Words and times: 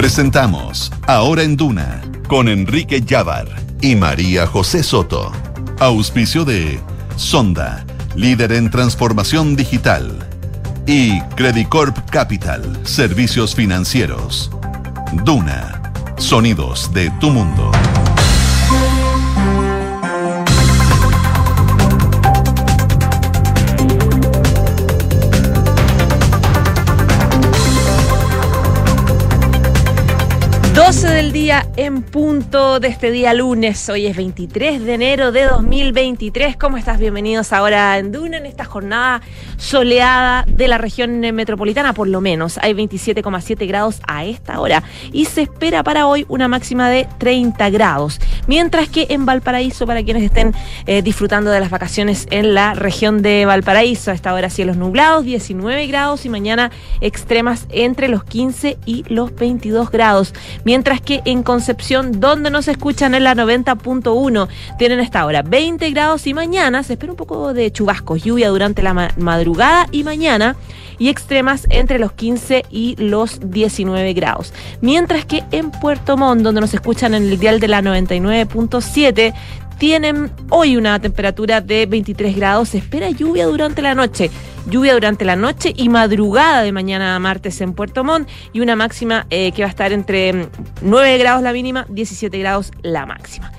Presentamos 0.00 0.90
Ahora 1.06 1.42
en 1.42 1.58
Duna 1.58 2.00
con 2.26 2.48
Enrique 2.48 3.02
Llávar 3.02 3.46
y 3.82 3.96
María 3.96 4.46
José 4.46 4.82
Soto. 4.82 5.30
Auspicio 5.78 6.46
de 6.46 6.80
Sonda, 7.16 7.84
líder 8.14 8.52
en 8.52 8.70
transformación 8.70 9.56
digital. 9.56 10.26
Y 10.86 11.20
Credicorp 11.36 12.08
Capital, 12.08 12.80
servicios 12.84 13.54
financieros. 13.54 14.50
Duna, 15.22 15.92
sonidos 16.16 16.90
de 16.94 17.10
tu 17.20 17.28
mundo. 17.28 17.70
12 31.50 31.56
del 31.56 31.66
día 31.66 31.66
en 31.76 32.02
punto 32.02 32.78
de 32.78 32.88
este 32.88 33.10
día 33.10 33.34
lunes. 33.34 33.88
Hoy 33.88 34.06
es 34.06 34.16
23 34.16 34.84
de 34.84 34.94
enero 34.94 35.32
de 35.32 35.46
2023. 35.46 36.56
¿Cómo 36.56 36.76
estás? 36.76 37.00
Bienvenidos 37.00 37.52
ahora 37.52 37.98
en 37.98 38.12
Duna 38.12 38.36
en 38.36 38.46
esta 38.46 38.64
jornada 38.64 39.20
soleada 39.56 40.44
de 40.46 40.68
la 40.68 40.78
región 40.78 41.18
metropolitana, 41.20 41.92
por 41.92 42.06
lo 42.06 42.20
menos. 42.20 42.58
Hay 42.58 42.74
27,7 42.74 43.66
grados 43.66 44.00
a 44.06 44.24
esta 44.24 44.60
hora 44.60 44.84
y 45.12 45.24
se 45.24 45.42
espera 45.42 45.82
para 45.82 46.06
hoy 46.06 46.24
una 46.28 46.46
máxima 46.46 46.88
de 46.88 47.08
30 47.18 47.70
grados. 47.70 48.20
Mientras 48.46 48.88
que 48.88 49.06
en 49.10 49.26
Valparaíso, 49.26 49.86
para 49.86 50.04
quienes 50.04 50.22
estén 50.22 50.54
eh, 50.86 51.02
disfrutando 51.02 51.50
de 51.50 51.60
las 51.60 51.70
vacaciones 51.70 52.28
en 52.30 52.54
la 52.54 52.74
región 52.74 53.22
de 53.22 53.44
Valparaíso, 53.46 54.12
a 54.12 54.14
esta 54.14 54.34
hora 54.34 54.50
cielos 54.50 54.76
nublados, 54.76 55.24
19 55.24 55.86
grados 55.88 56.24
y 56.26 56.28
mañana 56.28 56.70
extremas 57.00 57.66
entre 57.70 58.08
los 58.08 58.22
15 58.24 58.78
y 58.86 59.04
los 59.08 59.34
22 59.34 59.90
grados 59.90 60.32
mientras 60.64 61.00
que 61.00 61.22
en 61.24 61.39
Concepción, 61.42 62.20
donde 62.20 62.50
nos 62.50 62.68
escuchan 62.68 63.14
en 63.14 63.24
la 63.24 63.34
90.1, 63.34 64.48
tienen 64.78 65.00
esta 65.00 65.24
hora 65.24 65.42
20 65.42 65.90
grados 65.90 66.26
y 66.26 66.34
mañana 66.34 66.82
se 66.82 66.94
espera 66.94 67.12
un 67.12 67.16
poco 67.16 67.52
de 67.52 67.72
chubascos, 67.72 68.22
lluvia 68.22 68.48
durante 68.48 68.82
la 68.82 69.12
madrugada 69.16 69.86
y 69.90 70.04
mañana 70.04 70.56
y 71.00 71.08
extremas 71.08 71.66
entre 71.70 71.98
los 71.98 72.12
15 72.12 72.66
y 72.70 72.94
los 72.96 73.40
19 73.42 74.12
grados. 74.12 74.52
Mientras 74.82 75.24
que 75.24 75.42
en 75.50 75.70
Puerto 75.70 76.16
Montt, 76.16 76.42
donde 76.42 76.60
nos 76.60 76.74
escuchan 76.74 77.14
en 77.14 77.24
el 77.24 77.38
dial 77.38 77.58
de 77.58 77.68
la 77.68 77.80
99.7, 77.80 79.34
tienen 79.80 80.30
hoy 80.50 80.76
una 80.76 81.00
temperatura 81.00 81.62
de 81.62 81.86
23 81.86 82.36
grados. 82.36 82.68
Se 82.68 82.78
espera 82.78 83.08
lluvia 83.08 83.46
durante 83.46 83.80
la 83.80 83.94
noche. 83.94 84.30
Lluvia 84.66 84.92
durante 84.92 85.24
la 85.24 85.36
noche 85.36 85.72
y 85.74 85.88
madrugada 85.88 86.62
de 86.62 86.70
mañana 86.70 87.16
a 87.16 87.18
martes 87.18 87.62
en 87.62 87.72
Puerto 87.72 88.04
Montt 88.04 88.28
y 88.52 88.60
una 88.60 88.76
máxima 88.76 89.26
eh, 89.30 89.52
que 89.52 89.62
va 89.62 89.68
a 89.68 89.70
estar 89.70 89.92
entre 89.92 90.50
9 90.82 91.16
mm, 91.16 91.18
grados 91.18 91.42
la 91.42 91.54
mínima, 91.54 91.86
17 91.88 92.38
grados 92.38 92.72
la 92.82 93.06
máxima. 93.06 93.52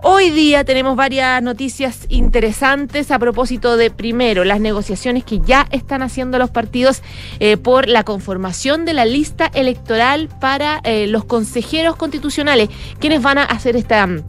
Hoy 0.00 0.30
día 0.30 0.62
tenemos 0.62 0.94
varias 0.94 1.42
noticias 1.42 2.06
interesantes 2.08 3.10
a 3.10 3.18
propósito 3.18 3.76
de, 3.76 3.90
primero, 3.90 4.44
las 4.44 4.60
negociaciones 4.60 5.24
que 5.24 5.40
ya 5.40 5.66
están 5.72 6.02
haciendo 6.02 6.38
los 6.38 6.50
partidos 6.50 7.02
eh, 7.40 7.56
por 7.56 7.88
la 7.88 8.04
conformación 8.04 8.84
de 8.84 8.92
la 8.92 9.06
lista 9.06 9.50
electoral 9.54 10.28
para 10.40 10.80
eh, 10.84 11.08
los 11.08 11.24
consejeros 11.24 11.96
constitucionales, 11.96 12.68
quienes 13.00 13.22
van 13.22 13.38
a 13.38 13.44
hacer 13.44 13.74
esta 13.74 14.06
mm, 14.06 14.22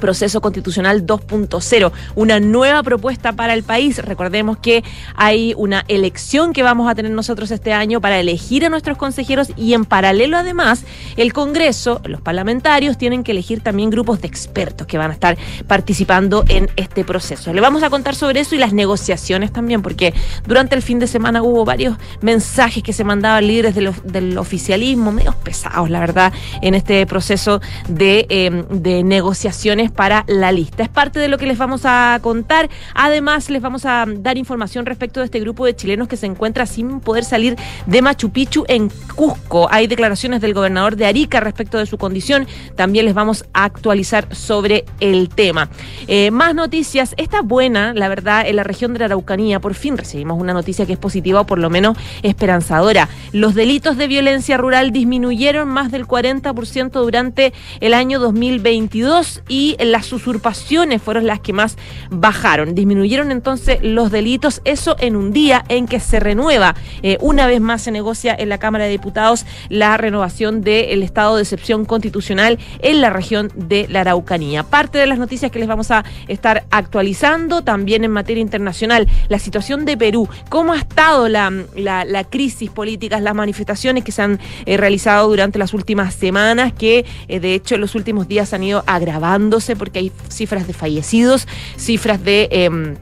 proceso 0.00 0.40
constitucional 0.40 1.06
2.0, 1.06 1.92
una 2.16 2.40
nueva 2.40 2.82
propuesta 2.82 3.32
para 3.32 3.54
el 3.54 3.62
país. 3.62 3.98
Recordemos 3.98 4.58
que 4.58 4.82
hay 5.14 5.54
una 5.56 5.84
elección 5.88 6.52
que 6.52 6.62
vamos 6.62 6.90
a 6.90 6.94
tener 6.94 7.12
nosotros 7.12 7.50
este 7.50 7.72
año 7.72 8.00
para 8.00 8.18
elegir 8.18 8.64
a 8.64 8.68
nuestros 8.68 8.98
consejeros 8.98 9.52
y 9.56 9.74
en 9.74 9.84
paralelo 9.84 10.36
además 10.36 10.84
el 11.16 11.32
Congreso, 11.32 12.00
los 12.04 12.20
parlamentarios 12.20 12.98
tienen 12.98 13.22
que 13.22 13.32
elegir 13.32 13.60
también 13.60 13.90
grupos 13.90 14.20
de 14.20 14.28
expertos 14.28 14.86
que 14.86 14.98
van 14.98 15.10
a 15.10 15.14
estar 15.14 15.36
participando 15.66 16.44
en 16.48 16.68
este 16.76 17.04
proceso. 17.04 17.52
Le 17.52 17.60
vamos 17.60 17.82
a 17.82 17.90
contar 17.90 18.14
sobre 18.14 18.40
eso 18.40 18.54
y 18.54 18.58
las 18.58 18.72
negociaciones 18.72 19.52
también, 19.52 19.82
porque 19.82 20.14
durante 20.46 20.74
el 20.74 20.82
fin 20.82 20.98
de 20.98 21.06
semana 21.06 21.42
hubo 21.42 21.64
varios 21.64 21.96
mensajes 22.20 22.82
que 22.82 22.92
se 22.92 23.04
mandaban 23.04 23.46
líderes 23.46 23.74
del 23.74 24.38
oficialismo, 24.38 25.12
medios 25.12 25.34
pesados, 25.36 25.90
la 25.90 26.00
verdad, 26.00 26.32
en 26.62 26.74
este 26.74 27.06
proceso 27.06 27.60
de, 27.88 28.64
de 28.70 29.02
negociaciones 29.04 29.89
para 29.90 30.24
la 30.26 30.52
lista. 30.52 30.82
Es 30.82 30.88
parte 30.88 31.18
de 31.18 31.28
lo 31.28 31.38
que 31.38 31.46
les 31.46 31.58
vamos 31.58 31.82
a 31.84 32.18
contar. 32.22 32.68
Además, 32.94 33.50
les 33.50 33.62
vamos 33.62 33.84
a 33.86 34.04
dar 34.06 34.38
información 34.38 34.86
respecto 34.86 35.20
de 35.20 35.26
este 35.26 35.40
grupo 35.40 35.66
de 35.66 35.74
chilenos 35.74 36.08
que 36.08 36.16
se 36.16 36.26
encuentra 36.26 36.66
sin 36.66 37.00
poder 37.00 37.24
salir 37.24 37.56
de 37.86 38.02
Machu 38.02 38.30
Picchu 38.30 38.64
en 38.68 38.90
Cusco. 39.14 39.68
Hay 39.70 39.86
declaraciones 39.86 40.40
del 40.40 40.54
gobernador 40.54 40.96
de 40.96 41.06
Arica 41.06 41.40
respecto 41.40 41.78
de 41.78 41.86
su 41.86 41.98
condición. 41.98 42.46
También 42.76 43.04
les 43.04 43.14
vamos 43.14 43.44
a 43.52 43.64
actualizar 43.64 44.34
sobre 44.34 44.84
el 45.00 45.28
tema. 45.28 45.68
Eh, 46.06 46.30
más 46.30 46.54
noticias. 46.54 47.14
Está 47.16 47.42
buena, 47.42 47.92
la 47.94 48.08
verdad, 48.08 48.46
en 48.46 48.56
la 48.56 48.64
región 48.64 48.92
de 48.92 49.00
la 49.00 49.04
Araucanía. 49.06 49.60
Por 49.60 49.74
fin 49.74 49.96
recibimos 49.96 50.40
una 50.40 50.52
noticia 50.52 50.86
que 50.86 50.92
es 50.92 50.98
positiva 50.98 51.40
o 51.40 51.46
por 51.46 51.58
lo 51.58 51.70
menos 51.70 51.96
esperanzadora. 52.22 53.08
Los 53.32 53.54
delitos 53.54 53.96
de 53.96 54.06
violencia 54.06 54.56
rural 54.56 54.92
disminuyeron 54.92 55.68
más 55.68 55.90
del 55.90 56.06
40% 56.06 56.90
durante 56.90 57.52
el 57.80 57.94
año 57.94 58.18
2022 58.18 59.42
y 59.48 59.76
las 59.84 60.12
usurpaciones 60.12 61.02
fueron 61.02 61.26
las 61.26 61.40
que 61.40 61.52
más 61.52 61.76
bajaron. 62.10 62.74
Disminuyeron 62.74 63.30
entonces 63.30 63.78
los 63.82 64.10
delitos, 64.10 64.60
eso 64.64 64.96
en 65.00 65.16
un 65.16 65.32
día 65.32 65.64
en 65.68 65.86
que 65.86 66.00
se 66.00 66.20
renueva. 66.20 66.74
Eh, 67.02 67.18
una 67.20 67.46
vez 67.46 67.60
más 67.60 67.82
se 67.82 67.90
negocia 67.90 68.34
en 68.38 68.48
la 68.48 68.58
Cámara 68.58 68.84
de 68.84 68.90
Diputados 68.90 69.46
la 69.68 69.96
renovación 69.96 70.62
del 70.62 71.02
estado 71.02 71.36
de 71.36 71.42
excepción 71.42 71.84
constitucional 71.84 72.58
en 72.80 73.00
la 73.00 73.10
región 73.10 73.50
de 73.54 73.86
la 73.88 74.02
Araucanía. 74.02 74.62
Parte 74.62 74.98
de 74.98 75.06
las 75.06 75.18
noticias 75.18 75.50
que 75.50 75.58
les 75.58 75.68
vamos 75.68 75.90
a 75.90 76.04
estar 76.28 76.64
actualizando 76.70 77.62
también 77.62 78.04
en 78.04 78.10
materia 78.10 78.40
internacional, 78.40 79.08
la 79.28 79.38
situación 79.38 79.84
de 79.84 79.96
Perú, 79.96 80.28
cómo 80.48 80.72
ha 80.72 80.78
estado 80.78 81.28
la, 81.28 81.52
la, 81.74 82.24
crisis 82.24 82.70
política, 82.70 83.20
las 83.20 83.34
manifestaciones 83.34 84.04
que 84.04 84.12
se 84.12 84.22
han 84.22 84.38
eh, 84.66 84.76
realizado 84.76 85.28
durante 85.28 85.58
las 85.58 85.74
últimas 85.74 86.14
semanas, 86.14 86.72
que 86.72 87.04
eh, 87.28 87.40
de 87.40 87.54
hecho 87.54 87.74
en 87.74 87.80
los 87.80 87.94
últimos 87.94 88.28
días 88.28 88.52
han 88.52 88.62
ido 88.62 88.84
agravándose 88.86 89.69
porque 89.76 89.98
hay 89.98 90.12
cifras 90.28 90.66
de 90.66 90.72
fallecidos, 90.72 91.46
cifras 91.76 92.22
de... 92.24 92.48
Em, 92.50 92.96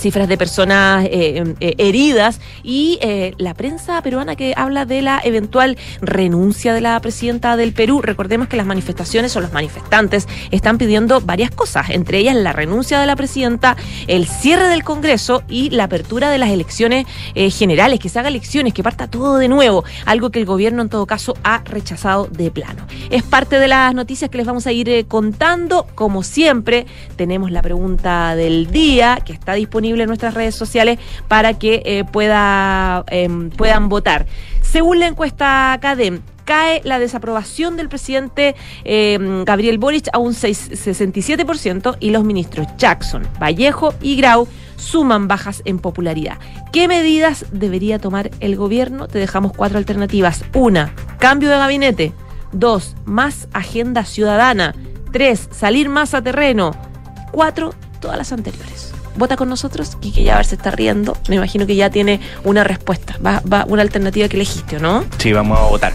cifras 0.00 0.28
de 0.28 0.38
personas 0.38 1.04
eh, 1.04 1.54
eh, 1.60 1.74
heridas 1.78 2.40
y 2.62 2.98
eh, 3.02 3.34
la 3.38 3.54
prensa 3.54 4.00
peruana 4.02 4.34
que 4.34 4.54
habla 4.56 4.86
de 4.86 5.02
la 5.02 5.20
eventual 5.22 5.76
renuncia 6.00 6.72
de 6.72 6.80
la 6.80 6.98
presidenta 7.00 7.56
del 7.56 7.72
Perú. 7.72 8.00
Recordemos 8.02 8.48
que 8.48 8.56
las 8.56 8.66
manifestaciones 8.66 9.36
o 9.36 9.40
los 9.40 9.52
manifestantes 9.52 10.26
están 10.50 10.78
pidiendo 10.78 11.20
varias 11.20 11.50
cosas, 11.50 11.90
entre 11.90 12.18
ellas 12.18 12.34
la 12.34 12.52
renuncia 12.52 12.98
de 12.98 13.06
la 13.06 13.14
presidenta, 13.14 13.76
el 14.06 14.26
cierre 14.26 14.68
del 14.68 14.84
Congreso 14.84 15.42
y 15.48 15.70
la 15.70 15.84
apertura 15.84 16.30
de 16.30 16.38
las 16.38 16.50
elecciones 16.50 17.06
generales, 17.34 18.00
que 18.00 18.08
se 18.08 18.18
haga 18.18 18.28
elecciones, 18.28 18.72
que 18.72 18.82
parta 18.82 19.08
todo 19.08 19.36
de 19.36 19.48
nuevo, 19.48 19.84
algo 20.06 20.30
que 20.30 20.38
el 20.38 20.46
gobierno 20.46 20.82
en 20.82 20.88
todo 20.88 21.06
caso 21.06 21.36
ha 21.42 21.62
rechazado 21.64 22.26
de 22.26 22.50
plano. 22.50 22.86
Es 23.10 23.22
parte 23.22 23.58
de 23.58 23.68
las 23.68 23.94
noticias 23.94 24.30
que 24.30 24.38
les 24.38 24.46
vamos 24.46 24.66
a 24.66 24.72
ir 24.72 25.06
contando. 25.06 25.86
Como 25.94 26.22
siempre, 26.22 26.86
tenemos 27.16 27.50
la 27.50 27.62
pregunta 27.62 28.34
del 28.34 28.70
día 28.70 29.18
que 29.24 29.32
está 29.32 29.54
disponible 29.54 29.89
en 29.98 30.06
nuestras 30.06 30.34
redes 30.34 30.54
sociales 30.54 30.98
para 31.26 31.54
que 31.54 31.82
eh, 31.84 32.04
em, 33.08 33.50
puedan 33.50 33.88
votar. 33.88 34.26
Según 34.62 35.00
la 35.00 35.08
encuesta 35.08 35.76
CADEM, 35.80 36.20
cae 36.50 36.80
la 36.84 36.98
desaprobación 36.98 37.76
del 37.76 37.88
presidente 37.88 38.56
em, 38.82 39.44
Gabriel 39.44 39.78
Boric 39.78 40.08
a 40.12 40.18
un 40.18 40.32
67% 40.32 41.96
y 42.00 42.10
los 42.10 42.24
ministros 42.24 42.66
Jackson, 42.76 43.22
Vallejo 43.40 43.94
y 44.02 44.16
Grau 44.16 44.48
suman 44.74 45.28
bajas 45.28 45.62
en 45.64 45.78
popularidad. 45.78 46.38
¿Qué 46.72 46.88
medidas 46.88 47.46
debería 47.52 47.98
tomar 47.98 48.32
el 48.40 48.56
gobierno? 48.56 49.06
Te 49.06 49.20
dejamos 49.20 49.52
cuatro 49.52 49.78
alternativas. 49.78 50.44
Una, 50.54 50.92
cambio 51.18 51.50
de 51.50 51.56
gabinete. 51.56 52.12
Dos, 52.50 52.96
más 53.04 53.46
agenda 53.52 54.04
ciudadana. 54.04 54.74
Tres, 55.12 55.48
salir 55.52 55.88
más 55.88 56.14
a 56.14 56.22
terreno. 56.22 56.72
Cuatro, 57.30 57.74
todas 58.00 58.18
las 58.18 58.32
anteriores 58.32 58.89
vota 59.16 59.36
con 59.36 59.48
nosotros, 59.48 59.96
y 60.00 60.12
que 60.12 60.24
ya 60.24 60.34
a 60.34 60.36
ver 60.38 60.46
se 60.46 60.54
está 60.54 60.70
riendo. 60.70 61.16
Me 61.28 61.36
imagino 61.36 61.66
que 61.66 61.76
ya 61.76 61.90
tiene 61.90 62.20
una 62.44 62.64
respuesta, 62.64 63.18
va, 63.24 63.42
va 63.50 63.64
una 63.68 63.82
alternativa 63.82 64.28
que 64.28 64.36
elegiste, 64.36 64.78
¿no? 64.78 65.04
Sí, 65.18 65.32
vamos 65.32 65.58
a 65.58 65.62
votar. 65.62 65.92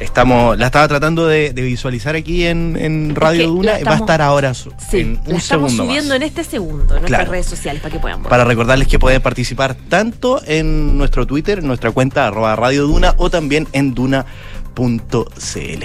Estamos, 0.00 0.56
la 0.56 0.66
estaba 0.66 0.88
tratando 0.88 1.26
de, 1.26 1.52
visualizar 1.52 2.16
aquí 2.16 2.46
en, 2.46 3.14
Radio 3.14 3.48
Duna. 3.48 3.72
va 3.86 3.92
a 3.92 3.96
estar 3.96 4.22
ahora 4.22 4.54
sí, 4.54 4.70
en 4.92 5.20
un 5.26 5.32
la 5.32 5.36
estamos 5.36 5.72
subiendo 5.76 6.14
en 6.14 6.22
este 6.22 6.42
segundo 6.42 6.94
en 6.94 7.02
nuestras 7.02 7.28
redes 7.28 7.46
sociales 7.46 7.82
para 7.82 7.92
que 7.92 8.00
puedan 8.00 8.20
votar. 8.20 8.30
Para 8.30 8.44
recordarles 8.44 8.88
que 8.88 8.98
pueden 8.98 9.20
participar 9.20 9.74
tanto 9.74 10.40
en 10.46 10.96
nuestro 10.96 11.26
Twitter, 11.26 11.58
en 11.58 11.66
nuestra 11.66 11.90
cuenta 11.90 12.26
arroba 12.26 12.56
Radio 12.56 12.86
Duna 12.86 13.14
o 13.18 13.28
también 13.28 13.68
en 13.72 13.92
Duna.cl. 13.92 14.24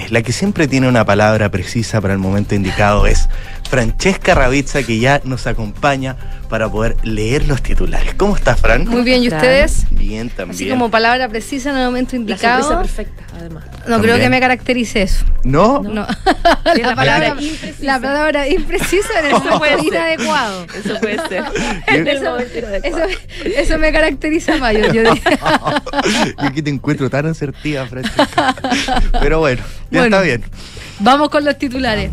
La 0.09 0.21
que 0.21 0.31
siempre 0.31 0.69
tiene 0.69 0.87
una 0.87 1.03
palabra 1.03 1.51
precisa 1.51 1.99
para 1.99 2.13
el 2.13 2.19
momento 2.19 2.55
indicado 2.55 3.07
es 3.07 3.27
Francesca 3.69 4.35
Ravizza, 4.35 4.83
que 4.83 4.99
ya 4.99 5.21
nos 5.23 5.47
acompaña 5.47 6.15
para 6.49 6.69
poder 6.69 6.95
leer 7.03 7.47
los 7.47 7.61
titulares. 7.61 8.13
¿Cómo 8.15 8.35
estás, 8.35 8.59
Fran? 8.59 8.87
Muy 8.87 9.03
bien, 9.03 9.23
¿y 9.23 9.27
ustedes? 9.27 9.85
Bien, 9.91 10.29
también. 10.29 10.55
Así 10.55 10.69
como 10.69 10.89
palabra 10.91 11.27
precisa 11.27 11.71
en 11.71 11.77
el 11.77 11.85
momento 11.85 12.15
indicado. 12.15 12.69
La 12.69 12.77
perfecta, 12.79 13.23
además. 13.37 13.65
No 13.87 13.99
creo 14.01 14.17
que 14.17 14.29
me 14.29 14.39
caracterice 14.39 15.01
eso. 15.01 15.25
¿No? 15.43 15.81
No. 15.81 16.07
la, 16.63 16.95
palabra, 16.95 17.29
imprecisa. 17.29 17.83
la 17.83 17.99
palabra 17.99 18.47
imprecisa 18.47 19.19
en 19.19 19.25
el 19.25 19.31
momento 19.43 19.83
inadecuado. 19.83 20.65
Eso 20.73 20.99
puede 20.99 21.27
ser. 21.27 21.43
eso, 22.07 22.37
eso, 22.83 22.99
eso, 23.43 23.77
me 23.77 23.91
caracteriza 23.91 24.57
más, 24.57 24.73
yo, 24.73 24.93
yo 24.93 25.03
yo 25.03 25.11
aquí 26.37 26.61
te 26.61 26.69
encuentro 26.69 27.09
tan 27.09 27.25
asertiva, 27.25 27.85
Francesca. 27.87 28.55
Pero 29.19 29.39
bueno, 29.39 29.63
ya 29.91 30.05
está 30.05 30.21
bien. 30.21 30.43
Vamos 30.99 31.29
con 31.29 31.43
los 31.43 31.57
titulares. 31.57 32.11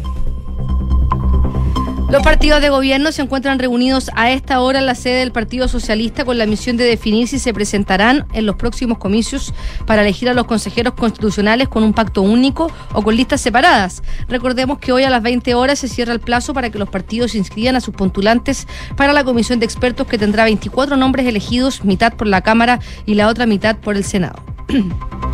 Los 2.12 2.22
partidos 2.22 2.60
de 2.60 2.68
gobierno 2.68 3.10
se 3.10 3.22
encuentran 3.22 3.58
reunidos 3.58 4.10
a 4.14 4.30
esta 4.30 4.60
hora 4.60 4.80
en 4.80 4.84
la 4.84 4.94
sede 4.94 5.20
del 5.20 5.32
Partido 5.32 5.66
Socialista 5.66 6.26
con 6.26 6.36
la 6.36 6.44
misión 6.44 6.76
de 6.76 6.84
definir 6.84 7.26
si 7.26 7.38
se 7.38 7.54
presentarán 7.54 8.26
en 8.34 8.44
los 8.44 8.56
próximos 8.56 8.98
comicios 8.98 9.54
para 9.86 10.02
elegir 10.02 10.28
a 10.28 10.34
los 10.34 10.44
consejeros 10.44 10.92
constitucionales 10.92 11.68
con 11.68 11.82
un 11.82 11.94
pacto 11.94 12.20
único 12.20 12.70
o 12.92 13.00
con 13.00 13.16
listas 13.16 13.40
separadas. 13.40 14.02
Recordemos 14.28 14.78
que 14.78 14.92
hoy 14.92 15.04
a 15.04 15.10
las 15.10 15.22
20 15.22 15.54
horas 15.54 15.78
se 15.78 15.88
cierra 15.88 16.12
el 16.12 16.20
plazo 16.20 16.52
para 16.52 16.68
que 16.68 16.78
los 16.78 16.90
partidos 16.90 17.34
inscriban 17.34 17.76
a 17.76 17.80
sus 17.80 17.94
postulantes 17.94 18.68
para 18.94 19.14
la 19.14 19.24
comisión 19.24 19.58
de 19.58 19.64
expertos 19.64 20.06
que 20.06 20.18
tendrá 20.18 20.44
24 20.44 20.98
nombres 20.98 21.26
elegidos, 21.26 21.82
mitad 21.82 22.12
por 22.12 22.26
la 22.26 22.42
Cámara 22.42 22.78
y 23.06 23.14
la 23.14 23.26
otra 23.26 23.46
mitad 23.46 23.78
por 23.78 23.96
el 23.96 24.04
Senado. 24.04 24.44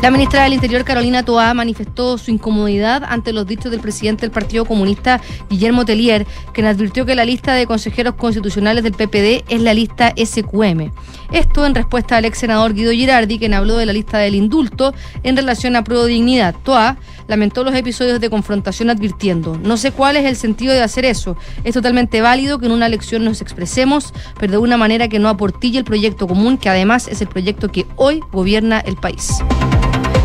La 0.00 0.12
ministra 0.12 0.44
del 0.44 0.52
Interior, 0.54 0.84
Carolina 0.84 1.24
Toá, 1.24 1.52
manifestó 1.54 2.18
su 2.18 2.30
incomodidad 2.30 3.02
ante 3.04 3.32
los 3.32 3.48
dichos 3.48 3.72
del 3.72 3.80
presidente 3.80 4.22
del 4.22 4.30
Partido 4.30 4.64
Comunista, 4.64 5.20
Guillermo 5.50 5.84
Tellier, 5.84 6.24
quien 6.54 6.68
advirtió 6.68 7.04
que 7.04 7.16
la 7.16 7.24
lista 7.24 7.54
de 7.54 7.66
consejeros 7.66 8.14
constitucionales 8.14 8.84
del 8.84 8.92
PPD 8.92 9.44
es 9.48 9.60
la 9.60 9.74
lista 9.74 10.14
SQM. 10.16 10.92
Esto 11.32 11.66
en 11.66 11.74
respuesta 11.74 12.16
al 12.16 12.26
ex 12.26 12.38
senador 12.38 12.74
Guido 12.74 12.92
Girardi, 12.92 13.40
quien 13.40 13.54
habló 13.54 13.76
de 13.76 13.86
la 13.86 13.92
lista 13.92 14.18
del 14.18 14.36
indulto 14.36 14.94
en 15.24 15.36
relación 15.36 15.74
a 15.74 15.82
Pro 15.82 16.04
Dignidad. 16.04 16.54
Toá 16.62 16.96
lamentó 17.26 17.64
los 17.64 17.74
episodios 17.74 18.20
de 18.20 18.30
confrontación 18.30 18.90
advirtiendo, 18.90 19.58
no 19.58 19.76
sé 19.76 19.90
cuál 19.90 20.16
es 20.16 20.24
el 20.24 20.36
sentido 20.36 20.72
de 20.72 20.80
hacer 20.80 21.06
eso. 21.06 21.36
Es 21.64 21.74
totalmente 21.74 22.20
válido 22.20 22.60
que 22.60 22.66
en 22.66 22.72
una 22.72 22.86
elección 22.86 23.24
nos 23.24 23.42
expresemos, 23.42 24.14
pero 24.38 24.52
de 24.52 24.58
una 24.58 24.76
manera 24.76 25.08
que 25.08 25.18
no 25.18 25.28
aportille 25.28 25.78
el 25.78 25.84
proyecto 25.84 26.28
común, 26.28 26.56
que 26.56 26.68
además 26.68 27.08
es 27.08 27.20
el 27.20 27.26
proyecto 27.26 27.68
que 27.68 27.84
hoy 27.96 28.22
gobierna 28.30 28.78
el 28.78 28.96
país. 28.96 29.42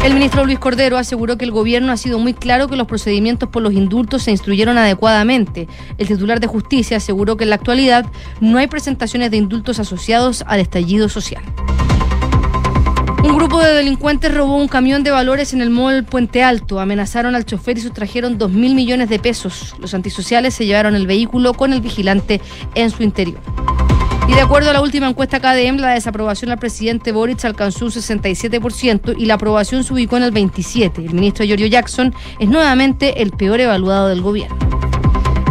El 0.03 0.13
ministro 0.15 0.43
Luis 0.43 0.59
Cordero 0.59 0.97
aseguró 0.97 1.37
que 1.37 1.45
el 1.45 1.51
gobierno 1.51 1.93
ha 1.93 1.97
sido 1.97 2.19
muy 2.19 2.33
claro 2.33 2.67
que 2.67 2.75
los 2.75 2.87
procedimientos 2.87 3.47
por 3.47 3.63
los 3.63 3.71
indultos 3.71 4.23
se 4.23 4.31
instruyeron 4.31 4.77
adecuadamente. 4.77 5.69
El 5.97 6.07
titular 6.07 6.41
de 6.41 6.47
justicia 6.47 6.97
aseguró 6.97 7.37
que 7.37 7.45
en 7.45 7.51
la 7.51 7.55
actualidad 7.55 8.05
no 8.41 8.57
hay 8.57 8.67
presentaciones 8.67 9.31
de 9.31 9.37
indultos 9.37 9.79
asociados 9.79 10.43
al 10.45 10.59
estallido 10.59 11.07
social. 11.07 11.41
Un 13.23 13.37
grupo 13.37 13.61
de 13.61 13.73
delincuentes 13.73 14.33
robó 14.33 14.57
un 14.57 14.67
camión 14.67 15.03
de 15.03 15.11
valores 15.11 15.53
en 15.53 15.61
el 15.61 15.69
mall 15.69 16.03
Puente 16.03 16.43
Alto. 16.43 16.81
Amenazaron 16.81 17.33
al 17.33 17.45
chofer 17.45 17.77
y 17.77 17.81
sustrajeron 17.81 18.37
dos 18.37 18.51
mil 18.51 18.75
millones 18.75 19.07
de 19.07 19.19
pesos. 19.19 19.73
Los 19.79 19.93
antisociales 19.93 20.53
se 20.53 20.65
llevaron 20.65 20.95
el 20.95 21.07
vehículo 21.07 21.53
con 21.53 21.71
el 21.71 21.79
vigilante 21.79 22.41
en 22.75 22.89
su 22.89 23.03
interior. 23.03 23.39
Y 24.27 24.33
de 24.33 24.41
acuerdo 24.41 24.69
a 24.69 24.73
la 24.73 24.81
última 24.81 25.09
encuesta 25.09 25.39
KDM, 25.39 25.77
la 25.77 25.91
desaprobación 25.91 26.51
al 26.51 26.57
presidente 26.57 27.11
Boric 27.11 27.43
alcanzó 27.45 27.85
un 27.85 27.91
67% 27.91 29.15
y 29.17 29.25
la 29.25 29.33
aprobación 29.33 29.83
se 29.83 29.93
ubicó 29.93 30.17
en 30.17 30.23
el 30.23 30.33
27%. 30.33 30.97
El 30.97 31.13
ministro 31.13 31.45
Giorgio 31.45 31.67
Jackson 31.67 32.13
es 32.39 32.47
nuevamente 32.47 33.21
el 33.21 33.31
peor 33.31 33.59
evaluado 33.59 34.07
del 34.07 34.21
gobierno. 34.21 34.57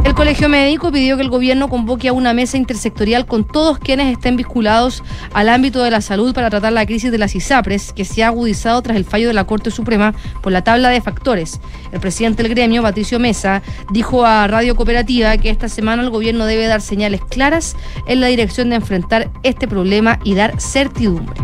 El 0.04 0.14
Colegio 0.16 0.48
Médico 0.48 0.90
pidió 0.90 1.16
que 1.16 1.22
el 1.22 1.30
gobierno 1.30 1.68
convoque 1.68 2.08
a 2.08 2.12
una 2.12 2.34
mesa 2.34 2.56
intersectorial 2.56 3.24
con 3.24 3.44
todos 3.44 3.78
quienes 3.78 4.12
estén 4.12 4.36
vinculados 4.36 5.02
al 5.32 5.48
ámbito 5.48 5.82
de 5.82 5.92
la 5.92 6.00
salud 6.00 6.34
para 6.34 6.50
tratar 6.50 6.72
la 6.72 6.84
crisis 6.84 7.12
de 7.12 7.18
las 7.18 7.34
ISAPRES, 7.36 7.92
que 7.92 8.04
se 8.04 8.24
ha 8.24 8.26
agudizado 8.26 8.82
tras 8.82 8.96
el 8.96 9.04
fallo 9.04 9.28
de 9.28 9.34
la 9.34 9.44
Corte 9.44 9.70
Suprema 9.70 10.12
por 10.42 10.52
la 10.52 10.64
tabla 10.64 10.88
de 10.88 11.00
factores. 11.00 11.60
El 11.92 12.00
presidente 12.00 12.42
del 12.42 12.52
gremio, 12.52 12.82
Patricio 12.82 13.20
Mesa, 13.20 13.62
dijo 13.92 14.26
a 14.26 14.48
Radio 14.48 14.74
Cooperativa 14.74 15.36
que 15.36 15.50
esta 15.50 15.68
semana 15.68 16.02
el 16.02 16.10
gobierno 16.10 16.46
debe 16.46 16.66
dar 16.66 16.80
señales 16.80 17.20
claras 17.24 17.76
en 18.06 18.20
la 18.20 18.26
dirección 18.26 18.70
de 18.70 18.76
enfrentar 18.76 19.30
este 19.44 19.68
problema 19.68 20.18
y 20.24 20.34
dar 20.34 20.60
certidumbre. 20.60 21.40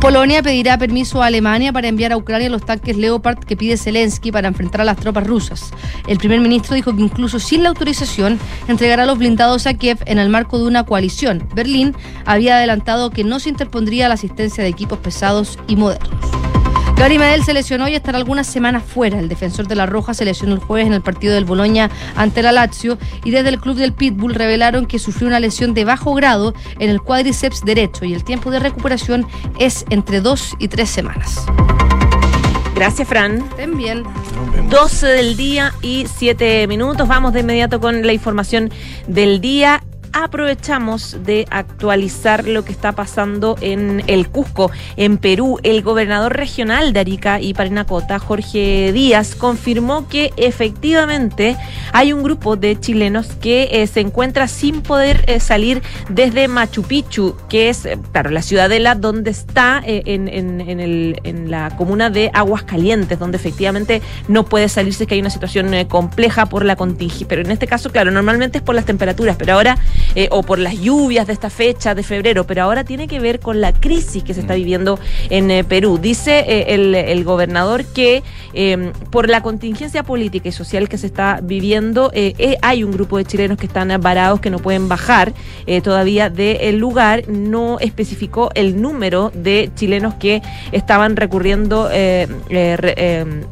Polonia 0.00 0.44
pedirá 0.44 0.78
permiso 0.78 1.22
a 1.22 1.26
Alemania 1.26 1.72
para 1.72 1.88
enviar 1.88 2.12
a 2.12 2.16
Ucrania 2.16 2.48
los 2.48 2.64
tanques 2.64 2.96
Leopard 2.96 3.40
que 3.40 3.56
pide 3.56 3.76
Zelensky 3.76 4.30
para 4.30 4.46
enfrentar 4.46 4.80
a 4.80 4.84
las 4.84 4.96
tropas 4.96 5.26
rusas. 5.26 5.72
El 6.06 6.18
primer 6.18 6.40
ministro 6.40 6.76
dijo 6.76 6.94
que 6.94 7.02
incluso 7.02 7.40
sin 7.40 7.64
la 7.64 7.70
autorización 7.70 8.38
entregará 8.68 9.06
los 9.06 9.18
blindados 9.18 9.66
a 9.66 9.74
Kiev 9.74 9.98
en 10.06 10.18
el 10.18 10.28
marco 10.28 10.56
de 10.58 10.68
una 10.68 10.84
coalición. 10.84 11.48
Berlín 11.52 11.96
había 12.26 12.58
adelantado 12.58 13.10
que 13.10 13.24
no 13.24 13.40
se 13.40 13.48
interpondría 13.48 14.06
la 14.06 14.14
asistencia 14.14 14.62
de 14.62 14.70
equipos 14.70 15.00
pesados 15.00 15.58
y 15.66 15.74
modernos. 15.74 16.47
Gary 16.98 17.16
Medel 17.16 17.44
se 17.44 17.54
lesionó 17.54 17.86
y 17.86 17.94
estará 17.94 18.18
algunas 18.18 18.48
semanas 18.48 18.82
fuera. 18.82 19.20
El 19.20 19.28
defensor 19.28 19.68
de 19.68 19.76
la 19.76 19.86
Roja 19.86 20.14
se 20.14 20.24
lesionó 20.24 20.54
el 20.54 20.58
jueves 20.58 20.88
en 20.88 20.94
el 20.94 21.00
partido 21.00 21.32
del 21.32 21.44
Boloña 21.44 21.90
ante 22.16 22.42
la 22.42 22.50
Lazio 22.50 22.98
y 23.22 23.30
desde 23.30 23.50
el 23.50 23.60
club 23.60 23.76
del 23.76 23.92
Pitbull 23.92 24.34
revelaron 24.34 24.84
que 24.84 24.98
sufrió 24.98 25.28
una 25.28 25.38
lesión 25.38 25.74
de 25.74 25.84
bajo 25.84 26.12
grado 26.14 26.54
en 26.80 26.90
el 26.90 27.00
cuádriceps 27.00 27.64
derecho 27.64 28.04
y 28.04 28.14
el 28.14 28.24
tiempo 28.24 28.50
de 28.50 28.58
recuperación 28.58 29.28
es 29.60 29.84
entre 29.90 30.20
dos 30.20 30.56
y 30.58 30.66
tres 30.66 30.90
semanas. 30.90 31.46
Gracias, 32.74 33.06
Fran. 33.06 33.38
Estén 33.50 33.76
bien. 33.76 34.02
12 34.68 35.06
del 35.06 35.36
día 35.36 35.74
y 35.82 36.06
7 36.12 36.66
minutos. 36.66 37.06
Vamos 37.06 37.32
de 37.32 37.40
inmediato 37.40 37.80
con 37.80 38.04
la 38.04 38.12
información 38.12 38.70
del 39.06 39.40
día 39.40 39.82
aprovechamos 40.12 41.16
de 41.24 41.46
actualizar 41.50 42.46
lo 42.46 42.64
que 42.64 42.72
está 42.72 42.92
pasando 42.92 43.56
en 43.60 44.02
el 44.06 44.28
Cusco, 44.28 44.70
en 44.96 45.18
Perú. 45.18 45.58
El 45.62 45.82
gobernador 45.82 46.36
regional 46.36 46.92
de 46.92 47.00
Arica 47.00 47.40
y 47.40 47.54
Parinacota, 47.54 48.18
Jorge 48.18 48.92
Díaz, 48.92 49.34
confirmó 49.34 50.08
que 50.08 50.32
efectivamente 50.36 51.56
hay 51.92 52.12
un 52.12 52.22
grupo 52.22 52.56
de 52.56 52.78
chilenos 52.78 53.28
que 53.40 53.68
eh, 53.70 53.86
se 53.86 54.00
encuentra 54.00 54.48
sin 54.48 54.82
poder 54.82 55.24
eh, 55.26 55.40
salir 55.40 55.82
desde 56.08 56.48
Machu 56.48 56.82
Picchu, 56.82 57.36
que 57.48 57.68
es, 57.68 57.84
eh, 57.86 57.98
claro, 58.12 58.30
la 58.30 58.42
ciudadela 58.42 58.94
donde 58.94 59.30
está 59.30 59.82
en, 59.84 60.28
el, 60.28 61.20
en, 61.24 61.50
la 61.50 61.70
comuna 61.76 62.10
de 62.10 62.30
Aguascalientes, 62.34 63.18
donde 63.18 63.36
efectivamente 63.36 64.02
no 64.28 64.44
puede 64.44 64.68
salirse, 64.68 65.06
que 65.06 65.14
hay 65.14 65.20
una 65.20 65.30
situación 65.30 65.72
compleja 65.86 66.46
por 66.46 66.64
la 66.64 66.76
contingencia. 66.76 67.26
Pero 67.28 67.42
en 67.42 67.50
este 67.50 67.66
caso, 67.66 67.90
claro, 67.90 68.10
normalmente 68.10 68.58
es 68.58 68.64
por 68.64 68.74
las 68.74 68.84
temperaturas, 68.84 69.36
pero 69.36 69.54
ahora 69.54 69.78
eh, 70.14 70.28
o 70.30 70.42
por 70.42 70.58
las 70.58 70.78
lluvias 70.80 71.26
de 71.26 71.32
esta 71.32 71.50
fecha 71.50 71.94
de 71.94 72.02
febrero, 72.02 72.44
pero 72.44 72.62
ahora 72.62 72.84
tiene 72.84 73.08
que 73.08 73.20
ver 73.20 73.40
con 73.40 73.60
la 73.60 73.72
crisis 73.72 74.22
que 74.22 74.34
se 74.34 74.40
está 74.40 74.54
mm. 74.54 74.56
viviendo 74.56 74.98
en 75.30 75.50
eh, 75.50 75.64
Perú. 75.64 75.98
Dice 76.00 76.44
eh, 76.46 76.74
el, 76.74 77.24
gobernador 77.24 77.84
que 77.84 78.22
por 79.10 79.28
la 79.28 79.42
contingencia 79.42 80.02
política 80.02 80.48
y 80.48 80.52
social 80.52 80.88
que 80.88 80.96
se 80.98 81.06
está 81.06 81.40
viviendo, 81.42 82.10
hay 82.62 82.84
un 82.84 82.92
grupo 82.92 83.18
de 83.18 83.24
chilenos 83.24 83.58
que 83.58 83.66
están 83.66 83.92
varados, 84.00 84.40
que 84.40 84.50
no 84.50 84.58
pueden 84.58 84.88
bajar 84.88 85.32
todavía 85.82 86.30
del 86.30 86.78
lugar. 86.78 87.28
No 87.28 87.78
especificó 87.80 88.50
el 88.54 88.80
número 88.80 89.30
de 89.34 89.70
chilenos 89.74 90.14
que 90.14 90.40
estaban 90.72 91.16
recurriendo, 91.16 91.90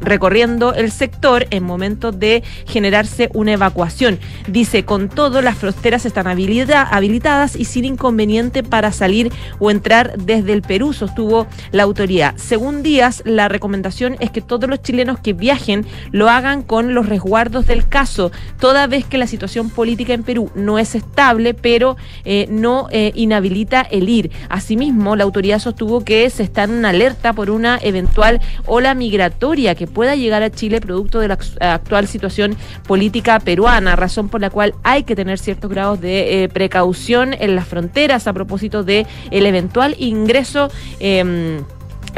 recorriendo 0.01 0.73
el 0.73 0.91
sector 0.91 1.45
en 1.51 1.63
momento 1.63 2.11
de 2.11 2.43
generarse 2.65 3.29
una 3.33 3.53
evacuación. 3.53 4.19
Dice, 4.47 4.85
con 4.85 5.09
todo, 5.09 5.41
las 5.41 5.57
fronteras 5.57 6.05
están 6.05 6.27
habilitadas 6.37 7.55
y 7.55 7.65
sin 7.65 7.85
inconveniente 7.85 8.63
para 8.63 8.91
salir 8.91 9.31
o 9.59 9.71
entrar 9.71 10.17
desde 10.17 10.53
el 10.53 10.61
Perú, 10.61 10.93
sostuvo 10.93 11.47
la 11.71 11.83
autoridad. 11.83 12.35
Según 12.37 12.83
Díaz, 12.83 13.23
la 13.25 13.47
recomendación 13.47 14.15
es 14.19 14.31
que 14.31 14.41
todos 14.41 14.69
los 14.69 14.81
chilenos 14.81 15.19
que 15.19 15.33
viajen 15.33 15.85
lo 16.11 16.29
hagan 16.29 16.61
con 16.61 16.93
los 16.93 17.07
resguardos 17.07 17.67
del 17.67 17.87
caso, 17.87 18.31
toda 18.59 18.87
vez 18.87 19.05
que 19.05 19.17
la 19.17 19.27
situación 19.27 19.69
política 19.69 20.13
en 20.13 20.23
Perú 20.23 20.51
no 20.55 20.79
es 20.79 20.95
estable, 20.95 21.53
pero 21.53 21.97
eh, 22.25 22.47
no 22.49 22.87
eh, 22.91 23.11
inhabilita 23.15 23.81
el 23.81 24.09
ir. 24.09 24.31
Asimismo, 24.49 25.15
la 25.15 25.23
autoridad 25.23 25.59
sostuvo 25.59 26.03
que 26.03 26.29
se 26.29 26.43
está 26.43 26.63
en 26.63 26.85
alerta 26.85 27.33
por 27.33 27.49
una 27.49 27.79
eventual 27.81 28.41
ola 28.65 28.93
migratoria 28.93 29.75
que 29.75 29.87
pueda 29.87 30.15
llegar 30.15 30.43
a 30.43 30.51
Chile 30.51 30.81
producto 30.81 31.19
de 31.19 31.27
la 31.29 31.37
actual 31.59 32.07
situación 32.07 32.55
política 32.87 33.39
peruana, 33.39 33.95
razón 33.95 34.29
por 34.29 34.41
la 34.41 34.49
cual 34.49 34.73
hay 34.83 35.03
que 35.03 35.15
tener 35.15 35.39
ciertos 35.39 35.69
grados 35.69 36.01
de 36.01 36.26
eh, 36.27 36.49
precaución 36.49 37.33
en 37.33 37.55
las 37.55 37.67
fronteras 37.67 38.27
a 38.27 38.33
propósito 38.33 38.83
de 38.83 39.05
el 39.31 39.45
eventual 39.45 39.95
ingreso. 39.97 40.69
Em, 40.99 41.63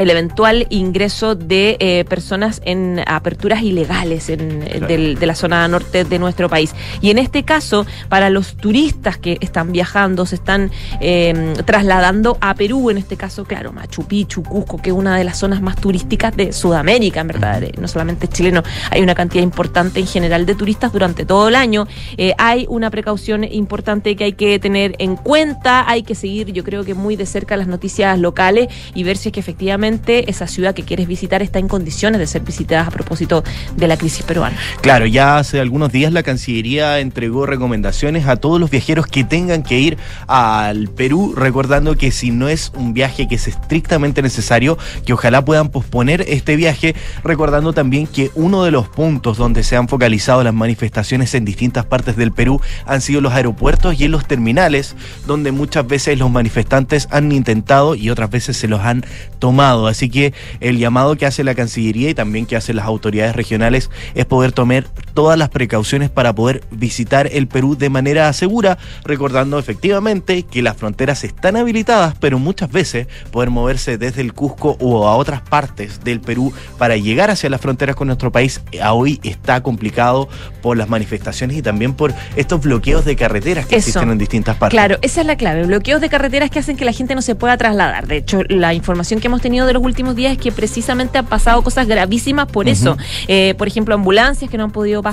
el 0.00 0.08
eventual 0.08 0.66
ingreso 0.70 1.34
de 1.34 1.76
eh, 1.78 2.06
personas 2.08 2.62
en 2.64 3.02
aperturas 3.06 3.62
ilegales 3.62 4.30
en, 4.30 4.60
de 4.60 5.26
la 5.26 5.34
zona 5.34 5.68
norte 5.68 6.04
de 6.04 6.18
nuestro 6.18 6.48
país. 6.48 6.74
Y 7.02 7.10
en 7.10 7.18
este 7.18 7.42
caso, 7.42 7.84
para 8.08 8.30
los 8.30 8.56
turistas 8.56 9.18
que 9.18 9.36
están 9.42 9.72
viajando, 9.72 10.24
se 10.24 10.36
están 10.36 10.70
em, 11.00 11.52
trasladando 11.66 12.38
a 12.40 12.54
Perú, 12.54 12.88
en 12.88 12.96
este 12.96 13.18
caso, 13.18 13.44
claro, 13.44 13.72
Machu 13.72 14.04
Picchu, 14.04 14.42
Cusco, 14.42 14.78
que 14.80 14.88
es 14.88 14.96
una 14.96 15.18
de 15.18 15.24
las 15.24 15.38
zonas 15.38 15.60
más 15.60 15.76
turísticas 15.76 16.34
de 16.34 16.54
Sudamérica, 16.54 17.20
en 17.20 17.26
verdad, 17.26 17.62
no 17.78 17.86
solamente 17.86 18.26
chileno, 18.26 18.62
hay 18.90 19.02
una 19.02 19.14
cantidad 19.14 19.44
importante 19.44 20.00
en 20.00 20.06
general 20.06 20.46
de 20.46 20.54
turistas 20.54 20.94
durante 20.94 21.26
todo 21.26 21.48
el 21.48 21.54
año. 21.54 21.86
Eh, 22.16 22.32
hay 22.38 22.64
una 22.70 22.88
precaución 22.88 23.44
importante 23.44 24.16
que 24.16 24.24
hay 24.24 24.32
que 24.32 24.58
tener 24.58 24.94
en 24.98 25.16
cuenta, 25.16 25.84
hay 25.86 26.04
que 26.04 26.14
seguir, 26.14 26.52
yo 26.52 26.64
creo 26.64 26.84
que 26.84 26.94
muy 26.94 27.16
de 27.16 27.26
cerca 27.26 27.58
las 27.58 27.66
noticias 27.66 28.18
locales 28.18 28.68
y 28.94 29.04
ver 29.04 29.18
si 29.18 29.28
es 29.28 29.32
que 29.34 29.40
efectivamente 29.40 29.89
esa 30.28 30.46
ciudad 30.46 30.74
que 30.74 30.82
quieres 30.82 31.06
visitar 31.06 31.42
está 31.42 31.58
en 31.58 31.68
condiciones 31.68 32.18
de 32.18 32.26
ser 32.26 32.42
visitada 32.42 32.82
a 32.86 32.90
propósito 32.90 33.42
de 33.76 33.88
la 33.88 33.96
crisis 33.96 34.24
peruana. 34.24 34.56
Claro, 34.80 35.06
ya 35.06 35.38
hace 35.38 35.60
algunos 35.60 35.92
días 35.92 36.12
la 36.12 36.22
Cancillería 36.22 36.98
entregó 37.00 37.46
recomendaciones 37.46 38.26
a 38.26 38.36
todos 38.36 38.60
los 38.60 38.70
viajeros 38.70 39.06
que 39.06 39.24
tengan 39.24 39.62
que 39.62 39.78
ir 39.78 39.98
al 40.26 40.88
Perú, 40.88 41.34
recordando 41.36 41.96
que 41.96 42.10
si 42.10 42.30
no 42.30 42.48
es 42.48 42.72
un 42.74 42.94
viaje 42.94 43.28
que 43.28 43.36
es 43.36 43.48
estrictamente 43.48 44.22
necesario, 44.22 44.78
que 45.04 45.12
ojalá 45.12 45.44
puedan 45.44 45.68
posponer 45.68 46.24
este 46.28 46.56
viaje, 46.56 46.94
recordando 47.24 47.72
también 47.72 48.06
que 48.06 48.30
uno 48.34 48.64
de 48.64 48.70
los 48.70 48.88
puntos 48.88 49.36
donde 49.36 49.62
se 49.62 49.76
han 49.76 49.88
focalizado 49.88 50.42
las 50.42 50.54
manifestaciones 50.54 51.34
en 51.34 51.44
distintas 51.44 51.84
partes 51.84 52.16
del 52.16 52.32
Perú 52.32 52.60
han 52.86 53.00
sido 53.00 53.20
los 53.20 53.32
aeropuertos 53.32 54.00
y 54.00 54.04
en 54.04 54.12
los 54.12 54.26
terminales, 54.26 54.96
donde 55.26 55.52
muchas 55.52 55.86
veces 55.86 56.18
los 56.18 56.30
manifestantes 56.30 57.08
han 57.10 57.32
intentado 57.32 57.94
y 57.94 58.10
otras 58.10 58.30
veces 58.30 58.56
se 58.56 58.68
los 58.68 58.80
han 58.80 59.04
tomado 59.38 59.79
Así 59.86 60.10
que 60.10 60.32
el 60.60 60.78
llamado 60.78 61.16
que 61.16 61.26
hace 61.26 61.44
la 61.44 61.54
Cancillería 61.54 62.10
y 62.10 62.14
también 62.14 62.46
que 62.46 62.56
hacen 62.56 62.76
las 62.76 62.86
autoridades 62.86 63.34
regionales 63.36 63.90
es 64.14 64.26
poder 64.26 64.52
tomar 64.52 64.86
todas 65.20 65.38
las 65.38 65.50
precauciones 65.50 66.08
para 66.08 66.34
poder 66.34 66.62
visitar 66.70 67.28
el 67.30 67.46
Perú 67.46 67.76
de 67.76 67.90
manera 67.90 68.32
segura, 68.32 68.78
recordando 69.04 69.58
efectivamente 69.58 70.44
que 70.44 70.62
las 70.62 70.78
fronteras 70.78 71.24
están 71.24 71.56
habilitadas, 71.56 72.14
pero 72.18 72.38
muchas 72.38 72.72
veces 72.72 73.06
poder 73.30 73.50
moverse 73.50 73.98
desde 73.98 74.22
el 74.22 74.32
Cusco 74.32 74.78
o 74.80 75.06
a 75.06 75.16
otras 75.16 75.42
partes 75.42 76.02
del 76.02 76.22
Perú 76.22 76.54
para 76.78 76.96
llegar 76.96 77.30
hacia 77.30 77.50
las 77.50 77.60
fronteras 77.60 77.96
con 77.96 78.06
nuestro 78.06 78.32
país 78.32 78.62
eh, 78.72 78.80
hoy 78.82 79.20
está 79.22 79.62
complicado 79.62 80.26
por 80.62 80.78
las 80.78 80.88
manifestaciones 80.88 81.58
y 81.58 81.60
también 81.60 81.92
por 81.92 82.14
estos 82.34 82.62
bloqueos 82.62 83.04
de 83.04 83.14
carreteras 83.14 83.66
que 83.66 83.76
existen 83.76 84.10
en 84.10 84.16
distintas 84.16 84.56
partes. 84.56 84.74
Claro, 84.74 84.96
esa 85.02 85.20
es 85.20 85.26
la 85.26 85.36
clave, 85.36 85.66
bloqueos 85.66 86.00
de 86.00 86.08
carreteras 86.08 86.48
que 86.48 86.60
hacen 86.60 86.78
que 86.78 86.86
la 86.86 86.92
gente 86.92 87.14
no 87.14 87.20
se 87.20 87.34
pueda 87.34 87.58
trasladar. 87.58 88.06
De 88.06 88.16
hecho, 88.16 88.40
la 88.48 88.72
información 88.72 89.20
que 89.20 89.26
hemos 89.26 89.42
tenido 89.42 89.66
de 89.66 89.74
los 89.74 89.82
últimos 89.82 90.16
días 90.16 90.32
es 90.32 90.38
que 90.38 90.50
precisamente 90.50 91.18
han 91.18 91.26
pasado 91.26 91.60
cosas 91.60 91.86
gravísimas 91.86 92.46
por 92.46 92.70
eso. 92.70 92.96
Eh, 93.28 93.54
por 93.58 93.68
ejemplo, 93.68 93.94
ambulancias 93.94 94.50
que 94.50 94.56
no 94.56 94.64
han 94.64 94.70
podido 94.70 95.02
pasar, 95.02 95.09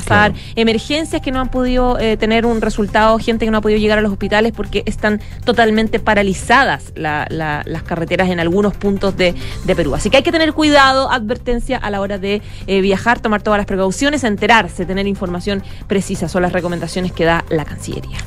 emergencias 0.56 1.22
que 1.22 1.32
no 1.32 1.40
han 1.40 1.50
podido 1.50 2.00
eh, 2.00 2.18
tener 2.18 2.46
un 2.46 2.62
resultado, 2.62 3.18
gente 3.20 3.46
que 3.46 3.52
no 3.52 3.58
ha 3.58 3.62
podido 3.62 3.80
llegar 3.80 3.98
a 3.98 4.02
los 4.02 4.12
hospitales 4.12 4.54
porque 4.56 4.84
están 4.86 5.22
totalmente 5.44 6.00
paralizadas 6.00 6.94
las 6.96 7.84
carreteras 7.84 8.30
en 8.30 8.40
algunos 8.40 8.76
puntos 8.76 9.16
de, 9.18 9.36
Perú. 9.76 9.94
Así 9.94 10.10
que 10.10 10.18
hay 10.18 10.24
que 10.24 10.32
tener 10.32 10.54
cuidado, 10.54 11.12
advertencia 11.12 11.78
a 11.78 11.92
la 11.92 12.02
hora 12.02 12.18
de 12.18 12.42
eh, 12.66 12.82
viajar, 12.82 13.20
tomar 13.20 13.44
todas 13.44 13.60
las 13.60 13.68
precauciones, 13.68 14.24
enterarse, 14.24 14.86
tener 14.86 15.06
información 15.06 15.62
precisa. 15.88 16.28
Son 16.28 16.42
las 16.42 16.52
recomendaciones 16.52 17.12
que 17.12 17.26
da 17.26 17.46
la 17.50 17.64
Cancillería. 17.66 18.18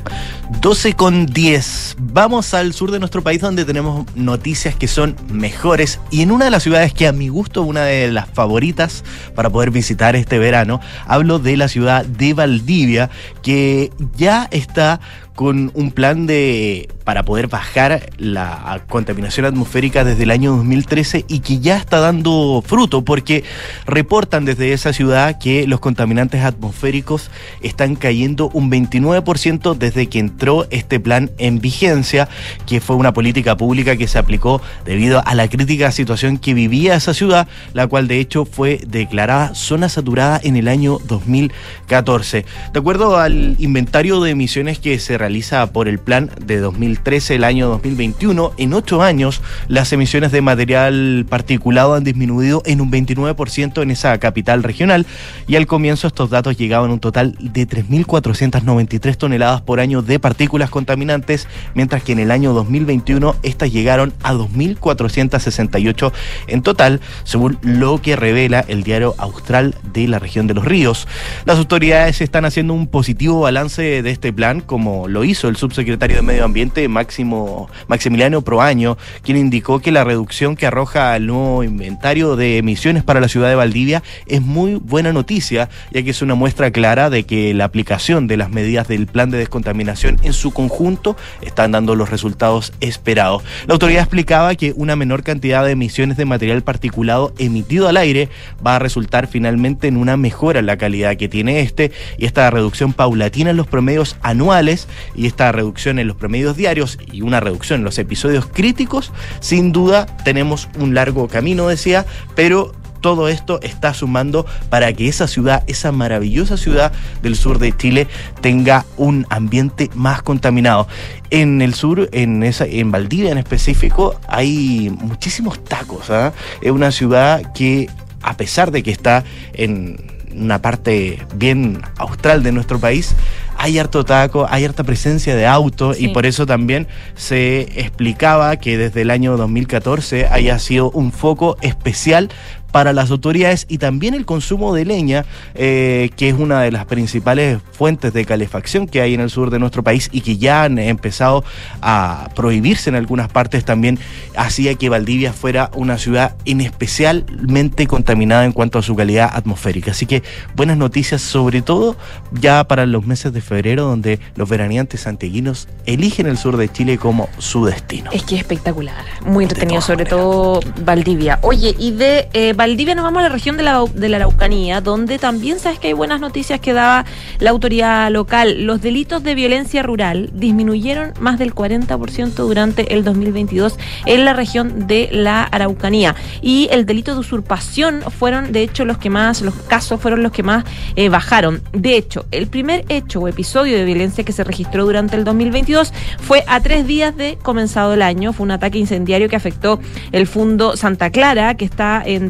12 0.61 0.93
con 0.93 1.25
10. 1.25 1.97
Vamos 1.99 2.53
al 2.53 2.73
sur 2.73 2.91
de 2.91 2.99
nuestro 2.99 3.21
país 3.21 3.41
donde 3.41 3.65
tenemos 3.65 4.05
noticias 4.15 4.75
que 4.75 4.87
son 4.87 5.15
mejores 5.31 5.99
y 6.09 6.21
en 6.21 6.31
una 6.31 6.45
de 6.45 6.51
las 6.51 6.63
ciudades 6.63 6.93
que 6.93 7.07
a 7.07 7.11
mi 7.11 7.29
gusto, 7.29 7.63
una 7.63 7.83
de 7.83 8.11
las 8.11 8.29
favoritas 8.29 9.03
para 9.35 9.49
poder 9.49 9.71
visitar 9.71 10.15
este 10.15 10.39
verano, 10.39 10.79
hablo 11.07 11.39
de 11.39 11.50
la 11.57 11.67
ciudad 11.67 12.05
de 12.05 12.33
Valdivia, 12.33 13.09
que 13.41 13.91
ya 14.15 14.47
está 14.51 14.99
con 15.35 15.71
un 15.73 15.91
plan 15.91 16.27
de 16.27 16.89
para 17.03 17.23
poder 17.23 17.47
bajar 17.47 18.11
la 18.17 18.83
contaminación 18.87 19.45
atmosférica 19.45 20.03
desde 20.03 20.23
el 20.23 20.31
año 20.31 20.55
2013 20.55 21.25
y 21.27 21.39
que 21.39 21.59
ya 21.59 21.77
está 21.77 21.99
dando 21.99 22.63
fruto 22.65 23.03
porque 23.03 23.43
reportan 23.85 24.45
desde 24.45 24.73
esa 24.73 24.93
ciudad 24.93 25.39
que 25.39 25.65
los 25.67 25.79
contaminantes 25.79 26.43
atmosféricos 26.43 27.31
están 27.61 27.95
cayendo 27.95 28.49
un 28.53 28.69
29% 28.69 29.75
desde 29.75 30.07
que 30.07 30.19
entró 30.19 30.67
este 30.69 30.99
plan 30.99 31.31
en 31.37 31.59
vigencia, 31.59 32.29
que 32.67 32.81
fue 32.81 32.95
una 32.95 33.13
política 33.13 33.57
pública 33.57 33.95
que 33.97 34.07
se 34.07 34.19
aplicó 34.19 34.61
debido 34.85 35.21
a 35.25 35.35
la 35.35 35.47
crítica 35.47 35.91
situación 35.91 36.37
que 36.37 36.53
vivía 36.53 36.95
esa 36.95 37.13
ciudad, 37.13 37.47
la 37.73 37.87
cual 37.87 38.07
de 38.07 38.19
hecho 38.19 38.45
fue 38.45 38.79
declarada 38.85 39.55
zona 39.55 39.89
saturada 39.89 40.39
en 40.43 40.55
el 40.55 40.67
año 40.67 40.99
2014. 41.07 42.45
De 42.73 42.79
acuerdo 42.79 43.17
al 43.17 43.55
inventario 43.59 44.21
de 44.21 44.31
emisiones 44.31 44.79
que 44.79 44.99
se 44.99 45.17
realiza 45.21 45.71
por 45.71 45.87
el 45.87 45.99
plan 45.99 46.31
de 46.43 46.57
2013 46.57 47.35
el 47.35 47.43
año 47.43 47.69
2021, 47.69 48.53
en 48.57 48.73
ocho 48.73 49.03
años 49.03 49.39
las 49.67 49.93
emisiones 49.93 50.31
de 50.31 50.41
material 50.41 51.27
particulado 51.29 51.93
han 51.93 52.03
disminuido 52.03 52.63
en 52.65 52.81
un 52.81 52.91
29% 52.91 53.83
en 53.83 53.91
esa 53.91 54.17
capital 54.17 54.63
regional 54.63 55.05
y 55.47 55.57
al 55.57 55.67
comienzo 55.67 56.07
estos 56.07 56.31
datos 56.31 56.57
llegaban 56.57 56.89
a 56.89 56.93
un 56.93 56.99
total 56.99 57.35
de 57.39 57.67
3.493 57.67 59.15
toneladas 59.15 59.61
por 59.61 59.79
año 59.79 60.01
de 60.01 60.19
partículas 60.19 60.71
contaminantes, 60.71 61.47
mientras 61.75 62.01
que 62.01 62.13
en 62.13 62.19
el 62.19 62.31
año 62.31 62.53
2021 62.53 63.35
estas 63.43 63.71
llegaron 63.71 64.13
a 64.23 64.33
2.468 64.33 66.11
en 66.47 66.63
total, 66.63 66.99
según 67.25 67.59
lo 67.61 68.01
que 68.01 68.15
revela 68.15 68.65
el 68.67 68.81
diario 68.81 69.13
Austral 69.19 69.75
de 69.93 70.07
la 70.07 70.17
región 70.17 70.47
de 70.47 70.55
los 70.55 70.65
ríos. 70.65 71.07
Las 71.45 71.59
autoridades 71.59 72.21
están 72.21 72.45
haciendo 72.45 72.73
un 72.73 72.87
positivo 72.87 73.41
balance 73.41 74.01
de 74.01 74.09
este 74.09 74.33
plan, 74.33 74.61
como 74.61 75.07
lo 75.11 75.23
hizo 75.23 75.47
el 75.47 75.57
subsecretario 75.57 76.17
de 76.17 76.21
Medio 76.21 76.45
Ambiente, 76.45 76.87
Máximo, 76.87 77.69
Maximiliano 77.87 78.41
Proaño, 78.41 78.97
quien 79.23 79.37
indicó 79.37 79.79
que 79.79 79.91
la 79.91 80.03
reducción 80.03 80.55
que 80.55 80.65
arroja 80.65 81.15
el 81.15 81.27
nuevo 81.27 81.63
inventario 81.63 82.35
de 82.35 82.57
emisiones 82.57 83.03
para 83.03 83.19
la 83.19 83.27
ciudad 83.27 83.49
de 83.49 83.55
Valdivia 83.55 84.03
es 84.25 84.41
muy 84.41 84.75
buena 84.75 85.13
noticia, 85.13 85.69
ya 85.91 86.03
que 86.03 86.11
es 86.11 86.21
una 86.21 86.35
muestra 86.35 86.71
clara 86.71 87.09
de 87.09 87.23
que 87.23 87.53
la 87.53 87.65
aplicación 87.65 88.27
de 88.27 88.37
las 88.37 88.49
medidas 88.49 88.87
del 88.87 89.07
plan 89.07 89.29
de 89.29 89.37
descontaminación 89.37 90.17
en 90.23 90.33
su 90.33 90.51
conjunto 90.51 91.15
están 91.41 91.71
dando 91.71 91.95
los 91.95 92.09
resultados 92.09 92.73
esperados. 92.79 93.43
La 93.67 93.73
autoridad 93.73 94.01
explicaba 94.01 94.55
que 94.55 94.73
una 94.75 94.95
menor 94.95 95.23
cantidad 95.23 95.63
de 95.65 95.71
emisiones 95.71 96.17
de 96.17 96.25
material 96.25 96.61
particulado 96.63 97.33
emitido 97.37 97.87
al 97.87 97.97
aire 97.97 98.29
va 98.65 98.77
a 98.77 98.79
resultar 98.79 99.27
finalmente 99.27 99.87
en 99.87 99.97
una 99.97 100.17
mejora 100.17 100.59
en 100.59 100.65
la 100.65 100.77
calidad 100.77 101.17
que 101.17 101.29
tiene 101.29 101.61
este 101.61 101.91
y 102.17 102.25
esta 102.25 102.49
reducción 102.49 102.93
paulatina 102.93 103.51
en 103.51 103.57
los 103.57 103.67
promedios 103.67 104.17
anuales 104.21 104.87
y 105.15 105.27
esta 105.27 105.51
reducción 105.51 105.99
en 105.99 106.07
los 106.07 106.17
promedios 106.17 106.57
diarios 106.57 106.97
y 107.11 107.21
una 107.21 107.39
reducción 107.39 107.79
en 107.79 107.85
los 107.85 107.97
episodios 107.97 108.47
críticos, 108.47 109.11
sin 109.39 109.71
duda 109.71 110.05
tenemos 110.23 110.69
un 110.79 110.93
largo 110.93 111.27
camino, 111.27 111.67
decía, 111.67 112.05
pero 112.35 112.73
todo 113.01 113.27
esto 113.27 113.59
está 113.61 113.93
sumando 113.93 114.45
para 114.69 114.93
que 114.93 115.07
esa 115.07 115.27
ciudad, 115.27 115.63
esa 115.67 115.91
maravillosa 115.91 116.55
ciudad 116.55 116.93
del 117.21 117.35
sur 117.35 117.59
de 117.59 117.75
Chile, 117.75 118.07
tenga 118.39 118.85
un 118.95 119.25
ambiente 119.29 119.89
más 119.95 120.21
contaminado. 120.21 120.87
En 121.31 121.61
el 121.61 121.73
sur, 121.73 122.09
en, 122.11 122.43
esa, 122.43 122.65
en 122.65 122.91
Valdivia 122.91 123.31
en 123.31 123.39
específico, 123.39 124.19
hay 124.27 124.95
muchísimos 125.01 125.63
tacos. 125.63 126.09
¿ah? 126.11 126.31
Es 126.61 126.71
una 126.71 126.91
ciudad 126.91 127.51
que, 127.53 127.89
a 128.21 128.37
pesar 128.37 128.71
de 128.71 128.83
que 128.83 128.91
está 128.91 129.23
en 129.53 130.11
una 130.33 130.61
parte 130.61 131.19
bien 131.35 131.81
austral 131.97 132.43
de 132.43 132.51
nuestro 132.51 132.79
país, 132.79 133.15
hay 133.61 133.77
harto 133.77 134.03
taco, 134.03 134.47
hay 134.49 134.65
harta 134.65 134.83
presencia 134.83 135.35
de 135.35 135.45
autos 135.45 135.99
y 135.99 136.07
por 136.07 136.25
eso 136.25 136.47
también 136.47 136.87
se 137.13 137.61
explicaba 137.79 138.55
que 138.57 138.75
desde 138.75 139.03
el 139.03 139.11
año 139.11 139.37
2014 139.37 140.25
haya 140.31 140.57
sido 140.57 140.89
un 140.89 141.11
foco 141.11 141.57
especial 141.61 142.29
para 142.71 142.93
las 142.93 143.11
autoridades 143.11 143.65
y 143.69 143.77
también 143.77 144.13
el 144.13 144.25
consumo 144.25 144.73
de 144.73 144.85
leña, 144.85 145.25
eh, 145.55 146.09
que 146.15 146.29
es 146.29 146.35
una 146.35 146.61
de 146.61 146.71
las 146.71 146.85
principales 146.85 147.59
fuentes 147.71 148.13
de 148.13 148.25
calefacción 148.25 148.87
que 148.87 149.01
hay 149.01 149.13
en 149.13 149.21
el 149.21 149.29
sur 149.29 149.49
de 149.49 149.59
nuestro 149.59 149.83
país 149.83 150.09
y 150.11 150.21
que 150.21 150.37
ya 150.37 150.63
han 150.63 150.79
empezado 150.79 151.43
a 151.81 152.29
prohibirse 152.35 152.89
en 152.89 152.95
algunas 152.95 153.29
partes, 153.29 153.65
también 153.65 153.99
hacía 154.35 154.75
que 154.75 154.89
Valdivia 154.89 155.33
fuera 155.33 155.71
una 155.75 155.97
ciudad 155.97 156.35
inespecialmente 156.45 157.87
contaminada 157.87 158.45
en 158.45 158.51
cuanto 158.51 158.79
a 158.79 158.81
su 158.81 158.95
calidad 158.95 159.29
atmosférica. 159.33 159.91
Así 159.91 160.05
que 160.05 160.23
buenas 160.55 160.77
noticias, 160.77 161.21
sobre 161.21 161.61
todo 161.61 161.95
ya 162.31 162.63
para 162.65 162.85
los 162.85 163.05
meses 163.05 163.33
de 163.33 163.41
febrero, 163.41 163.85
donde 163.85 164.19
los 164.35 164.49
veraneantes 164.49 165.01
santiaguinos 165.01 165.67
eligen 165.85 166.27
el 166.27 166.37
sur 166.37 166.57
de 166.57 166.69
Chile 166.69 166.97
como 166.97 167.29
su 167.37 167.65
destino. 167.65 168.11
Es 168.11 168.23
que 168.23 168.35
es 168.35 168.41
espectacular, 168.41 168.95
muy 169.25 169.45
entretenido, 169.45 169.81
sobre 169.81 170.05
todo 170.05 170.59
Valdivia. 170.83 171.39
Oye, 171.41 171.75
y 171.77 171.91
de 171.91 172.29
eh, 172.33 172.53
Valdivia 172.61 172.93
nos 172.93 173.05
vamos 173.05 173.21
a 173.21 173.23
la 173.23 173.29
región 173.29 173.57
de 173.57 173.63
la, 173.63 173.83
de 173.91 174.07
la 174.07 174.17
Araucanía, 174.17 174.81
donde 174.81 175.17
también 175.17 175.57
sabes 175.57 175.79
que 175.79 175.87
hay 175.87 175.93
buenas 175.93 176.21
noticias 176.21 176.59
que 176.59 176.73
daba 176.73 177.05
la 177.39 177.49
autoridad 177.49 178.11
local. 178.11 178.67
Los 178.67 178.83
delitos 178.83 179.23
de 179.23 179.33
violencia 179.33 179.81
rural 179.81 180.29
disminuyeron 180.31 181.13
más 181.19 181.39
del 181.39 181.55
40% 181.55 182.35
durante 182.35 182.93
el 182.93 183.03
2022 183.03 183.79
en 184.05 184.25
la 184.25 184.33
región 184.33 184.85
de 184.85 185.09
la 185.11 185.41
Araucanía. 185.41 186.13
Y 186.43 186.67
el 186.69 186.85
delito 186.85 187.15
de 187.15 187.21
usurpación 187.21 188.03
fueron, 188.15 188.51
de 188.51 188.61
hecho, 188.61 188.85
los 188.85 188.99
que 188.99 189.09
más, 189.09 189.41
los 189.41 189.55
casos 189.55 189.99
fueron 189.99 190.21
los 190.21 190.31
que 190.31 190.43
más 190.43 190.63
eh, 190.95 191.09
bajaron. 191.09 191.63
De 191.73 191.97
hecho, 191.97 192.27
el 192.29 192.45
primer 192.45 192.85
hecho 192.89 193.21
o 193.21 193.27
episodio 193.27 193.75
de 193.75 193.85
violencia 193.85 194.23
que 194.23 194.33
se 194.33 194.43
registró 194.43 194.85
durante 194.85 195.15
el 195.15 195.23
2022 195.23 195.93
fue 196.19 196.43
a 196.45 196.59
tres 196.59 196.85
días 196.85 197.17
de 197.17 197.39
comenzado 197.41 197.95
el 197.95 198.03
año. 198.03 198.33
Fue 198.33 198.43
un 198.43 198.51
ataque 198.51 198.77
incendiario 198.77 199.29
que 199.29 199.35
afectó 199.35 199.79
el 200.11 200.27
Fundo 200.27 200.77
Santa 200.77 201.09
Clara, 201.09 201.55
que 201.55 201.65
está 201.65 202.03
en 202.05 202.29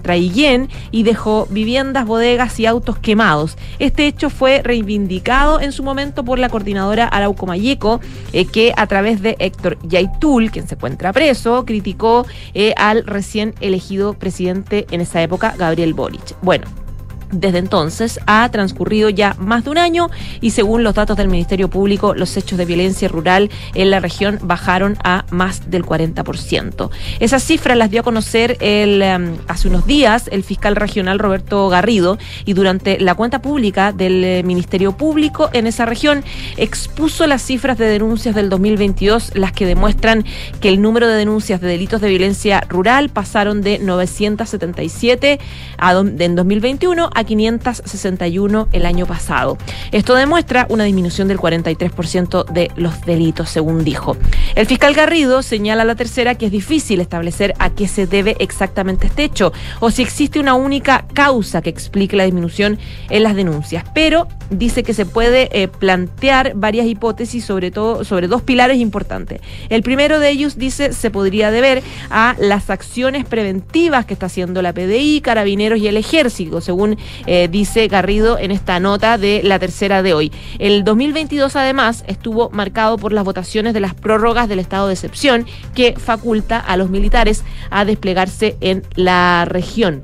Y 0.92 1.04
dejó 1.04 1.48
viviendas, 1.50 2.06
bodegas 2.06 2.60
y 2.60 2.66
autos 2.66 2.98
quemados. 2.98 3.58
Este 3.80 4.08
hecho 4.08 4.30
fue 4.30 4.62
reivindicado 4.64 5.60
en 5.60 5.72
su 5.72 5.84
momento 5.84 6.24
por 6.24 6.40
la 6.40 6.50
coordinadora 6.50 7.08
Arauco 7.08 7.46
Mayeco, 7.46 8.00
eh, 8.34 8.46
que 8.46 8.74
a 8.76 8.88
través 8.88 9.22
de 9.22 9.36
Héctor 9.40 9.78
Yaitul, 9.84 10.52
quien 10.52 10.68
se 10.68 10.76
encuentra 10.76 11.14
preso, 11.14 11.66
criticó 11.66 12.26
eh, 12.54 12.74
al 12.78 13.06
recién 13.06 13.54
elegido 13.62 14.14
presidente 14.14 14.86
en 14.92 15.02
esa 15.02 15.22
época, 15.22 15.56
Gabriel 15.58 15.94
Boric. 15.94 16.36
Bueno, 16.42 16.66
desde 17.32 17.58
entonces 17.60 18.20
ha 18.28 18.48
transcurrido 18.50 19.10
ya 19.10 19.36
más 19.40 19.64
de 19.64 19.70
un 19.72 19.78
año 19.78 20.10
y 20.42 20.52
según 20.52 20.84
los 20.84 20.96
datos 20.96 21.18
del 21.18 21.28
Ministerio 21.28 21.70
Público, 21.70 22.14
los 22.14 22.36
hechos 22.38 22.58
de 22.58 22.66
violencia 22.66 23.08
rural 23.08 23.50
en 23.74 23.90
la 23.90 24.00
región 24.00 24.40
bajaron 24.42 24.98
a 25.04 25.26
más 25.30 25.70
del 25.70 25.86
40%. 25.86 26.90
Esas 27.20 27.44
cifras 27.44 27.78
las 27.78 27.92
dio 27.92 28.02
a 28.02 28.04
conocer 28.04 28.58
el, 28.60 29.02
em, 29.02 29.38
hace 29.48 29.68
unos 29.68 29.86
días 29.86 30.30
el 30.32 30.44
fiscal 30.44 30.76
regional 30.76 31.20
Roberto 31.20 31.70
Garrido 31.70 32.18
y 32.46 32.54
durante 32.54 33.00
la 33.00 33.16
cuenta 33.16 33.42
pública 33.42 33.92
del 33.92 34.24
eh, 34.24 34.44
Ministerio 34.44 34.92
Público 34.94 35.50
en 35.54 35.68
esa 35.68 35.86
región 35.86 36.24
expuso 36.58 37.28
las 37.28 37.42
cifras 37.42 37.78
de 37.78 37.86
denuncias 37.86 38.36
del 38.36 38.50
2022, 38.50 39.32
las 39.36 39.52
que 39.52 39.66
demuestran 39.66 40.26
que 40.60 40.70
el 40.70 40.82
número 40.82 41.08
de 41.08 41.16
denuncias 41.16 41.62
de 41.62 41.68
delitos 41.68 42.02
de 42.02 42.10
violencia 42.10 42.62
rural 42.70 43.10
pasaron 43.10 43.62
de 43.62 43.80
977 43.80 45.40
a, 45.78 45.92
en 45.92 46.36
2021 46.36 47.10
a 47.22 47.24
561 47.24 48.68
el 48.72 48.86
año 48.86 49.06
pasado. 49.06 49.58
Esto 49.92 50.16
demuestra 50.16 50.66
una 50.70 50.84
disminución 50.84 51.28
del 51.28 51.38
43% 51.38 52.46
de 52.46 52.72
los 52.76 53.02
delitos, 53.06 53.50
según 53.50 53.84
dijo. 53.84 54.18
El 54.56 54.66
fiscal 54.66 54.94
Garrido 54.94 55.44
señala 55.44 55.84
a 55.84 55.86
la 55.86 55.96
tercera 55.96 56.36
que 56.36 56.48
es 56.48 56.52
difícil 56.52 57.00
establecer 57.00 57.54
a 57.60 57.70
qué 57.70 57.88
se 57.88 58.08
debe 58.08 58.36
exactamente 58.40 59.08
este 59.08 59.24
hecho 59.24 59.54
o 59.80 59.92
si 59.92 60.02
existe 60.02 60.40
una 60.40 60.56
única 60.56 61.06
causa 61.14 61.62
que 61.62 61.70
explique 61.70 62.18
la 62.18 62.26
disminución 62.26 62.80
en 63.10 63.24
las 63.24 63.36
denuncias, 63.36 63.86
pero 63.94 64.28
dice 64.50 64.84
que 64.84 64.94
se 64.94 65.06
puede 65.06 65.50
eh, 65.52 65.68
plantear 65.68 66.54
varias 66.56 66.86
hipótesis 66.86 67.46
sobre 67.46 67.72
todo 67.72 68.04
sobre 68.04 68.28
dos 68.28 68.42
pilares 68.42 68.78
importantes. 68.78 69.42
El 69.70 69.84
primero 69.84 70.20
de 70.20 70.30
ellos 70.30 70.58
dice 70.58 70.94
se 70.94 71.12
podría 71.12 71.52
deber 71.52 71.84
a 72.10 72.36
las 72.40 72.70
acciones 72.70 73.26
preventivas 73.26 74.06
que 74.06 74.14
está 74.14 74.26
haciendo 74.26 74.62
la 74.62 74.74
PDI, 74.74 75.22
Carabineros 75.22 75.80
y 75.80 75.88
el 75.88 75.98
Ejército, 75.98 76.62
según 76.62 76.98
eh, 77.26 77.48
dice 77.50 77.88
Garrido 77.88 78.38
en 78.38 78.52
esta 78.52 78.80
nota 78.80 79.18
de 79.18 79.42
la 79.44 79.60
tercera 79.60 80.04
de 80.04 80.14
hoy. 80.14 80.32
El 80.60 80.84
2022 80.84 81.56
además 81.56 82.04
estuvo 82.08 82.50
marcado 82.52 82.98
por 82.98 83.14
las 83.14 83.24
votaciones 83.24 83.74
de 83.74 83.80
las 83.80 83.94
prórrogas 83.94 84.50
del 84.50 84.60
estado 84.60 84.88
de 84.88 84.94
excepción 84.94 85.46
que 85.76 85.94
faculta 85.98 86.60
a 86.60 86.78
los 86.78 86.90
militares 86.90 87.44
a 87.70 87.86
desplegarse 87.86 88.58
en 88.62 88.84
la 88.96 89.46
región. 89.46 90.04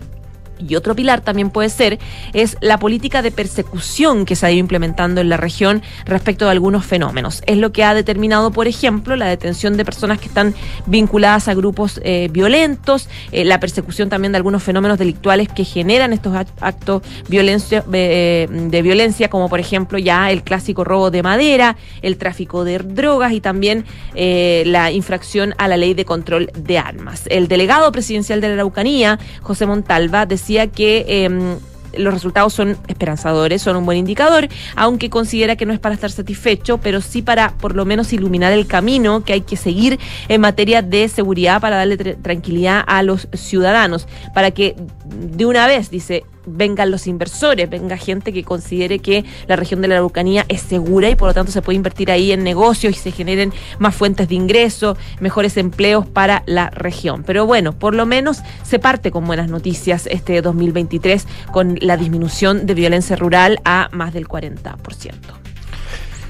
Y 0.59 0.75
otro 0.75 0.95
pilar 0.95 1.21
también 1.21 1.49
puede 1.49 1.69
ser 1.69 1.99
es 2.33 2.57
la 2.61 2.77
política 2.79 3.21
de 3.21 3.31
persecución 3.31 4.25
que 4.25 4.35
se 4.35 4.45
ha 4.45 4.51
ido 4.51 4.59
implementando 4.59 5.21
en 5.21 5.29
la 5.29 5.37
región 5.37 5.81
respecto 6.05 6.45
de 6.45 6.51
algunos 6.51 6.85
fenómenos. 6.85 7.41
Es 7.45 7.57
lo 7.57 7.71
que 7.71 7.83
ha 7.83 7.93
determinado, 7.93 8.51
por 8.51 8.67
ejemplo, 8.67 9.15
la 9.15 9.27
detención 9.27 9.77
de 9.77 9.85
personas 9.85 10.19
que 10.19 10.27
están 10.27 10.53
vinculadas 10.85 11.47
a 11.47 11.53
grupos 11.53 11.99
eh, 12.03 12.29
violentos, 12.31 13.09
eh, 13.31 13.45
la 13.45 13.59
persecución 13.59 14.09
también 14.09 14.31
de 14.31 14.37
algunos 14.37 14.63
fenómenos 14.63 14.97
delictuales 14.97 15.49
que 15.49 15.63
generan 15.63 16.13
estos 16.13 16.35
actos 16.35 17.01
violencia, 17.27 17.83
eh, 17.93 18.47
de 18.49 18.81
violencia, 18.81 19.29
como 19.29 19.49
por 19.49 19.59
ejemplo 19.59 19.97
ya 19.97 20.31
el 20.31 20.43
clásico 20.43 20.83
robo 20.83 21.11
de 21.11 21.23
madera, 21.23 21.77
el 22.01 22.17
tráfico 22.17 22.63
de 22.63 22.79
drogas 22.79 23.33
y 23.33 23.41
también 23.41 23.85
la 24.15 24.91
infracción 24.91 25.53
a 25.57 25.67
la 25.67 25.77
ley 25.77 25.93
de 25.93 26.05
control 26.05 26.49
de 26.55 26.77
armas. 26.77 27.23
El 27.29 27.47
delegado 27.47 27.91
presidencial 27.91 28.41
de 28.41 28.47
la 28.49 28.53
Araucanía, 28.55 29.19
José 29.41 29.65
Montalva, 29.65 30.25
decía 30.25 30.46
decía 30.47 30.67
que 30.67 31.25
em, 31.25 31.59
los 31.97 32.13
resultados 32.13 32.53
son 32.53 32.77
esperanzadores, 32.87 33.61
son 33.61 33.75
un 33.75 33.85
buen 33.85 33.97
indicador, 33.97 34.47
aunque 34.77 35.09
considera 35.09 35.57
que 35.57 35.65
no 35.65 35.73
es 35.73 35.79
para 35.79 35.93
estar 35.93 36.09
satisfecho, 36.09 36.77
pero 36.77 37.01
sí 37.01 37.21
para 37.21 37.51
por 37.57 37.75
lo 37.75 37.83
menos 37.83 38.13
iluminar 38.13 38.53
el 38.53 38.65
camino 38.65 39.25
que 39.25 39.33
hay 39.33 39.41
que 39.41 39.57
seguir 39.57 39.99
en 40.29 40.39
materia 40.39 40.81
de 40.81 41.09
seguridad 41.09 41.59
para 41.59 41.75
darle 41.75 41.97
tranquilidad 41.97 42.81
a 42.87 43.03
los 43.03 43.27
ciudadanos, 43.33 44.07
para 44.33 44.51
que 44.51 44.75
de 45.05 45.45
una 45.45 45.67
vez, 45.67 45.89
dice, 45.89 46.23
vengan 46.47 46.89
los 46.89 47.05
inversores, 47.05 47.69
venga 47.69 47.97
gente 47.97 48.33
que 48.33 48.43
considere 48.43 48.99
que 48.99 49.25
la 49.47 49.55
región 49.55 49.81
de 49.81 49.87
la 49.87 49.95
Araucanía 49.95 50.45
es 50.47 50.61
segura 50.61 51.09
y 51.09 51.15
por 51.15 51.27
lo 51.27 51.33
tanto 51.33 51.51
se 51.51 51.61
puede 51.61 51.75
invertir 51.75 52.09
ahí 52.09 52.31
en 52.31 52.43
negocios 52.43 52.95
y 52.95 52.99
se 52.99 53.11
generen 53.11 53.53
más 53.79 53.95
fuentes 53.95 54.29
de 54.29 54.35
ingreso, 54.35 54.97
mejores 55.19 55.57
empleos 55.57 56.07
para 56.07 56.43
la 56.45 56.69
región. 56.69 57.23
Pero 57.23 57.45
bueno, 57.45 57.73
por 57.73 57.93
lo 57.93 58.05
menos 58.05 58.39
se 58.63 58.79
parte 58.79 59.11
con 59.11 59.25
buenas 59.25 59.49
noticias 59.49 60.07
este 60.07 60.41
2023 60.41 61.27
con 61.51 61.77
la 61.81 61.97
disminución 61.97 62.65
de 62.65 62.73
violencia 62.73 63.15
rural 63.15 63.59
a 63.65 63.89
más 63.91 64.13
del 64.13 64.27
40%. 64.27 65.13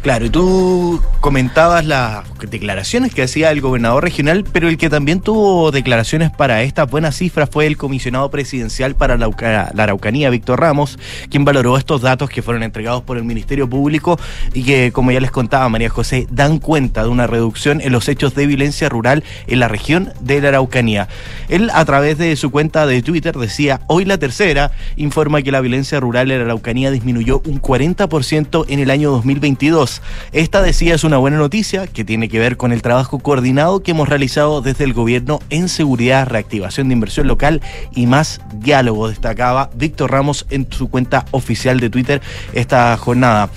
Claro, 0.01 0.25
y 0.25 0.29
tú 0.29 1.01
comentabas 1.19 1.85
las 1.85 2.27
declaraciones 2.39 3.13
que 3.13 3.23
hacía 3.23 3.51
el 3.51 3.61
gobernador 3.61 4.03
regional, 4.03 4.45
pero 4.51 4.69
el 4.69 4.77
que 4.77 4.89
también 4.89 5.19
tuvo 5.19 5.71
declaraciones 5.71 6.31
para 6.31 6.63
estas 6.63 6.89
buenas 6.89 7.15
cifras 7.15 7.49
fue 7.51 7.65
el 7.65 7.77
comisionado 7.77 8.29
presidencial 8.29 8.95
para 8.95 9.17
la, 9.17 9.27
Araucanía, 9.77 10.29
Víctor 10.29 10.59
Ramos, 10.59 10.99
quien 11.29 11.45
valoró 11.45 11.77
estos 11.77 12.01
datos 12.01 12.29
que 12.29 12.41
fueron 12.41 12.63
entregados 12.63 13.03
por 13.03 13.17
el 13.17 13.23
Ministerio 13.23 13.69
Público 13.69 14.19
y 14.53 14.63
que, 14.63 14.91
como 14.91 15.11
ya 15.11 15.19
les 15.19 15.31
contaba 15.31 15.67
María 15.69 15.89
José, 15.89 16.27
dan 16.29 16.59
cuenta 16.59 17.03
de 17.03 17.09
una 17.09 17.27
reducción 17.27 17.81
en 17.81 17.91
los 17.91 18.07
hechos 18.09 18.35
de 18.35 18.47
violencia 18.47 18.89
rural 18.89 19.23
en 19.47 19.59
la 19.59 19.67
región 19.67 20.13
de 20.19 20.41
la 20.41 20.49
Araucanía. 20.49 21.07
Él, 21.49 21.69
a 21.73 21.85
través 21.85 22.17
de 22.17 22.35
su 22.35 22.51
cuenta 22.51 22.85
de 22.85 23.01
Twitter, 23.01 23.35
decía, 23.35 23.81
hoy 23.87 24.05
la 24.05 24.17
tercera 24.17 24.71
informa 24.95 25.41
que 25.41 25.51
la 25.51 25.61
violencia 25.61 25.99
rural 25.99 26.31
en 26.31 26.39
la 26.39 26.45
Araucanía 26.45 26.91
disminuyó 26.91 27.41
un 27.45 27.61
40% 27.61 28.65
en 28.67 28.79
el 28.79 28.91
año 28.91 29.11
2022 29.11 30.01
esta 30.31 30.61
decía 30.61 30.95
es 30.95 31.03
una 31.03 31.17
buena 31.17 31.37
noticia 31.37 31.87
que 31.87 32.03
tiene 32.03 32.26
que 32.29 32.39
ver 32.39 32.57
con 32.57 32.71
el 32.71 32.81
trabajo 32.81 33.19
coordinado 33.19 33.81
que 33.81 33.91
hemos 33.91 34.09
realizado 34.09 34.61
desde 34.61 34.83
el 34.83 34.93
gobierno 34.93 35.39
en 35.49 35.69
seguridad, 35.69 36.27
reactivación 36.27 36.87
de 36.87 36.93
inversión 36.93 37.27
local 37.27 37.61
y 37.93 38.07
más 38.07 38.41
diálogo, 38.55 39.09
destacaba 39.09 39.69
Víctor 39.75 40.11
Ramos 40.11 40.45
en 40.49 40.67
su 40.69 40.89
cuenta 40.89 41.25
oficial 41.31 41.79
de 41.79 41.89
Twitter 41.89 42.21
esta 42.53 42.95
jornada. 42.97 43.49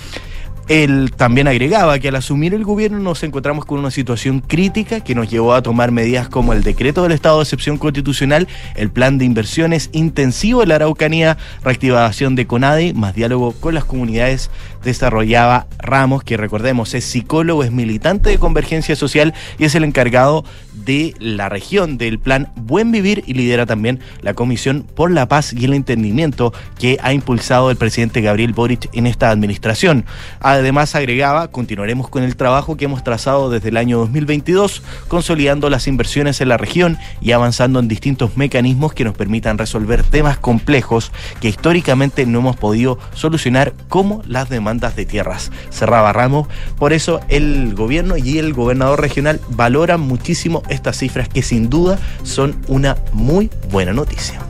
Él 0.71 1.13
también 1.17 1.49
agregaba 1.49 1.99
que 1.99 2.07
al 2.07 2.15
asumir 2.15 2.55
el 2.55 2.63
gobierno 2.63 3.01
nos 3.01 3.25
encontramos 3.25 3.65
con 3.65 3.81
una 3.81 3.91
situación 3.91 4.39
crítica 4.39 5.01
que 5.01 5.17
nos 5.17 5.29
llevó 5.29 5.55
a 5.55 5.63
tomar 5.63 5.91
medidas 5.91 6.29
como 6.29 6.53
el 6.53 6.63
decreto 6.63 7.03
del 7.03 7.11
estado 7.11 7.39
de 7.39 7.43
excepción 7.43 7.77
constitucional, 7.77 8.47
el 8.77 8.89
plan 8.89 9.19
de 9.19 9.25
inversiones 9.25 9.91
intensivo 9.91 10.61
de 10.61 10.69
la 10.69 10.77
Araucanía, 10.77 11.37
reactivación 11.65 12.37
de 12.37 12.47
CONADE, 12.47 12.95
más 12.95 13.17
diálogo 13.17 13.51
con 13.51 13.75
las 13.75 13.85
comunidades, 13.85 14.49
desarrollaba 14.83 15.67
Ramos, 15.79 16.23
que 16.23 16.37
recordemos 16.37 16.95
es 16.95 17.05
psicólogo, 17.05 17.65
es 17.65 17.73
militante 17.73 18.31
de 18.31 18.39
Convergencia 18.39 18.97
Social 18.97 19.35
y 19.59 19.65
es 19.65 19.75
el 19.75 19.85
encargado 19.85 20.45
de 20.85 21.15
la 21.19 21.49
región 21.49 21.99
del 21.99 22.19
plan 22.19 22.51
Buen 22.57 22.93
Vivir 22.93 23.23
y 23.27 23.35
lidera 23.35 23.67
también 23.67 24.01
la 24.23 24.35
Comisión 24.35 24.87
por 24.95 25.11
la 25.11 25.29
Paz 25.29 25.53
y 25.53 25.65
el 25.65 25.75
Entendimiento 25.75 26.53
que 26.79 26.99
ha 27.03 27.13
impulsado 27.13 27.71
el 27.71 27.77
presidente 27.77 28.21
Gabriel 28.21 28.53
Boric 28.53 28.89
en 28.93 29.07
esta 29.07 29.31
administración. 29.31 30.05
Además 30.41 30.95
agregaba, 30.95 31.49
continuaremos 31.49 32.09
con 32.09 32.23
el 32.23 32.37
trabajo 32.37 32.77
que 32.77 32.87
hemos 32.87 33.05
trazado 33.05 33.51
desde 33.51 33.69
el 33.69 33.77
año 33.77 33.99
2022, 33.99 34.83
consolidando 35.09 35.71
las 35.71 35.87
inversiones 35.87 36.41
en 36.41 36.49
la 36.49 36.57
región 36.57 36.99
y 37.21 37.33
avanzando 37.33 37.79
en 37.79 37.89
distintos 37.89 38.37
mecanismos 38.37 38.93
que 38.93 39.05
nos 39.05 39.17
permitan 39.17 39.59
resolver 39.59 40.03
temas 40.03 40.39
complejos 40.39 41.13
que 41.41 41.49
históricamente 41.49 42.27
no 42.27 42.39
hemos 42.39 42.57
podido 42.57 42.99
solucionar 43.15 43.75
como 43.89 44.23
las 44.27 44.49
de 44.79 45.07
tierras. 45.07 45.51
Cerraba 45.71 46.13
Ramos, 46.13 46.49
por 46.79 46.93
eso 46.93 47.21
el 47.29 47.75
gobierno 47.75 48.17
y 48.17 48.39
el 48.39 48.53
gobernador 48.53 49.01
regional 49.01 49.41
valoran 49.49 50.01
muchísimo 50.01 50.63
estas 50.69 50.99
cifras 50.99 51.29
que 51.29 51.43
sin 51.43 51.69
duda 51.69 51.99
son 52.23 52.57
una 52.69 52.97
muy 53.13 53.51
buena 53.71 53.93
noticia. 53.93 54.41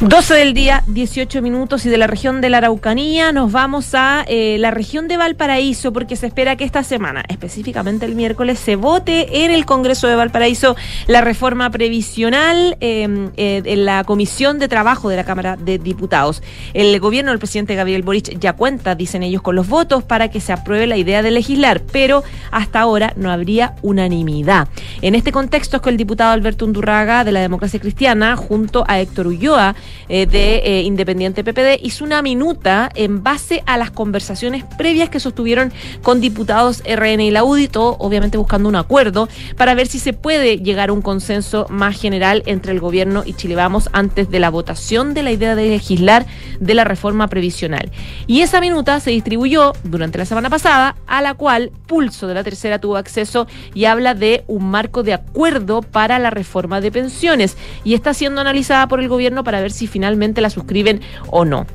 12 0.00 0.34
del 0.34 0.52
día, 0.52 0.82
18 0.88 1.42
minutos 1.42 1.86
y 1.86 1.88
de 1.88 1.96
la 1.96 2.06
región 2.06 2.40
de 2.40 2.50
la 2.50 2.58
Araucanía 2.58 3.30
nos 3.32 3.52
vamos 3.52 3.94
a 3.94 4.24
eh, 4.26 4.56
la 4.58 4.70
región 4.72 5.06
de 5.06 5.16
Valparaíso 5.16 5.92
porque 5.92 6.16
se 6.16 6.26
espera 6.26 6.56
que 6.56 6.64
esta 6.64 6.82
semana, 6.82 7.24
específicamente 7.28 8.04
el 8.06 8.16
miércoles, 8.16 8.58
se 8.58 8.74
vote 8.74 9.44
en 9.44 9.52
el 9.52 9.64
Congreso 9.64 10.08
de 10.08 10.16
Valparaíso 10.16 10.76
la 11.06 11.20
reforma 11.20 11.70
previsional 11.70 12.76
em, 12.80 13.30
eh, 13.36 13.62
en 13.64 13.84
la 13.84 14.02
Comisión 14.02 14.58
de 14.58 14.68
Trabajo 14.68 15.08
de 15.08 15.16
la 15.16 15.24
Cámara 15.24 15.56
de 15.56 15.78
Diputados. 15.78 16.42
El 16.74 16.98
gobierno 16.98 17.30
del 17.30 17.38
presidente 17.38 17.76
Gabriel 17.76 18.02
Boric 18.02 18.38
ya 18.40 18.54
cuenta, 18.54 18.94
dicen 18.94 19.22
ellos, 19.22 19.42
con 19.42 19.54
los 19.54 19.68
votos 19.68 20.02
para 20.02 20.28
que 20.30 20.40
se 20.40 20.52
apruebe 20.52 20.86
la 20.88 20.96
idea 20.96 21.22
de 21.22 21.30
legislar, 21.30 21.80
pero 21.92 22.24
hasta 22.50 22.80
ahora 22.80 23.12
no 23.16 23.30
habría 23.30 23.76
unanimidad. 23.82 24.68
En 25.00 25.14
este 25.14 25.30
contexto 25.30 25.76
es 25.76 25.82
que 25.82 25.90
el 25.90 25.96
diputado 25.96 26.32
Alberto 26.32 26.64
Undurraga 26.64 27.24
de 27.24 27.32
la 27.32 27.40
Democracia 27.40 27.78
Cristiana, 27.78 28.36
junto 28.36 28.84
a 28.88 29.00
Héctor 29.00 29.28
Ulloa, 29.28 29.76
eh, 30.08 30.26
de 30.26 30.56
eh, 30.58 30.82
Independiente 30.82 31.44
PPD 31.44 31.82
hizo 31.82 32.04
una 32.04 32.22
minuta 32.22 32.90
en 32.94 33.22
base 33.22 33.62
a 33.66 33.76
las 33.76 33.90
conversaciones 33.90 34.64
previas 34.76 35.10
que 35.10 35.20
sostuvieron 35.20 35.72
con 36.02 36.20
diputados 36.20 36.82
RN 36.84 37.20
y 37.20 37.30
la 37.30 37.44
UDI, 37.44 37.70
obviamente 37.74 38.38
buscando 38.38 38.68
un 38.68 38.76
acuerdo 38.76 39.28
para 39.56 39.74
ver 39.74 39.86
si 39.86 39.98
se 39.98 40.12
puede 40.12 40.58
llegar 40.58 40.90
a 40.90 40.92
un 40.92 41.02
consenso 41.02 41.66
más 41.68 42.00
general 42.00 42.42
entre 42.46 42.72
el 42.72 42.80
gobierno 42.80 43.22
y 43.24 43.34
Chile 43.34 43.54
Vamos 43.54 43.88
antes 43.92 44.30
de 44.30 44.40
la 44.40 44.50
votación 44.50 45.14
de 45.14 45.22
la 45.22 45.32
idea 45.32 45.54
de 45.54 45.68
legislar 45.68 46.26
de 46.60 46.74
la 46.74 46.84
reforma 46.84 47.28
previsional. 47.28 47.90
Y 48.26 48.40
esa 48.40 48.60
minuta 48.60 49.00
se 49.00 49.10
distribuyó 49.10 49.72
durante 49.84 50.18
la 50.18 50.24
semana 50.24 50.50
pasada, 50.50 50.96
a 51.06 51.22
la 51.22 51.34
cual 51.34 51.70
Pulso 51.86 52.26
de 52.26 52.34
la 52.34 52.44
Tercera 52.44 52.78
tuvo 52.78 52.96
acceso 52.96 53.46
y 53.74 53.84
habla 53.86 54.14
de 54.14 54.44
un 54.46 54.70
marco 54.70 55.02
de 55.02 55.14
acuerdo 55.14 55.82
para 55.82 56.18
la 56.18 56.30
reforma 56.30 56.80
de 56.80 56.92
pensiones 56.92 57.56
y 57.84 57.94
está 57.94 58.14
siendo 58.14 58.40
analizada 58.40 58.88
por 58.88 59.00
el 59.00 59.08
gobierno 59.08 59.44
para 59.44 59.60
ver 59.60 59.71
si 59.72 59.86
finalmente 59.86 60.40
la 60.40 60.50
suscriben 60.50 61.00
o 61.28 61.44
no 61.44 61.66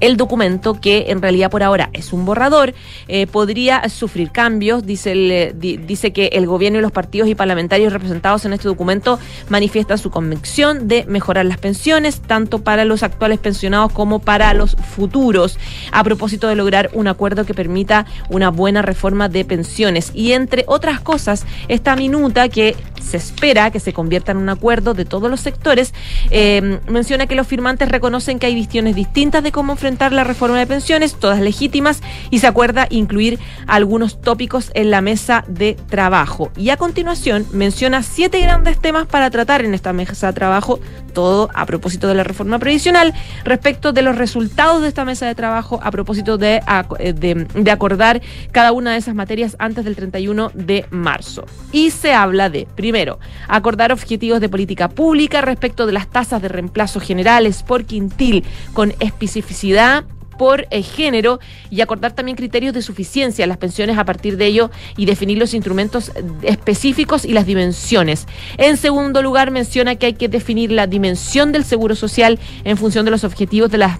el 0.00 0.16
documento, 0.16 0.80
que 0.80 1.06
en 1.08 1.22
realidad 1.22 1.50
por 1.50 1.62
ahora 1.62 1.90
es 1.92 2.12
un 2.12 2.24
borrador, 2.24 2.74
eh, 3.08 3.26
podría 3.26 3.88
sufrir 3.88 4.30
cambios. 4.30 4.86
Dice, 4.86 5.12
eh, 5.14 5.52
dice 5.54 6.12
que 6.12 6.26
el 6.32 6.46
gobierno 6.46 6.78
y 6.78 6.82
los 6.82 6.92
partidos 6.92 7.28
y 7.28 7.34
parlamentarios 7.34 7.92
representados 7.92 8.44
en 8.44 8.52
este 8.52 8.68
documento 8.68 9.18
manifiestan 9.48 9.98
su 9.98 10.10
convicción 10.10 10.88
de 10.88 11.04
mejorar 11.06 11.46
las 11.46 11.58
pensiones, 11.58 12.20
tanto 12.20 12.62
para 12.62 12.84
los 12.84 13.02
actuales 13.02 13.38
pensionados 13.38 13.92
como 13.92 14.18
para 14.18 14.54
los 14.54 14.76
futuros, 14.94 15.58
a 15.92 16.04
propósito 16.04 16.48
de 16.48 16.56
lograr 16.56 16.90
un 16.92 17.08
acuerdo 17.08 17.44
que 17.44 17.54
permita 17.54 18.06
una 18.28 18.50
buena 18.50 18.82
reforma 18.82 19.28
de 19.28 19.44
pensiones. 19.44 20.10
Y 20.14 20.32
entre 20.32 20.64
otras 20.66 21.00
cosas, 21.00 21.46
esta 21.68 21.96
minuta 21.96 22.48
que 22.48 22.76
se 23.04 23.16
espera 23.18 23.70
que 23.70 23.80
se 23.80 23.92
convierta 23.92 24.32
en 24.32 24.38
un 24.38 24.48
acuerdo 24.48 24.94
de 24.94 25.04
todos 25.04 25.30
los 25.30 25.40
sectores, 25.40 25.94
eh, 26.30 26.80
menciona 26.88 27.26
que 27.26 27.34
los 27.34 27.46
firmantes 27.46 27.88
reconocen 27.88 28.38
que 28.38 28.46
hay 28.46 28.54
visiones 28.54 28.96
distintas 28.96 29.42
de 29.42 29.52
cómo 29.52 29.76
la 30.12 30.24
reforma 30.24 30.58
de 30.58 30.66
pensiones, 30.66 31.14
todas 31.14 31.40
legítimas, 31.40 32.02
y 32.30 32.38
se 32.38 32.46
acuerda 32.46 32.86
incluir 32.90 33.38
algunos 33.66 34.20
tópicos 34.20 34.70
en 34.74 34.90
la 34.90 35.00
mesa 35.00 35.44
de 35.48 35.76
trabajo. 35.88 36.50
Y 36.56 36.70
a 36.70 36.76
continuación 36.76 37.46
menciona 37.52 38.02
siete 38.02 38.40
grandes 38.40 38.78
temas 38.78 39.06
para 39.06 39.30
tratar 39.30 39.64
en 39.64 39.74
esta 39.74 39.92
mesa 39.92 40.28
de 40.28 40.32
trabajo, 40.32 40.80
todo 41.14 41.48
a 41.54 41.64
propósito 41.64 42.08
de 42.08 42.14
la 42.14 42.24
reforma 42.24 42.58
previsional, 42.58 43.14
respecto 43.44 43.92
de 43.92 44.02
los 44.02 44.16
resultados 44.16 44.82
de 44.82 44.88
esta 44.88 45.06
mesa 45.06 45.26
de 45.26 45.34
trabajo, 45.34 45.80
a 45.82 45.90
propósito 45.90 46.36
de, 46.36 46.60
de, 46.98 47.46
de 47.54 47.70
acordar 47.70 48.20
cada 48.52 48.72
una 48.72 48.92
de 48.92 48.98
esas 48.98 49.14
materias 49.14 49.56
antes 49.58 49.84
del 49.84 49.96
31 49.96 50.50
de 50.52 50.84
marzo. 50.90 51.46
Y 51.72 51.90
se 51.90 52.12
habla 52.12 52.50
de, 52.50 52.68
primero, 52.74 53.18
acordar 53.48 53.92
objetivos 53.92 54.40
de 54.40 54.48
política 54.48 54.88
pública 54.88 55.40
respecto 55.40 55.86
de 55.86 55.92
las 55.92 56.08
tasas 56.08 56.42
de 56.42 56.48
reemplazo 56.48 57.00
generales 57.00 57.62
por 57.62 57.84
quintil 57.84 58.44
con 58.72 58.92
especificidad 59.00 60.04
por 60.36 60.66
eh, 60.70 60.82
género 60.82 61.40
y 61.70 61.80
acordar 61.80 62.12
también 62.12 62.36
criterios 62.36 62.74
de 62.74 62.82
suficiencia 62.82 63.46
las 63.46 63.58
pensiones 63.58 63.98
a 63.98 64.04
partir 64.04 64.36
de 64.36 64.46
ello 64.46 64.70
y 64.96 65.06
definir 65.06 65.38
los 65.38 65.54
instrumentos 65.54 66.12
específicos 66.42 67.24
y 67.24 67.32
las 67.32 67.46
dimensiones. 67.46 68.26
En 68.58 68.76
segundo 68.76 69.22
lugar, 69.22 69.50
menciona 69.50 69.96
que 69.96 70.06
hay 70.06 70.14
que 70.14 70.28
definir 70.28 70.72
la 70.72 70.86
dimensión 70.86 71.52
del 71.52 71.64
seguro 71.64 71.94
social 71.94 72.38
en 72.64 72.76
función 72.76 73.04
de 73.04 73.10
los 73.10 73.24
objetivos 73.24 73.70
de 73.70 73.78
las 73.78 73.98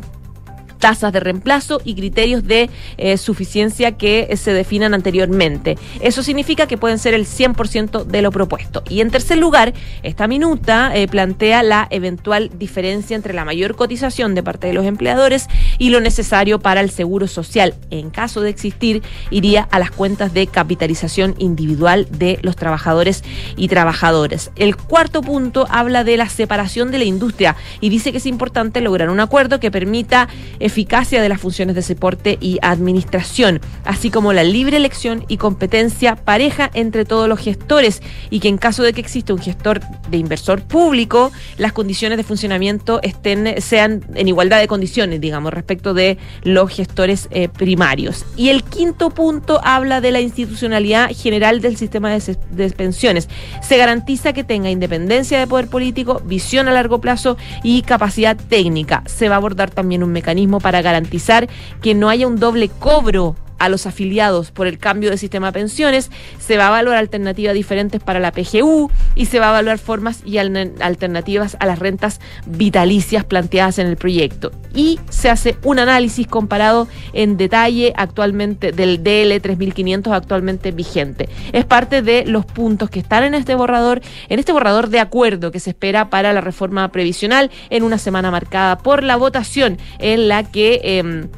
tasas 0.84 1.14
de 1.14 1.20
reemplazo 1.20 1.80
y 1.82 1.94
criterios 1.94 2.46
de 2.46 2.68
eh, 2.98 3.16
suficiencia 3.16 3.92
que 3.92 4.36
se 4.36 4.52
definan 4.52 4.92
anteriormente. 4.92 5.78
Eso 6.02 6.22
significa 6.22 6.66
que 6.66 6.76
pueden 6.76 6.98
ser 6.98 7.14
el 7.14 7.24
100% 7.24 8.04
de 8.04 8.20
lo 8.20 8.30
propuesto. 8.30 8.82
Y 8.90 9.00
en 9.00 9.10
tercer 9.10 9.38
lugar, 9.38 9.72
esta 10.02 10.26
minuta 10.26 10.94
eh, 10.94 11.08
plantea 11.08 11.62
la 11.62 11.86
eventual 11.88 12.50
diferencia 12.58 13.16
entre 13.16 13.32
la 13.32 13.46
mayor 13.46 13.76
cotización 13.76 14.34
de 14.34 14.42
parte 14.42 14.66
de 14.66 14.74
los 14.74 14.84
empleadores 14.84 15.46
y 15.78 15.88
lo 15.88 16.02
necesario 16.02 16.58
para 16.58 16.82
el 16.82 16.90
seguro 16.90 17.28
social. 17.28 17.72
En 17.90 18.10
caso 18.10 18.42
de 18.42 18.50
existir, 18.50 19.02
iría 19.30 19.66
a 19.70 19.78
las 19.78 19.90
cuentas 19.90 20.34
de 20.34 20.46
capitalización 20.48 21.34
individual 21.38 22.06
de 22.10 22.38
los 22.42 22.56
trabajadores 22.56 23.24
y 23.56 23.68
trabajadoras. 23.68 24.50
El 24.56 24.76
cuarto 24.76 25.22
punto 25.22 25.66
habla 25.70 26.04
de 26.04 26.18
la 26.18 26.28
separación 26.28 26.90
de 26.90 26.98
la 26.98 27.04
industria 27.04 27.56
y 27.80 27.88
dice 27.88 28.12
que 28.12 28.18
es 28.18 28.26
importante 28.26 28.82
lograr 28.82 29.08
un 29.08 29.20
acuerdo 29.20 29.60
que 29.60 29.70
permita 29.70 30.28
eficacia 30.74 31.22
de 31.22 31.28
las 31.28 31.40
funciones 31.40 31.76
de 31.76 31.82
soporte 31.82 32.36
y 32.40 32.58
administración, 32.60 33.60
así 33.84 34.10
como 34.10 34.32
la 34.32 34.42
libre 34.42 34.76
elección 34.76 35.24
y 35.28 35.36
competencia 35.36 36.16
pareja 36.16 36.68
entre 36.74 37.04
todos 37.04 37.28
los 37.28 37.38
gestores 37.38 38.02
y 38.28 38.40
que 38.40 38.48
en 38.48 38.58
caso 38.58 38.82
de 38.82 38.92
que 38.92 39.00
exista 39.00 39.32
un 39.32 39.38
gestor 39.38 39.80
de 40.10 40.16
inversor 40.16 40.62
público, 40.62 41.30
las 41.58 41.72
condiciones 41.72 42.18
de 42.18 42.24
funcionamiento 42.24 43.00
estén 43.04 43.62
sean 43.62 44.04
en 44.16 44.26
igualdad 44.26 44.58
de 44.58 44.66
condiciones, 44.66 45.20
digamos, 45.20 45.54
respecto 45.54 45.94
de 45.94 46.18
los 46.42 46.72
gestores 46.72 47.28
eh, 47.30 47.48
primarios. 47.48 48.24
Y 48.36 48.48
el 48.48 48.64
quinto 48.64 49.10
punto 49.10 49.60
habla 49.62 50.00
de 50.00 50.10
la 50.10 50.20
institucionalidad 50.20 51.10
general 51.14 51.60
del 51.60 51.76
sistema 51.76 52.10
de, 52.10 52.36
de 52.50 52.70
pensiones. 52.70 53.28
Se 53.62 53.76
garantiza 53.76 54.32
que 54.32 54.42
tenga 54.42 54.70
independencia 54.70 55.38
de 55.38 55.46
poder 55.46 55.68
político, 55.68 56.20
visión 56.24 56.66
a 56.66 56.72
largo 56.72 57.00
plazo 57.00 57.36
y 57.62 57.82
capacidad 57.82 58.36
técnica. 58.36 59.04
Se 59.06 59.28
va 59.28 59.36
a 59.36 59.38
abordar 59.38 59.70
también 59.70 60.02
un 60.02 60.10
mecanismo 60.10 60.63
para 60.64 60.80
garantizar 60.80 61.46
que 61.82 61.94
no 61.94 62.08
haya 62.08 62.26
un 62.26 62.40
doble 62.40 62.70
cobro 62.70 63.36
a 63.58 63.68
los 63.68 63.86
afiliados 63.86 64.50
por 64.50 64.66
el 64.66 64.78
cambio 64.78 65.10
de 65.10 65.18
sistema 65.18 65.48
de 65.48 65.52
pensiones, 65.52 66.10
se 66.38 66.56
va 66.56 66.66
a 66.66 66.68
evaluar 66.68 66.96
alternativas 66.96 67.54
diferentes 67.54 68.02
para 68.02 68.20
la 68.20 68.32
PGU 68.32 68.90
y 69.14 69.26
se 69.26 69.40
va 69.40 69.46
a 69.46 69.50
evaluar 69.50 69.78
formas 69.78 70.22
y 70.24 70.38
alternativas 70.38 71.56
a 71.60 71.66
las 71.66 71.78
rentas 71.78 72.20
vitalicias 72.46 73.24
planteadas 73.24 73.78
en 73.78 73.86
el 73.86 73.96
proyecto. 73.96 74.50
Y 74.74 74.98
se 75.08 75.30
hace 75.30 75.56
un 75.62 75.78
análisis 75.78 76.26
comparado 76.26 76.88
en 77.12 77.36
detalle 77.36 77.92
actualmente 77.96 78.72
del 78.72 79.02
DL 79.02 79.40
3500 79.40 80.12
actualmente 80.12 80.72
vigente. 80.72 81.28
Es 81.52 81.64
parte 81.64 82.02
de 82.02 82.24
los 82.26 82.44
puntos 82.44 82.90
que 82.90 83.00
están 83.00 83.24
en 83.24 83.34
este 83.34 83.54
borrador, 83.54 84.00
en 84.28 84.38
este 84.38 84.52
borrador 84.52 84.88
de 84.88 85.00
acuerdo 85.00 85.50
que 85.50 85.60
se 85.60 85.70
espera 85.70 86.10
para 86.10 86.32
la 86.32 86.40
reforma 86.40 86.90
previsional 86.90 87.50
en 87.70 87.82
una 87.82 87.98
semana 87.98 88.30
marcada 88.30 88.78
por 88.78 89.02
la 89.02 89.16
votación 89.16 89.78
en 89.98 90.28
la 90.28 90.44
que... 90.44 90.80
Eh, 90.82 91.28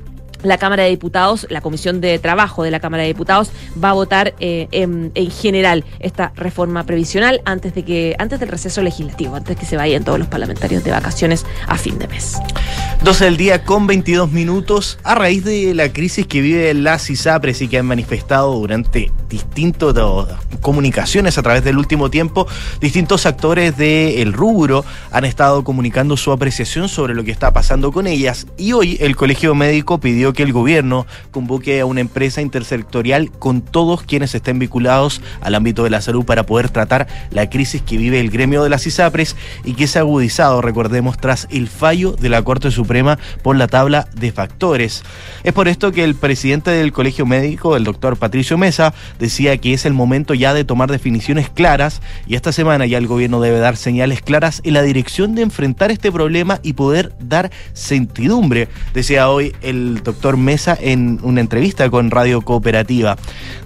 la 0.43 0.59
Cámara 0.59 0.85
de 0.85 0.91
Diputados, 0.91 1.47
la 1.51 1.61
Comisión 1.61 2.01
de 2.01 2.19
Trabajo 2.19 2.63
de 2.63 2.71
la 2.71 2.81
Cámara 2.81 3.03
de 3.03 3.09
Diputados 3.09 3.51
va 3.83 3.91
a 3.91 3.93
votar 3.93 4.35
eh, 4.41 4.69
en, 4.73 5.13
general 5.31 5.85
esta 6.01 6.33
reforma 6.37 6.85
previsional 6.85 7.41
antes 7.45 7.75
de 7.75 7.85
que 7.85 8.15
antes 8.19 8.41
del 8.41 8.49
receso 8.49 8.83
legislativo, 8.83 9.37
antes 9.37 9.57
que 9.57 9.67
se 9.67 9.77
vayan 9.77 10.05
todos 10.05 10.19
los 10.19 10.29
parlamentarios 10.29 10.85
de 10.85 10.91
vacaciones 10.91 11.45
a 11.67 11.77
fin 11.77 11.99
de 11.99 12.09
mes. 12.09 12.37
12 13.03 13.25
del 13.25 13.37
día 13.37 13.65
con 13.65 13.87
22 13.87 14.33
minutos 14.33 14.99
a 15.05 15.15
raíz 15.15 15.45
de 15.45 15.75
la 15.75 15.93
crisis 15.93 16.27
que 16.27 16.41
vive 16.41 16.73
la 16.75 16.99
CISAPRES 16.99 17.63
y 17.63 17.69
que 17.69 17.79
han 17.79 17.87
manifestado 17.87 18.55
durante 18.55 19.13
distintas 19.29 19.95
comunicaciones 20.61 21.39
a 21.39 21.43
través 21.43 21.63
del 21.65 21.79
último 21.79 22.11
tiempo, 22.11 22.47
distintos 22.81 23.27
actores 23.27 23.77
del 23.77 24.33
rubro 24.33 24.85
han 25.11 25.25
estado 25.25 25.65
comunicando 25.65 26.17
su 26.17 26.33
apreciación 26.33 26.89
sobre 26.89 27.15
lo 27.15 27.25
que 27.25 27.31
está 27.31 27.53
pasando 27.53 27.93
con 27.93 28.07
ellas 28.07 28.47
y 28.57 28.73
hoy 28.73 28.97
el 29.01 29.17
Colegio 29.17 29.55
Médico 29.55 29.99
pidió 29.99 30.26
que 30.33 30.43
el 30.43 30.53
gobierno 30.53 31.07
convoque 31.31 31.81
a 31.81 31.87
una 31.87 32.01
empresa 32.01 32.41
intersectorial 32.41 33.31
con 33.31 33.61
todos 33.61 34.03
quienes 34.03 34.35
estén 34.35 34.59
vinculados 34.59 35.21
al 35.41 35.55
ámbito 35.55 35.85
de 35.85 35.91
la 35.91 36.01
salud 36.01 36.25
para 36.25 36.47
poder 36.47 36.71
tratar 36.71 37.07
la 37.31 37.49
crisis 37.51 37.83
que 37.83 37.97
vive 37.97 38.21
el 38.21 38.31
gremio 38.31 38.63
de 38.63 38.71
las 38.71 38.87
ISAPRES 38.87 39.37
y 39.65 39.75
que 39.75 39.87
se 39.87 39.99
ha 39.99 40.03
agudizado, 40.03 40.61
recordemos, 40.63 41.19
tras 41.19 41.47
el 41.51 41.69
fallo 41.69 42.13
de 42.13 42.29
la 42.29 42.43
Corte 42.43 42.71
Suprema 42.71 43.19
por 43.43 43.57
la 43.57 43.67
tabla 43.67 44.09
de 44.15 44.33
factores. 44.33 45.03
Es 45.45 45.53
por 45.53 45.69
esto 45.69 45.93
que 45.93 46.05
el 46.05 46.15
presidente 46.15 46.71
del 46.71 46.93
Colegio 46.93 47.27
Médico, 47.27 47.77
el 47.77 47.85
doctor 47.85 48.17
Patricio 48.17 48.59
Mesa, 48.59 48.95
decía 49.19 49.57
que 49.59 49.73
es 49.73 49.87
el 49.87 49.93
momento 49.93 50.35
ya 50.35 50.55
de 50.55 50.65
tomar 50.65 50.91
definiciones 50.91 51.51
claras 51.51 52.03
y 52.27 52.35
esta 52.35 52.53
semana 52.53 52.87
ya 52.87 52.99
el 52.99 53.07
gobierno 53.07 53.41
debe 53.41 53.59
dar 53.59 53.77
señales 53.77 54.23
claras 54.23 54.61
en 54.65 54.75
la 54.75 54.83
dirección 54.83 55.35
de 55.35 55.43
enfrentar 55.43 55.91
este 55.91 56.13
problema 56.13 56.61
y 56.63 56.73
poder 56.73 57.13
dar 57.21 57.51
certidumbre, 57.75 58.69
decía 58.95 59.29
hoy 59.29 59.55
el 59.63 60.03
doctor 60.03 60.16
Mesa 60.37 60.77
en 60.81 61.21
una 61.23 61.41
entrevista 61.41 61.89
con 61.89 62.11
Radio 62.11 62.41
Cooperativa. 62.41 63.17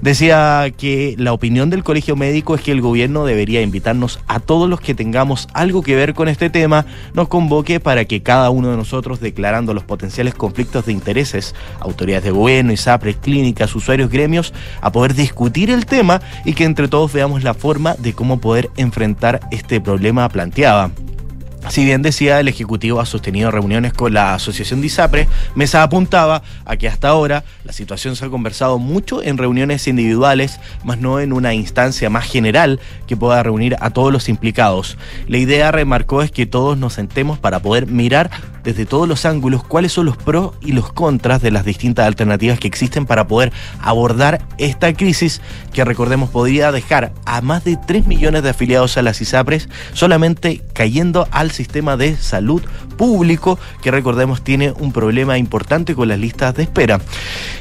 Decía 0.03 0.71
que 0.77 1.15
la 1.17 1.33
opinión 1.33 1.71
del 1.71 1.83
Colegio 1.83 2.17
Médico 2.17 2.55
es 2.55 2.61
que 2.61 2.73
el 2.73 2.83
gobierno 2.83 3.25
debería 3.25 3.63
invitarnos 3.63 4.21
a 4.27 4.41
todos 4.41 4.69
los 4.69 4.81
que 4.81 4.95
tengamos 4.95 5.49
algo 5.55 5.83
que 5.83 5.97
ver 5.97 6.13
con 6.13 6.29
este 6.29 6.51
tema, 6.51 6.85
nos 7.15 7.29
convoque 7.29 7.81
para 7.81 8.05
que 8.05 8.23
cada 8.23 8.51
uno 8.51 8.71
de 8.71 8.77
nosotros, 8.77 9.21
declarando 9.21 9.73
los 9.73 9.85
potenciales 9.85 10.35
conflictos 10.35 10.85
de 10.85 10.93
intereses, 10.93 11.55
autoridades 11.81 12.25
de 12.25 12.31
gobierno, 12.33 12.73
ISAPRES, 12.73 13.17
clínicas, 13.17 13.75
usuarios, 13.75 14.11
gremios, 14.11 14.53
a 14.83 14.93
poder 14.93 15.15
discutir 15.15 15.71
el 15.71 15.87
tema 15.87 16.21
y 16.45 16.53
que 16.53 16.65
entre 16.65 16.89
todos 16.89 17.13
veamos 17.13 17.43
la 17.43 17.55
forma 17.55 17.95
de 17.95 18.13
cómo 18.13 18.39
poder 18.39 18.71
enfrentar 18.77 19.41
este 19.51 19.81
problema 19.81 20.29
planteaba. 20.29 20.91
Si 21.69 21.85
bien 21.85 22.03
decía 22.03 22.41
el 22.41 22.49
Ejecutivo 22.49 23.01
ha 23.01 23.07
sostenido 23.07 23.51
reuniones 23.51 23.93
con 23.93 24.13
la 24.13 24.35
Asociación 24.35 24.81
de 24.81 24.89
ISAPRE, 24.89 25.29
Mesa 25.55 25.83
apuntaba 25.83 26.43
a 26.65 26.77
que 26.77 26.89
hasta 26.89 27.09
ahora 27.09 27.45
la 27.65 27.73
situación 27.73 28.17
se 28.17 28.25
ha 28.25 28.29
conversado 28.29 28.79
mucho 28.79 29.23
en 29.23 29.39
reuniones 29.39 29.87
individuales, 29.87 30.59
más 30.85 30.99
no 30.99 31.21
en 31.21 31.33
una 31.33 31.55
instancia 31.55 32.11
más 32.11 32.25
general 32.25 32.81
que 33.07 33.17
pueda 33.17 33.43
reunir 33.43 33.77
a 33.81 33.91
todos 33.91 34.13
los 34.13 34.29
implicados. 34.29 34.97
La 35.29 35.39
idea, 35.39 35.71
remarcó, 35.71 36.23
es 36.23 36.33
que 36.33 36.47
todos 36.47 36.77
nos 36.77 36.95
sentemos 36.95 37.39
para 37.39 37.61
poder 37.61 37.87
mirar 37.87 38.31
desde 38.65 38.87
todos 38.87 39.09
los 39.09 39.25
ángulos 39.25 39.65
cuáles 39.65 39.93
son 39.93 40.07
los 40.07 40.17
pros 40.17 40.53
y 40.61 40.73
los 40.73 40.93
contras 40.93 41.43
de 41.43 41.51
las 41.51 41.65
distintas 41.65 42.07
alternativas 42.07 42.59
que 42.59 42.69
existen 42.69 43.07
para 43.07 43.27
poder 43.27 43.53
abordar 43.81 44.43
esta 44.59 44.93
crisis 44.93 45.41
que 45.73 45.85
recordemos 45.85 46.31
podría 46.31 46.73
dejar 46.73 47.13
a 47.25 47.41
más 47.41 47.65
de 47.65 47.77
3 47.77 48.07
millones 48.07 48.43
de 48.43 48.51
afiliados 48.51 48.97
a 48.97 49.03
las 49.03 49.21
ISAPRES 49.21 49.69
solamente 49.93 50.63
cayendo 50.73 51.29
al 51.31 51.51
sistema 51.51 51.97
de 51.97 52.17
salud 52.17 52.63
público 52.97 53.59
que 53.83 53.91
recordemos 53.91 54.43
tiene 54.43 54.73
un 54.73 54.93
problema 54.93 55.39
importante 55.39 55.95
con 55.95 56.09
las 56.09 56.19
listas 56.19 56.55
de 56.55 56.65
espera. 56.65 57.01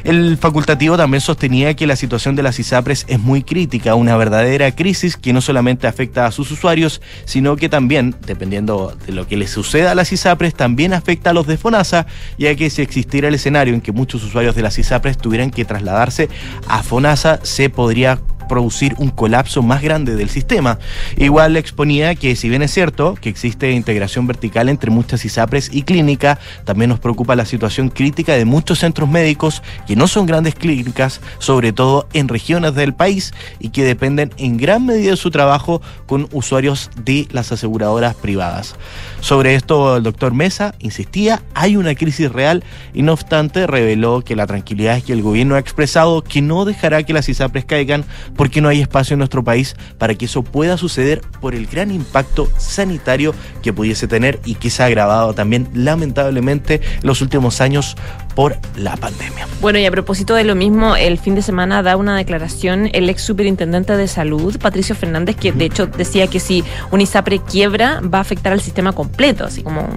El 0.04 0.38
facultativo 0.38 0.98
también 0.98 1.22
sostenía 1.22 1.76
que 1.76 1.88
la 1.88 1.96
situación 1.96 2.36
de 2.36 2.44
las 2.44 2.60
ISAPRES 2.60 3.06
es 3.08 3.20
muy 3.20 3.44
crítica, 3.44 3.96
una 3.96 4.18
verdadera 4.18 4.76
crisis 4.76 5.16
que 5.16 5.32
no 5.32 5.40
solamente 5.40 5.88
afecta 5.88 6.26
a 6.26 6.32
sus 6.32 6.52
usuarios, 6.52 7.02
sino 7.26 7.56
que 7.56 7.70
también, 7.70 8.16
dependiendo 8.26 8.98
de 9.06 9.14
lo 9.14 9.28
que 9.28 9.38
les 9.38 9.50
suceda 9.50 9.92
a 9.92 9.96
las 9.96 10.12
ISAPRES, 10.12 10.56
también 10.56 10.89
afecta 10.94 11.30
a 11.30 11.34
los 11.34 11.48
de 11.48 11.58
FONASA, 11.58 12.08
ya 12.38 12.56
que 12.56 12.70
si 12.70 12.82
existiera 12.82 13.28
el 13.28 13.36
escenario 13.36 13.74
en 13.74 13.82
que 13.82 13.92
muchos 13.92 14.24
usuarios 14.24 14.56
de 14.56 14.62
las 14.62 14.78
ISAPRES 14.78 15.18
tuvieran 15.18 15.52
que 15.52 15.66
trasladarse 15.66 16.30
a 16.68 16.84
FONASA, 16.84 17.40
se 17.44 17.70
podría 17.70 18.20
producir 18.50 18.96
un 18.98 19.12
colapso 19.12 19.62
más 19.62 19.82
grande 19.82 20.18
del 20.18 20.30
sistema. 20.30 20.78
Igual 21.16 21.56
exponía 21.56 22.16
que 22.16 22.36
si 22.36 22.50
bien 22.50 22.62
es 22.62 22.74
cierto 22.74 23.16
que 23.16 23.30
existe 23.30 23.72
integración 23.72 24.28
vertical 24.28 24.68
entre 24.68 24.92
muchas 24.92 25.24
ISAPRES 25.24 25.70
y 25.72 25.84
clínica, 25.84 26.38
también 26.66 26.90
nos 26.90 27.00
preocupa 27.00 27.38
la 27.38 27.46
situación 27.46 27.88
crítica 27.88 28.34
de 28.34 28.44
muchos 28.44 28.80
centros 28.80 29.08
médicos 29.08 29.64
que 29.88 29.96
no 29.96 30.08
son 30.08 30.26
grandes 30.26 30.56
clínicas, 30.56 31.22
sobre 31.38 31.72
todo 31.72 32.10
en 32.12 32.28
regiones 32.28 32.76
del 32.76 32.94
país 32.94 33.34
y 33.60 33.70
que 33.70 33.86
dependen 33.86 34.34
en 34.38 34.58
gran 34.58 34.86
medida 34.86 35.12
de 35.12 35.18
su 35.18 35.32
trabajo 35.32 35.82
con 36.06 36.28
usuarios 36.34 36.90
de 37.06 37.28
las 37.32 37.52
aseguradoras 37.52 38.16
privadas. 38.16 38.76
Sobre 39.22 39.56
esto 39.56 39.98
el 39.98 40.04
doctor 40.04 40.34
Mesa 40.34 40.74
insistía, 40.80 41.44
hay 41.54 41.78
una 41.78 41.96
crisis 41.96 42.32
real 42.32 42.64
y 42.94 43.04
no 43.04 43.14
obstante 43.14 43.68
reveló 43.68 44.22
que 44.22 44.36
la 44.36 44.48
tranquilidad 44.48 44.98
es 44.98 45.04
que 45.04 45.14
el 45.14 45.22
gobierno 45.22 45.56
ha 45.56 45.60
expresado 45.60 46.24
que 46.24 46.42
no 46.42 46.66
dejará 46.66 47.04
que 47.04 47.14
las 47.14 47.30
ISAPRES 47.30 47.66
caigan 47.66 48.06
porque 48.40 48.62
no 48.62 48.70
hay 48.70 48.80
espacio 48.80 49.16
en 49.16 49.18
nuestro 49.18 49.44
país 49.44 49.76
para 49.98 50.16
que 50.16 50.24
eso 50.24 50.44
pueda 50.44 50.78
suceder 50.78 51.20
por 51.42 51.56
el 51.56 51.68
gran 51.68 51.92
impacto 51.92 52.50
sanitario 52.58 53.36
que 53.62 53.74
pudiese 53.74 54.08
tener 54.08 54.40
y 54.46 54.56
que 54.56 54.70
se 54.70 54.82
ha 54.82 54.86
agravado 54.86 55.34
también 55.34 55.68
lamentablemente 55.74 56.76
en 56.76 57.06
los 57.06 57.20
últimos 57.20 57.60
años 57.60 57.98
por 58.40 58.56
la 58.78 58.96
pandemia. 58.96 59.50
Bueno, 59.60 59.80
y 59.80 59.86
a 59.86 59.92
propósito 59.92 60.34
de 60.34 60.46
lo 60.46 60.56
mismo, 60.56 60.96
el 60.96 61.18
fin 61.18 61.36
de 61.36 61.42
semana 61.42 61.84
da 61.84 61.98
una 61.98 62.16
declaración 62.16 62.90
el 62.94 63.10
ex 63.10 63.22
superintendente 63.22 63.98
de 63.98 64.08
salud, 64.08 64.58
Patricio 64.60 64.96
Fernández, 64.96 65.36
que 65.36 65.52
de 65.52 65.66
hecho 65.66 65.88
decía 65.88 66.28
que 66.28 66.40
si 66.40 66.64
un 66.90 67.02
ISAPRE 67.02 67.40
quiebra 67.40 68.00
va 68.00 68.20
a 68.20 68.22
afectar 68.22 68.54
al 68.54 68.62
sistema 68.62 68.94
completo, 68.94 69.44
así 69.44 69.62
como 69.62 69.90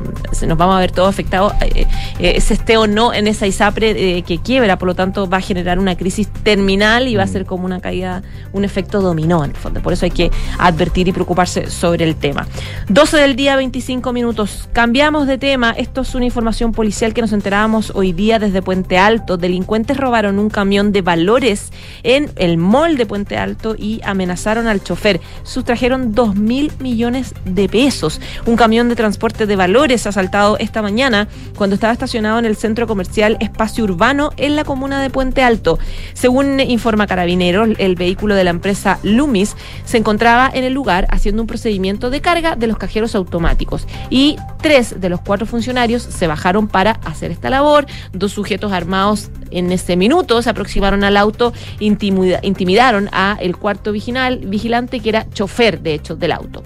nos 0.45 0.59
vamos 0.59 0.75
a 0.75 0.81
ver 0.81 0.91
todo 0.91 1.07
afectado, 1.07 1.55
eh, 1.61 1.87
eh, 2.19 2.41
se 2.41 2.55
esté 2.55 2.77
o 2.77 2.89
no 2.89 3.15
en 3.15 3.29
esa 3.29 3.47
ISAPRE 3.47 3.91
eh, 4.19 4.23
que 4.23 4.39
quiebra, 4.39 4.77
por 4.77 4.89
lo 4.89 4.97
tanto 4.97 5.31
va 5.31 5.37
a 5.37 5.41
generar 5.41 5.79
una 5.79 5.97
crisis 5.97 6.29
terminal 6.43 7.07
y 7.07 7.15
va 7.15 7.23
a 7.23 7.29
ser 7.29 7.47
como 7.47 7.65
una 7.65 7.81
caída 7.81 8.25
un 8.53 8.65
efecto 8.65 9.01
dominó 9.01 9.45
en 9.45 9.53
el 9.53 9.57
fondo. 9.57 9.81
Por 9.83 9.93
eso 9.93 10.05
hay 10.05 10.11
que 10.11 10.33
advertir 10.59 11.07
y 11.07 11.13
preocuparse 11.13 11.71
sobre 11.71 12.07
el 12.07 12.17
tema. 12.17 12.49
12 12.89 13.19
del 13.19 13.37
día, 13.37 13.55
25 13.55 14.13
minutos. 14.13 14.69
Cambiamos 14.73 15.29
de 15.29 15.39
tema. 15.39 15.71
Esto 15.71 16.01
es 16.01 16.13
una 16.17 16.25
información 16.25 16.73
policial 16.73 17.15
que 17.15 17.21
nos 17.21 17.33
enterábamos 17.33 17.93
hoy 17.95 18.13
día 18.13 18.32
desde 18.39 18.63
Puente 18.63 18.99
Alto. 18.99 19.37
Delincuentes 19.37 19.97
robaron 19.97 20.39
un 20.39 20.51
camión 20.51 20.93
de 20.93 21.03
valores 21.03 21.73
en 22.03 22.31
el 22.37 22.57
mall 22.57 22.97
de 22.97 23.07
Puente 23.07 23.37
Alto 23.37 23.75
y 23.77 24.01
amenazaron 24.05 24.67
al 24.67 24.83
chofer. 24.83 25.21
Sustrajeron 25.43 26.15
2 26.15 26.37
mil 26.37 26.73
millones 26.79 27.35
de 27.45 27.69
pesos. 27.69 28.21
Un 28.47 28.57
camión 28.57 28.89
de 28.89 28.97
transporte 28.97 29.47
de 29.47 29.57
valores 29.57 30.07
asaltado 30.07 30.59
esta 30.59 30.83
mañana 30.83 31.29
cuando 31.57 31.75
estaba 31.75 31.93
estacionado 31.93 32.39
en 32.39 32.45
el 32.45 32.57
centro 32.57 32.87
comercial 32.87 33.37
Espacio 33.41 33.85
Urbano 33.85 34.31
en 34.37 34.57
la 34.57 34.65
comuna 34.65 35.03
de 35.03 35.11
Puente 35.11 35.43
Alto. 35.43 35.79
Según 36.15 36.61
informa 36.61 37.07
Carabineros, 37.07 37.71
el 37.79 37.95
vehículo 37.95 38.35
de 38.35 38.45
la 38.45 38.51
empresa 38.51 38.99
Lumis 39.03 39.57
se 39.85 39.99
encontraba 39.99 40.51
en 40.53 40.65
el 40.65 40.73
lugar 40.73 41.07
haciendo 41.11 41.43
un 41.43 41.49
procedimiento 41.49 42.11
de 42.11 42.21
carga 42.21 42.57
de 42.57 42.67
los 42.67 42.79
cajeros 42.79 43.15
automáticos 43.15 43.87
y 44.11 44.37
tres 44.61 45.01
de 45.01 45.09
los 45.09 45.21
cuatro 45.21 45.47
funcionarios 45.47 46.03
se 46.03 46.27
bajaron 46.27 46.69
para 46.69 46.93
hacer 47.05 47.31
esta 47.31 47.51
labor. 47.51 47.87
Dos 48.23 48.35
sujetos 48.35 48.71
armados 48.71 49.31
en 49.51 49.73
ese 49.73 49.97
minuto 49.97 50.41
se 50.43 50.51
aproximaron 50.51 51.03
al 51.03 51.17
auto, 51.17 51.53
intimidaron 51.81 53.09
a 53.11 53.37
el 53.41 53.57
cuarto 53.57 53.91
vigilante 53.91 55.01
que 55.01 55.09
era 55.09 55.29
chofer 55.31 55.81
de 55.81 55.95
hecho 55.95 56.15
del 56.15 56.31
auto. 56.31 56.63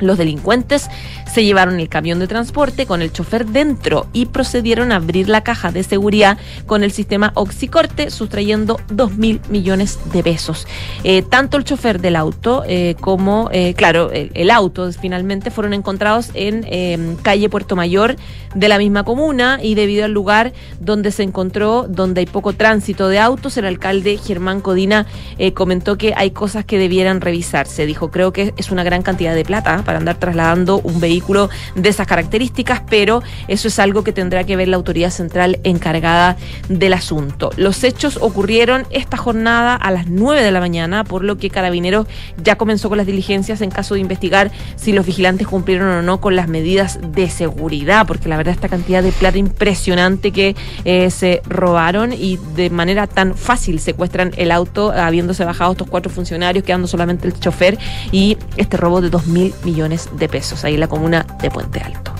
Los 0.00 0.18
delincuentes 0.18 0.88
se 1.32 1.44
llevaron 1.44 1.80
el 1.80 1.88
camión 1.88 2.18
de 2.18 2.26
transporte 2.26 2.86
con 2.86 3.02
el 3.02 3.12
chofer 3.12 3.46
dentro 3.46 4.06
y 4.12 4.26
procedieron 4.26 4.92
a 4.92 4.96
abrir 4.96 5.28
la 5.28 5.42
caja 5.42 5.72
de 5.72 5.82
seguridad 5.82 6.38
con 6.66 6.82
el 6.82 6.92
sistema 6.92 7.32
Oxicorte, 7.34 8.10
sustrayendo 8.10 8.80
2 8.88 9.16
mil 9.16 9.40
millones 9.48 9.98
de 10.12 10.22
pesos. 10.22 10.66
Eh, 11.04 11.22
tanto 11.22 11.56
el 11.56 11.64
chofer 11.64 12.00
del 12.00 12.16
auto 12.16 12.64
eh, 12.66 12.96
como, 13.00 13.48
eh, 13.52 13.74
claro, 13.74 14.10
el, 14.12 14.50
auto 14.50 14.90
finalmente 14.92 15.50
fueron 15.50 15.74
encontrados 15.74 16.30
en 16.34 16.64
em, 16.68 17.16
calle 17.16 17.48
Puerto 17.48 17.76
Mayor 17.76 18.16
de 18.54 18.68
la 18.68 18.78
misma 18.78 19.04
comuna 19.04 19.58
y 19.62 19.74
debido 19.74 20.04
al 20.04 20.12
lugar 20.12 20.52
donde 20.80 21.10
se 21.10 21.22
encontró, 21.22 21.86
donde 21.88 22.20
hay 22.20 22.26
poco 22.26 22.54
tránsito 22.54 23.08
de 23.08 23.18
autos, 23.18 23.56
el 23.56 23.66
alcalde 23.66 24.16
Germán 24.16 24.60
Codina 24.60 25.06
comentó 25.52 25.98
que 25.98 26.14
hay 26.16 26.30
cosas 26.30 26.64
que 26.64 26.78
debieran 26.78 27.20
revisarse. 27.20 27.84
Dijo, 27.84 28.10
creo 28.10 28.32
que 28.32 28.54
es 28.56 28.70
una 28.70 28.82
gran 28.82 29.02
cantidad 29.02 29.34
de 29.34 29.44
plata 29.44 29.82
para 29.86 29.98
andar 29.98 30.16
trasladando 30.16 30.80
un 30.80 31.00
vehículo 31.00 31.48
de 31.74 31.88
esas 31.88 32.06
características, 32.06 32.82
pero 32.90 33.22
eso 33.48 33.68
es 33.68 33.78
algo 33.78 34.04
que 34.04 34.12
tendrá 34.12 34.44
que 34.44 34.56
ver 34.56 34.68
la 34.68 34.76
autoridad 34.76 35.10
central 35.10 35.60
encargada 35.62 36.36
del 36.68 36.92
asunto. 36.92 37.50
Los 37.56 37.84
hechos 37.84 38.18
ocurrieron 38.20 38.86
esta 38.90 39.16
jornada 39.16 39.76
a 39.76 39.90
las 39.90 40.08
9 40.08 40.42
de 40.42 40.50
la 40.50 40.60
mañana, 40.60 41.04
por 41.04 41.24
lo 41.24 41.38
que 41.38 41.48
Carabineros 41.48 42.06
ya 42.42 42.56
comenzó 42.56 42.88
con 42.88 42.98
las 42.98 43.06
diligencias 43.06 43.60
en 43.60 43.70
caso 43.70 43.94
de 43.94 44.00
investigar 44.00 44.50
si 44.74 44.92
los 44.92 45.06
vigilantes 45.06 45.46
cumplieron 45.46 45.88
o 45.88 46.02
no 46.02 46.20
con 46.20 46.34
las 46.34 46.48
medidas 46.48 46.98
de 47.00 47.30
seguridad, 47.30 48.06
porque 48.06 48.28
la 48.28 48.36
verdad 48.36 48.54
esta 48.54 48.68
cantidad 48.68 49.02
de 49.02 49.12
plata 49.12 49.38
impresionante 49.38 50.32
que 50.32 50.56
eh, 50.84 51.10
se 51.10 51.42
robaron 51.46 52.12
y 52.12 52.38
de 52.56 52.70
manera 52.70 53.06
tan 53.06 53.36
fácil 53.36 53.78
secuestran 53.78 54.32
el 54.36 54.50
auto 54.50 54.90
habiéndose 54.90 55.44
bajado 55.44 55.72
estos 55.72 55.88
cuatro 55.88 56.10
funcionarios, 56.10 56.64
quedando 56.64 56.88
solamente 56.88 57.28
el 57.28 57.38
chofer 57.38 57.78
y 58.10 58.36
este 58.56 58.76
robo 58.76 59.00
de 59.00 59.10
2 59.10 59.26
mil 59.28 59.54
millones 59.62 59.75
de 59.76 60.28
pesos, 60.28 60.64
ahí 60.64 60.74
en 60.74 60.80
la 60.80 60.88
comuna 60.88 61.26
de 61.40 61.50
Puente 61.50 61.80
Alto. 61.80 62.12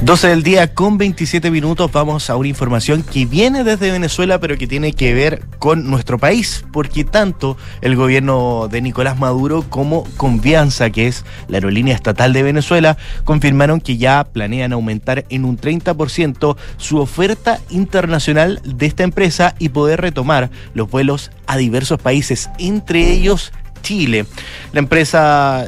12 0.00 0.28
del 0.28 0.42
día 0.44 0.74
con 0.74 0.96
27 0.96 1.50
minutos 1.50 1.90
vamos 1.90 2.30
a 2.30 2.36
una 2.36 2.48
información 2.48 3.02
que 3.02 3.26
viene 3.26 3.64
desde 3.64 3.90
Venezuela 3.90 4.38
pero 4.38 4.56
que 4.56 4.68
tiene 4.68 4.92
que 4.92 5.12
ver 5.12 5.42
con 5.58 5.90
nuestro 5.90 6.18
país 6.18 6.64
porque 6.72 7.04
tanto 7.04 7.56
el 7.80 7.96
gobierno 7.96 8.68
de 8.70 8.80
Nicolás 8.80 9.18
Maduro 9.18 9.64
como 9.68 10.04
Confianza 10.16 10.90
que 10.90 11.08
es 11.08 11.24
la 11.48 11.56
aerolínea 11.56 11.96
estatal 11.96 12.32
de 12.32 12.44
Venezuela 12.44 12.96
confirmaron 13.24 13.80
que 13.80 13.96
ya 13.96 14.24
planean 14.24 14.72
aumentar 14.72 15.24
en 15.30 15.44
un 15.44 15.58
30% 15.58 16.56
su 16.76 16.98
oferta 16.98 17.58
internacional 17.68 18.62
de 18.64 18.86
esta 18.86 19.02
empresa 19.02 19.56
y 19.58 19.70
poder 19.70 20.00
retomar 20.00 20.50
los 20.74 20.88
vuelos 20.88 21.32
a 21.48 21.56
diversos 21.56 22.00
países 22.00 22.48
entre 22.58 23.10
ellos 23.10 23.52
Chile. 23.82 24.26
La 24.72 24.80
empresa 24.80 25.66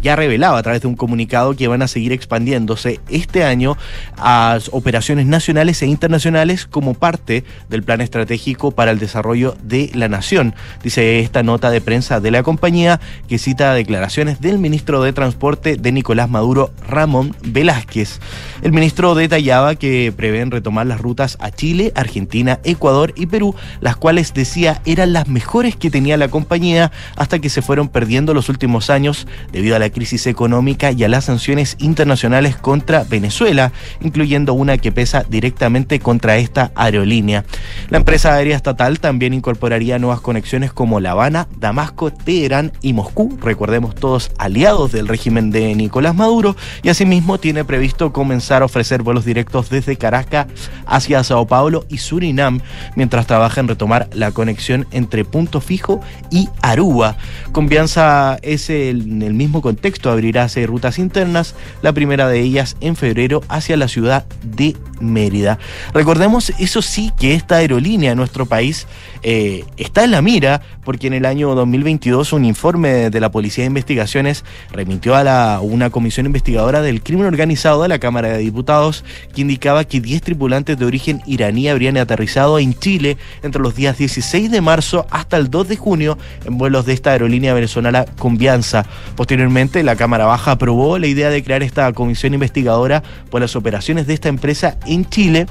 ya 0.00 0.16
revelaba 0.16 0.58
a 0.58 0.62
través 0.62 0.82
de 0.82 0.88
un 0.88 0.96
comunicado 0.96 1.54
que 1.54 1.68
van 1.68 1.82
a 1.82 1.88
seguir 1.88 2.12
expandiéndose 2.12 3.00
este 3.08 3.44
año 3.44 3.76
a 4.16 4.58
operaciones 4.70 5.26
nacionales 5.26 5.82
e 5.82 5.86
internacionales 5.86 6.66
como 6.66 6.94
parte 6.94 7.44
del 7.68 7.82
plan 7.82 8.00
estratégico 8.00 8.70
para 8.70 8.90
el 8.90 8.98
desarrollo 8.98 9.56
de 9.62 9.90
la 9.94 10.08
nación. 10.08 10.54
Dice 10.82 11.20
esta 11.20 11.42
nota 11.42 11.70
de 11.70 11.80
prensa 11.80 12.20
de 12.20 12.30
la 12.30 12.42
compañía 12.42 13.00
que 13.28 13.38
cita 13.38 13.74
declaraciones 13.74 14.40
del 14.40 14.58
ministro 14.58 15.02
de 15.02 15.12
Transporte 15.12 15.76
de 15.76 15.92
Nicolás 15.92 16.28
Maduro, 16.28 16.72
Ramón 16.86 17.34
Velázquez. 17.42 18.20
El 18.62 18.72
ministro 18.72 19.14
detallaba 19.14 19.74
que 19.74 20.12
prevén 20.16 20.50
retomar 20.50 20.86
las 20.86 21.00
rutas 21.00 21.36
a 21.40 21.50
Chile, 21.50 21.92
Argentina, 21.94 22.60
Ecuador 22.64 23.12
y 23.16 23.26
Perú, 23.26 23.54
las 23.80 23.96
cuales 23.96 24.34
decía 24.34 24.80
eran 24.84 25.12
las 25.12 25.28
mejores 25.28 25.76
que 25.76 25.90
tenía 25.90 26.16
la 26.16 26.28
compañía 26.28 26.92
hasta 27.16 27.38
que 27.38 27.48
se 27.48 27.62
fueron 27.62 27.88
perdiendo 27.88 28.34
los 28.34 28.48
últimos 28.48 28.90
años 28.90 29.26
debido 29.52 29.71
a 29.74 29.78
la 29.78 29.90
crisis 29.90 30.26
económica 30.26 30.92
y 30.92 31.04
a 31.04 31.08
las 31.08 31.24
sanciones 31.24 31.76
internacionales 31.78 32.56
contra 32.56 33.04
Venezuela, 33.04 33.72
incluyendo 34.00 34.54
una 34.54 34.78
que 34.78 34.92
pesa 34.92 35.24
directamente 35.28 36.00
contra 36.00 36.36
esta 36.36 36.72
aerolínea. 36.74 37.44
La 37.88 37.98
empresa 37.98 38.34
aérea 38.34 38.56
estatal 38.56 39.00
también 39.00 39.34
incorporaría 39.34 39.98
nuevas 39.98 40.20
conexiones 40.20 40.72
como 40.72 41.00
La 41.00 41.12
Habana, 41.12 41.48
Damasco, 41.58 42.12
Teherán 42.12 42.72
y 42.82 42.92
Moscú, 42.92 43.38
recordemos 43.40 43.94
todos 43.94 44.30
aliados 44.38 44.92
del 44.92 45.08
régimen 45.08 45.50
de 45.50 45.74
Nicolás 45.74 46.14
Maduro, 46.14 46.56
y 46.82 46.88
asimismo 46.88 47.38
tiene 47.38 47.64
previsto 47.64 48.12
comenzar 48.12 48.62
a 48.62 48.66
ofrecer 48.66 49.02
vuelos 49.02 49.24
directos 49.24 49.70
desde 49.70 49.96
Caracas 49.96 50.46
hacia 50.86 51.24
Sao 51.24 51.46
Paulo 51.46 51.84
y 51.88 51.98
Surinam, 51.98 52.60
mientras 52.96 53.26
trabaja 53.26 53.60
en 53.60 53.68
retomar 53.68 54.08
la 54.12 54.32
conexión 54.32 54.86
entre 54.90 55.24
Punto 55.24 55.60
Fijo 55.60 56.00
y 56.30 56.48
Aruba. 56.60 57.16
Confianza 57.52 58.38
es 58.42 58.68
en 58.70 59.22
el 59.22 59.34
mismo 59.34 59.61
contexto, 59.62 60.10
abrirá 60.10 60.48
seis 60.50 60.66
rutas 60.66 60.98
internas, 60.98 61.54
la 61.80 61.94
primera 61.94 62.28
de 62.28 62.40
ellas 62.40 62.76
en 62.80 62.96
febrero 62.96 63.42
hacia 63.48 63.78
la 63.78 63.88
ciudad 63.88 64.26
de 64.42 64.76
Mérida. 65.00 65.58
Recordemos, 65.94 66.52
eso 66.58 66.82
sí, 66.82 67.10
que 67.18 67.34
esta 67.34 67.56
aerolínea 67.56 68.12
en 68.12 68.18
nuestro 68.18 68.44
país 68.44 68.86
eh, 69.22 69.64
está 69.76 70.04
en 70.04 70.10
la 70.10 70.22
mira 70.22 70.62
porque 70.84 71.06
en 71.06 71.12
el 71.12 71.26
año 71.26 71.54
2022 71.54 72.32
un 72.32 72.44
informe 72.44 73.10
de 73.10 73.20
la 73.20 73.30
Policía 73.30 73.62
de 73.62 73.68
Investigaciones 73.68 74.44
remitió 74.72 75.14
a 75.14 75.22
la, 75.22 75.60
una 75.62 75.90
comisión 75.90 76.26
investigadora 76.26 76.82
del 76.82 77.02
crimen 77.02 77.26
organizado 77.26 77.82
de 77.82 77.88
la 77.88 78.00
Cámara 78.00 78.28
de 78.28 78.38
Diputados 78.38 79.04
que 79.34 79.42
indicaba 79.42 79.84
que 79.84 80.00
10 80.00 80.22
tripulantes 80.22 80.76
de 80.76 80.84
origen 80.84 81.22
iraní 81.26 81.68
habrían 81.68 81.96
aterrizado 81.96 82.58
en 82.58 82.74
Chile 82.74 83.16
entre 83.42 83.62
los 83.62 83.76
días 83.76 83.96
16 83.96 84.50
de 84.50 84.60
marzo 84.60 85.06
hasta 85.10 85.36
el 85.36 85.50
2 85.50 85.68
de 85.68 85.76
junio 85.76 86.18
en 86.44 86.58
vuelos 86.58 86.86
de 86.86 86.92
esta 86.92 87.12
aerolínea 87.12 87.54
venezolana 87.54 88.04
Convianza. 88.18 88.84
Posteriormente, 89.16 89.82
la 89.82 89.96
Cámara 89.96 90.26
Baja 90.26 90.52
aprobó 90.52 90.98
la 90.98 91.06
idea 91.06 91.30
de 91.30 91.42
crear 91.44 91.62
esta 91.62 91.92
comisión 91.92 92.34
investigadora 92.34 93.02
por 93.30 93.40
las 93.40 93.56
operaciones 93.56 94.06
de 94.06 94.14
esta 94.14 94.28
empresa 94.28 94.78
en 94.86 95.08
Chile 95.08 95.46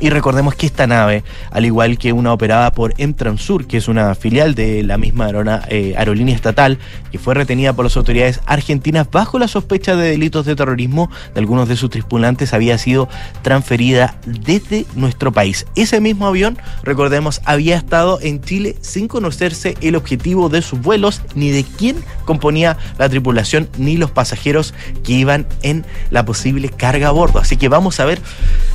y 0.00 0.10
recordemos 0.10 0.54
que 0.54 0.66
esta 0.66 0.86
nave, 0.86 1.24
al 1.50 1.64
igual 1.64 1.98
que 1.98 2.12
una 2.12 2.32
operada 2.32 2.72
por 2.72 2.94
Emtransur, 2.98 3.66
que 3.66 3.76
es 3.76 3.88
una 3.88 4.14
filial 4.14 4.54
de 4.54 4.82
la 4.82 4.98
misma 4.98 5.30
eh, 5.68 5.94
aerolínea 5.96 6.34
estatal, 6.34 6.78
que 7.12 7.18
fue 7.18 7.34
retenida 7.34 7.72
por 7.72 7.84
las 7.84 7.96
autoridades 7.96 8.40
argentinas 8.44 9.08
bajo 9.10 9.38
la 9.38 9.46
sospecha 9.46 9.94
de 9.94 10.10
delitos 10.10 10.46
de 10.46 10.56
terrorismo 10.56 11.10
de 11.32 11.40
algunos 11.40 11.68
de 11.68 11.76
sus 11.76 11.90
tripulantes, 11.90 12.52
había 12.52 12.76
sido 12.76 13.08
transferida 13.42 14.16
desde 14.26 14.84
nuestro 14.96 15.32
país. 15.32 15.66
Ese 15.76 16.00
mismo 16.00 16.26
avión, 16.26 16.58
recordemos, 16.82 17.40
había 17.44 17.76
estado 17.76 18.18
en 18.20 18.40
Chile 18.40 18.76
sin 18.80 19.06
conocerse 19.06 19.76
el 19.80 19.94
objetivo 19.94 20.48
de 20.48 20.62
sus 20.62 20.80
vuelos, 20.80 21.22
ni 21.36 21.50
de 21.50 21.64
quién 21.64 21.96
componía 22.24 22.78
la 22.98 23.08
tripulación, 23.08 23.68
ni 23.78 23.96
los 23.96 24.10
pasajeros 24.10 24.74
que 25.04 25.12
iban 25.12 25.46
en 25.62 25.86
la 26.10 26.24
posible 26.24 26.68
carga 26.68 27.08
a 27.08 27.12
bordo. 27.12 27.38
Así 27.38 27.56
que 27.56 27.68
vamos 27.68 28.00
a 28.00 28.04
ver 28.04 28.20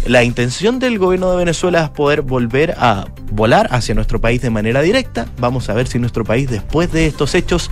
la 0.06 0.24
intención 0.24 0.80
del 0.80 0.98
gobierno 0.98 1.09
gobierno 1.10 1.32
de 1.32 1.38
Venezuela 1.38 1.86
es 1.86 1.90
poder 1.90 2.22
volver 2.22 2.76
a 2.78 3.08
volar 3.32 3.68
hacia 3.72 3.96
nuestro 3.96 4.22
país 4.22 4.44
de 4.44 4.52
manera 4.52 4.84
directa. 4.84 5.26
Vamos 5.40 5.68
a 5.68 5.74
ver 5.74 5.88
si 5.88 5.98
nuestro 5.98 6.24
país, 6.24 6.48
después 6.48 6.92
de 6.92 7.08
estos 7.08 7.34
hechos, 7.34 7.72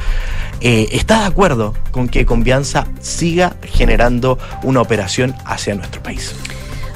eh, 0.59 0.87
está 0.91 1.19
de 1.19 1.25
acuerdo 1.27 1.75
con 1.91 2.09
que 2.09 2.25
Confianza 2.25 2.87
siga 2.99 3.55
generando 3.61 4.39
una 4.63 4.81
operación 4.81 5.35
hacia 5.45 5.75
nuestro 5.75 6.01
país. 6.01 6.33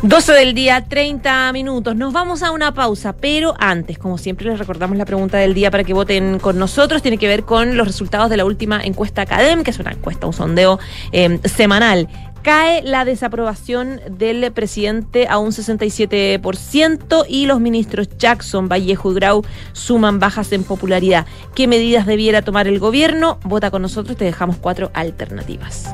12 0.02 0.32
del 0.32 0.56
día, 0.56 0.84
30 0.84 1.54
minutos. 1.54 1.96
Nos 1.96 2.12
vamos 2.12 2.42
a 2.42 2.50
una 2.50 2.74
pausa, 2.74 3.14
pero 3.14 3.54
antes, 3.60 4.00
como 4.00 4.18
siempre, 4.18 4.50
les 4.50 4.58
recordamos 4.58 4.98
la 4.98 5.06
pregunta 5.06 5.38
del 5.38 5.54
día 5.54 5.70
para 5.70 5.84
que 5.84 5.94
voten 5.94 6.40
con 6.40 6.58
nosotros. 6.58 7.04
Tiene 7.04 7.20
que 7.20 7.28
ver 7.28 7.44
con 7.44 7.78
los 7.78 7.86
resultados 7.86 8.32
de 8.32 8.38
la 8.38 8.46
última 8.46 8.82
encuesta 8.84 9.22
Academ, 9.22 9.64
que 9.64 9.70
es 9.70 9.78
una 9.78 9.92
encuesta, 9.92 10.26
un 10.26 10.34
sondeo 10.34 10.80
eh, 11.12 11.40
semanal 11.44 12.08
cae 12.42 12.82
la 12.84 13.06
desaprobación 13.06 14.02
del 14.10 14.52
presidente 14.52 15.28
a 15.28 15.38
un 15.38 15.52
67% 15.52 17.26
y 17.28 17.46
los 17.46 17.60
ministros 17.60 18.10
Jackson, 18.18 18.68
Vallejo 18.68 19.12
y 19.12 19.16
Grau 19.16 19.46
suman 19.74 20.20
bajas 20.20 20.52
en 20.52 20.64
popularidad. 20.64 21.26
¿Qué 21.56 21.68
medidas 21.68 22.06
debiera 22.06 22.42
tomar 22.42 22.68
el 22.68 22.80
gobierno? 22.80 23.40
Vota 23.44 23.72
con 23.72 23.82
nosotros, 23.82 24.18
te 24.18 24.26
dejamos 24.26 24.58
cuatro 24.58 24.92
alternativas. 24.94 25.94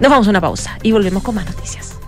Nos 0.00 0.10
vamos 0.10 0.26
a 0.26 0.30
una 0.30 0.40
pausa 0.40 0.78
y 0.82 0.92
volvemos 0.92 1.22
con 1.22 1.34
más 1.34 1.46
noticias. 1.46 1.98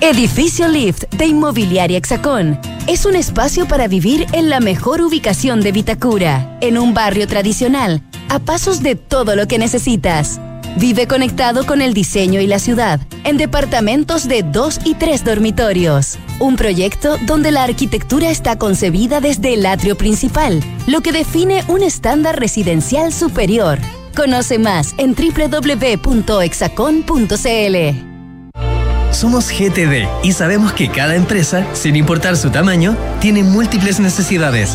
Edificio 0.00 0.68
Lift 0.68 1.04
de 1.14 1.26
Inmobiliaria 1.26 1.98
Hexacón. 1.98 2.58
Es 2.88 3.06
un 3.06 3.14
espacio 3.14 3.68
para 3.68 3.86
vivir 3.86 4.26
en 4.32 4.50
la 4.50 4.58
mejor 4.58 5.00
ubicación 5.00 5.60
de 5.60 5.70
Vitacura, 5.70 6.58
en 6.60 6.76
un 6.76 6.92
barrio 6.92 7.28
tradicional 7.28 8.02
a 8.32 8.38
pasos 8.38 8.82
de 8.82 8.96
todo 8.96 9.36
lo 9.36 9.46
que 9.46 9.58
necesitas. 9.58 10.40
Vive 10.78 11.06
conectado 11.06 11.66
con 11.66 11.82
el 11.82 11.92
diseño 11.92 12.40
y 12.40 12.46
la 12.46 12.58
ciudad, 12.58 12.98
en 13.24 13.36
departamentos 13.36 14.26
de 14.26 14.42
dos 14.42 14.80
y 14.86 14.94
tres 14.94 15.22
dormitorios. 15.22 16.18
Un 16.40 16.56
proyecto 16.56 17.18
donde 17.26 17.50
la 17.50 17.64
arquitectura 17.64 18.30
está 18.30 18.56
concebida 18.56 19.20
desde 19.20 19.52
el 19.52 19.66
atrio 19.66 19.98
principal, 19.98 20.64
lo 20.86 21.02
que 21.02 21.12
define 21.12 21.62
un 21.68 21.82
estándar 21.82 22.40
residencial 22.40 23.12
superior. 23.12 23.78
Conoce 24.16 24.58
más 24.58 24.94
en 24.96 25.14
www.exacon.cl. 25.14 26.16
Somos 29.10 29.50
GTD 29.50 30.08
y 30.22 30.32
sabemos 30.32 30.72
que 30.72 30.88
cada 30.88 31.16
empresa, 31.16 31.66
sin 31.74 31.96
importar 31.96 32.38
su 32.38 32.48
tamaño, 32.48 32.96
tiene 33.20 33.42
múltiples 33.42 34.00
necesidades 34.00 34.74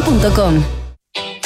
angloamerican.com. 0.00 0.79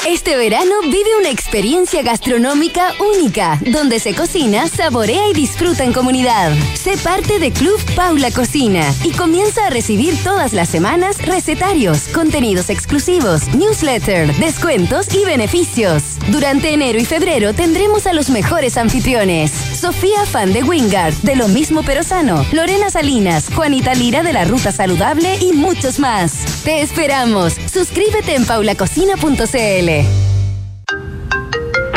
Este 0.06 0.36
verano 0.36 0.82
vive 0.82 1.16
una 1.18 1.30
experiencia 1.30 2.02
gastronómica 2.02 2.92
única, 3.16 3.58
donde 3.64 3.98
se 3.98 4.14
cocina, 4.14 4.68
saborea 4.68 5.30
y 5.30 5.32
disfruta 5.32 5.82
en 5.82 5.94
comunidad. 5.94 6.52
Sé 6.74 6.98
parte 6.98 7.38
de 7.38 7.50
Club 7.50 7.80
Paula 7.96 8.30
Cocina 8.30 8.84
y 9.02 9.12
comienza 9.12 9.66
a 9.66 9.70
recibir 9.70 10.14
todas 10.22 10.52
las 10.52 10.68
semanas 10.68 11.24
recetarios, 11.24 12.08
contenidos 12.08 12.68
exclusivos, 12.68 13.48
newsletter, 13.54 14.34
descuentos 14.36 15.14
y 15.14 15.24
beneficios. 15.24 16.18
Durante 16.28 16.74
enero 16.74 16.98
y 16.98 17.06
febrero 17.06 17.54
tendremos 17.54 18.06
a 18.06 18.12
los 18.12 18.28
mejores 18.28 18.76
anfitriones. 18.76 19.52
Sofía 19.52 20.26
Fan 20.26 20.52
de 20.52 20.64
Wingard, 20.64 21.14
de 21.22 21.34
Lo 21.34 21.48
Mismo 21.48 21.82
Pero 21.82 22.02
Sano, 22.02 22.44
Lorena 22.52 22.90
Salinas, 22.90 23.48
Juanita 23.54 23.94
Lira 23.94 24.22
de 24.22 24.34
la 24.34 24.44
Ruta 24.44 24.70
Saludable 24.70 25.38
y 25.40 25.52
muchos 25.52 25.98
más. 25.98 26.62
Te 26.62 26.82
esperamos. 26.82 27.54
Suscríbete 27.72 28.34
en 28.34 28.44
paulacocina.cl. 28.44 29.94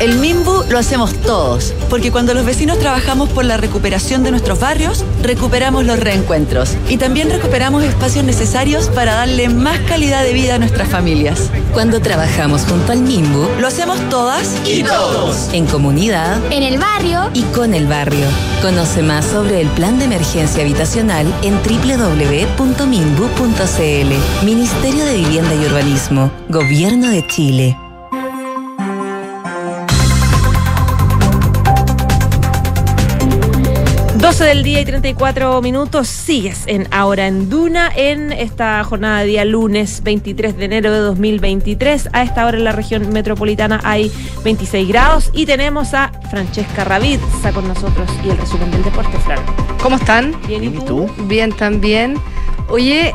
El 0.00 0.18
Mimbu 0.18 0.64
lo 0.68 0.78
hacemos 0.78 1.14
todos, 1.22 1.72
porque 1.88 2.10
cuando 2.10 2.34
los 2.34 2.44
vecinos 2.44 2.78
trabajamos 2.78 3.28
por 3.28 3.44
la 3.44 3.56
recuperación 3.56 4.24
de 4.24 4.32
nuestros 4.32 4.58
barrios, 4.58 5.04
recuperamos 5.22 5.84
los 5.84 6.00
reencuentros 6.00 6.76
y 6.88 6.96
también 6.96 7.30
recuperamos 7.30 7.84
espacios 7.84 8.24
necesarios 8.24 8.88
para 8.88 9.14
darle 9.14 9.48
más 9.48 9.78
calidad 9.80 10.24
de 10.24 10.32
vida 10.32 10.56
a 10.56 10.58
nuestras 10.58 10.88
familias. 10.88 11.48
Cuando 11.72 12.00
trabajamos 12.00 12.62
junto 12.62 12.92
al 12.92 13.00
Mimbu, 13.00 13.46
lo 13.60 13.68
hacemos 13.68 13.98
todas 14.10 14.60
y 14.66 14.82
todos, 14.82 15.48
en 15.52 15.66
comunidad, 15.66 16.40
en 16.52 16.64
el 16.64 16.78
barrio 16.78 17.30
y 17.32 17.42
con 17.44 17.72
el 17.72 17.86
barrio. 17.86 18.26
Conoce 18.62 19.02
más 19.02 19.24
sobre 19.24 19.60
el 19.60 19.68
plan 19.68 19.98
de 19.98 20.06
emergencia 20.06 20.62
habitacional 20.62 21.32
en 21.42 21.54
www.mimbu.cl. 21.62 22.54
Ministerio 24.44 25.04
de 25.04 25.14
Vivienda 25.14 25.54
y 25.54 25.66
Urbanismo, 25.66 26.30
Gobierno 26.48 27.10
de 27.10 27.26
Chile. 27.26 27.76
12 34.24 34.44
del 34.44 34.62
día 34.62 34.80
y 34.80 34.86
34 34.86 35.60
minutos, 35.60 36.08
sigues 36.08 36.62
en 36.66 36.88
Ahora 36.90 37.26
en 37.26 37.50
Duna 37.50 37.92
en 37.94 38.32
esta 38.32 38.82
jornada 38.82 39.18
de 39.18 39.26
día 39.26 39.44
lunes 39.44 40.02
23 40.02 40.56
de 40.56 40.64
enero 40.64 40.92
de 40.92 41.00
2023. 41.00 42.08
A 42.14 42.22
esta 42.22 42.46
hora 42.46 42.56
en 42.56 42.64
la 42.64 42.72
región 42.72 43.12
metropolitana 43.12 43.82
hay 43.84 44.10
26 44.42 44.88
grados 44.88 45.30
y 45.34 45.44
tenemos 45.44 45.92
a 45.92 46.10
Francesca 46.30 46.84
Ravizza 46.84 47.52
con 47.52 47.68
nosotros 47.68 48.08
y 48.24 48.30
el 48.30 48.38
resumen 48.38 48.70
del 48.70 48.82
deporte, 48.82 49.18
Fran. 49.18 49.40
¿Cómo 49.82 49.96
están? 49.96 50.34
Bien, 50.46 50.64
¿y 50.64 50.70
tú? 50.70 51.06
Bien, 51.26 51.52
también. 51.52 52.14
Oye, 52.70 53.14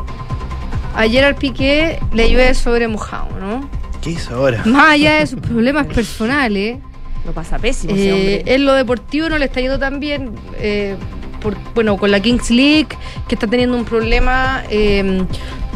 ayer 0.94 1.24
al 1.24 1.34
Piqué 1.34 1.98
le 2.12 2.30
llueve 2.30 2.54
sobre 2.54 2.86
mojado, 2.86 3.36
¿no? 3.40 3.68
¿Qué 4.00 4.10
hizo 4.10 4.36
ahora? 4.36 4.62
Más 4.64 4.92
allá 4.92 5.14
de 5.16 5.26
sus 5.26 5.40
problemas 5.40 5.88
personales. 5.88 6.78
Lo 7.26 7.32
pasa 7.32 7.58
pésimo 7.58 7.94
ese 7.94 8.08
Eh, 8.08 8.12
hombre. 8.12 8.42
en 8.54 8.64
lo 8.64 8.72
deportivo 8.74 9.28
no 9.28 9.38
le 9.38 9.44
está 9.46 9.60
yendo 9.60 9.78
tan 9.78 10.00
bien. 10.00 10.32
eh, 10.58 10.96
por- 11.40 11.56
bueno, 11.74 11.96
con 11.96 12.10
la 12.10 12.20
Kings 12.20 12.50
League, 12.50 12.88
que 13.26 13.34
está 13.34 13.46
teniendo 13.46 13.74
un 13.74 13.86
problema 13.86 14.62
eh, 14.68 15.24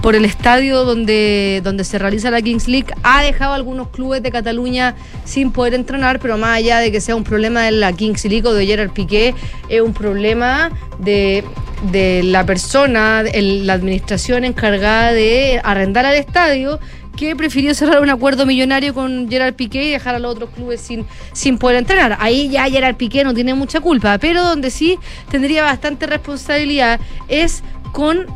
por 0.03 0.15
el 0.15 0.27
estadio 0.27 0.85
donde, 0.85 1.63
donde 1.65 1.85
se 1.85 1.99
realiza 1.99 2.31
la 2.31 2.43
Kings 2.43 2.69
League, 2.69 2.89
ha 3.03 3.23
dejado 3.23 3.53
a 3.53 3.57
algunos 3.57 3.89
clubes 3.89 4.23
de 4.23 4.31
Cataluña 4.31 4.95
sin 5.25 5.53
poder 5.53 5.73
entrenar, 5.73 6.19
pero 6.21 6.37
más 6.37 6.59
allá 6.59 6.81
de 6.81 6.93
que 6.93 7.01
sea 7.01 7.17
un 7.17 7.25
problema 7.25 7.63
de 7.63 7.71
la 7.71 7.95
Kings 7.95 8.27
League 8.27 8.47
o 8.47 8.53
de 8.53 8.67
Gerard 8.67 8.91
Piqué, 8.91 9.35
es 9.71 9.81
un 9.81 9.95
problema 9.95 10.71
de, 10.99 11.43
de 11.91 12.23
la 12.25 12.45
persona, 12.45 13.23
el- 13.33 13.67
la 13.67 13.73
administración 13.73 14.45
encargada 14.45 15.13
de 15.13 15.63
arrendar 15.65 16.05
al 16.05 16.17
estadio 16.17 16.79
que 17.17 17.35
prefirió 17.37 17.75
cerrar 17.75 18.01
un 18.01 18.11
acuerdo 18.11 18.47
millonario 18.47 18.95
con 18.95 19.29
Gerard 19.29 19.55
Piqué 19.55 19.85
y 19.85 19.91
dejar 19.91 20.15
a 20.15 20.19
los 20.19 20.33
otros 20.33 20.51
clubes 20.51 20.81
sin, 20.81 21.07
sin 21.33 21.59
poder 21.59 21.79
entrenar. 21.79 22.17
Ahí 22.21 22.49
ya 22.49 22.69
Gerard 22.69 22.97
Piqué 22.97 23.25
no 23.25 23.35
tiene 23.35 23.55
mucha 23.55 23.81
culpa, 23.81 24.19
pero 24.19 24.43
donde 24.43 24.71
sí 24.71 24.99
tendría 25.31 25.63
bastante 25.63 26.07
responsabilidad 26.07 27.01
es 27.29 27.63
con 27.93 28.27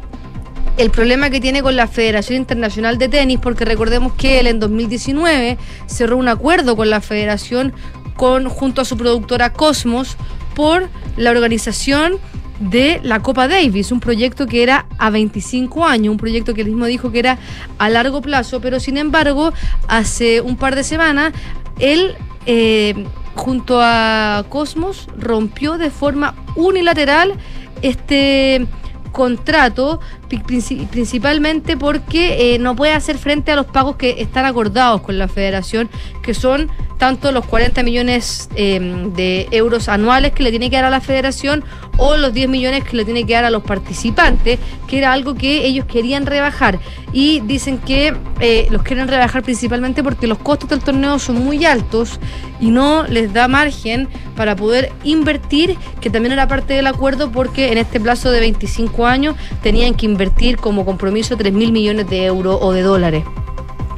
el 0.76 0.90
problema 0.90 1.28
que 1.28 1.40
tiene 1.40 1.62
con 1.62 1.74
la 1.74 1.88
Federación 1.88 2.38
Internacional 2.38 2.98
de 2.98 3.08
Tenis, 3.08 3.40
porque 3.42 3.64
recordemos 3.64 4.12
que 4.14 4.38
él 4.38 4.46
en 4.46 4.60
2019 4.60 5.58
cerró 5.86 6.16
un 6.16 6.28
acuerdo 6.28 6.76
con 6.76 6.88
la 6.88 7.00
federación 7.00 7.72
con, 8.14 8.48
junto 8.48 8.82
a 8.82 8.84
su 8.84 8.96
productora 8.96 9.52
Cosmos 9.52 10.16
por 10.54 10.88
la 11.16 11.30
organización 11.30 12.18
de 12.60 13.00
la 13.02 13.20
Copa 13.20 13.48
Davis, 13.48 13.92
un 13.92 14.00
proyecto 14.00 14.46
que 14.46 14.62
era 14.62 14.86
a 14.98 15.10
25 15.10 15.86
años, 15.86 16.12
un 16.12 16.18
proyecto 16.18 16.54
que 16.54 16.62
él 16.62 16.68
mismo 16.68 16.86
dijo 16.86 17.12
que 17.12 17.20
era 17.20 17.38
a 17.78 17.88
largo 17.88 18.20
plazo, 18.20 18.60
pero 18.60 18.80
sin 18.80 18.96
embargo, 18.96 19.52
hace 19.86 20.40
un 20.40 20.56
par 20.56 20.74
de 20.74 20.84
semanas, 20.84 21.32
él, 21.78 22.16
eh, 22.46 23.06
junto 23.34 23.80
a 23.80 24.44
Cosmos, 24.48 25.08
rompió 25.16 25.78
de 25.78 25.90
forma 25.90 26.34
unilateral 26.56 27.34
este 27.82 28.66
contrato 29.12 30.00
principalmente 30.46 31.76
porque 31.76 32.54
eh, 32.54 32.58
no 32.58 32.76
puede 32.76 32.92
hacer 32.92 33.16
frente 33.18 33.50
a 33.50 33.56
los 33.56 33.66
pagos 33.66 33.96
que 33.96 34.20
están 34.20 34.44
acordados 34.44 35.00
con 35.00 35.18
la 35.18 35.28
federación, 35.28 35.88
que 36.22 36.34
son 36.34 36.70
tanto 36.98 37.32
los 37.32 37.46
40 37.46 37.82
millones 37.84 38.50
eh, 38.56 38.80
de 39.14 39.48
euros 39.52 39.88
anuales 39.88 40.32
que 40.32 40.42
le 40.42 40.50
tiene 40.50 40.68
que 40.68 40.76
dar 40.76 40.84
a 40.84 40.90
la 40.90 41.00
federación 41.00 41.64
o 41.96 42.16
los 42.16 42.32
10 42.32 42.48
millones 42.48 42.84
que 42.84 42.96
le 42.96 43.04
tiene 43.04 43.24
que 43.24 43.32
dar 43.32 43.44
a 43.44 43.50
los 43.50 43.62
participantes, 43.62 44.58
que 44.86 44.98
era 44.98 45.12
algo 45.12 45.34
que 45.34 45.64
ellos 45.66 45.86
querían 45.86 46.26
rebajar. 46.26 46.78
Y 47.12 47.40
dicen 47.40 47.78
que 47.78 48.14
eh, 48.40 48.68
los 48.70 48.82
quieren 48.82 49.08
rebajar 49.08 49.42
principalmente 49.42 50.02
porque 50.02 50.26
los 50.26 50.38
costos 50.38 50.70
del 50.70 50.80
torneo 50.80 51.18
son 51.18 51.44
muy 51.44 51.64
altos 51.64 52.20
y 52.60 52.70
no 52.70 53.04
les 53.04 53.32
da 53.32 53.48
margen 53.48 54.08
para 54.36 54.54
poder 54.54 54.92
invertir, 55.04 55.76
que 56.00 56.10
también 56.10 56.32
era 56.32 56.46
parte 56.46 56.74
del 56.74 56.86
acuerdo 56.86 57.30
porque 57.32 57.72
en 57.72 57.78
este 57.78 58.00
plazo 58.00 58.30
de 58.30 58.40
25 58.40 59.06
años 59.06 59.36
tenían 59.62 59.94
que 59.94 60.06
invertir 60.06 60.56
como 60.56 60.84
compromiso 60.84 61.36
3 61.36 61.52
mil 61.52 61.72
millones 61.72 62.08
de 62.08 62.24
euros 62.26 62.58
o 62.60 62.72
de 62.72 62.82
dólares 62.82 63.24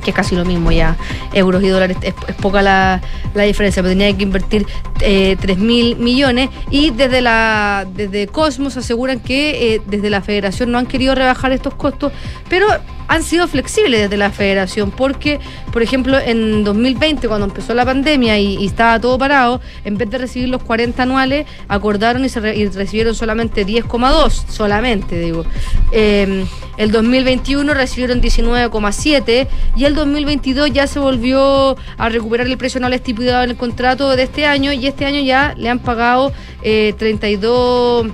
que 0.00 0.10
es 0.10 0.16
casi 0.16 0.36
lo 0.36 0.44
mismo 0.44 0.72
ya, 0.72 0.96
euros 1.32 1.62
y 1.62 1.68
dólares, 1.68 1.96
es, 2.02 2.14
poca 2.40 2.62
la, 2.62 3.00
la 3.34 3.44
diferencia, 3.44 3.82
pero 3.82 3.92
tenía 3.92 4.16
que 4.16 4.22
invertir 4.22 4.66
eh, 5.00 5.36
3 5.40 5.58
mil 5.58 5.96
millones 5.96 6.50
y 6.70 6.90
desde 6.90 7.20
la 7.20 7.86
desde 7.94 8.26
Cosmos 8.26 8.76
aseguran 8.76 9.20
que 9.20 9.74
eh, 9.74 9.82
desde 9.86 10.10
la 10.10 10.20
federación 10.20 10.70
no 10.72 10.78
han 10.78 10.86
querido 10.86 11.14
rebajar 11.14 11.52
estos 11.52 11.74
costos, 11.74 12.12
pero 12.48 12.66
han 13.10 13.24
sido 13.24 13.48
flexibles 13.48 14.02
desde 14.02 14.16
la 14.16 14.30
federación, 14.30 14.92
porque, 14.92 15.40
por 15.72 15.82
ejemplo, 15.82 16.18
en 16.18 16.64
2020, 16.64 17.28
cuando 17.28 17.46
empezó 17.46 17.74
la 17.74 17.84
pandemia 17.84 18.38
y, 18.38 18.56
y 18.56 18.66
estaba 18.66 18.98
todo 19.00 19.16
parado, 19.18 19.60
en 19.84 19.96
vez 19.96 20.10
de 20.10 20.18
recibir 20.18 20.48
los 20.48 20.62
40 20.62 21.02
anuales, 21.02 21.46
acordaron 21.68 22.24
y, 22.24 22.28
se 22.28 22.40
re- 22.40 22.56
y 22.56 22.66
recibieron 22.68 23.14
solamente 23.14 23.66
10,2, 23.66 24.30
solamente, 24.48 25.18
digo. 25.18 25.44
Eh, 25.92 26.44
el 26.76 26.90
2021 26.92 27.72
recibieron 27.74 28.20
19,7 28.20 29.46
y 29.76 29.84
el 29.84 29.94
2022 29.94 30.72
ya 30.72 30.86
se 30.86 30.98
volvió 30.98 31.76
a 31.98 32.08
recuperar 32.08 32.46
el 32.46 32.56
precio 32.56 32.78
anual 32.78 32.94
estipulado 32.94 33.44
en 33.44 33.50
el 33.50 33.56
contrato 33.56 34.14
de 34.16 34.22
este 34.22 34.46
año 34.46 34.72
y 34.72 34.86
este 34.86 35.04
año 35.04 35.20
ya 35.20 35.54
le 35.56 35.68
han 35.68 35.78
pagado 35.78 36.32
eh, 36.62 36.94
32 36.98 38.06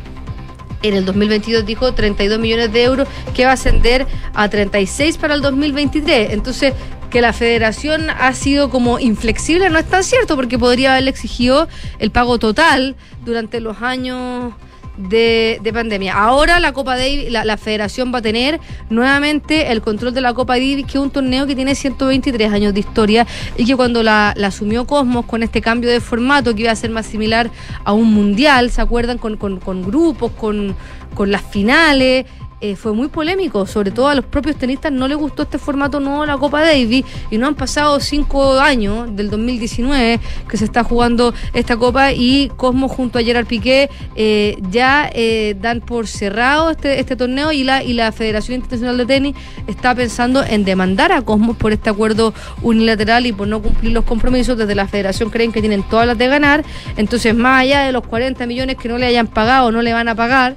en 0.82 0.94
el 0.94 1.04
2022 1.04 1.64
dijo 1.66 1.92
32 1.94 2.38
millones 2.38 2.72
de 2.72 2.84
euros 2.84 3.09
que 3.34 3.44
va 3.44 3.52
a 3.52 3.54
ascender 3.54 4.07
a 4.34 4.48
36 4.48 5.16
para 5.16 5.34
el 5.34 5.40
2023. 5.42 6.32
Entonces, 6.32 6.74
que 7.11 7.20
la 7.20 7.32
federación 7.32 8.11
ha 8.11 8.32
sido 8.32 8.68
como 8.70 8.98
inflexible 8.98 9.70
no 9.70 9.78
es 9.78 9.86
tan 9.86 10.02
cierto 10.04 10.36
porque 10.36 10.59
podría 10.59 10.92
haberle 10.92 11.11
exigido 11.11 11.68
el 11.98 12.11
pago 12.11 12.38
total 12.38 12.96
durante 13.24 13.61
los 13.61 13.80
años 13.82 14.52
de, 14.96 15.61
de 15.62 15.72
pandemia. 15.74 16.14
Ahora 16.14 16.59
la 16.59 16.72
Copa 16.72 16.96
Davis, 16.96 17.30
la, 17.30 17.44
la 17.44 17.59
federación 17.59 18.12
va 18.14 18.18
a 18.18 18.22
tener 18.22 18.59
nuevamente 18.88 19.70
el 19.70 19.82
control 19.82 20.14
de 20.14 20.22
la 20.22 20.32
Copa 20.32 20.54
Davis, 20.54 20.86
que 20.86 20.92
es 20.92 21.04
un 21.04 21.11
torneo 21.11 21.46
que 21.46 21.54
tiene 21.54 21.74
123 21.74 22.50
años 22.50 22.72
de 22.72 22.80
historia 22.80 23.26
y 23.59 23.66
que 23.66 23.76
cuando 23.76 24.02
la, 24.02 24.32
la 24.36 24.46
asumió 24.48 24.86
Cosmos 24.86 25.26
con 25.26 25.42
este 25.42 25.61
cambio 25.61 25.90
de 25.90 26.00
formato 26.00 26.54
que 26.54 26.62
iba 26.62 26.72
a 26.72 26.76
ser 26.76 26.90
más 26.90 27.04
similar 27.07 27.50
a 27.84 27.92
un 27.92 28.11
mundial, 28.12 28.70
¿se 28.70 28.80
acuerdan? 28.80 29.18
Con, 29.18 29.36
con- 29.36 29.61
con 29.61 29.82
grupos, 29.82 30.32
con, 30.32 30.74
con 31.14 31.30
las 31.30 31.42
finales. 31.42 32.24
Eh, 32.61 32.74
fue 32.74 32.92
muy 32.92 33.09
polémico, 33.09 33.66
sobre 33.66 33.90
todo 33.90 34.09
a 34.09 34.14
los 34.14 34.24
propios 34.24 34.57
tenistas 34.57 34.90
no 34.90 35.07
les 35.09 35.18
gustó 35.18 35.42
este 35.42 35.59
formato 35.59 36.00
nuevo 36.00 36.22
de 36.22 36.28
la 36.28 36.38
Copa 36.38 36.62
Davis 36.62 37.04
y 37.30 37.36
no 37.36 37.46
han 37.46 37.54
pasado 37.54 38.00
cinco 38.00 38.59
años 38.59 39.14
del 39.14 39.28
2019 39.28 40.20
que 40.48 40.57
se 40.57 40.64
está 40.64 40.82
jugando 40.82 41.34
esta 41.52 41.76
Copa 41.76 42.12
y 42.12 42.50
Cosmo 42.57 42.88
junto 42.88 43.18
a 43.18 43.22
Gerard 43.22 43.46
Piqué 43.46 43.90
eh, 44.14 44.57
ya 44.70 45.11
eh, 45.12 45.54
dan 45.61 45.80
por 45.80 46.07
cerrado 46.07 46.70
este, 46.70 46.98
este 46.98 47.14
torneo 47.14 47.52
y 47.52 47.62
la, 47.62 47.82
y 47.82 47.92
la 47.92 48.11
Federación 48.11 48.57
Internacional 48.57 48.96
de 48.96 49.07
Tenis 49.07 49.36
está 49.66 49.94
pensando 49.94 50.42
en 50.42 50.64
demandar 50.64 51.12
a 51.12 51.22
Cosmos 51.22 51.57
por 51.57 51.72
este 51.72 51.90
acuerdo 51.90 52.32
unilateral 52.62 53.26
y 53.26 53.32
por 53.32 53.48
no 53.48 53.61
cumplir 53.61 53.92
los 53.92 54.04
compromisos. 54.04 54.57
Desde 54.57 54.74
la 54.74 54.88
Federación 54.88 55.30
creen 55.30 55.52
que 55.52 55.61
tienen 55.61 55.82
todas 55.82 56.07
las 56.07 56.16
de 56.16 56.26
ganar, 56.26 56.64
entonces 56.96 57.34
más 57.34 57.62
allá 57.62 57.82
de 57.82 57.92
los 57.92 58.07
40 58.07 58.46
millones 58.46 58.76
que 58.76 58.88
no 58.88 58.96
le 58.96 59.07
hayan 59.07 59.26
pagado 59.26 59.70
no 59.70 59.82
le 59.82 59.92
van 59.92 60.09
a 60.09 60.14
pagar, 60.14 60.57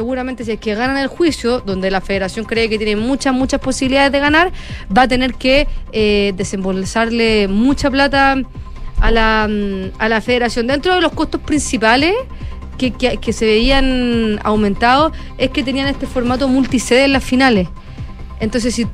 seguramente 0.00 0.46
si 0.46 0.52
es 0.52 0.58
que 0.58 0.74
ganan 0.74 0.96
el 0.96 1.08
juicio, 1.08 1.60
donde 1.60 1.90
la 1.90 2.00
federación 2.00 2.46
cree 2.46 2.70
que 2.70 2.78
tiene 2.78 2.96
muchas, 2.96 3.34
muchas 3.34 3.60
posibilidades 3.60 4.10
de 4.10 4.18
ganar, 4.18 4.50
va 4.96 5.02
a 5.02 5.08
tener 5.08 5.34
que 5.34 5.68
eh, 5.92 6.32
desembolsarle 6.36 7.48
mucha 7.48 7.90
plata 7.90 8.36
a 8.98 9.10
la, 9.10 9.46
mm, 9.46 9.90
a 9.98 10.08
la 10.08 10.22
federación. 10.22 10.66
Dentro 10.66 10.94
de 10.94 11.02
los 11.02 11.12
costos 11.12 11.42
principales 11.42 12.14
que, 12.78 12.92
que- 12.92 13.32
se 13.34 13.44
veían 13.44 14.40
aumentados 14.42 15.12
es 15.36 15.50
que 15.50 15.62
tenían 15.62 15.86
este 15.88 16.06
formato 16.06 16.48
multisede 16.48 17.04
en 17.04 17.12
las 17.12 17.22
finales. 17.24 17.68
Entonces, 18.40 18.74
si 18.74 18.86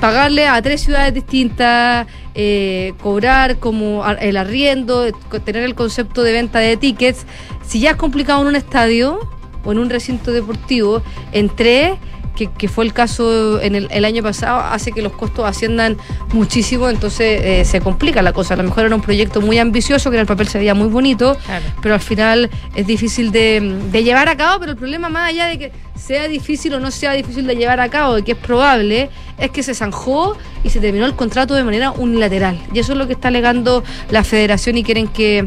pagarle 0.00 0.46
a 0.48 0.60
tres 0.60 0.82
ciudades 0.82 1.14
distintas, 1.14 2.06
eh, 2.34 2.92
cobrar 3.02 3.56
como 3.56 4.04
el 4.20 4.36
arriendo, 4.36 5.06
tener 5.46 5.62
el 5.62 5.74
concepto 5.74 6.22
de 6.22 6.32
venta 6.34 6.58
de 6.58 6.76
tickets, 6.76 7.24
si 7.66 7.80
ya 7.80 7.92
es 7.92 7.96
complicado 7.96 8.42
en 8.42 8.48
un 8.48 8.56
estadio 8.56 9.18
o 9.64 9.72
en 9.72 9.78
un 9.78 9.90
recinto 9.90 10.30
deportivo, 10.32 11.02
en 11.32 11.48
tres, 11.48 11.92
que, 12.36 12.50
que 12.50 12.66
fue 12.66 12.86
el 12.86 12.94
caso 12.94 13.60
en 13.60 13.74
el, 13.74 13.88
el 13.90 14.06
año 14.06 14.22
pasado, 14.22 14.58
hace 14.60 14.90
que 14.90 15.02
los 15.02 15.12
costos 15.12 15.44
asciendan 15.44 15.98
muchísimo, 16.32 16.88
entonces 16.88 17.42
eh, 17.44 17.64
se 17.66 17.82
complica 17.82 18.22
la 18.22 18.32
cosa. 18.32 18.54
A 18.54 18.56
lo 18.56 18.62
mejor 18.62 18.86
era 18.86 18.94
un 18.96 19.02
proyecto 19.02 19.42
muy 19.42 19.58
ambicioso, 19.58 20.10
que 20.10 20.16
en 20.16 20.22
el 20.22 20.26
papel 20.26 20.48
se 20.48 20.56
veía 20.58 20.74
muy 20.74 20.88
bonito, 20.88 21.36
Claro. 21.44 21.64
pero 21.82 21.94
al 21.94 22.00
final 22.00 22.48
es 22.74 22.86
difícil 22.86 23.32
de, 23.32 23.60
de 23.92 24.02
llevar 24.02 24.30
a 24.30 24.36
cabo, 24.38 24.60
pero 24.60 24.72
el 24.72 24.78
problema 24.78 25.10
más 25.10 25.28
allá 25.28 25.44
de 25.48 25.58
que 25.58 25.72
sea 25.94 26.26
difícil 26.26 26.72
o 26.72 26.80
no 26.80 26.90
sea 26.90 27.12
difícil 27.12 27.46
de 27.46 27.54
llevar 27.54 27.80
a 27.80 27.90
cabo, 27.90 28.14
de 28.14 28.22
que 28.22 28.32
es 28.32 28.38
probable, 28.38 29.10
es 29.36 29.50
que 29.50 29.62
se 29.62 29.74
zanjó 29.74 30.34
y 30.64 30.70
se 30.70 30.80
terminó 30.80 31.04
el 31.04 31.14
contrato 31.14 31.54
de 31.54 31.64
manera 31.64 31.90
unilateral. 31.90 32.58
Y 32.72 32.78
eso 32.78 32.92
es 32.92 32.98
lo 32.98 33.06
que 33.06 33.12
está 33.12 33.28
alegando 33.28 33.84
la 34.10 34.24
federación 34.24 34.78
y 34.78 34.84
quieren 34.84 35.06
que, 35.06 35.46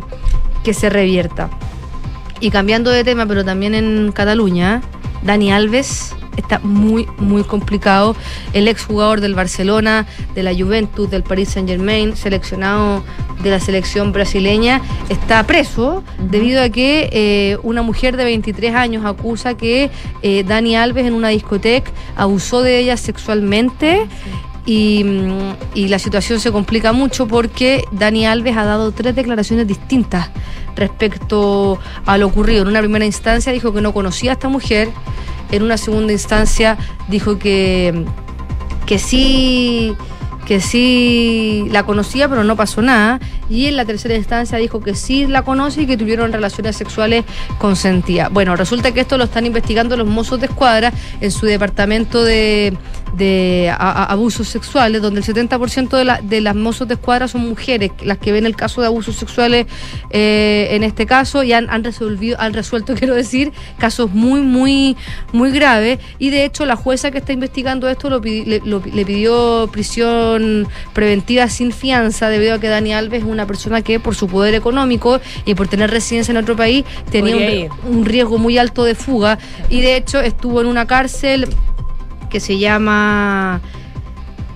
que 0.63 0.75
se 0.75 0.91
revierta. 0.91 1.49
Y 2.39 2.49
cambiando 2.51 2.91
de 2.91 3.03
tema, 3.03 3.25
pero 3.25 3.45
también 3.45 3.75
en 3.75 4.11
Cataluña, 4.11 4.81
Dani 5.23 5.51
Alves 5.51 6.13
está 6.37 6.59
muy, 6.59 7.07
muy 7.17 7.43
complicado. 7.43 8.15
El 8.53 8.67
exjugador 8.67 9.21
del 9.21 9.35
Barcelona, 9.35 10.05
de 10.33 10.43
la 10.43 10.53
Juventus, 10.53 11.09
del 11.09 11.23
Paris 11.23 11.49
Saint 11.49 11.69
Germain, 11.69 12.15
seleccionado 12.15 13.03
de 13.41 13.49
la 13.49 13.59
selección 13.59 14.11
brasileña, 14.11 14.81
está 15.09 15.43
preso 15.43 16.03
debido 16.29 16.61
a 16.61 16.69
que 16.69 17.09
eh, 17.11 17.57
una 17.63 17.81
mujer 17.81 18.17
de 18.17 18.23
23 18.25 18.73
años 18.75 19.05
acusa 19.05 19.55
que 19.55 19.89
eh, 20.21 20.43
Dani 20.43 20.75
Alves 20.75 21.05
en 21.05 21.13
una 21.13 21.29
discoteca 21.29 21.91
abusó 22.15 22.61
de 22.61 22.79
ella 22.79 22.97
sexualmente. 22.97 24.07
Y, 24.65 25.03
mm, 25.03 25.55
y 25.75 25.87
la 25.87 25.99
situación 25.99 26.39
se 26.39 26.51
complica 26.51 26.91
mucho 26.91 27.27
porque 27.27 27.83
Dani 27.91 28.25
Alves 28.25 28.57
ha 28.57 28.65
dado 28.65 28.91
tres 28.91 29.15
declaraciones 29.15 29.67
distintas 29.67 30.29
respecto 30.75 31.79
a 32.05 32.17
lo 32.17 32.27
ocurrido. 32.27 32.63
En 32.63 32.69
una 32.69 32.79
primera 32.79 33.05
instancia 33.05 33.51
dijo 33.51 33.73
que 33.73 33.81
no 33.81 33.93
conocía 33.93 34.31
a 34.31 34.33
esta 34.33 34.49
mujer, 34.49 34.89
en 35.51 35.63
una 35.63 35.77
segunda 35.77 36.13
instancia 36.13 36.77
dijo 37.07 37.37
que, 37.37 38.05
que 38.85 38.99
sí 38.99 39.95
que 40.45 40.61
sí 40.61 41.67
la 41.71 41.83
conocía 41.83 42.29
pero 42.29 42.43
no 42.43 42.55
pasó 42.55 42.81
nada 42.81 43.19
y 43.49 43.65
en 43.65 43.75
la 43.75 43.83
tercera 43.85 44.15
instancia 44.15 44.57
dijo 44.59 44.79
que 44.79 44.93
sí 44.93 45.25
la 45.25 45.41
conoce 45.41 45.81
y 45.81 45.87
que 45.87 45.97
tuvieron 45.97 46.31
relaciones 46.31 46.75
sexuales 46.75 47.25
consentidas. 47.57 48.31
Bueno, 48.31 48.55
resulta 48.55 48.91
que 48.91 49.01
esto 49.01 49.17
lo 49.17 49.23
están 49.25 49.45
investigando 49.45 49.97
los 49.97 50.07
mozos 50.07 50.39
de 50.39 50.45
escuadra 50.45 50.93
en 51.19 51.31
su 51.31 51.47
departamento 51.47 52.23
de, 52.23 52.77
de 53.17 53.69
a- 53.71 53.75
a- 53.91 54.03
abusos 54.05 54.47
sexuales, 54.47 55.01
donde 55.01 55.19
el 55.21 55.25
70% 55.25 55.97
de, 55.97 56.05
la- 56.05 56.21
de 56.21 56.41
las 56.41 56.55
mozos 56.55 56.87
de 56.87 56.95
escuadra 56.95 57.27
son 57.27 57.47
mujeres, 57.47 57.91
las 58.03 58.17
que 58.17 58.31
ven 58.31 58.45
el 58.45 58.55
caso 58.55 58.81
de 58.81 58.87
abusos 58.87 59.15
sexuales 59.15 59.65
eh, 60.11 60.67
en 60.71 60.83
este 60.83 61.05
caso 61.05 61.43
y 61.43 61.53
han, 61.53 61.69
han 61.69 61.83
resolvido, 61.83 62.39
han 62.39 62.53
resuelto, 62.53 62.93
quiero 62.95 63.15
decir, 63.15 63.51
casos 63.77 64.11
muy, 64.11 64.41
muy, 64.41 64.95
muy 65.33 65.51
graves. 65.51 65.99
Y 66.19 66.29
de 66.29 66.45
hecho, 66.45 66.65
la 66.65 66.75
jueza 66.75 67.11
que 67.11 67.17
está 67.19 67.33
investigando 67.33 67.87
esto 67.89 68.09
lo 68.09 68.19
le, 68.19 68.61
lo- 68.65 68.81
le 68.85 69.05
pidió 69.05 69.69
prisión 69.71 70.67
preventiva 70.93 71.47
sin 71.49 71.71
fianza, 71.71 72.29
debido 72.29 72.55
a 72.55 72.59
que 72.59 72.67
Dani 72.67 72.93
Alves 72.93 73.21
es 73.23 73.27
una 73.29 73.45
persona 73.45 73.81
que, 73.81 73.99
por 73.99 74.15
su 74.15 74.27
poder 74.27 74.53
económico 74.55 75.19
y 75.45 75.55
por 75.55 75.67
tener 75.67 75.91
residencia 75.91 76.31
en 76.31 76.37
otro 76.37 76.55
país, 76.55 76.83
tenía 77.11 77.35
un 77.87 78.05
riesgo 78.05 78.37
muy 78.37 78.57
alto 78.57 78.83
de 78.83 78.95
fuga. 78.95 79.37
Y 79.69 79.81
de 79.81 79.95
hecho, 79.95 80.19
estuvo 80.21 80.61
en 80.61 80.67
una 80.67 80.85
cárcel 80.87 81.47
que 82.35 82.41
se 82.41 82.57
llama. 82.57 83.61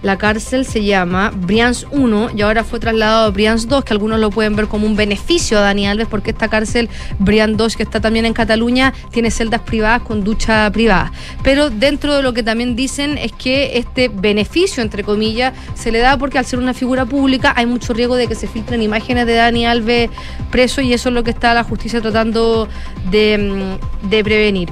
La 0.01 0.17
cárcel 0.17 0.65
se 0.65 0.83
llama 0.83 1.31
Brians 1.33 1.87
1 1.91 2.31
y 2.35 2.41
ahora 2.41 2.65
fue 2.65 2.79
trasladado 2.79 3.27
a 3.27 3.29
Brians 3.31 3.69
2, 3.69 3.85
que 3.85 3.93
algunos 3.93 4.19
lo 4.19 4.31
pueden 4.31 4.57
ver 4.57 4.67
como 4.67 4.85
un 4.85 4.97
beneficio 4.97 5.57
a 5.57 5.61
Dani 5.61 5.87
Alves, 5.87 6.07
porque 6.09 6.31
esta 6.31 6.49
cárcel 6.49 6.89
Brians 7.19 7.55
2, 7.55 7.77
que 7.77 7.83
está 7.83 8.01
también 8.01 8.25
en 8.25 8.33
Cataluña, 8.33 8.93
tiene 9.11 9.31
celdas 9.31 9.61
privadas 9.61 10.01
con 10.01 10.25
ducha 10.25 10.69
privada. 10.71 11.13
Pero 11.41 11.69
dentro 11.69 12.15
de 12.15 12.21
lo 12.21 12.33
que 12.33 12.43
también 12.43 12.75
dicen 12.75 13.17
es 13.17 13.31
que 13.31 13.77
este 13.77 14.09
beneficio, 14.09 14.83
entre 14.83 15.05
comillas, 15.05 15.53
se 15.75 15.89
le 15.91 15.99
da 15.99 16.17
porque 16.17 16.37
al 16.37 16.45
ser 16.45 16.59
una 16.59 16.73
figura 16.73 17.05
pública 17.05 17.53
hay 17.55 17.65
mucho 17.65 17.93
riesgo 17.93 18.15
de 18.17 18.27
que 18.27 18.35
se 18.35 18.47
filtren 18.47 18.81
imágenes 18.81 19.25
de 19.25 19.35
Dani 19.35 19.65
Alves 19.65 20.09
preso 20.51 20.81
y 20.81 20.91
eso 20.91 21.07
es 21.09 21.15
lo 21.15 21.23
que 21.23 21.31
está 21.31 21.53
la 21.53 21.63
justicia 21.63 22.01
tratando 22.01 22.67
de 23.09 24.21
prevenir. 24.23 24.69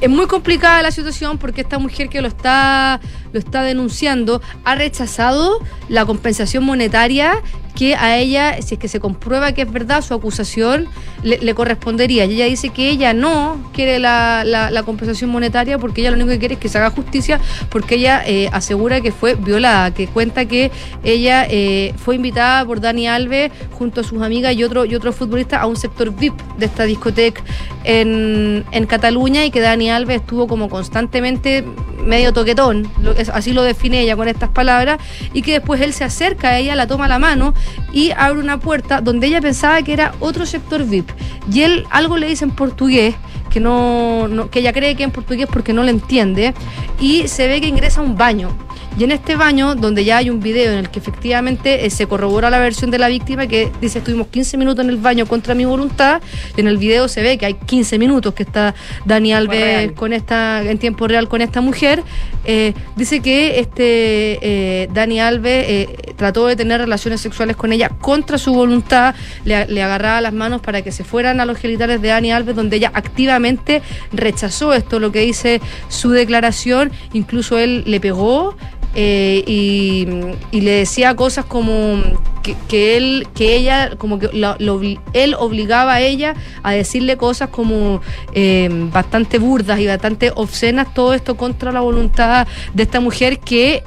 Es 0.00 0.08
muy 0.08 0.26
complicada 0.26 0.80
la 0.82 0.90
situación 0.90 1.36
porque 1.36 1.60
esta 1.60 1.78
mujer 1.78 2.08
que 2.08 2.22
lo 2.22 2.28
está, 2.28 3.00
lo 3.32 3.38
está 3.38 3.62
denunciando 3.62 4.40
ha 4.64 4.74
rechazado 4.74 5.58
la 5.88 6.04
compensación 6.06 6.64
monetaria 6.64 7.42
que 7.74 7.94
a 7.94 8.18
ella, 8.18 8.60
si 8.60 8.74
es 8.74 8.80
que 8.80 8.88
se 8.88 8.98
comprueba 9.00 9.52
que 9.52 9.62
es 9.62 9.72
verdad 9.72 10.02
su 10.02 10.12
acusación, 10.12 10.88
le, 11.22 11.54
correspondería. 11.54 12.24
Y 12.24 12.34
ella 12.34 12.46
dice 12.46 12.70
que 12.70 12.90
ella 12.90 13.14
no 13.14 13.70
quiere 13.72 13.98
la, 14.00 14.42
la- 14.44 14.82
compensación 14.82 15.30
monetaria 15.30 15.78
porque 15.78 16.00
ella 16.00 16.10
lo 16.10 16.16
único 16.16 16.30
que 16.30 16.38
quiere 16.40 16.54
es 16.54 16.60
que 16.60 16.68
se 16.68 16.78
haga 16.78 16.90
justicia 16.90 17.40
porque 17.70 17.94
ella 17.94 18.22
eh, 18.26 18.48
asegura 18.52 19.00
que 19.00 19.12
fue 19.12 19.34
violada, 19.34 19.94
que 19.94 20.08
cuenta 20.08 20.46
que 20.46 20.70
ella 21.04 21.46
eh, 21.48 21.94
fue 21.96 22.16
invitada 22.16 22.64
por 22.66 22.80
Dani 22.80 23.06
Alves 23.06 23.52
junto 23.72 24.00
a 24.00 24.04
sus 24.04 24.20
amigas 24.20 24.54
y 24.56 24.64
otro, 24.64 24.84
y 24.84 24.94
otro 24.94 25.12
futbolista 25.12 25.60
a 25.60 25.66
un 25.66 25.76
sector 25.76 26.14
VIP 26.14 26.34
de 26.58 26.66
esta 26.66 26.84
discoteca 26.84 27.42
en, 27.84 28.64
en 28.72 28.86
Cataluña 28.86 29.44
y 29.44 29.50
que 29.50 29.60
Dani 29.60 29.90
Alves 29.90 30.20
estuvo 30.22 30.46
como 30.48 30.68
constantemente 30.68 31.64
medio 32.04 32.32
toquetón, 32.32 32.90
así 33.28 33.52
lo 33.52 33.62
define 33.62 34.00
ella 34.00 34.16
con 34.16 34.28
estas 34.28 34.48
palabras, 34.48 34.98
y 35.32 35.42
que 35.42 35.52
después 35.52 35.80
él 35.80 35.92
se 35.92 36.04
acerca 36.04 36.48
a 36.48 36.58
ella, 36.58 36.74
la 36.74 36.86
toma 36.86 37.08
la 37.08 37.18
mano 37.18 37.54
y 37.92 38.12
abre 38.16 38.40
una 38.40 38.58
puerta 38.58 39.00
donde 39.00 39.26
ella 39.26 39.40
pensaba 39.40 39.82
que 39.82 39.92
era 39.92 40.14
otro 40.20 40.46
sector 40.46 40.84
VIP. 40.84 41.10
Y 41.52 41.62
él 41.62 41.84
algo 41.90 42.16
le 42.16 42.28
dice 42.28 42.44
en 42.44 42.52
portugués, 42.52 43.14
que, 43.50 43.60
no, 43.60 44.48
que 44.50 44.60
ella 44.60 44.72
cree 44.72 44.94
que 44.94 45.02
en 45.02 45.10
portugués 45.10 45.48
porque 45.52 45.72
no 45.72 45.82
le 45.82 45.90
entiende, 45.90 46.54
y 47.00 47.28
se 47.28 47.48
ve 47.48 47.60
que 47.60 47.68
ingresa 47.68 48.00
a 48.00 48.04
un 48.04 48.16
baño. 48.16 48.56
Y 48.98 49.04
en 49.04 49.12
este 49.12 49.36
baño, 49.36 49.74
donde 49.74 50.04
ya 50.04 50.18
hay 50.18 50.30
un 50.30 50.40
video 50.40 50.72
en 50.72 50.78
el 50.78 50.90
que 50.90 50.98
efectivamente 50.98 51.86
eh, 51.86 51.90
se 51.90 52.06
corrobora 52.06 52.50
la 52.50 52.58
versión 52.58 52.90
de 52.90 52.98
la 52.98 53.08
víctima, 53.08 53.46
que 53.46 53.70
dice 53.80 53.98
estuvimos 53.98 54.26
15 54.28 54.56
minutos 54.56 54.84
en 54.84 54.90
el 54.90 54.96
baño 54.96 55.26
contra 55.26 55.54
mi 55.54 55.64
voluntad, 55.64 56.20
y 56.56 56.60
en 56.60 56.68
el 56.68 56.76
video 56.76 57.08
se 57.08 57.22
ve 57.22 57.38
que 57.38 57.46
hay 57.46 57.54
15 57.54 57.98
minutos 57.98 58.34
que 58.34 58.42
está 58.42 58.74
Dani 59.06 59.32
Alves 59.32 59.92
con 59.92 60.12
esta, 60.12 60.62
en 60.62 60.78
tiempo 60.78 61.06
real 61.08 61.28
con 61.28 61.40
esta 61.40 61.60
mujer. 61.60 62.02
Eh, 62.44 62.74
dice 62.96 63.20
que 63.20 63.60
este 63.60 64.38
eh, 64.42 64.88
Dani 64.92 65.20
Alves 65.20 65.88
trató 66.16 66.46
de 66.46 66.56
tener 66.56 66.80
relaciones 66.80 67.20
sexuales 67.20 67.56
con 67.56 67.72
ella 67.72 67.88
contra 67.88 68.38
su 68.38 68.52
voluntad, 68.52 69.14
le, 69.44 69.66
le 69.66 69.82
agarraba 69.82 70.20
las 70.20 70.32
manos 70.32 70.60
para 70.60 70.82
que 70.82 70.92
se 70.92 71.04
fueran 71.04 71.40
a 71.40 71.46
los 71.46 71.58
genitales 71.58 72.02
de 72.02 72.08
Dani 72.08 72.32
Alves, 72.32 72.56
donde 72.56 72.76
ella 72.76 72.90
activamente 72.92 73.82
rechazó 74.12 74.74
esto, 74.74 74.98
lo 74.98 75.12
que 75.12 75.20
dice 75.20 75.60
su 75.88 76.10
declaración, 76.10 76.90
incluso 77.12 77.58
él 77.58 77.84
le 77.86 78.00
pegó. 78.00 78.56
Eh, 78.94 79.44
y, 79.46 80.06
y 80.50 80.60
le 80.62 80.70
decía 80.72 81.14
cosas 81.14 81.44
como 81.44 82.02
que, 82.42 82.56
que 82.68 82.96
él 82.96 83.28
que 83.34 83.54
ella 83.56 83.90
como 83.98 84.18
que 84.18 84.30
lo 84.32 84.56
obli- 84.56 84.98
él 85.12 85.34
obligaba 85.38 85.94
a 85.94 86.00
ella 86.00 86.34
a 86.62 86.72
decirle 86.72 87.16
cosas 87.16 87.50
como 87.50 88.00
eh, 88.32 88.68
bastante 88.92 89.38
burdas 89.38 89.78
y 89.78 89.86
bastante 89.86 90.32
obscenas 90.34 90.92
todo 90.94 91.14
esto 91.14 91.36
contra 91.36 91.70
la 91.70 91.80
voluntad 91.80 92.46
de 92.74 92.82
esta 92.82 92.98
mujer 93.00 93.38
que 93.40 93.82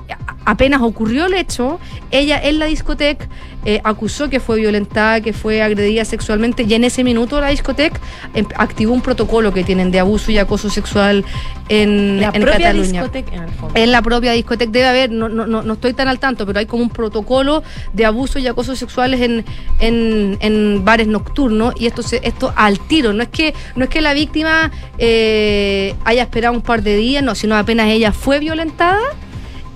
apenas 0.46 0.82
ocurrió 0.82 1.26
el 1.26 1.34
hecho 1.34 1.80
ella 2.12 2.40
en 2.42 2.60
la 2.60 2.66
discoteca 2.68 3.28
eh, 3.66 3.80
acusó 3.86 4.30
que 4.30 4.40
fue 4.42 4.58
violentada 4.60 5.22
que 5.22 5.32
fue 5.32 5.62
agredida 5.62 6.04
sexualmente 6.06 6.64
y 6.64 6.74
en 6.74 6.84
ese 6.84 7.04
minuto 7.04 7.40
la 7.40 7.48
discoteca 7.48 8.00
em- 8.34 8.46
activó 8.58 8.94
un 8.94 9.02
protocolo 9.02 9.54
que 9.54 9.64
tienen 9.64 9.90
de 9.90 10.00
abuso 10.02 10.32
y 10.32 10.38
acoso 10.38 10.70
sexual 10.70 11.24
en, 11.70 12.20
La 12.20 12.28
en 12.34 12.42
propia 12.42 12.68
Cataluña 12.68 12.92
discoteca, 13.02 13.36
en 13.36 13.44
el 13.44 13.50
fondo. 13.52 13.80
en 13.80 13.92
la 13.92 14.02
propia 14.02 14.34
discoteca 14.34 14.70
debe 14.72 14.86
haber, 14.94 15.12
no, 15.12 15.30
no, 15.30 15.46
no, 15.46 15.74
estoy 15.74 15.94
tan 15.94 16.08
al 16.08 16.20
tanto, 16.20 16.46
pero 16.46 16.60
hay 16.60 16.66
como 16.66 16.84
un 16.84 16.90
protocolo 16.90 17.64
de 17.94 18.06
abuso 18.06 18.40
y 18.40 18.48
acoso 18.48 18.76
sexuales 18.76 19.22
en, 19.22 19.46
en, 19.80 20.38
en 20.40 20.86
bares 20.86 21.08
nocturnos 21.08 21.74
y 21.80 21.88
esto 21.88 22.04
se, 22.04 22.22
esto 22.24 22.54
al 22.56 22.80
tiro. 22.80 23.14
No 23.14 23.24
es 23.24 23.30
que, 23.30 23.54
no 23.76 23.86
es 23.86 23.90
que 23.90 24.02
la 24.02 24.14
víctima 24.14 24.72
eh, 24.98 25.96
haya 26.06 26.24
esperado 26.24 26.54
un 26.54 26.62
par 26.62 26.84
de 26.84 26.96
días, 26.96 27.24
no, 27.24 27.36
sino 27.36 27.56
apenas 27.56 27.90
ella 27.90 28.12
fue 28.12 28.40
violentada. 28.40 29.02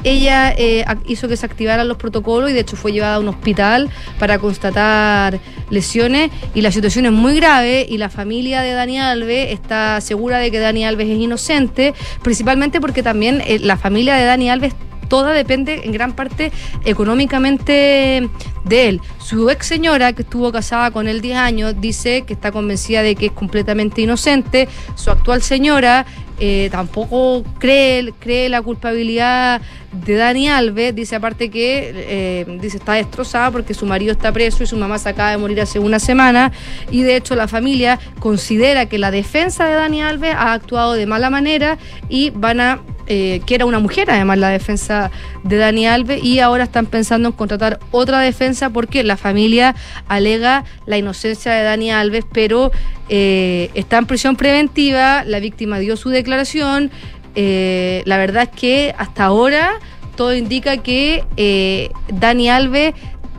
Ella 0.03 0.53
eh, 0.55 0.86
hizo 1.07 1.28
que 1.28 1.36
se 1.36 1.45
activaran 1.45 1.88
los 1.88 1.97
protocolos 1.97 2.51
y 2.51 2.53
de 2.53 2.61
hecho 2.61 2.78
fue 2.78 2.91
llevada 2.91 3.15
a 3.15 3.20
un 3.20 3.28
hospital 3.28 3.89
para 4.20 4.38
constatar 4.38 5.39
lesiones 5.70 6.32
y 6.53 6.61
la 6.61 6.72
situación 6.72 7.07
es 7.07 7.11
muy 7.11 7.36
grave 7.36 7.86
y 7.89 7.97
la 7.97 8.09
familia 8.09 8.61
de 8.61 8.72
Dani 8.74 8.99
Alves 8.99 9.51
está 9.51 9.99
segura 9.99 10.38
de 10.38 10.51
que 10.51 10.59
Dani 10.59 10.86
Alves 10.86 11.09
es 11.09 11.18
inocente, 11.18 11.93
principalmente 12.22 12.80
porque 12.80 13.01
también 13.03 13.41
eh, 13.45 13.59
la 13.59 13.76
familia 13.76 14.15
de 14.15 14.26
Dani 14.26 14.49
Alves 14.49 14.76
toda 15.08 15.34
depende 15.34 15.82
en 15.84 15.91
gran 15.91 16.14
parte 16.14 16.51
económicamente 16.86 18.30
de 18.66 18.89
él. 18.89 19.01
Su 19.20 19.49
ex 19.49 19.68
señora, 19.68 20.14
que 20.14 20.22
estuvo 20.22 20.51
casada 20.51 20.91
con 20.91 21.08
él 21.08 21.22
10 21.22 21.38
años, 21.38 21.76
dice 21.80 22.24
que 22.24 22.34
está 22.34 22.51
convencida 22.51 23.01
de 23.01 23.16
que 23.16 23.28
es 23.28 23.32
completamente 23.32 24.01
inocente. 24.01 24.68
Su 24.95 25.12
actual 25.12 25.41
señora 25.41 26.05
eh, 26.39 26.70
tampoco 26.72 27.43
cree, 27.58 28.14
cree 28.20 28.47
la 28.47 28.62
culpabilidad 28.62 29.62
de 29.91 30.16
Dani 30.16 30.49
Alves. 30.49 30.93
Dice 30.93 31.16
aparte 31.16 31.49
que 31.49 31.91
eh, 31.93 32.60
dice 32.62 32.78
está 32.78 32.93
destrozada 32.93 33.49
porque 33.51 33.74
su 33.74 33.86
marido 33.86 34.12
está 34.12 34.32
preso 34.32 34.64
y 34.64 34.68
su 34.68 34.78
mamá 34.78 34.99
se 34.99 35.10
acaba 35.10 35.32
de 35.32 35.38
morir 35.38 35.62
hace 35.62 35.80
una 35.80 35.99
semana. 35.99 36.51
Y 36.91 37.01
de 37.01 37.16
hecho 37.16 37.36
la 37.36 37.47
familia 37.47 37.99
considera 38.20 38.86
que 38.86 38.99
la 38.99 39.12
defensa 39.12 39.66
de 39.66 39.74
Dani 39.74 40.03
Alves 40.03 40.36
ha 40.36 40.53
actuado 40.53 40.93
de 40.93 41.08
mala 41.08 41.30
manera 41.30 41.78
y 42.08 42.30
van 42.30 42.60
a 42.60 42.82
eh, 43.08 43.41
que 43.45 43.55
era 43.55 43.66
una 43.66 43.80
mujer, 43.80 44.12
además, 44.12 44.38
la 44.38 44.49
defensa 44.49 45.12
de 45.43 45.58
Dani 45.58 45.88
Alves, 45.88 46.24
y 46.24 46.39
ahora 46.39 46.66
están 46.66 46.86
pensando 46.86 47.30
en 47.30 47.34
contratar 47.34 47.80
otra 47.91 48.20
defensa 48.20 48.70
porque 48.70 49.03
la 49.03 49.18
familia 49.18 49.76
alega 50.08 50.66
la 50.86 50.97
inocencia 50.97 51.53
de 51.53 51.64
Dani 51.64 51.91
Alves, 51.91 52.26
pero 52.32 52.72
eh, 53.10 53.70
está 53.74 53.97
en 53.97 54.05
prisión 54.08 54.36
preventiva, 54.36 55.24
la 55.24 55.39
víctima 55.39 55.80
dio 55.80 55.95
su 55.95 56.10
declaración, 56.10 56.91
eh, 57.36 58.01
la 58.05 58.18
verdad 58.18 58.49
es 58.51 58.60
que 58.60 58.95
hasta 58.97 59.26
ahora 59.26 59.80
todo 60.16 60.36
indica 60.36 60.78
que 60.78 61.91
Dani 62.12 62.49
Alves 62.49 62.95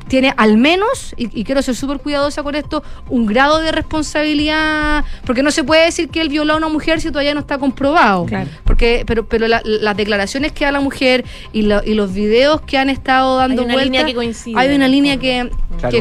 tiene 0.09 0.35
al 0.37 0.57
menos, 0.57 1.15
y, 1.17 1.45
quiero 1.45 1.63
ser 1.63 1.75
súper 1.75 1.99
cuidadosa 1.99 2.43
con 2.43 2.55
esto, 2.55 2.83
un 3.09 3.27
grado 3.27 3.59
de 3.59 3.73
responsabilidad, 3.73 5.05
porque 5.25 5.43
no 5.43 5.51
se 5.51 5.65
puede 5.65 5.85
decir 5.85 6.09
que 6.09 6.21
él 6.21 6.29
violó 6.29 6.55
a 6.55 6.57
una 6.57 6.69
mujer 6.69 7.01
si 7.01 7.09
todavía 7.09 7.35
no 7.35 7.41
está 7.41 7.59
comprobado. 7.59 8.27
Porque, 8.65 9.05
pero, 9.07 9.27
pero 9.27 9.47
las 9.47 9.97
declaraciones 9.97 10.53
que 10.53 10.65
da 10.65 10.73
la 10.73 10.81
mujer 10.81 11.25
y, 11.53 11.61
y, 11.61 11.95
los 11.95 12.13
videos 12.13 12.61
que 12.63 12.79
han 12.79 12.91
estado 12.91 13.37
dando 13.37 13.63
hay 13.63 13.69
una 13.69 13.85
línea 13.85 14.05
que 14.05 14.15
coincide. 14.15 14.59
Hay 14.59 14.75
una 14.75 14.89
línea 14.89 15.17
que, 15.19 15.51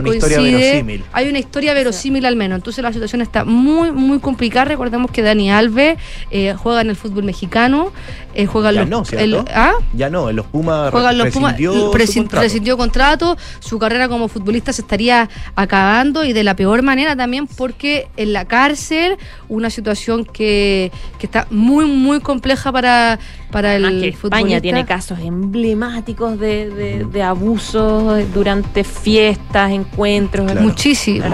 coincide. 0.03 1.03
Hay 1.13 1.29
una 1.29 1.39
historia 1.39 1.73
verosímil 1.73 2.25
al 2.25 2.35
menos. 2.35 2.57
Entonces 2.57 2.83
la 2.83 2.93
situación 2.93 3.21
está 3.21 3.43
muy, 3.43 3.91
muy 3.91 4.19
complicada. 4.19 4.65
Recordemos 4.65 5.11
que 5.11 5.21
Dani 5.21 5.51
Alves 5.51 5.97
eh, 6.31 6.53
juega 6.57 6.81
en 6.81 6.89
el 6.89 6.95
fútbol 6.95 7.23
mexicano, 7.23 7.91
eh, 8.33 8.45
juega 8.45 8.71
ya 8.71 8.85
los, 8.85 8.89
no, 8.89 9.45
¿ah? 9.53 9.73
Ya 9.93 10.09
no, 10.09 10.29
en 10.29 10.35
los 10.35 10.45
Pumas 10.45 10.91
juega 10.91 11.11
los 11.11 11.33
Pumas, 11.33 11.55
prescindió 11.91 12.77
contrato, 12.77 13.37
su 13.59 13.79
carrera 13.79 13.96
como 14.07 14.27
futbolista 14.27 14.71
se 14.73 14.81
estaría 14.81 15.29
acabando 15.55 16.23
y 16.23 16.33
de 16.33 16.43
la 16.43 16.55
peor 16.55 16.83
manera 16.83 17.15
también 17.15 17.47
porque 17.47 18.07
en 18.17 18.33
la 18.33 18.45
cárcel 18.45 19.17
una 19.49 19.69
situación 19.69 20.25
que, 20.25 20.91
está 21.19 21.47
muy, 21.49 21.85
muy 21.85 22.19
compleja 22.19 22.71
para, 22.71 23.19
para 23.51 23.75
el 23.75 24.01
que 24.01 24.09
España 24.09 24.61
tiene 24.61 24.85
casos 24.85 25.19
emblemáticos 25.19 26.39
de, 26.39 27.05
de, 27.11 27.23
abusos 27.23 28.23
durante 28.33 28.83
fiestas, 28.83 29.71
encuentros. 29.71 30.53
Muchísimo. 30.55 31.25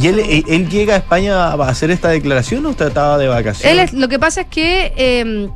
¿Y 0.00 0.06
él, 0.06 0.68
llega 0.68 0.94
a 0.94 0.98
España 0.98 1.48
a 1.48 1.68
hacer 1.68 1.90
esta 1.90 2.08
declaración 2.08 2.66
o 2.66 2.74
trataba 2.74 3.18
de 3.18 3.28
vacaciones? 3.28 3.92
lo 3.92 4.08
que 4.08 4.18
pasa 4.18 4.42
es 4.42 4.46
que... 4.48 4.92
Eh, 4.96 5.48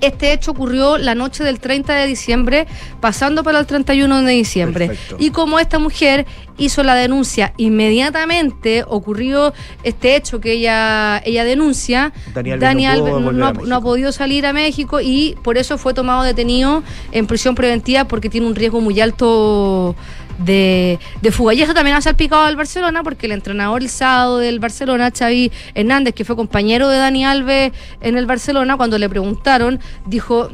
este 0.00 0.32
hecho 0.32 0.50
ocurrió 0.52 0.98
la 0.98 1.14
noche 1.14 1.44
del 1.44 1.60
30 1.60 1.94
de 1.94 2.06
diciembre, 2.06 2.66
pasando 3.00 3.42
para 3.42 3.58
el 3.58 3.66
31 3.66 4.22
de 4.22 4.32
diciembre. 4.32 4.98
Y 5.18 5.30
como 5.30 5.58
esta 5.58 5.78
mujer 5.78 6.26
hizo 6.58 6.82
la 6.82 6.94
denuncia 6.94 7.52
inmediatamente, 7.56 8.84
ocurrió 8.86 9.52
este 9.82 10.16
hecho 10.16 10.40
que 10.40 10.52
ella, 10.52 11.20
ella 11.24 11.44
denuncia, 11.44 12.12
Daniel, 12.34 13.02
no, 13.32 13.76
ha, 13.76 13.80
podido 13.80 14.12
salir 14.12 14.46
a 14.46 14.52
México 14.52 15.00
y 15.00 15.36
por 15.42 15.56
eso 15.56 15.78
fue 15.78 15.94
tomado 15.94 16.22
detenido 16.22 16.82
en 17.12 17.26
prisión 17.26 17.54
preventiva 17.54 18.04
porque 18.04 18.28
tiene 18.28 18.46
un 18.46 18.54
riesgo 18.54 18.80
muy 18.80 19.00
alto 19.00 19.96
de, 20.44 20.98
de 21.20 21.32
fuga. 21.32 21.54
Y 21.54 21.62
eso 21.62 21.74
también 21.74 21.96
ha 21.96 22.00
salpicado 22.00 22.42
al 22.42 22.56
Barcelona 22.56 23.02
porque 23.02 23.26
el 23.26 23.32
entrenador 23.32 23.82
el 23.82 23.88
sábado 23.88 24.38
del 24.38 24.58
Barcelona, 24.58 25.10
Xavi 25.16 25.52
Hernández, 25.74 26.14
que 26.14 26.24
fue 26.24 26.36
compañero 26.36 26.88
de 26.88 26.98
Dani 26.98 27.24
Alves 27.24 27.72
en 28.00 28.16
el 28.16 28.26
Barcelona, 28.26 28.76
cuando 28.76 28.98
le 28.98 29.08
preguntaron, 29.08 29.80
dijo, 30.06 30.50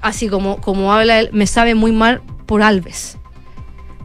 así 0.00 0.28
como, 0.28 0.60
como 0.60 0.92
habla 0.92 1.20
él, 1.20 1.30
me 1.32 1.46
sabe 1.46 1.74
muy 1.74 1.92
mal 1.92 2.22
por 2.46 2.62
Alves 2.62 3.18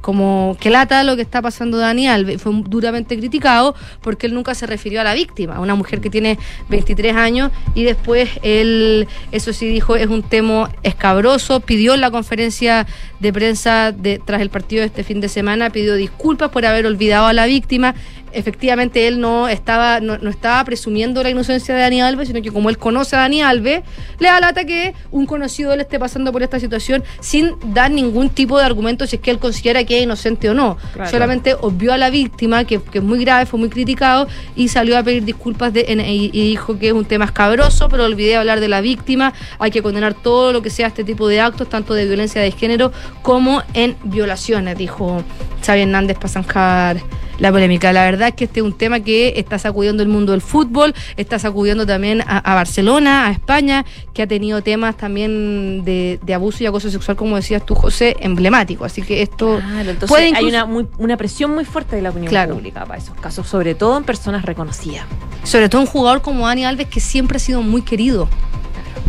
como 0.03 0.57
que 0.59 0.69
lata 0.69 1.01
lo 1.05 1.15
que 1.15 1.21
está 1.21 1.41
pasando 1.41 1.77
Dani 1.77 2.09
Alves. 2.09 2.41
Fue 2.41 2.51
duramente 2.65 3.17
criticado 3.17 3.73
porque 4.01 4.27
él 4.27 4.33
nunca 4.33 4.53
se 4.53 4.67
refirió 4.67 4.99
a 4.99 5.05
la 5.05 5.13
víctima, 5.13 5.55
a 5.55 5.59
una 5.61 5.75
mujer 5.75 6.01
que 6.01 6.09
tiene 6.09 6.37
23 6.67 7.15
años 7.15 7.51
y 7.73 7.83
después 7.83 8.29
él, 8.43 9.07
eso 9.31 9.53
sí 9.53 9.65
dijo, 9.65 9.95
es 9.95 10.07
un 10.07 10.21
tema 10.21 10.69
escabroso, 10.83 11.61
pidió 11.61 11.93
en 11.93 12.01
la 12.01 12.11
conferencia 12.11 12.85
de 13.21 13.31
prensa 13.31 13.93
de, 13.93 14.19
tras 14.23 14.41
el 14.41 14.49
partido 14.49 14.81
de 14.81 14.87
este 14.87 15.05
fin 15.05 15.21
de 15.21 15.29
semana, 15.29 15.69
pidió 15.69 15.95
disculpas 15.95 16.49
por 16.49 16.65
haber 16.65 16.85
olvidado 16.85 17.27
a 17.27 17.33
la 17.33 17.45
víctima 17.45 17.95
efectivamente 18.33 19.07
él 19.07 19.19
no 19.19 19.47
estaba, 19.47 19.99
no, 19.99 20.15
estaba 20.29 20.63
presumiendo 20.63 21.23
la 21.23 21.29
inocencia 21.29 21.75
de 21.75 21.81
Dani 21.81 22.01
Alves, 22.01 22.27
sino 22.27 22.41
que 22.41 22.51
como 22.51 22.69
él 22.69 22.77
conoce 22.77 23.15
a 23.15 23.19
Dani 23.19 23.41
Alves, 23.41 23.83
le 24.19 24.27
da 24.27 24.39
lata 24.39 24.65
que 24.65 24.93
un 25.11 25.25
conocido 25.25 25.75
le 25.75 25.83
esté 25.83 25.99
pasando 25.99 26.31
por 26.31 26.43
esta 26.43 26.59
situación 26.59 27.03
sin 27.19 27.55
dar 27.73 27.91
ningún 27.91 28.29
tipo 28.29 28.57
de 28.57 28.65
argumento 28.65 29.05
si 29.07 29.17
es 29.17 29.21
que 29.21 29.31
él 29.31 29.39
considera 29.39 29.83
que 29.83 29.97
es 29.97 30.03
inocente 30.03 30.49
o 30.49 30.53
no. 30.53 30.77
Solamente 31.09 31.55
obvió 31.59 31.93
a 31.93 31.97
la 31.97 32.09
víctima, 32.09 32.65
que, 32.65 32.81
es 32.93 33.03
muy 33.03 33.23
grave, 33.23 33.45
fue 33.45 33.59
muy 33.59 33.69
criticado, 33.69 34.27
y 34.55 34.67
salió 34.67 34.97
a 34.97 35.03
pedir 35.03 35.23
disculpas 35.23 35.73
de, 35.73 35.85
y, 36.07 36.49
dijo 36.49 36.77
que 36.77 36.87
es 36.87 36.93
un 36.93 37.05
tema 37.05 37.25
escabroso, 37.25 37.89
pero 37.89 38.05
olvidé 38.05 38.35
hablar 38.35 38.59
de 38.59 38.67
la 38.67 38.81
víctima. 38.81 39.33
Hay 39.59 39.71
que 39.71 39.81
condenar 39.81 40.13
todo 40.13 40.51
lo 40.53 40.61
que 40.61 40.69
sea 40.69 40.87
este 40.87 41.03
tipo 41.03 41.27
de 41.27 41.39
actos, 41.39 41.69
tanto 41.69 41.93
de 41.93 42.05
violencia 42.05 42.41
de 42.41 42.51
género 42.51 42.91
como 43.21 43.63
en 43.73 43.95
violaciones, 44.03 44.77
dijo 44.77 45.23
Xavi 45.65 45.81
Hernández 45.81 46.17
para 46.17 46.29
zanjar 46.29 46.97
la 47.43 47.51
polémica. 47.51 47.91
La 47.91 48.05
verdad 48.05 48.29
es 48.29 48.35
que 48.35 48.45
este 48.45 48.61
es 48.61 48.65
un 48.65 48.71
tema 48.71 49.01
que 49.01 49.33
está 49.35 49.59
sacudiendo 49.59 50.01
el 50.01 50.07
mundo 50.07 50.31
del 50.31 50.41
fútbol, 50.41 50.95
está 51.17 51.39
sacudiendo 51.39 51.85
también 51.85 52.23
a, 52.25 52.55
Barcelona, 52.55 53.27
a 53.27 53.31
España, 53.31 53.83
que 54.13 54.21
ha 54.21 54.27
tenido 54.27 54.63
temas 54.63 54.95
también 54.95 55.83
de, 55.83 56.19
abuso 56.33 56.63
y 56.63 56.67
acoso 56.67 56.89
sexual, 56.89 57.17
como 57.17 57.35
decías 57.35 57.65
tú, 57.65 57.75
José, 57.75 58.15
emblemático. 58.21 58.85
Así 58.85 59.01
que 59.01 59.21
esto 59.21 59.61
puede 60.07 60.33
hay 60.33 60.45
una, 60.45 60.63
una 60.63 61.17
presión 61.17 61.53
muy 61.53 61.65
fuerte 61.65 61.97
de 61.97 62.01
la 62.01 62.11
opinión 62.11 62.33
pública 62.49 62.85
para 62.85 62.97
esos 62.97 63.15
casos, 63.19 63.45
sobre 63.45 63.75
todo 63.75 63.97
en 63.97 64.05
personas 64.05 64.45
reconocidas. 64.45 65.05
Sobre 65.43 65.67
todo 65.67 65.81
un 65.81 65.87
jugador 65.87 66.21
como 66.21 66.47
Dani 66.47 66.63
Alves, 66.63 66.87
que 66.87 67.01
siempre 67.01 67.35
ha 67.35 67.39
sido 67.41 67.61
muy 67.61 67.81
querido. 67.81 68.29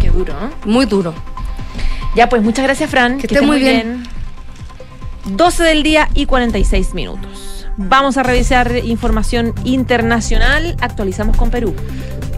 qué 0.00 0.10
duro, 0.10 0.32
¿eh? 0.32 0.50
Muy 0.64 0.86
duro. 0.86 1.14
Ya, 2.16 2.28
pues 2.28 2.42
muchas 2.42 2.64
gracias, 2.64 2.90
Fran. 2.90 3.18
Que, 3.18 3.28
esté 3.28 3.42
muy 3.42 3.60
bien. 3.60 4.02
bien. 5.24 5.36
12 5.36 5.62
del 5.62 5.84
día 5.84 6.08
y 6.14 6.26
46 6.26 6.94
minutos. 6.94 7.43
Vamos 7.76 8.16
a 8.16 8.22
revisar 8.22 8.76
información 8.84 9.54
internacional. 9.64 10.76
Actualizamos 10.80 11.36
con 11.36 11.50
Perú. 11.50 11.74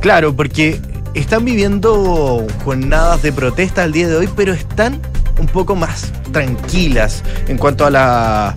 Claro, 0.00 0.34
porque 0.34 0.80
están 1.14 1.44
viviendo 1.44 2.46
jornadas 2.64 3.22
de 3.22 3.32
protesta 3.32 3.84
el 3.84 3.92
día 3.92 4.08
de 4.08 4.16
hoy, 4.16 4.28
pero 4.34 4.52
están 4.52 5.00
un 5.38 5.46
poco 5.46 5.76
más 5.76 6.12
tranquilas 6.32 7.22
en 7.48 7.58
cuanto 7.58 7.86
a 7.86 7.90
las 7.90 8.54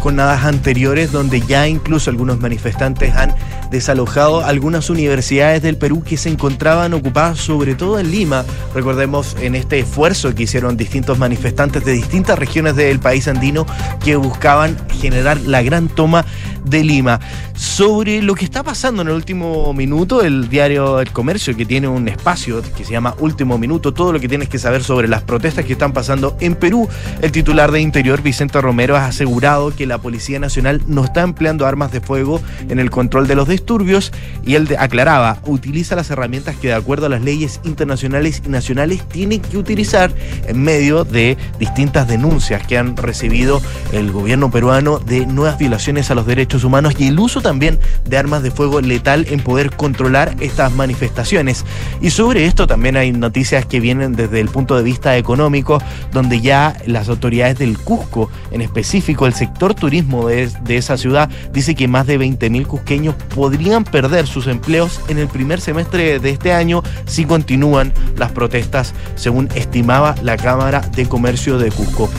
jornadas 0.00 0.44
anteriores, 0.44 1.12
donde 1.12 1.40
ya 1.42 1.68
incluso 1.68 2.10
algunos 2.10 2.40
manifestantes 2.40 3.14
han 3.14 3.34
desalojado 3.72 4.44
algunas 4.44 4.90
universidades 4.90 5.62
del 5.62 5.76
Perú 5.76 6.04
que 6.04 6.16
se 6.16 6.28
encontraban 6.28 6.94
ocupadas 6.94 7.38
sobre 7.38 7.74
todo 7.74 7.98
en 7.98 8.12
Lima. 8.12 8.44
Recordemos 8.74 9.34
en 9.40 9.56
este 9.56 9.80
esfuerzo 9.80 10.34
que 10.34 10.44
hicieron 10.44 10.76
distintos 10.76 11.18
manifestantes 11.18 11.84
de 11.84 11.92
distintas 11.92 12.38
regiones 12.38 12.76
del 12.76 13.00
país 13.00 13.26
andino 13.26 13.66
que 14.04 14.14
buscaban 14.14 14.76
generar 14.90 15.40
la 15.40 15.62
gran 15.62 15.88
toma 15.88 16.24
de 16.64 16.84
Lima. 16.84 17.20
Sobre 17.54 18.22
lo 18.22 18.34
que 18.34 18.44
está 18.44 18.62
pasando 18.62 19.02
en 19.02 19.08
el 19.08 19.14
último 19.14 19.72
minuto, 19.72 20.22
el 20.22 20.48
diario 20.48 21.00
El 21.00 21.10
Comercio, 21.12 21.56
que 21.56 21.64
tiene 21.64 21.88
un 21.88 22.08
espacio 22.08 22.62
que 22.76 22.84
se 22.84 22.92
llama 22.92 23.14
Último 23.18 23.58
Minuto, 23.58 23.92
todo 23.92 24.12
lo 24.12 24.20
que 24.20 24.28
tienes 24.28 24.48
que 24.48 24.58
saber 24.58 24.82
sobre 24.82 25.08
las 25.08 25.22
protestas 25.22 25.64
que 25.64 25.72
están 25.72 25.92
pasando 25.92 26.36
en 26.40 26.54
Perú. 26.54 26.88
El 27.20 27.32
titular 27.32 27.70
de 27.70 27.80
Interior, 27.80 28.22
Vicente 28.22 28.60
Romero, 28.60 28.96
ha 28.96 29.06
asegurado 29.06 29.74
que 29.74 29.86
la 29.86 29.98
Policía 29.98 30.38
Nacional 30.38 30.82
no 30.86 31.04
está 31.04 31.22
empleando 31.22 31.66
armas 31.66 31.92
de 31.92 32.00
fuego 32.00 32.40
en 32.68 32.78
el 32.78 32.90
control 32.90 33.26
de 33.26 33.34
los 33.34 33.48
disturbios 33.48 34.12
y 34.44 34.54
él 34.54 34.68
aclaraba, 34.78 35.38
utiliza 35.46 35.96
las 35.96 36.10
herramientas 36.10 36.56
que 36.56 36.68
de 36.68 36.74
acuerdo 36.74 37.06
a 37.06 37.08
las 37.08 37.22
leyes 37.22 37.60
internacionales 37.64 38.42
y 38.44 38.48
nacionales 38.48 39.06
tiene 39.08 39.40
que 39.40 39.56
utilizar 39.56 40.12
en 40.46 40.62
medio 40.62 41.04
de 41.04 41.36
distintas 41.58 42.08
denuncias 42.08 42.66
que 42.66 42.78
han 42.78 42.96
recibido 42.96 43.62
el 43.92 44.12
gobierno 44.12 44.50
peruano 44.50 44.98
de 44.98 45.26
nuevas 45.26 45.58
violaciones 45.58 46.10
a 46.10 46.14
los 46.14 46.26
derechos 46.26 46.51
humanos 46.64 46.94
y 46.98 47.08
el 47.08 47.18
uso 47.18 47.40
también 47.40 47.78
de 48.04 48.18
armas 48.18 48.42
de 48.42 48.50
fuego 48.50 48.80
letal 48.80 49.26
en 49.30 49.40
poder 49.40 49.70
controlar 49.74 50.36
estas 50.40 50.72
manifestaciones. 50.72 51.64
Y 52.00 52.10
sobre 52.10 52.46
esto 52.46 52.66
también 52.66 52.96
hay 52.96 53.12
noticias 53.12 53.66
que 53.66 53.80
vienen 53.80 54.12
desde 54.12 54.40
el 54.40 54.48
punto 54.48 54.76
de 54.76 54.82
vista 54.82 55.16
económico, 55.16 55.82
donde 56.12 56.40
ya 56.40 56.76
las 56.86 57.08
autoridades 57.08 57.58
del 57.58 57.78
Cusco, 57.78 58.30
en 58.50 58.60
específico 58.60 59.26
el 59.26 59.34
sector 59.34 59.74
turismo 59.74 60.28
de, 60.28 60.50
de 60.64 60.76
esa 60.76 60.96
ciudad, 60.96 61.30
dice 61.52 61.74
que 61.74 61.88
más 61.88 62.06
de 62.06 62.18
20.000 62.18 62.66
cusqueños 62.66 63.14
podrían 63.34 63.84
perder 63.84 64.26
sus 64.26 64.46
empleos 64.46 65.00
en 65.08 65.18
el 65.18 65.28
primer 65.28 65.60
semestre 65.60 66.18
de 66.18 66.30
este 66.30 66.52
año 66.52 66.82
si 67.06 67.24
continúan 67.24 67.92
las 68.16 68.32
protestas, 68.32 68.94
según 69.14 69.48
estimaba 69.54 70.14
la 70.22 70.36
Cámara 70.36 70.80
de 70.94 71.06
Comercio 71.06 71.58
de 71.58 71.70
Cusco. 71.70 72.10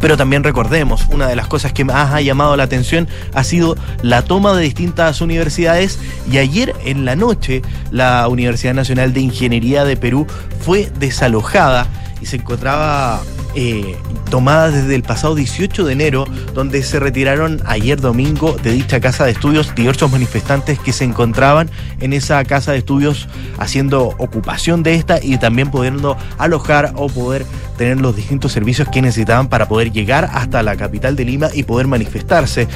Pero 0.00 0.16
también 0.16 0.42
recordemos, 0.42 1.06
una 1.10 1.26
de 1.26 1.36
las 1.36 1.46
cosas 1.46 1.72
que 1.72 1.84
más 1.84 2.12
ha 2.12 2.20
llamado 2.20 2.56
la 2.56 2.64
atención 2.64 3.08
ha 3.34 3.44
sido 3.44 3.76
la 4.02 4.22
toma 4.22 4.54
de 4.54 4.62
distintas 4.62 5.20
universidades. 5.20 5.98
Y 6.30 6.38
ayer 6.38 6.74
en 6.84 7.04
la 7.04 7.16
noche 7.16 7.62
la 7.90 8.26
Universidad 8.28 8.74
Nacional 8.74 9.12
de 9.12 9.20
Ingeniería 9.20 9.84
de 9.84 9.96
Perú 9.96 10.26
fue 10.60 10.90
desalojada 10.98 11.86
y 12.20 12.26
se 12.26 12.36
encontraba 12.36 13.20
eh, 13.54 13.96
tomada 14.30 14.70
desde 14.70 14.94
el 14.94 15.02
pasado 15.02 15.34
18 15.34 15.84
de 15.84 15.92
enero, 15.92 16.24
donde 16.54 16.82
se 16.82 17.00
retiraron 17.00 17.60
ayer 17.66 18.00
domingo 18.00 18.56
de 18.62 18.72
dicha 18.72 19.00
casa 19.00 19.24
de 19.24 19.32
estudios 19.32 19.74
diversos 19.74 20.10
manifestantes 20.10 20.78
que 20.78 20.92
se 20.92 21.04
encontraban 21.04 21.70
en 22.00 22.12
esa 22.12 22.44
casa 22.44 22.72
de 22.72 22.78
estudios 22.78 23.28
haciendo 23.58 24.14
ocupación 24.18 24.82
de 24.82 24.94
esta 24.94 25.18
y 25.22 25.38
también 25.38 25.70
pudiendo 25.70 26.16
alojar 26.38 26.92
o 26.96 27.08
poder 27.08 27.44
tener 27.76 28.00
los 28.00 28.14
distintos 28.14 28.52
servicios 28.52 28.88
que 28.88 29.00
necesitaban 29.00 29.48
para 29.48 29.66
poder 29.66 29.90
llegar 29.90 30.28
hasta 30.34 30.62
la 30.62 30.76
capital 30.76 31.16
de 31.16 31.24
Lima 31.24 31.48
y 31.54 31.62
poder 31.62 31.86
manifestarse. 31.86 32.68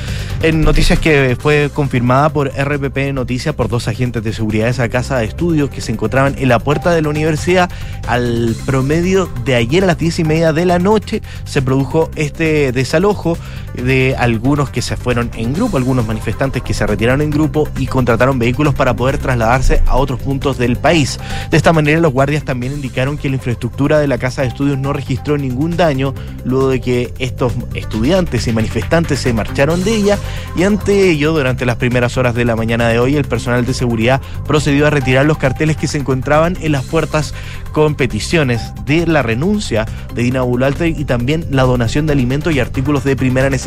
En 0.42 0.62
noticias 0.62 0.98
que 0.98 1.36
fue 1.38 1.70
confirmada 1.72 2.30
por 2.30 2.48
RPP 2.48 3.12
Noticias 3.12 3.54
por 3.54 3.68
dos 3.68 3.86
agentes 3.86 4.24
de 4.24 4.32
seguridad 4.32 4.64
de 4.64 4.70
esa 4.70 4.88
casa 4.88 5.18
de 5.18 5.26
estudios 5.26 5.68
que 5.68 5.82
se 5.82 5.92
encontraban 5.92 6.36
en 6.38 6.48
la 6.48 6.58
puerta 6.58 6.90
de 6.90 7.02
la 7.02 7.10
universidad 7.10 7.70
al 8.08 8.56
promedio 8.64 9.28
de 9.44 9.56
ayer 9.56 9.84
a 9.84 9.88
las 9.88 9.98
diez 9.98 10.18
y 10.18 10.24
media 10.24 10.54
de 10.54 10.63
la 10.64 10.78
noche 10.78 11.22
se 11.44 11.62
produjo 11.62 12.10
este 12.16 12.72
desalojo 12.72 13.36
de 13.74 14.14
algunos 14.16 14.70
que 14.70 14.82
se 14.82 14.96
fueron 14.96 15.30
en 15.34 15.52
grupo, 15.52 15.76
algunos 15.76 16.06
manifestantes 16.06 16.62
que 16.62 16.74
se 16.74 16.86
retiraron 16.86 17.20
en 17.22 17.30
grupo 17.30 17.68
y 17.78 17.86
contrataron 17.86 18.38
vehículos 18.38 18.74
para 18.74 18.94
poder 18.94 19.18
trasladarse 19.18 19.82
a 19.86 19.96
otros 19.96 20.20
puntos 20.20 20.58
del 20.58 20.76
país. 20.76 21.18
De 21.50 21.56
esta 21.56 21.72
manera 21.72 22.00
los 22.00 22.12
guardias 22.12 22.44
también 22.44 22.72
indicaron 22.72 23.18
que 23.18 23.28
la 23.28 23.36
infraestructura 23.36 23.98
de 23.98 24.06
la 24.06 24.18
casa 24.18 24.42
de 24.42 24.48
estudios 24.48 24.78
no 24.78 24.92
registró 24.92 25.36
ningún 25.36 25.76
daño 25.76 26.14
luego 26.44 26.68
de 26.68 26.80
que 26.80 27.12
estos 27.18 27.52
estudiantes 27.74 28.46
y 28.46 28.52
manifestantes 28.52 29.18
se 29.18 29.32
marcharon 29.32 29.82
de 29.82 29.94
ella 29.94 30.18
y 30.56 30.62
ante 30.62 31.10
ello 31.10 31.32
durante 31.32 31.66
las 31.66 31.76
primeras 31.76 32.16
horas 32.16 32.34
de 32.34 32.44
la 32.44 32.56
mañana 32.56 32.88
de 32.88 32.98
hoy 32.98 33.16
el 33.16 33.24
personal 33.24 33.66
de 33.66 33.74
seguridad 33.74 34.20
procedió 34.46 34.86
a 34.86 34.90
retirar 34.90 35.26
los 35.26 35.38
carteles 35.38 35.76
que 35.76 35.88
se 35.88 35.98
encontraban 35.98 36.56
en 36.60 36.72
las 36.72 36.84
puertas 36.84 37.34
con 37.72 37.96
peticiones 37.96 38.72
de 38.84 39.06
la 39.06 39.22
renuncia 39.22 39.84
de 40.14 40.22
Dina 40.22 40.42
Boluarte 40.42 40.88
y 40.88 41.04
también 41.04 41.46
la 41.50 41.64
donación 41.64 42.06
de 42.06 42.12
alimentos 42.12 42.54
y 42.54 42.60
artículos 42.60 43.02
de 43.02 43.16
primera 43.16 43.50
necesidad 43.50 43.63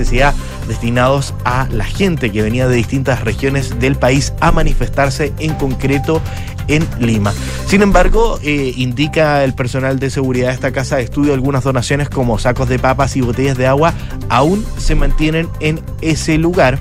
destinados 0.68 1.34
a 1.46 1.68
la 1.72 1.86
gente 1.86 2.32
que 2.32 2.42
venía 2.42 2.68
de 2.68 2.76
distintas 2.76 3.24
regiones 3.24 3.80
del 3.80 3.96
país 3.96 4.34
a 4.40 4.52
manifestarse 4.52 5.34
en 5.40 5.54
concreto 5.56 6.22
en 6.68 6.86
Lima. 7.00 7.34
Sin 7.66 7.82
embargo, 7.82 8.40
eh, 8.44 8.74
indica 8.76 9.44
el 9.44 9.54
personal 9.54 10.00
de 10.00 10.10
seguridad 10.10 10.50
de 10.50 10.54
esta 10.54 10.72
casa 10.72 10.98
de 10.98 11.04
estudio 11.04 11.34
algunas 11.34 11.64
donaciones 11.64 12.10
como 12.10 12.40
sacos 12.40 12.70
de 12.70 12.80
papas 12.80 13.16
y 13.16 13.22
botellas 13.22 13.58
de 13.58 13.68
agua 13.68 13.94
aún 14.30 14.66
se 14.78 14.96
mantienen 14.96 15.48
en 15.60 15.82
ese 16.02 16.38
lugar. 16.38 16.80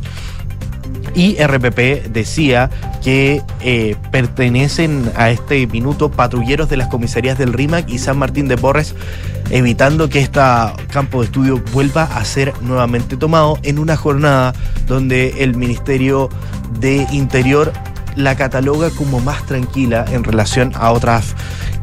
Y 1.14 1.36
RPP 1.42 2.10
decía 2.10 2.70
que 3.02 3.42
eh, 3.60 3.96
pertenecen 4.10 5.10
a 5.16 5.30
este 5.30 5.66
minuto 5.66 6.10
patrulleros 6.10 6.68
de 6.68 6.76
las 6.76 6.88
comisarías 6.88 7.38
del 7.38 7.52
RIMAC 7.52 7.88
y 7.88 7.98
San 7.98 8.18
Martín 8.18 8.48
de 8.48 8.58
Porres, 8.58 8.94
evitando 9.50 10.08
que 10.08 10.20
este 10.20 10.40
campo 10.90 11.20
de 11.20 11.26
estudio 11.26 11.62
vuelva 11.72 12.02
a 12.02 12.24
ser 12.24 12.52
nuevamente 12.62 13.16
tomado 13.16 13.58
en 13.62 13.78
una 13.78 13.96
jornada 13.96 14.52
donde 14.86 15.42
el 15.42 15.56
Ministerio 15.56 16.28
de 16.80 17.06
Interior 17.12 17.72
la 18.16 18.34
cataloga 18.34 18.90
como 18.90 19.20
más 19.20 19.44
tranquila 19.46 20.04
en 20.10 20.24
relación 20.24 20.72
a 20.74 20.90
otras 20.90 21.34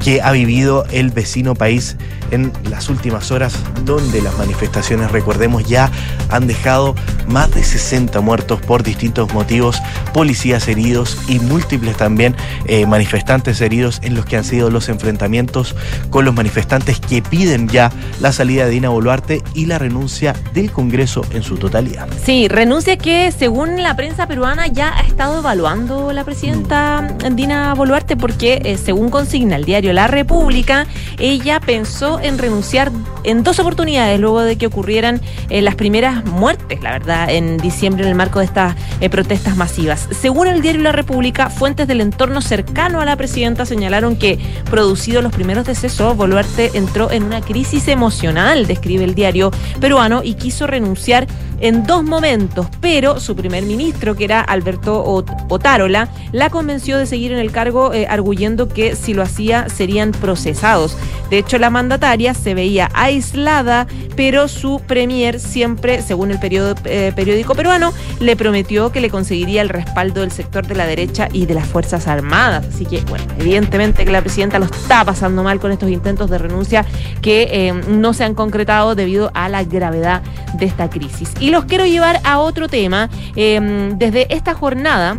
que 0.04 0.22
ha 0.22 0.32
vivido 0.32 0.86
el 0.91 1.12
vecino 1.12 1.56
país 1.56 1.95
en 2.34 2.52
las 2.70 2.90
últimas 2.90 3.32
horas, 3.32 3.56
donde 3.86 4.22
las 4.22 4.38
manifestaciones, 4.38 5.12
recordemos, 5.12 5.68
ya 5.68 5.92
han 6.30 6.48
dejado 6.48 6.96
más 7.28 7.54
de 7.54 7.64
60 7.64 8.20
muertos 8.22 8.60
por 8.62 8.84
distintos 8.84 9.34
motivos, 9.34 9.82
policías 10.14 10.68
heridos 10.68 11.18
y 11.28 11.40
múltiples 11.40 11.96
también 11.96 12.36
eh, 12.66 12.86
manifestantes 12.86 13.62
heridos 13.62 14.00
en 14.04 14.16
los 14.16 14.26
que 14.26 14.38
han 14.38 14.44
sido 14.44 14.70
los 14.70 14.90
enfrentamientos 14.90 15.76
con 16.10 16.26
los 16.26 16.34
manifestantes 16.34 17.00
que 17.00 17.22
piden 17.22 17.68
ya 17.70 17.92
la 18.20 18.32
salida 18.32 18.66
de 18.66 18.72
Dina 18.72 18.90
Boluarte 18.90 19.42
y 19.54 19.66
la 19.68 19.78
renuncia 19.78 20.36
del 20.54 20.72
Congreso 20.72 21.26
en 21.34 21.44
su 21.44 21.58
totalidad. 21.58 22.08
Sí, 22.24 22.48
renuncia 22.48 22.98
que 22.98 23.32
según 23.32 23.82
la 23.82 23.96
prensa 23.96 24.28
peruana 24.28 24.68
ya 24.68 24.98
ha 24.98 25.02
estado 25.02 25.40
evaluando 25.40 26.12
la 26.14 26.24
presidenta 26.24 27.16
Dina 27.32 27.74
Boluarte 27.74 28.18
porque 28.18 28.62
eh, 28.64 28.78
según 28.78 29.10
consigna 29.10 29.56
el 29.56 29.66
diario 29.66 29.94
La 29.94 30.08
República, 30.08 30.88
ella 31.20 31.60
pensó 31.60 32.20
en 32.24 32.38
renunciar 32.38 32.91
en 33.24 33.43
dos 33.43 33.59
oportunidades 33.59 34.19
luego 34.19 34.41
de 34.41 34.57
que 34.57 34.67
ocurrieran 34.67 35.21
eh, 35.49 35.61
las 35.61 35.76
primeras 35.76 36.26
muertes, 36.26 36.82
la 36.82 36.91
verdad, 36.91 37.30
en 37.30 37.57
diciembre 37.57 38.03
en 38.03 38.09
el 38.09 38.15
marco 38.15 38.39
de 38.39 38.45
estas 38.45 38.76
eh, 38.99 39.09
protestas 39.09 39.55
masivas. 39.55 40.07
Según 40.11 40.47
el 40.47 40.61
diario 40.61 40.82
La 40.82 40.91
República, 40.91 41.49
fuentes 41.49 41.88
del 41.88 42.01
entorno 42.01 42.41
cercano 42.41 43.01
a 43.01 43.05
la 43.05 43.15
presidenta 43.15 43.65
señalaron 43.65 44.15
que, 44.15 44.39
producidos 44.69 45.24
los 45.24 45.34
primeros 45.34 45.65
decesos, 45.65 46.17
Boluarte 46.17 46.71
entró 46.74 47.11
en 47.11 47.24
una 47.24 47.41
crisis 47.41 47.88
emocional, 47.88 48.67
describe 48.67 49.03
el 49.03 49.15
diario 49.15 49.51
peruano, 49.80 50.21
y 50.24 50.36
quiso 50.36 50.67
renunciar 50.67 51.28
en 51.60 51.86
dos 51.86 52.04
momentos, 52.04 52.68
pero 52.82 53.20
su 53.20 53.36
primer 53.36 53.64
ministro, 53.64 54.16
que 54.16 54.26
era 54.26 54.41
Alberto 54.41 55.04
Otárola, 55.49 56.10
la 56.32 56.49
convenció 56.49 56.97
de 56.97 57.06
seguir 57.06 57.32
en 57.32 57.39
el 57.39 57.51
cargo, 57.51 57.93
eh, 57.93 58.08
arguyendo 58.08 58.68
que 58.68 58.95
si 58.95 59.14
lo 59.14 59.24
hacía 59.24 59.70
serían 59.70 60.12
procesados. 60.12 60.97
De 61.30 61.39
hecho, 61.39 61.58
la 61.58 61.70
mandataria 61.70 62.34
se 62.34 62.54
veía 62.54 62.89
aislada, 62.93 63.88
pero 64.16 64.47
su 64.47 64.82
premier 64.86 65.39
siempre, 65.39 66.01
según 66.01 66.32
el 66.32 66.39
eh, 66.41 67.12
periódico 67.16 67.56
peruano, 67.56 67.93
le 68.20 68.36
prometió 68.36 68.91
que 68.91 69.01
le 69.01 69.10
conseguiría 69.10 69.62
el 69.62 69.70
respaldo 69.70 70.22
del 70.22 70.32
sector 70.32 70.68
de 70.68 70.76
la 70.76 70.86
derecha 70.86 71.30
y 71.32 71.45
de 71.45 71.56
las 71.56 71.68
Fuerzas 71.68 72.08
Armadas. 72.08 72.66
Así 72.68 72.86
que, 72.86 73.01
bueno, 73.01 73.26
evidentemente 73.39 74.06
que 74.06 74.12
la 74.12 74.22
presidenta 74.22 74.60
lo 74.60 74.66
está 74.66 75.04
pasando 75.06 75.43
mal 75.43 75.60
con 75.60 75.72
estos 75.72 75.89
intentos 75.89 76.30
de 76.30 76.38
renuncia 76.38 76.86
que 77.22 77.47
eh, 77.51 77.74
no 77.74 78.14
se 78.14 78.24
han 78.24 78.36
concretado 78.36 78.95
debido 78.95 79.32
a 79.34 79.49
la 79.49 79.64
gravedad 79.64 80.22
de 80.54 80.66
esta 80.66 80.89
crisis. 80.89 81.32
Y 81.44 81.50
los 81.50 81.66
quiero 81.66 81.86
llevar 81.86 82.22
a 82.24 82.39
otro 82.39 82.70
tema. 82.70 83.10
Em, 83.36 83.98
desde 83.98 84.34
esta 84.34 84.54
jornada 84.54 85.18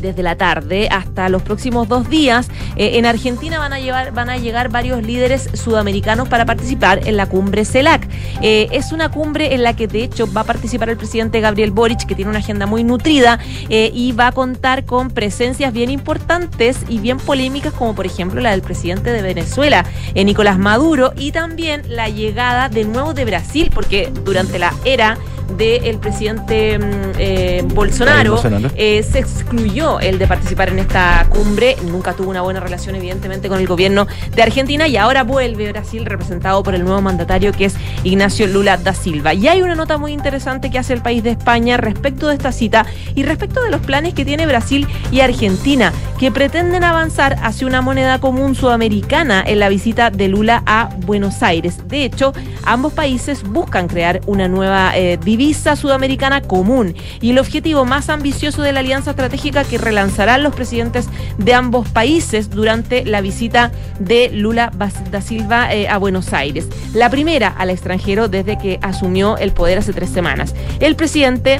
desde 0.00 0.22
la 0.22 0.36
tarde 0.36 0.88
hasta 0.90 1.28
los 1.28 1.42
próximos 1.42 1.88
dos 1.88 2.08
días. 2.08 2.48
Eh, 2.76 2.92
en 2.94 3.06
Argentina 3.06 3.58
van 3.58 3.72
a, 3.72 3.80
llevar, 3.80 4.12
van 4.12 4.30
a 4.30 4.38
llegar 4.38 4.70
varios 4.70 5.02
líderes 5.02 5.50
sudamericanos 5.54 6.28
para 6.28 6.46
participar 6.46 7.06
en 7.06 7.16
la 7.16 7.26
cumbre 7.26 7.64
CELAC. 7.64 8.08
Eh, 8.40 8.68
es 8.72 8.92
una 8.92 9.10
cumbre 9.10 9.54
en 9.54 9.62
la 9.62 9.76
que 9.76 9.86
de 9.86 10.02
hecho 10.02 10.30
va 10.32 10.42
a 10.42 10.44
participar 10.44 10.88
el 10.90 10.96
presidente 10.96 11.40
Gabriel 11.40 11.70
Boric, 11.70 12.06
que 12.06 12.14
tiene 12.14 12.30
una 12.30 12.38
agenda 12.38 12.66
muy 12.66 12.84
nutrida 12.84 13.38
eh, 13.68 13.90
y 13.92 14.12
va 14.12 14.28
a 14.28 14.32
contar 14.32 14.84
con 14.84 15.10
presencias 15.10 15.72
bien 15.72 15.90
importantes 15.90 16.78
y 16.88 16.98
bien 16.98 17.18
polémicas, 17.18 17.72
como 17.72 17.94
por 17.94 18.06
ejemplo 18.06 18.40
la 18.40 18.52
del 18.52 18.62
presidente 18.62 19.12
de 19.12 19.22
Venezuela, 19.22 19.84
Nicolás 20.14 20.58
Maduro, 20.58 21.12
y 21.16 21.32
también 21.32 21.82
la 21.88 22.08
llegada 22.08 22.68
de 22.68 22.84
nuevo 22.84 23.12
de 23.14 23.24
Brasil, 23.24 23.70
porque 23.74 24.10
durante 24.24 24.58
la 24.58 24.72
era 24.84 25.18
del 25.56 25.98
presidente 25.98 26.78
mm, 26.78 26.82
eh, 27.18 27.62
Bolsonaro, 27.66 28.40
eh, 28.76 29.02
se 29.02 29.18
excluyó 29.18 30.00
el 30.00 30.18
de 30.18 30.26
participar 30.26 30.70
en 30.70 30.78
esta 30.78 31.26
cumbre. 31.28 31.76
Nunca 31.84 32.14
tuvo 32.14 32.30
una 32.30 32.42
buena 32.42 32.60
relación, 32.60 32.94
evidentemente, 32.94 33.48
con 33.48 33.58
el 33.58 33.66
gobierno 33.66 34.06
de 34.34 34.42
Argentina 34.42 34.88
y 34.88 34.96
ahora 34.96 35.24
vuelve 35.24 35.70
Brasil 35.72 36.06
representado 36.06 36.62
por 36.62 36.74
el 36.74 36.84
nuevo 36.84 37.00
mandatario 37.00 37.52
que 37.52 37.66
es 37.66 37.74
Ignacio 38.04 38.46
Lula 38.46 38.76
da 38.76 38.94
Silva. 38.94 39.34
Y 39.34 39.48
hay 39.48 39.62
una 39.62 39.74
nota 39.74 39.98
muy 39.98 40.12
interesante 40.12 40.70
que 40.70 40.78
hace 40.78 40.92
el 40.92 41.02
país 41.02 41.22
de 41.22 41.30
España 41.30 41.76
respecto 41.76 42.28
de 42.28 42.34
esta 42.34 42.52
cita 42.52 42.86
y 43.14 43.22
respecto 43.22 43.62
de 43.62 43.70
los 43.70 43.80
planes 43.80 44.14
que 44.14 44.24
tiene 44.24 44.46
Brasil 44.46 44.86
y 45.10 45.20
Argentina, 45.20 45.92
que 46.18 46.30
pretenden 46.30 46.84
avanzar 46.84 47.36
hacia 47.42 47.66
una 47.66 47.80
moneda 47.80 48.20
común 48.20 48.54
sudamericana 48.54 49.42
en 49.46 49.58
la 49.58 49.68
visita 49.68 50.10
de 50.10 50.28
Lula 50.28 50.62
a 50.66 50.90
Buenos 51.06 51.42
Aires. 51.42 51.88
De 51.88 52.04
hecho, 52.04 52.32
ambos 52.64 52.92
países 52.92 53.42
buscan 53.42 53.88
crear 53.88 54.20
una 54.26 54.48
nueva 54.48 54.96
eh, 54.96 55.18
divisa 55.40 55.74
sudamericana 55.74 56.42
común 56.42 56.94
y 57.22 57.30
el 57.30 57.38
objetivo 57.38 57.86
más 57.86 58.10
ambicioso 58.10 58.60
de 58.60 58.72
la 58.72 58.80
alianza 58.80 59.12
estratégica 59.12 59.64
que 59.64 59.78
relanzarán 59.78 60.42
los 60.42 60.54
presidentes 60.54 61.08
de 61.38 61.54
ambos 61.54 61.88
países 61.88 62.50
durante 62.50 63.06
la 63.06 63.22
visita 63.22 63.72
de 63.98 64.28
Lula 64.34 64.70
da 65.10 65.22
Silva 65.22 65.72
eh, 65.72 65.88
a 65.88 65.96
Buenos 65.96 66.34
Aires. 66.34 66.68
La 66.92 67.08
primera 67.08 67.48
al 67.48 67.70
extranjero 67.70 68.28
desde 68.28 68.58
que 68.58 68.78
asumió 68.82 69.38
el 69.38 69.52
poder 69.52 69.78
hace 69.78 69.94
tres 69.94 70.10
semanas. 70.10 70.54
El 70.78 70.94
presidente 70.94 71.58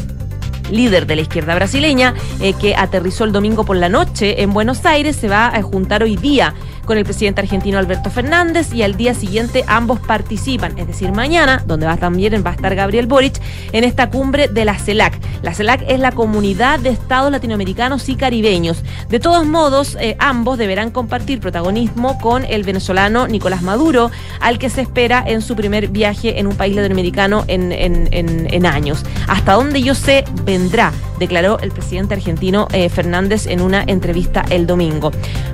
líder 0.71 1.07
de 1.07 1.17
la 1.17 1.23
izquierda 1.23 1.55
brasileña, 1.55 2.15
eh, 2.41 2.53
que 2.53 2.77
aterrizó 2.77 3.25
el 3.25 3.33
domingo 3.33 3.65
por 3.65 3.77
la 3.77 3.89
noche 3.89 4.43
en 4.43 4.53
Buenos 4.53 4.85
Aires, 4.85 5.17
se 5.17 5.29
va 5.29 5.47
a 5.47 5.63
juntar 5.63 6.03
hoy 6.03 6.17
día 6.17 6.55
con 6.85 6.99
el 6.99 7.05
presidente 7.05 7.41
argentino 7.41 7.79
Alberto 7.79 8.11
Fernández 8.11 8.73
y 8.73 8.83
al 8.83 8.97
día 8.97 9.15
siguiente 9.15 9.65
ambos 9.67 10.01
participan, 10.01 10.79
es 10.79 10.87
decir, 10.87 11.13
mañana, 11.13 11.63
donde 11.67 11.87
va 11.87 11.97
también 11.97 12.43
va 12.45 12.51
a 12.51 12.55
estar 12.55 12.75
Gabriel 12.75 13.07
Boric, 13.07 13.41
en 13.73 13.85
esta 13.85 14.11
cumbre 14.11 14.49
de 14.49 14.65
la 14.65 14.79
CELAC. 14.79 15.19
La 15.43 15.55
CELAC 15.55 15.85
es 15.89 16.01
la 16.01 16.13
comunidad 16.13 16.81
de 16.81 16.91
estados 16.91 17.31
latinoamericanos 17.31 18.09
y 18.09 18.17
caribeños. 18.17 18.83
De 19.09 19.21
todos 19.21 19.47
modos, 19.47 19.97
eh, 20.01 20.17
ambos 20.19 20.59
deberán 20.59 20.91
compartir 20.91 21.41
protagonismo 21.41 22.19
con 22.19 22.45
el 22.45 22.63
venezolano 22.63 23.27
Nicolás 23.27 23.63
Maduro, 23.63 24.11
al 24.41 24.59
que 24.59 24.71
se 24.71 24.83
espera 24.83 25.25
en 25.27 25.43
su 25.43 25.57
primer 25.57 25.89
viaje 25.89 26.39
en 26.39 26.47
un 26.47 26.57
país 26.57 26.77
latinoamericano 26.77 27.45
en, 27.49 28.67
años. 28.67 29.05
Hasta 29.27 29.55
donde 29.55 29.83
yo 29.83 29.95
sé, 29.95 30.25
vendrá, 30.45 30.93
declaró 31.19 31.59
el 31.61 31.73
presidente 31.73 32.15
argentino 32.15 32.69
eh, 32.73 32.89
Fernández 32.89 33.47
en 33.47 33.61
una 33.61 33.83
entrevista 33.87 34.45
el 34.51 34.67
domingo. 34.67 35.11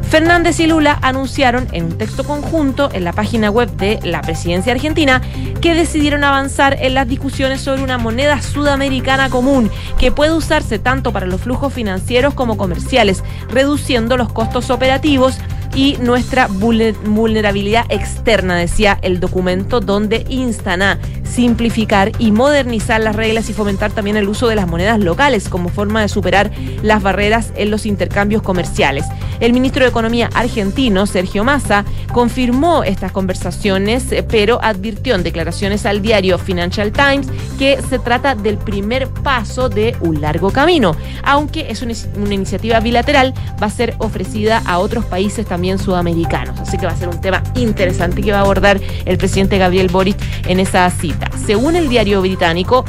Fernández 0.08 0.60
y 0.60 0.66
Lula 0.66 0.98
anunciaron 1.16 1.66
en 1.72 1.84
un 1.86 1.98
texto 1.98 2.24
conjunto 2.24 2.90
en 2.92 3.04
la 3.04 3.12
página 3.12 3.50
web 3.50 3.70
de 3.76 3.98
la 4.04 4.20
presidencia 4.20 4.72
argentina 4.72 5.22
que 5.62 5.74
decidieron 5.74 6.24
avanzar 6.24 6.76
en 6.78 6.94
las 6.94 7.08
discusiones 7.08 7.62
sobre 7.62 7.82
una 7.82 7.96
moneda 7.96 8.42
sudamericana 8.42 9.30
común 9.30 9.70
que 9.98 10.12
puede 10.12 10.32
usarse 10.32 10.78
tanto 10.78 11.12
para 11.12 11.26
los 11.26 11.40
flujos 11.40 11.72
financieros 11.72 12.34
como 12.34 12.58
comerciales, 12.58 13.24
reduciendo 13.48 14.16
los 14.18 14.30
costos 14.30 14.68
operativos 14.70 15.38
y 15.74 15.96
nuestra 16.00 16.48
vulner- 16.48 16.96
vulnerabilidad 17.04 17.86
externa, 17.88 18.56
decía 18.56 18.98
el 19.02 19.18
documento, 19.18 19.80
donde 19.80 20.26
instan 20.28 20.82
a 20.82 20.98
simplificar 21.26 22.12
y 22.18 22.32
modernizar 22.32 23.00
las 23.00 23.16
reglas 23.16 23.50
y 23.50 23.52
fomentar 23.52 23.92
también 23.92 24.16
el 24.16 24.28
uso 24.28 24.48
de 24.48 24.56
las 24.56 24.68
monedas 24.68 25.00
locales 25.00 25.48
como 25.48 25.68
forma 25.68 26.00
de 26.00 26.08
superar 26.08 26.50
las 26.82 27.02
barreras 27.02 27.52
en 27.56 27.70
los 27.70 27.86
intercambios 27.86 28.42
comerciales. 28.42 29.04
El 29.40 29.52
ministro 29.52 29.84
de 29.84 29.90
Economía 29.90 30.30
argentino, 30.34 31.06
Sergio 31.06 31.44
Massa, 31.44 31.84
confirmó 32.12 32.84
estas 32.84 33.12
conversaciones, 33.12 34.10
eh, 34.12 34.22
pero 34.22 34.58
advirtió 34.62 35.14
en 35.14 35.22
declaraciones 35.22 35.84
al 35.84 36.00
diario 36.00 36.38
Financial 36.38 36.90
Times 36.90 37.28
que 37.58 37.80
se 37.88 37.98
trata 37.98 38.34
del 38.34 38.56
primer 38.56 39.08
paso 39.08 39.68
de 39.68 39.94
un 40.00 40.20
largo 40.20 40.50
camino, 40.50 40.96
aunque 41.22 41.66
es 41.70 41.82
una, 41.82 41.92
una 42.16 42.34
iniciativa 42.34 42.80
bilateral, 42.80 43.34
va 43.62 43.66
a 43.66 43.70
ser 43.70 43.94
ofrecida 43.98 44.62
a 44.64 44.78
otros 44.78 45.04
países 45.04 45.46
también 45.46 45.78
sudamericanos. 45.78 46.58
Así 46.60 46.78
que 46.78 46.86
va 46.86 46.92
a 46.92 46.96
ser 46.96 47.08
un 47.08 47.20
tema 47.20 47.42
interesante 47.56 48.22
que 48.22 48.32
va 48.32 48.38
a 48.38 48.42
abordar 48.42 48.80
el 49.04 49.18
presidente 49.18 49.58
Gabriel 49.58 49.88
Boric 49.88 50.16
en 50.46 50.60
esa 50.60 50.88
cita. 50.90 51.15
Según 51.46 51.76
el 51.76 51.88
diario 51.88 52.20
británico, 52.20 52.84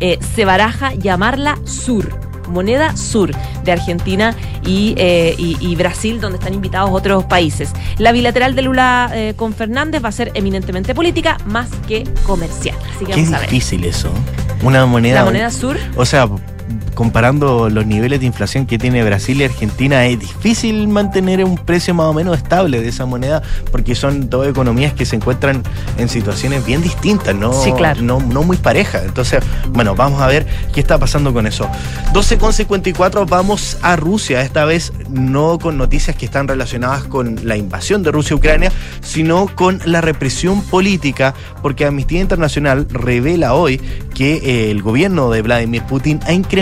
eh, 0.00 0.18
se 0.34 0.44
baraja 0.44 0.92
llamarla 0.94 1.58
Sur. 1.64 2.08
Moneda 2.48 2.94
Sur 2.94 3.30
de 3.64 3.72
Argentina 3.72 4.34
y, 4.66 4.94
eh, 4.98 5.34
y- 5.38 5.56
y 5.60 5.76
Brasil, 5.76 6.20
donde 6.20 6.36
están 6.36 6.52
invitados 6.52 6.90
otros 6.92 7.24
países. 7.24 7.72
La 7.96 8.12
bilateral 8.12 8.54
de 8.54 8.60
Lula 8.62 9.10
eh, 9.14 9.32
con 9.34 9.54
Fernández 9.54 10.04
va 10.04 10.10
a 10.10 10.12
ser 10.12 10.30
eminentemente 10.34 10.94
política 10.94 11.38
más 11.46 11.68
que 11.88 12.04
comercial. 12.26 12.76
Así 12.94 13.06
que 13.06 13.12
Qué 13.12 13.20
vamos 13.22 13.32
a 13.34 13.40
ver. 13.40 13.48
difícil 13.48 13.84
eso. 13.84 14.10
Una 14.62 14.84
moneda. 14.84 15.20
La 15.20 15.24
moneda 15.24 15.50
sur. 15.50 15.78
O 15.96 16.04
sea, 16.04 16.28
comparando 16.94 17.68
los 17.68 17.86
niveles 17.86 18.20
de 18.20 18.26
inflación 18.26 18.66
que 18.66 18.78
tiene 18.78 19.04
Brasil 19.04 19.40
y 19.40 19.44
Argentina, 19.44 20.06
es 20.06 20.18
difícil 20.18 20.88
mantener 20.88 21.44
un 21.44 21.56
precio 21.56 21.94
más 21.94 22.06
o 22.06 22.14
menos 22.14 22.36
estable 22.36 22.80
de 22.80 22.88
esa 22.88 23.04
moneda 23.04 23.42
porque 23.70 23.94
son 23.94 24.30
dos 24.30 24.46
economías 24.46 24.92
que 24.92 25.04
se 25.04 25.16
encuentran 25.16 25.62
en 25.98 26.08
situaciones 26.08 26.64
bien 26.64 26.82
distintas, 26.82 27.34
¿no? 27.34 27.52
Sí, 27.52 27.72
claro. 27.72 28.00
No, 28.02 28.20
no 28.20 28.42
muy 28.42 28.56
parejas. 28.56 29.02
Entonces, 29.04 29.42
bueno, 29.70 29.94
vamos 29.94 30.20
a 30.20 30.26
ver 30.26 30.46
qué 30.72 30.80
está 30.80 30.98
pasando 30.98 31.32
con 31.32 31.46
eso. 31.46 31.68
12.54, 32.12 33.28
vamos 33.28 33.78
a 33.82 33.96
Rusia, 33.96 34.42
esta 34.42 34.64
vez 34.64 34.92
no 35.10 35.58
con 35.58 35.76
noticias 35.76 36.16
que 36.16 36.24
están 36.24 36.48
relacionadas 36.48 37.04
con 37.04 37.40
la 37.46 37.56
invasión 37.56 38.02
de 38.02 38.12
Rusia 38.12 38.34
a 38.34 38.36
Ucrania, 38.36 38.72
sino 39.02 39.48
con 39.54 39.80
la 39.84 40.00
represión 40.00 40.62
política, 40.62 41.34
porque 41.62 41.84
Amnistía 41.84 42.20
Internacional 42.20 42.86
revela 42.88 43.54
hoy 43.54 43.80
que 44.14 44.36
eh, 44.36 44.70
el 44.70 44.82
gobierno 44.82 45.30
de 45.30 45.42
Vladimir 45.42 45.82
Putin 45.82 46.20
ha 46.26 46.32
incrementado 46.32 46.53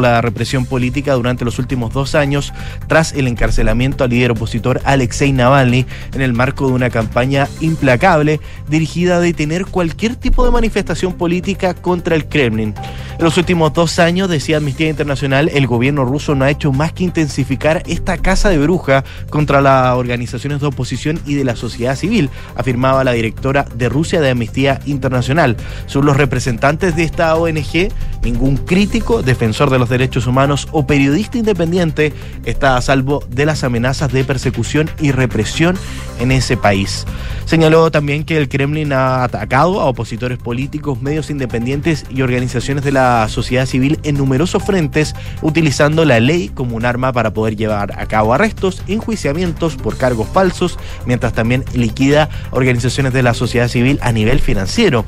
la 0.00 0.20
represión 0.20 0.66
política 0.66 1.14
durante 1.14 1.44
los 1.44 1.58
últimos 1.60 1.92
dos 1.92 2.16
años 2.16 2.52
tras 2.88 3.12
el 3.12 3.28
encarcelamiento 3.28 4.02
al 4.02 4.10
líder 4.10 4.32
opositor 4.32 4.80
Alexei 4.84 5.32
Navalny 5.32 5.86
en 6.12 6.22
el 6.22 6.32
marco 6.32 6.66
de 6.66 6.72
una 6.72 6.90
campaña 6.90 7.46
implacable 7.60 8.40
dirigida 8.68 9.16
a 9.16 9.20
detener 9.20 9.66
cualquier 9.66 10.16
tipo 10.16 10.44
de 10.44 10.50
manifestación 10.50 11.12
política 11.12 11.74
contra 11.74 12.16
el 12.16 12.26
Kremlin. 12.26 12.74
En 13.18 13.24
los 13.24 13.36
últimos 13.36 13.72
dos 13.72 13.98
años, 13.98 14.28
decía 14.28 14.58
Amnistía 14.58 14.88
Internacional, 14.88 15.50
el 15.52 15.66
gobierno 15.66 16.04
ruso 16.04 16.36
no 16.36 16.44
ha 16.44 16.50
hecho 16.50 16.72
más 16.72 16.92
que 16.92 17.02
intensificar 17.02 17.82
esta 17.86 18.16
casa 18.16 18.48
de 18.48 18.58
bruja 18.58 19.04
contra 19.28 19.60
las 19.60 19.94
organizaciones 19.96 20.60
de 20.60 20.66
oposición 20.66 21.20
y 21.26 21.34
de 21.34 21.42
la 21.42 21.56
sociedad 21.56 21.96
civil, 21.96 22.30
afirmaba 22.54 23.02
la 23.02 23.12
directora 23.12 23.66
de 23.74 23.88
Rusia 23.88 24.20
de 24.20 24.30
Amnistía 24.30 24.80
Internacional. 24.86 25.56
Según 25.86 26.06
los 26.06 26.16
representantes 26.16 26.94
de 26.94 27.02
esta 27.02 27.34
ONG, 27.34 27.88
ningún 28.22 28.56
crítico, 28.56 29.22
defensor 29.28 29.70
de 29.70 29.78
los 29.78 29.88
derechos 29.88 30.26
humanos 30.26 30.66
o 30.72 30.86
periodista 30.86 31.38
independiente 31.38 32.12
está 32.44 32.76
a 32.76 32.82
salvo 32.82 33.22
de 33.30 33.46
las 33.46 33.62
amenazas 33.62 34.10
de 34.12 34.24
persecución 34.24 34.90
y 34.98 35.12
represión 35.12 35.78
en 36.18 36.32
ese 36.32 36.56
país. 36.56 37.06
Señaló 37.44 37.90
también 37.90 38.24
que 38.24 38.36
el 38.36 38.48
Kremlin 38.48 38.92
ha 38.92 39.22
atacado 39.22 39.80
a 39.80 39.86
opositores 39.86 40.38
políticos, 40.38 41.00
medios 41.00 41.30
independientes 41.30 42.04
y 42.10 42.22
organizaciones 42.22 42.84
de 42.84 42.92
la 42.92 43.28
sociedad 43.28 43.66
civil 43.66 43.98
en 44.02 44.16
numerosos 44.16 44.62
frentes, 44.62 45.14
utilizando 45.42 46.04
la 46.04 46.20
ley 46.20 46.48
como 46.48 46.76
un 46.76 46.84
arma 46.84 47.12
para 47.12 47.32
poder 47.32 47.56
llevar 47.56 47.98
a 47.98 48.06
cabo 48.06 48.34
arrestos, 48.34 48.82
enjuiciamientos 48.88 49.76
por 49.76 49.96
cargos 49.96 50.28
falsos, 50.28 50.78
mientras 51.06 51.32
también 51.32 51.64
liquida 51.74 52.28
organizaciones 52.50 53.12
de 53.12 53.22
la 53.22 53.34
sociedad 53.34 53.68
civil 53.68 53.98
a 54.02 54.10
nivel 54.12 54.40
financiero. 54.40 55.04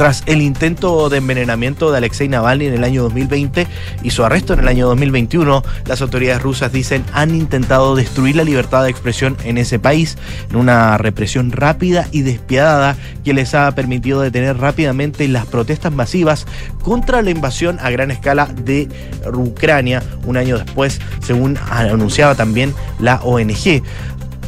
Tras 0.00 0.22
el 0.24 0.40
intento 0.40 1.10
de 1.10 1.18
envenenamiento 1.18 1.90
de 1.90 1.98
Alexei 1.98 2.26
Navalny 2.26 2.64
en 2.64 2.72
el 2.72 2.84
año 2.84 3.02
2020 3.02 3.66
y 4.02 4.08
su 4.08 4.24
arresto 4.24 4.54
en 4.54 4.60
el 4.60 4.68
año 4.68 4.86
2021, 4.86 5.62
las 5.84 6.00
autoridades 6.00 6.40
rusas 6.40 6.72
dicen 6.72 7.04
han 7.12 7.34
intentado 7.34 7.94
destruir 7.94 8.34
la 8.34 8.44
libertad 8.44 8.82
de 8.82 8.88
expresión 8.88 9.36
en 9.44 9.58
ese 9.58 9.78
país 9.78 10.16
en 10.48 10.56
una 10.56 10.96
represión 10.96 11.52
rápida 11.52 12.08
y 12.12 12.22
despiadada 12.22 12.96
que 13.26 13.34
les 13.34 13.54
ha 13.54 13.70
permitido 13.74 14.22
detener 14.22 14.56
rápidamente 14.56 15.28
las 15.28 15.44
protestas 15.44 15.92
masivas 15.92 16.46
contra 16.82 17.20
la 17.20 17.28
invasión 17.28 17.78
a 17.78 17.90
gran 17.90 18.10
escala 18.10 18.46
de 18.46 18.88
Ucrania 19.30 20.02
un 20.24 20.38
año 20.38 20.56
después, 20.56 20.98
según 21.20 21.58
anunciaba 21.68 22.34
también 22.34 22.72
la 23.00 23.16
ONG. 23.16 23.82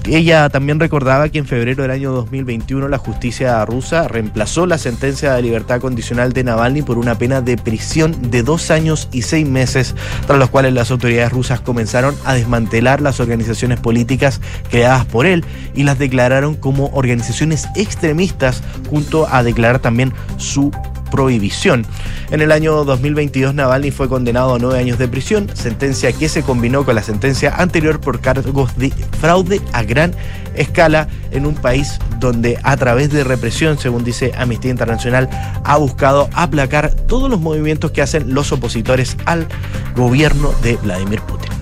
Ella 0.04 0.48
también 0.48 0.80
recordaba 0.80 1.28
que 1.28 1.38
en 1.38 1.46
febrero 1.46 1.82
del 1.82 1.92
año 1.92 2.10
2021 2.10 2.88
la 2.88 2.98
justicia 2.98 3.64
rusa 3.64 4.08
reemplazó 4.08 4.66
la 4.66 4.76
sentencia 4.76 5.32
de 5.32 5.42
libertad 5.42 5.80
condicional 5.80 6.32
de 6.32 6.42
Navalny 6.42 6.82
por 6.82 6.98
una 6.98 7.16
pena 7.18 7.40
de 7.40 7.56
prisión 7.56 8.30
de 8.30 8.42
dos 8.42 8.72
años 8.72 9.08
y 9.12 9.22
seis 9.22 9.48
meses, 9.48 9.94
tras 10.26 10.40
los 10.40 10.50
cuales 10.50 10.72
las 10.72 10.90
autoridades 10.90 11.30
rusas 11.30 11.60
comenzaron 11.60 12.16
a 12.24 12.34
desmantelar 12.34 13.00
las 13.00 13.20
organizaciones 13.20 13.78
políticas 13.78 14.40
creadas 14.70 15.04
por 15.04 15.24
él 15.24 15.44
y 15.72 15.84
las 15.84 16.00
declararon 16.00 16.56
como 16.56 16.90
organizaciones 16.94 17.68
extremistas 17.76 18.60
junto 18.90 19.28
a 19.32 19.44
declarar 19.44 19.78
también 19.78 20.12
su 20.36 20.72
prohibición. 21.12 21.86
En 22.30 22.40
el 22.40 22.50
año 22.50 22.84
2022 22.84 23.54
Navalny 23.54 23.90
fue 23.90 24.08
condenado 24.08 24.54
a 24.54 24.58
nueve 24.58 24.78
años 24.78 24.98
de 24.98 25.06
prisión, 25.06 25.48
sentencia 25.54 26.10
que 26.12 26.28
se 26.28 26.42
combinó 26.42 26.84
con 26.84 26.94
la 26.94 27.02
sentencia 27.02 27.54
anterior 27.54 28.00
por 28.00 28.20
cargos 28.20 28.76
de 28.78 28.90
fraude 29.20 29.60
a 29.72 29.82
gran 29.82 30.14
escala 30.56 31.08
en 31.30 31.44
un 31.46 31.54
país 31.54 31.98
donde 32.18 32.58
a 32.62 32.76
través 32.78 33.10
de 33.10 33.24
represión, 33.24 33.78
según 33.78 34.04
dice 34.04 34.32
Amnistía 34.36 34.70
Internacional, 34.70 35.28
ha 35.64 35.76
buscado 35.76 36.30
aplacar 36.32 36.94
todos 36.94 37.28
los 37.28 37.40
movimientos 37.40 37.90
que 37.90 38.00
hacen 38.00 38.32
los 38.32 38.50
opositores 38.50 39.16
al 39.26 39.46
gobierno 39.94 40.52
de 40.62 40.76
Vladimir 40.76 41.20
Putin. 41.20 41.52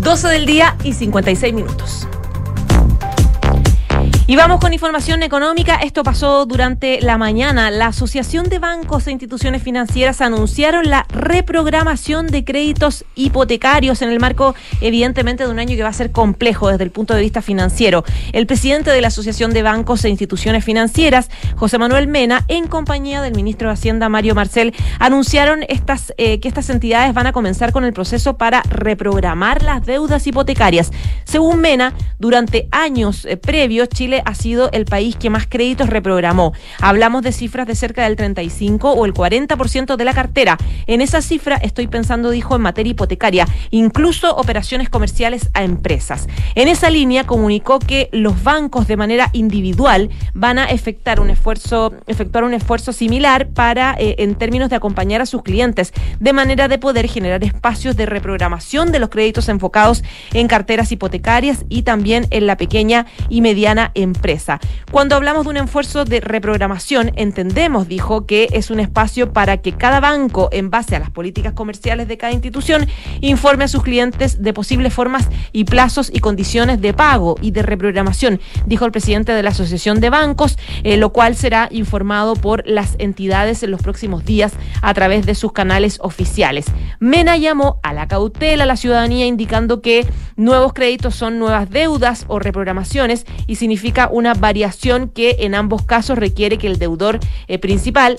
12 0.00 0.28
del 0.28 0.46
día 0.46 0.76
y 0.82 0.94
56 0.94 1.52
minutos. 1.52 2.08
Y 4.26 4.36
vamos 4.36 4.58
con 4.58 4.72
información 4.72 5.22
económica. 5.22 5.74
Esto 5.74 6.02
pasó 6.02 6.46
durante 6.46 6.98
la 7.02 7.18
mañana. 7.18 7.70
La 7.70 7.88
Asociación 7.88 8.48
de 8.48 8.58
Bancos 8.58 9.06
e 9.06 9.10
Instituciones 9.10 9.62
Financieras 9.62 10.22
anunciaron 10.22 10.88
la 10.88 11.04
reprogramación 11.10 12.28
de 12.28 12.42
créditos 12.42 13.04
hipotecarios 13.16 14.00
en 14.00 14.08
el 14.08 14.20
marco, 14.20 14.54
evidentemente, 14.80 15.44
de 15.44 15.50
un 15.50 15.58
año 15.58 15.76
que 15.76 15.82
va 15.82 15.90
a 15.90 15.92
ser 15.92 16.10
complejo 16.10 16.70
desde 16.70 16.84
el 16.84 16.90
punto 16.90 17.12
de 17.12 17.20
vista 17.20 17.42
financiero. 17.42 18.02
El 18.32 18.46
presidente 18.46 18.90
de 18.90 19.02
la 19.02 19.08
Asociación 19.08 19.52
de 19.52 19.62
Bancos 19.62 20.02
e 20.06 20.08
Instituciones 20.08 20.64
Financieras, 20.64 21.28
José 21.56 21.76
Manuel 21.76 22.08
Mena, 22.08 22.46
en 22.48 22.66
compañía 22.66 23.20
del 23.20 23.34
ministro 23.34 23.68
de 23.68 23.74
Hacienda, 23.74 24.08
Mario 24.08 24.34
Marcel, 24.34 24.72
anunciaron 25.00 25.66
estas, 25.68 26.14
eh, 26.16 26.40
que 26.40 26.48
estas 26.48 26.70
entidades 26.70 27.12
van 27.12 27.26
a 27.26 27.32
comenzar 27.32 27.72
con 27.72 27.84
el 27.84 27.92
proceso 27.92 28.38
para 28.38 28.62
reprogramar 28.70 29.62
las 29.62 29.84
deudas 29.84 30.26
hipotecarias. 30.26 30.92
Según 31.24 31.60
Mena, 31.60 31.92
durante 32.18 32.68
años 32.70 33.26
eh, 33.26 33.36
previos, 33.36 33.90
Chile 33.90 34.13
Ha 34.24 34.34
sido 34.34 34.70
el 34.72 34.84
país 34.84 35.16
que 35.16 35.30
más 35.30 35.46
créditos 35.46 35.88
reprogramó. 35.88 36.52
Hablamos 36.80 37.22
de 37.22 37.32
cifras 37.32 37.66
de 37.66 37.74
cerca 37.74 38.04
del 38.04 38.16
35 38.16 38.92
o 38.92 39.06
el 39.06 39.14
40% 39.14 39.96
de 39.96 40.04
la 40.04 40.14
cartera. 40.14 40.58
En 40.86 41.00
esa 41.00 41.22
cifra 41.22 41.56
estoy 41.56 41.86
pensando, 41.86 42.30
dijo, 42.30 42.56
en 42.56 42.62
materia 42.62 42.90
hipotecaria, 42.90 43.46
incluso 43.70 44.34
operaciones 44.36 44.88
comerciales 44.88 45.50
a 45.54 45.64
empresas. 45.64 46.28
En 46.54 46.68
esa 46.68 46.90
línea 46.90 47.24
comunicó 47.24 47.78
que 47.78 48.08
los 48.12 48.42
bancos 48.42 48.86
de 48.86 48.96
manera 48.96 49.30
individual 49.32 50.10
van 50.34 50.58
a 50.58 50.66
efectuar 50.66 51.20
un 51.20 51.30
esfuerzo, 51.30 51.92
efectuar 52.06 52.44
un 52.44 52.54
esfuerzo 52.54 52.92
similar 52.92 53.48
para, 53.48 53.94
eh, 53.98 54.16
en 54.18 54.34
términos 54.34 54.70
de 54.70 54.76
acompañar 54.76 55.20
a 55.20 55.26
sus 55.26 55.42
clientes, 55.42 55.92
de 56.20 56.32
manera 56.32 56.68
de 56.68 56.78
poder 56.78 57.08
generar 57.08 57.42
espacios 57.44 57.96
de 57.96 58.06
reprogramación 58.06 58.92
de 58.92 58.98
los 58.98 59.08
créditos 59.08 59.48
enfocados 59.48 60.02
en 60.32 60.48
carteras 60.48 60.92
hipotecarias 60.92 61.64
y 61.68 61.82
también 61.82 62.26
en 62.30 62.46
la 62.46 62.56
pequeña 62.56 63.06
y 63.28 63.40
mediana 63.40 63.90
empresa. 64.04 64.60
Cuando 64.90 65.16
hablamos 65.16 65.44
de 65.44 65.50
un 65.50 65.56
esfuerzo 65.56 66.04
de 66.04 66.20
reprogramación, 66.20 67.12
entendemos, 67.16 67.88
dijo, 67.88 68.26
que 68.26 68.48
es 68.52 68.70
un 68.70 68.80
espacio 68.80 69.32
para 69.32 69.58
que 69.58 69.72
cada 69.72 70.00
banco, 70.00 70.48
en 70.52 70.70
base 70.70 70.96
a 70.96 71.00
las 71.00 71.10
políticas 71.10 71.52
comerciales 71.52 72.08
de 72.08 72.16
cada 72.16 72.32
institución, 72.32 72.86
informe 73.20 73.64
a 73.64 73.68
sus 73.68 73.82
clientes 73.82 74.42
de 74.42 74.52
posibles 74.52 74.94
formas 74.94 75.28
y 75.52 75.64
plazos 75.64 76.10
y 76.12 76.20
condiciones 76.20 76.80
de 76.80 76.92
pago 76.94 77.36
y 77.40 77.50
de 77.50 77.62
reprogramación, 77.62 78.40
dijo 78.66 78.84
el 78.84 78.92
presidente 78.92 79.32
de 79.32 79.42
la 79.42 79.50
Asociación 79.50 80.00
de 80.00 80.10
Bancos, 80.10 80.58
eh, 80.82 80.96
lo 80.96 81.12
cual 81.12 81.36
será 81.36 81.68
informado 81.70 82.34
por 82.34 82.66
las 82.66 82.96
entidades 82.98 83.62
en 83.62 83.70
los 83.70 83.82
próximos 83.82 84.24
días 84.24 84.52
a 84.82 84.94
través 84.94 85.26
de 85.26 85.34
sus 85.34 85.52
canales 85.52 85.98
oficiales. 86.00 86.66
Mena 87.00 87.36
llamó 87.36 87.80
a 87.82 87.92
la 87.92 88.08
cautela 88.08 88.64
a 88.64 88.66
la 88.66 88.76
ciudadanía 88.76 89.26
indicando 89.26 89.80
que 89.80 90.06
nuevos 90.36 90.72
créditos 90.72 91.14
son 91.14 91.38
nuevas 91.38 91.70
deudas 91.70 92.24
o 92.28 92.38
reprogramaciones 92.38 93.26
y 93.46 93.56
significa 93.56 93.93
una 94.10 94.34
variación 94.34 95.08
que 95.08 95.36
en 95.40 95.54
ambos 95.54 95.82
casos 95.82 96.18
requiere 96.18 96.58
que 96.58 96.66
el 96.66 96.78
deudor 96.78 97.20
eh, 97.48 97.58
principal 97.58 98.16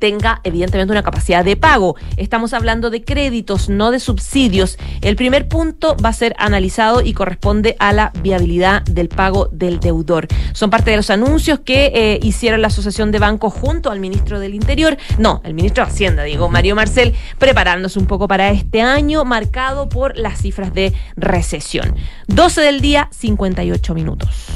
tenga 0.00 0.40
evidentemente 0.42 0.90
una 0.90 1.04
capacidad 1.04 1.44
de 1.44 1.56
pago. 1.56 1.94
Estamos 2.16 2.52
hablando 2.54 2.90
de 2.90 3.04
créditos, 3.04 3.68
no 3.68 3.92
de 3.92 4.00
subsidios. 4.00 4.78
El 5.02 5.14
primer 5.14 5.46
punto 5.46 5.96
va 6.02 6.08
a 6.08 6.14
ser 6.14 6.34
analizado 6.38 7.02
y 7.02 7.12
corresponde 7.12 7.76
a 7.78 7.92
la 7.92 8.10
viabilidad 8.22 8.82
del 8.82 9.08
pago 9.08 9.48
del 9.52 9.78
deudor. 9.78 10.26
Son 10.52 10.70
parte 10.70 10.90
de 10.90 10.96
los 10.96 11.10
anuncios 11.10 11.60
que 11.60 11.92
eh, 11.94 12.18
hicieron 12.22 12.62
la 12.62 12.68
Asociación 12.68 13.12
de 13.12 13.18
Bancos 13.18 13.52
junto 13.52 13.90
al 13.90 14.00
ministro 14.00 14.40
del 14.40 14.54
Interior, 14.54 14.96
no, 15.18 15.42
el 15.44 15.54
ministro 15.54 15.84
de 15.84 15.90
Hacienda, 15.90 16.22
digo, 16.24 16.48
Mario 16.48 16.74
Marcel, 16.74 17.14
preparándose 17.38 17.98
un 17.98 18.06
poco 18.06 18.26
para 18.26 18.50
este 18.50 18.80
año 18.80 19.24
marcado 19.24 19.88
por 19.88 20.16
las 20.16 20.40
cifras 20.40 20.72
de 20.72 20.94
recesión. 21.16 21.94
12 22.28 22.62
del 22.62 22.80
día, 22.80 23.08
58 23.12 23.94
minutos. 23.94 24.46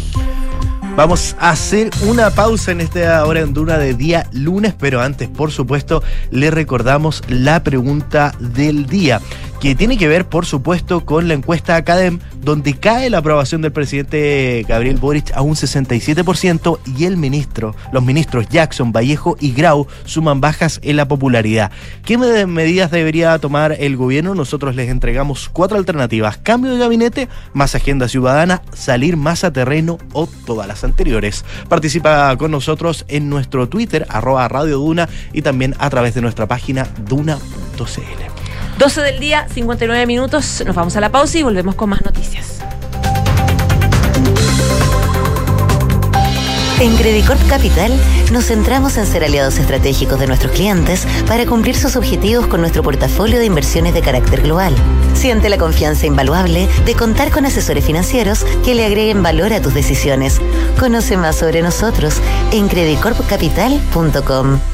Vamos 0.97 1.35
a 1.41 1.51
hacer 1.51 1.91
una 2.07 2.31
pausa 2.31 2.71
en 2.71 2.81
esta 2.81 3.27
hora 3.27 3.41
en 3.41 3.53
Duna 3.53 3.79
de 3.79 3.95
día 3.95 4.29
lunes, 4.31 4.75
pero 4.79 5.01
antes, 5.01 5.29
por 5.29 5.51
supuesto, 5.51 6.05
le 6.31 6.53
recordamos 6.53 7.21
la 7.29 7.65
pregunta 7.65 8.33
del 8.39 8.87
día 8.87 9.21
que 9.65 9.75
tiene 9.75 9.97
que 9.97 10.09
ver, 10.09 10.29
por 10.29 10.45
supuesto, 10.45 11.07
con 11.07 11.27
la 11.27 11.33
encuesta 11.33 11.75
Academ, 11.75 12.19
donde 12.43 12.75
cae 12.75 13.09
la 13.09 13.17
aprobación 13.17 13.63
del 13.63 13.73
presidente 13.73 14.63
Gabriel 14.69 14.99
Boric 14.99 15.33
a 15.33 15.41
un 15.41 15.55
67% 15.55 16.81
y 16.99 17.07
el 17.07 17.17
ministro, 17.17 17.75
los 17.91 18.05
ministros 18.05 18.47
Jackson, 18.51 18.93
Vallejo 18.93 19.39
y 19.41 19.53
Grau 19.53 19.87
suman 20.05 20.43
bajas 20.43 20.81
en 20.83 20.97
la 20.97 21.09
popularidad. 21.09 21.73
¿Qué 22.05 22.19
medidas 22.19 22.91
debería 22.91 23.39
tomar 23.39 23.75
el 23.81 23.97
gobierno? 23.97 24.35
Nosotros 24.35 24.77
les 24.77 24.91
entregamos 24.91 25.49
cuatro 25.49 25.79
alternativas. 25.79 26.37
Cambio 26.37 26.71
de 26.73 26.81
gabinete, 26.81 27.31
más 27.55 27.75
agenda 27.75 28.07
ciudadana, 28.07 28.61
salir 28.75 29.17
más 29.17 29.45
a 29.45 29.53
terreno 29.55 29.97
o 30.13 30.27
todas 30.45 30.69
las 30.69 30.85
anteriores. 30.85 31.43
Participa 31.71 32.37
con 32.37 32.51
nosotros 32.51 33.07
en 33.09 33.31
nuestro 33.31 33.67
Twitter, 33.67 34.05
arroba 34.11 34.47
Radio 34.47 34.77
Duna, 34.77 35.09
y 35.33 35.41
también 35.41 35.75
a 35.79 35.89
través 35.89 36.15
de 36.15 36.21
nuestra 36.21 36.47
página 36.47 36.87
duna.cl. 37.09 38.44
12 38.79 39.03
del 39.03 39.21
día, 39.21 39.47
59 39.53 40.07
minutos. 40.07 40.63
Nos 40.67 40.75
vamos 40.75 40.97
a 40.97 41.01
la 41.01 41.11
pausa 41.11 41.39
y 41.39 41.43
volvemos 41.43 41.75
con 41.75 41.91
más 41.91 42.05
noticias. 42.05 42.59
En 46.81 46.97
Credicorp 46.97 47.41
Capital 47.49 47.93
nos 48.33 48.47
centramos 48.47 48.97
en 48.97 49.07
ser 49.07 49.23
aliados 49.23 49.59
estratégicos 49.59 50.19
de 50.19 50.27
nuestros 50.27 50.53
clientes 50.53 51.07
para 51.27 51.47
cumplir 51.47 51.77
sus 51.77 51.95
objetivos 51.95 52.49
con 52.49 52.61
nuestro 52.61 52.83
portafolio 52.83 53.39
de 53.39 53.47
inversiones 53.47 53.95
de 53.95 54.03
carácter 54.03 54.43
global. 54.43 54.75
Siente 55.15 55.49
la 55.49 55.57
confianza 55.57 56.07
invaluable 56.07 56.69
de 56.85 56.95
contar 56.95 57.31
con 57.31 57.47
asesores 57.47 57.85
financieros 57.85 58.45
que 58.65 58.75
le 58.75 58.85
agreguen 58.85 59.23
valor 59.23 59.53
a 59.53 59.63
tus 59.63 59.73
decisiones. 59.73 60.41
Conoce 60.79 61.17
más 61.17 61.37
sobre 61.37 61.63
nosotros 61.63 62.17
en 62.51 62.69
credicorpcapital.com. 62.69 64.74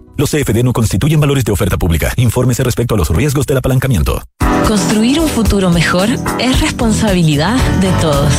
Los 0.17 0.31
CFD 0.31 0.63
no 0.63 0.73
constituyen 0.73 1.19
valores 1.19 1.43
de 1.43 1.51
oferta 1.51 1.77
pública. 1.77 2.13
Infórmese 2.17 2.63
respecto 2.63 2.95
a 2.95 2.97
los 2.97 3.09
riesgos 3.09 3.45
del 3.45 3.57
apalancamiento. 3.57 4.21
Construir 4.67 5.19
un 5.19 5.27
futuro 5.27 5.69
mejor 5.69 6.09
es 6.39 6.61
responsabilidad 6.61 7.57
de 7.79 7.91
todos. 8.01 8.33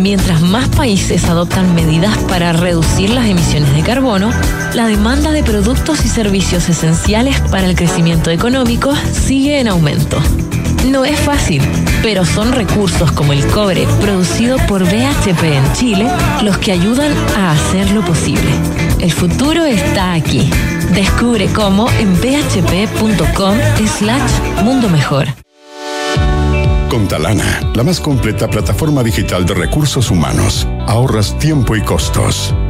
Mientras 0.00 0.40
más 0.40 0.68
países 0.68 1.24
adoptan 1.24 1.74
medidas 1.74 2.16
para 2.28 2.52
reducir 2.54 3.10
las 3.10 3.26
emisiones 3.26 3.74
de 3.74 3.82
carbono, 3.82 4.30
la 4.74 4.86
demanda 4.86 5.30
de 5.30 5.42
productos 5.42 6.04
y 6.04 6.08
servicios 6.08 6.68
esenciales 6.70 7.38
para 7.50 7.66
el 7.66 7.76
crecimiento 7.76 8.30
económico 8.30 8.94
sigue 9.12 9.60
en 9.60 9.68
aumento. 9.68 10.18
No 10.88 11.04
es 11.04 11.20
fácil, 11.20 11.62
pero 12.02 12.24
son 12.24 12.52
recursos 12.52 13.12
como 13.12 13.34
el 13.34 13.46
cobre 13.48 13.86
producido 14.00 14.56
por 14.66 14.84
BHP 14.84 15.42
en 15.42 15.72
Chile 15.74 16.10
los 16.42 16.56
que 16.56 16.72
ayudan 16.72 17.12
a 17.36 17.52
hacerlo 17.52 18.02
posible. 18.02 18.50
El 18.98 19.12
futuro 19.12 19.66
está 19.66 20.14
aquí. 20.14 20.50
Descubre 20.94 21.46
cómo 21.54 21.88
en 21.98 22.14
bhp.com 22.20 23.56
slash 23.98 24.62
mundo 24.64 24.88
mejor. 24.88 25.26
Con 26.88 27.06
Talana, 27.06 27.60
la 27.74 27.84
más 27.84 28.00
completa 28.00 28.48
plataforma 28.48 29.04
digital 29.04 29.46
de 29.46 29.54
recursos 29.54 30.10
humanos, 30.10 30.66
ahorras 30.88 31.38
tiempo 31.38 31.76
y 31.76 31.82
costos. 31.82 32.52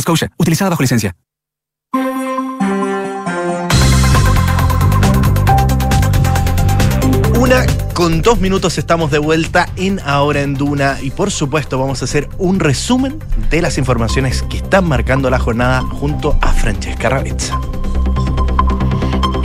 Scotia, 0.00 0.30
utilizada 0.38 0.70
bajo 0.70 0.82
licencia. 0.82 1.14
Una 7.38 7.66
con 7.94 8.22
dos 8.22 8.40
minutos 8.40 8.78
estamos 8.78 9.10
de 9.10 9.18
vuelta 9.18 9.66
en 9.76 9.98
Ahora 10.00 10.42
en 10.42 10.54
Duna 10.54 10.98
y 11.02 11.10
por 11.10 11.30
supuesto 11.30 11.78
vamos 11.78 12.00
a 12.02 12.04
hacer 12.04 12.28
un 12.38 12.60
resumen 12.60 13.18
de 13.50 13.60
las 13.60 13.76
informaciones 13.76 14.42
que 14.42 14.58
están 14.58 14.86
marcando 14.86 15.28
la 15.30 15.38
jornada 15.38 15.82
junto 15.82 16.38
a 16.40 16.52
Francesca 16.52 17.08
Ravizza. 17.08 17.58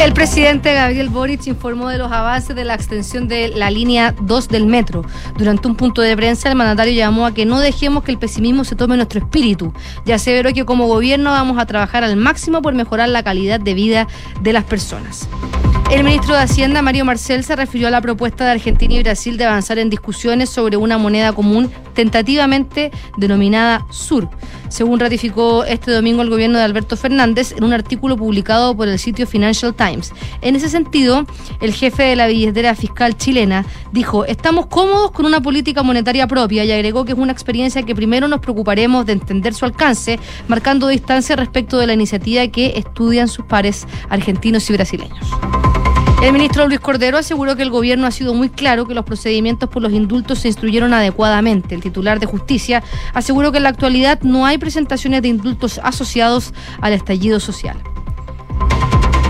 El 0.06 0.14
presidente 0.14 0.72
Gabriel 0.72 1.10
Boric 1.10 1.48
informó 1.48 1.90
de 1.90 1.98
los 1.98 2.12
avances 2.12 2.56
de 2.56 2.64
la 2.64 2.76
extensión 2.76 3.28
de 3.28 3.48
la 3.48 3.72
línea 3.72 4.14
2 4.22 4.48
del 4.50 4.68
metro. 4.68 5.04
Durante 5.36 5.68
un 5.68 5.76
punto 5.76 6.04
de 6.04 6.16
prensa, 6.16 6.48
el 6.48 6.54
mandatario 6.54 6.94
llamó 6.94 7.26
a 7.26 7.34
que 7.34 7.48
no 7.48 7.60
dejemos 7.60 8.04
que 8.04 8.12
el 8.12 8.20
pesimismo 8.20 8.64
se 8.66 8.76
tome 8.76 8.98
nuestro 8.98 9.20
espíritu. 9.20 9.74
Ya 10.06 10.16
aseveró 10.16 10.54
que 10.54 10.64
como 10.64 10.86
gobierno 10.86 11.32
vamos 11.32 11.58
a 11.58 11.66
trabajar 11.66 12.04
al 12.04 12.18
máximo 12.18 12.62
por 12.62 12.76
mejorar 12.76 13.10
la 13.10 13.24
calidad 13.24 13.60
de 13.60 13.74
vida 13.74 14.08
de 14.42 14.54
las 14.54 14.64
personas. 14.64 15.28
El 15.92 16.04
ministro 16.04 16.36
de 16.36 16.42
Hacienda, 16.42 16.84
Mario 16.84 17.04
Marcel, 17.04 17.44
se 17.44 17.56
refirió 17.56 17.88
a 17.88 17.92
la 17.92 18.02
propuesta 18.02 18.46
de 18.46 18.52
Argentina 18.52 18.94
y 18.94 19.02
Brasil 19.02 19.38
de 19.38 19.46
avanzar 19.46 19.80
en 19.80 19.90
discusiones 19.90 20.52
sobre 20.52 20.78
una 20.78 21.00
moneda 21.00 21.34
común 21.34 21.72
tentativamente 21.96 22.92
denominada 23.18 23.86
SUR. 23.90 24.30
Según 24.70 25.00
ratificó 25.00 25.64
este 25.64 25.92
domingo 25.92 26.22
el 26.22 26.30
gobierno 26.30 26.58
de 26.58 26.66
Alberto 26.66 26.98
Fernández 26.98 27.54
en 27.54 27.64
un 27.64 27.74
artículo 27.74 28.18
publicado 28.18 28.76
por 28.76 28.88
el 28.88 29.00
sitio 29.00 29.26
Financial 29.26 29.74
Times. 29.74 30.12
En 30.42 30.56
ese 30.56 30.70
sentido, 30.70 31.26
el 31.62 31.74
jefe 31.74 32.04
de 32.04 32.16
la 32.16 32.28
billetera 32.28 32.76
fiscal 32.76 33.18
chilena 33.18 33.66
dijo, 33.92 34.26
estamos 34.26 34.68
cómodos 34.68 35.12
con 35.12 35.26
una 35.26 35.42
política 35.42 35.82
monetaria 35.82 36.28
propia 36.28 36.66
y 36.66 36.72
agregó 36.72 37.06
que 37.06 37.14
es 37.14 37.18
una 37.18 37.32
experiencia 37.32 37.84
que 37.84 37.96
primero 37.96 38.28
nos 38.28 38.42
preocuparemos 38.42 39.06
de 39.06 39.14
entender 39.14 39.54
su 39.54 39.66
alcance, 39.66 40.20
marcando 40.48 40.88
distancia 40.88 41.36
respecto 41.36 41.78
de 41.78 41.88
la 41.88 41.94
iniciativa 41.94 42.46
que 42.48 42.74
estudian 42.76 43.28
sus 43.28 43.46
pares 43.46 43.88
argentinos 44.10 44.70
y 44.70 44.74
brasileños. 44.74 45.75
El 46.26 46.34
ministro 46.34 46.68
Luis 46.68 46.80
Cordero 46.80 47.20
aseguró 47.20 47.56
que 47.56 47.62
el 47.62 47.70
gobierno 47.70 48.08
ha 48.08 48.12
sido 48.12 48.34
muy 48.34 48.50
claro 48.50 48.88
que 48.88 48.96
los 48.96 49.06
procedimientos 49.06 49.70
por 49.70 49.84
los 49.84 49.94
indultos 49.94 50.40
se 50.40 50.48
instruyeron 50.48 50.92
adecuadamente. 50.92 51.76
El 51.76 51.82
titular 51.82 52.20
de 52.20 52.26
justicia 52.26 52.82
aseguró 53.14 53.52
que 53.52 53.58
en 53.58 53.64
la 53.64 53.70
actualidad 53.70 54.20
no 54.24 54.44
hay 54.48 54.58
presentaciones 54.58 55.22
de 55.22 55.28
indultos 55.28 55.80
asociados 55.84 56.52
al 56.82 56.94
estallido 56.94 57.40
social. 57.40 57.78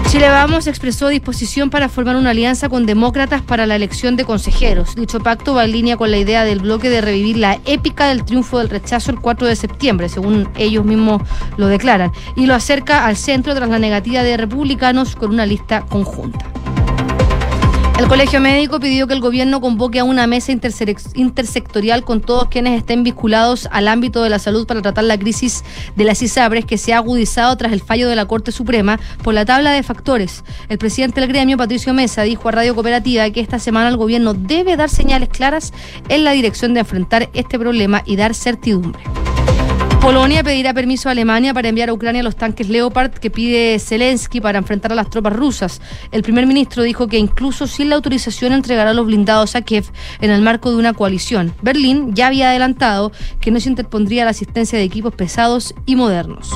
Chile 0.08 0.30
Vamos 0.30 0.68
expresó 0.68 1.10
disposición 1.10 1.70
para 1.70 1.90
formar 1.90 2.16
una 2.16 2.30
alianza 2.30 2.70
con 2.70 2.86
demócratas 2.86 3.42
para 3.42 3.66
la 3.66 3.76
elección 3.76 4.16
de 4.16 4.24
consejeros. 4.24 4.96
Dicho 4.96 5.20
pacto 5.20 5.54
va 5.54 5.66
en 5.66 5.74
línea 5.74 5.98
con 5.98 6.12
la 6.12 6.18
idea 6.18 6.46
del 6.46 6.60
bloque 6.60 6.90
de 6.90 7.02
revivir 7.02 7.36
la 7.36 7.60
épica 7.66 8.08
del 8.08 8.24
triunfo 8.24 8.60
del 8.60 8.70
rechazo 8.70 9.12
el 9.12 9.20
4 9.20 9.48
de 9.48 9.58
septiembre, 9.58 10.08
según 10.08 10.48
ellos 10.56 10.86
mismos 10.86 11.24
lo 11.58 11.68
declaran, 11.68 12.14
y 12.38 12.46
lo 12.46 12.56
acerca 12.56 13.06
al 13.06 13.18
centro 13.18 13.54
tras 13.54 13.68
la 13.68 13.80
negativa 13.80 14.24
de 14.24 14.38
republicanos 14.38 15.18
con 15.18 15.32
una 15.32 15.46
lista 15.46 15.82
conjunta. 15.82 16.46
El 17.98 18.10
Colegio 18.10 18.42
Médico 18.42 18.82
pidió 18.82 19.08
que 19.08 19.14
el 19.14 19.22
gobierno 19.22 19.62
convoque 19.62 20.00
a 20.00 20.04
una 20.04 20.28
mesa 20.28 20.52
intersectorial 20.52 22.04
con 22.04 22.20
todos 22.20 22.50
quienes 22.50 22.78
estén 22.78 23.04
vinculados 23.04 23.70
al 23.72 23.88
ámbito 23.88 24.22
de 24.22 24.30
la 24.30 24.38
salud 24.38 24.68
para 24.68 24.82
tratar 24.82 25.06
la 25.06 25.18
crisis 25.18 25.64
de 25.96 26.04
las 26.04 26.22
ISABRES 26.22 26.66
que 26.66 26.78
se 26.78 26.92
ha 26.92 26.98
agudizado 26.98 27.56
tras 27.56 27.72
el 27.72 27.80
fallo 27.80 28.10
de 28.10 28.18
la 28.18 28.26
Corte 28.26 28.52
Suprema 28.52 29.00
por 29.24 29.34
la 29.34 29.46
tabla 29.46 29.72
de 29.72 29.82
factores. 29.82 30.44
El 30.68 30.78
presidente 30.78 31.22
del 31.22 31.30
gremio, 31.30 31.56
Patricio 31.56 31.94
Mesa, 31.94 32.24
dijo 32.24 32.50
a 32.50 32.52
Radio 32.52 32.76
Cooperativa 32.76 33.30
que 33.30 33.40
esta 33.40 33.60
semana 33.60 33.88
el 33.88 33.96
gobierno 33.96 34.34
debe 34.34 34.76
dar 34.76 34.90
señales 34.90 35.30
claras 35.30 35.72
en 36.10 36.26
la 36.26 36.32
dirección 36.32 36.74
de 36.74 36.82
enfrentar 36.82 37.30
este 37.34 37.58
problema 37.58 38.04
y 38.06 38.18
dar 38.18 38.36
certidumbre. 38.36 39.00
Polonia 40.06 40.44
pedirá 40.44 40.72
permiso 40.72 41.10
a 41.10 41.14
Alemania 41.14 41.52
para 41.52 41.68
enviar 41.68 41.90
a 41.90 41.94
Ucrania 41.94 42.22
los 42.22 42.36
tanques 42.36 42.70
Leopard 42.70 43.14
que 43.14 43.32
pide 43.32 43.80
Zelensky 43.80 44.40
para 44.40 44.60
enfrentar 44.60 44.92
a 44.92 44.96
las 44.96 45.10
tropas 45.10 45.34
rusas. 45.34 45.82
El 46.12 46.22
primer 46.22 46.46
ministro 46.46 46.84
dijo 46.84 47.08
que 47.08 47.18
incluso 47.18 47.66
sin 47.66 47.90
la 47.90 47.96
autorización 47.96 48.54
entregará 48.54 48.94
los 48.94 49.08
blindados 49.08 49.56
a 49.56 49.64
Kiev 49.64 49.86
en 50.22 50.30
el 50.30 50.44
marco 50.44 50.70
de 50.70 50.78
una 50.78 50.94
coalición. 50.94 51.56
Berlín 51.64 52.14
ya 52.14 52.28
había 52.28 52.50
adelantado 52.50 53.12
que 53.42 53.50
no 53.50 53.60
se 53.60 53.70
interpondría 53.70 54.26
la 54.26 54.30
asistencia 54.30 54.78
de 54.78 54.86
equipos 54.86 55.16
pesados 55.16 55.74
y 55.88 55.96
modernos. 55.96 56.52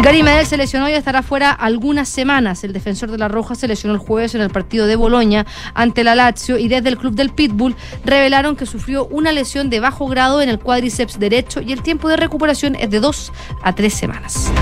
Gary 0.00 0.22
Medel 0.22 0.46
se 0.46 0.56
lesionó 0.56 0.88
y 0.88 0.92
estará 0.92 1.22
fuera 1.22 1.50
algunas 1.50 2.08
semanas. 2.08 2.62
El 2.62 2.72
defensor 2.72 3.10
de 3.10 3.18
la 3.18 3.28
Roja 3.28 3.54
se 3.54 3.66
lesionó 3.66 3.94
el 3.94 4.00
jueves 4.00 4.34
en 4.34 4.40
el 4.40 4.50
partido 4.50 4.86
de 4.86 4.96
Boloña 4.96 5.44
ante 5.74 6.04
la 6.04 6.14
Lazio 6.14 6.56
y 6.56 6.68
desde 6.68 6.88
el 6.88 6.96
club 6.96 7.14
del 7.14 7.30
Pitbull 7.30 7.74
revelaron 8.04 8.56
que 8.56 8.64
sufrió 8.64 9.06
una 9.06 9.32
lesión 9.32 9.70
de 9.70 9.80
bajo 9.80 10.06
grado 10.06 10.40
en 10.40 10.48
el 10.48 10.60
cuádriceps 10.60 11.18
derecho 11.18 11.60
y 11.60 11.72
el 11.72 11.82
tiempo 11.82 12.08
de 12.08 12.16
recuperación 12.16 12.76
es 12.76 12.90
de 12.90 13.00
dos 13.00 13.32
a 13.62 13.74
tres 13.74 13.94
semanas. 13.94 14.52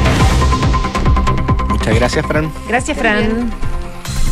Muchas 1.68 1.94
gracias, 1.94 2.26
Fran. 2.26 2.50
Gracias, 2.66 2.98
Fran. 2.98 3.75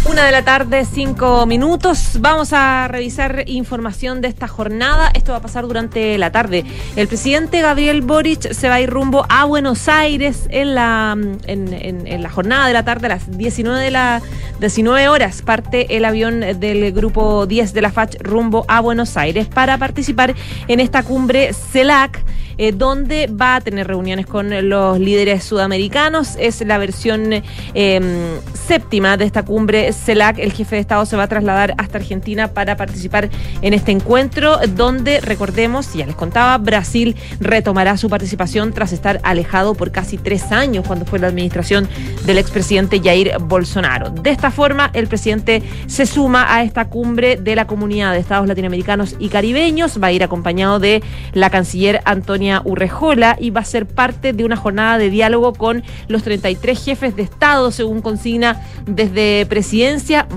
Una 0.06 0.26
de 0.26 0.32
la 0.32 0.42
tarde, 0.42 0.84
cinco 0.84 1.46
minutos. 1.46 2.18
Vamos 2.20 2.52
a 2.52 2.88
revisar 2.88 3.44
información 3.46 4.20
de 4.20 4.28
esta 4.28 4.46
jornada. 4.46 5.10
Esto 5.14 5.32
va 5.32 5.38
a 5.38 5.40
pasar 5.40 5.66
durante 5.66 6.18
la 6.18 6.30
tarde. 6.30 6.64
El 6.94 7.08
presidente 7.08 7.62
Gabriel 7.62 8.02
Boric 8.02 8.52
se 8.52 8.68
va 8.68 8.74
a 8.74 8.80
ir 8.82 8.90
rumbo 8.90 9.24
a 9.30 9.46
Buenos 9.46 9.88
Aires 9.88 10.46
en 10.50 10.74
la, 10.74 11.16
en, 11.46 12.22
la 12.22 12.28
jornada 12.28 12.66
de 12.66 12.74
la 12.74 12.84
tarde 12.84 13.06
a 13.06 13.10
las 13.10 13.36
19 13.36 13.82
de 13.82 13.90
la 13.90 14.20
19 14.60 15.08
horas. 15.08 15.40
Parte 15.40 15.96
el 15.96 16.04
avión 16.04 16.40
del 16.40 16.92
grupo 16.92 17.46
10 17.46 17.72
de 17.72 17.80
la 17.80 17.90
FACH 17.90 18.16
rumbo 18.20 18.66
a 18.68 18.80
Buenos 18.80 19.16
Aires 19.16 19.48
para 19.48 19.78
participar 19.78 20.34
en 20.68 20.80
esta 20.80 21.02
cumbre 21.02 21.54
CELAC. 21.54 22.22
Eh, 22.56 22.72
donde 22.72 23.26
va 23.26 23.56
a 23.56 23.60
tener 23.60 23.88
reuniones 23.88 24.26
con 24.26 24.68
los 24.68 24.98
líderes 24.98 25.42
sudamericanos. 25.42 26.36
Es 26.38 26.60
la 26.60 26.78
versión 26.78 27.42
eh, 27.74 28.40
séptima 28.52 29.16
de 29.16 29.24
esta 29.24 29.44
cumbre 29.44 29.92
CELAC. 29.94 30.38
El 30.38 30.52
jefe 30.52 30.76
de 30.76 30.80
Estado 30.80 31.06
se 31.06 31.16
va 31.16 31.24
a 31.24 31.28
trasladar 31.28 31.74
hasta 31.78 31.98
Argentina 31.98 32.48
para 32.48 32.76
participar 32.76 33.30
en 33.62 33.74
este 33.74 33.92
encuentro, 33.92 34.58
donde, 34.74 35.20
recordemos, 35.20 35.92
ya 35.94 36.06
les 36.06 36.14
contaba, 36.14 36.58
Brasil 36.58 37.16
retomará 37.40 37.96
su 37.96 38.08
participación 38.08 38.72
tras 38.72 38.92
estar 38.92 39.20
alejado 39.22 39.74
por 39.74 39.90
casi 39.90 40.18
tres 40.18 40.52
años 40.52 40.86
cuando 40.86 41.04
fue 41.04 41.18
la 41.18 41.28
administración 41.28 41.88
del 42.26 42.38
expresidente 42.38 43.00
Jair 43.00 43.32
Bolsonaro. 43.40 44.10
De 44.10 44.30
esta 44.30 44.50
forma, 44.50 44.90
el 44.92 45.06
presidente 45.06 45.62
se 45.86 46.06
suma 46.06 46.54
a 46.54 46.62
esta 46.62 46.86
cumbre 46.86 47.36
de 47.36 47.56
la 47.56 47.66
comunidad 47.66 48.12
de 48.12 48.18
estados 48.18 48.48
latinoamericanos 48.48 49.16
y 49.18 49.28
caribeños. 49.28 50.02
Va 50.02 50.08
a 50.08 50.12
ir 50.12 50.22
acompañado 50.22 50.78
de 50.78 51.02
la 51.32 51.50
canciller 51.50 52.00
Antonia 52.04 52.62
Urrejola 52.64 53.36
y 53.38 53.50
va 53.50 53.60
a 53.60 53.64
ser 53.64 53.86
parte 53.86 54.32
de 54.32 54.44
una 54.44 54.56
jornada 54.56 54.98
de 54.98 55.10
diálogo 55.10 55.52
con 55.52 55.82
los 56.08 56.22
33 56.22 56.84
jefes 56.84 57.16
de 57.16 57.22
Estado, 57.22 57.70
según 57.70 58.00
consigna 58.00 58.62
desde 58.86 59.46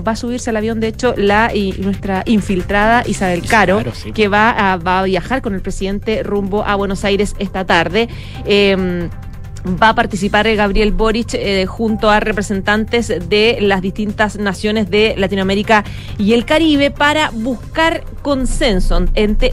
Va 0.06 0.12
a 0.12 0.16
subirse 0.16 0.50
al 0.50 0.56
avión, 0.56 0.80
de 0.80 0.88
hecho, 0.88 1.14
la 1.16 1.54
y 1.54 1.72
nuestra 1.78 2.22
infiltrada 2.26 3.02
Isabel 3.06 3.42
Caro, 3.46 3.82
que 4.14 4.28
va 4.28 4.50
a, 4.50 4.76
va 4.76 5.00
a 5.00 5.02
viajar 5.04 5.42
con 5.42 5.54
el 5.54 5.60
presidente 5.60 6.22
rumbo 6.22 6.64
a 6.64 6.74
Buenos 6.74 7.04
Aires 7.04 7.34
esta 7.38 7.64
tarde. 7.64 8.08
Eh, 8.44 9.08
va 9.68 9.90
a 9.90 9.94
participar 9.94 10.48
Gabriel 10.54 10.92
Boric 10.92 11.34
eh, 11.34 11.66
junto 11.66 12.10
a 12.10 12.20
representantes 12.20 13.08
de 13.28 13.58
las 13.60 13.82
distintas 13.82 14.36
naciones 14.36 14.90
de 14.90 15.14
Latinoamérica 15.16 15.84
y 16.18 16.32
el 16.32 16.44
Caribe 16.44 16.90
para 16.90 17.30
buscar 17.30 18.04
consenso, 18.22 19.04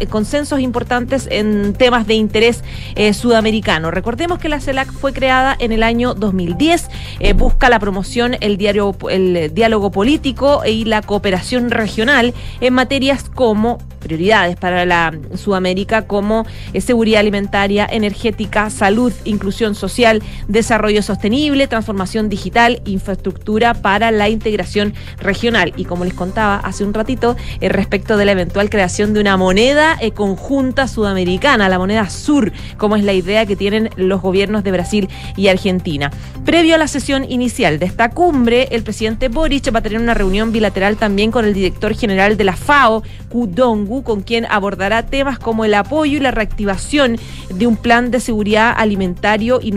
consensos 0.10 0.60
importantes 0.60 1.28
en 1.32 1.74
temas 1.74 2.08
de 2.08 2.16
interés 2.16 2.64
eh, 2.96 3.14
sudamericano. 3.14 3.92
Recordemos 3.92 4.40
que 4.40 4.50
la 4.50 4.60
CELAC 4.60 4.92
fue 4.92 5.14
creada 5.14 5.56
en 5.60 5.72
el 5.72 5.84
año 5.84 6.14
2010, 6.14 6.88
eh, 7.20 7.34
busca 7.34 7.70
la 7.70 7.80
promoción, 7.80 8.38
el, 8.40 8.58
diario, 8.58 8.96
el 9.10 9.54
diálogo 9.54 9.92
político 9.92 10.62
y 10.66 10.86
la 10.86 11.02
cooperación 11.02 11.72
regional 11.72 12.34
en 12.62 12.74
materias 12.74 13.24
como 13.24 13.78
prioridades 14.00 14.56
para 14.56 14.86
la 14.86 15.18
Sudamérica 15.36 16.06
como 16.06 16.46
seguridad 16.80 17.22
alimentaria, 17.22 17.88
energética, 17.90 18.70
salud, 18.70 19.12
inclusión 19.24 19.74
social 19.74 20.05
desarrollo 20.48 21.02
sostenible, 21.02 21.68
transformación 21.68 22.30
digital, 22.30 22.82
infraestructura 22.86 23.74
para 23.74 24.12
la 24.12 24.30
integración 24.30 24.94
regional. 25.18 25.74
Y 25.76 25.86
como 25.86 26.06
les 26.06 26.14
contaba 26.14 26.58
hace 26.58 26.84
un 26.84 26.94
ratito, 26.94 27.36
eh, 27.62 27.70
respecto 27.70 28.18
de 28.18 28.26
la 28.26 28.32
eventual 28.32 28.70
creación 28.70 29.14
de 29.14 29.22
una 29.22 29.38
moneda 29.38 29.98
eh, 30.00 30.12
conjunta 30.12 30.88
sudamericana, 30.88 31.70
la 31.70 31.80
moneda 31.80 32.10
sur, 32.10 32.52
como 32.78 32.96
es 32.96 33.04
la 33.04 33.14
idea 33.14 33.46
que 33.46 33.56
tienen 33.56 33.90
los 33.96 34.22
gobiernos 34.22 34.64
de 34.64 34.72
Brasil 34.72 35.10
y 35.36 35.48
Argentina. 35.48 36.12
Previo 36.46 36.76
a 36.76 36.78
la 36.78 36.88
sesión 36.88 37.26
inicial 37.30 37.80
de 37.80 37.86
esta 37.86 38.10
cumbre, 38.10 38.68
el 38.72 38.84
presidente 38.84 39.30
Boric 39.30 39.74
va 39.74 39.80
a 39.80 39.82
tener 39.82 40.00
una 40.00 40.14
reunión 40.14 40.52
bilateral 40.52 40.98
también 40.98 41.32
con 41.32 41.46
el 41.46 41.54
director 41.54 41.96
general 41.96 42.38
de 42.38 42.44
la 42.44 42.56
FAO, 42.56 43.04
Kudongu, 43.30 44.04
con 44.04 44.22
quien 44.22 44.46
abordará 44.46 45.08
temas 45.08 45.40
como 45.40 45.66
el 45.66 45.74
apoyo 45.74 46.18
y 46.18 46.20
la 46.22 46.32
reactivación 46.32 47.18
de 47.54 47.68
un 47.68 47.78
plan 47.78 48.12
de 48.12 48.20
seguridad 48.20 48.74
alimentario 48.76 49.60
y 49.62 49.72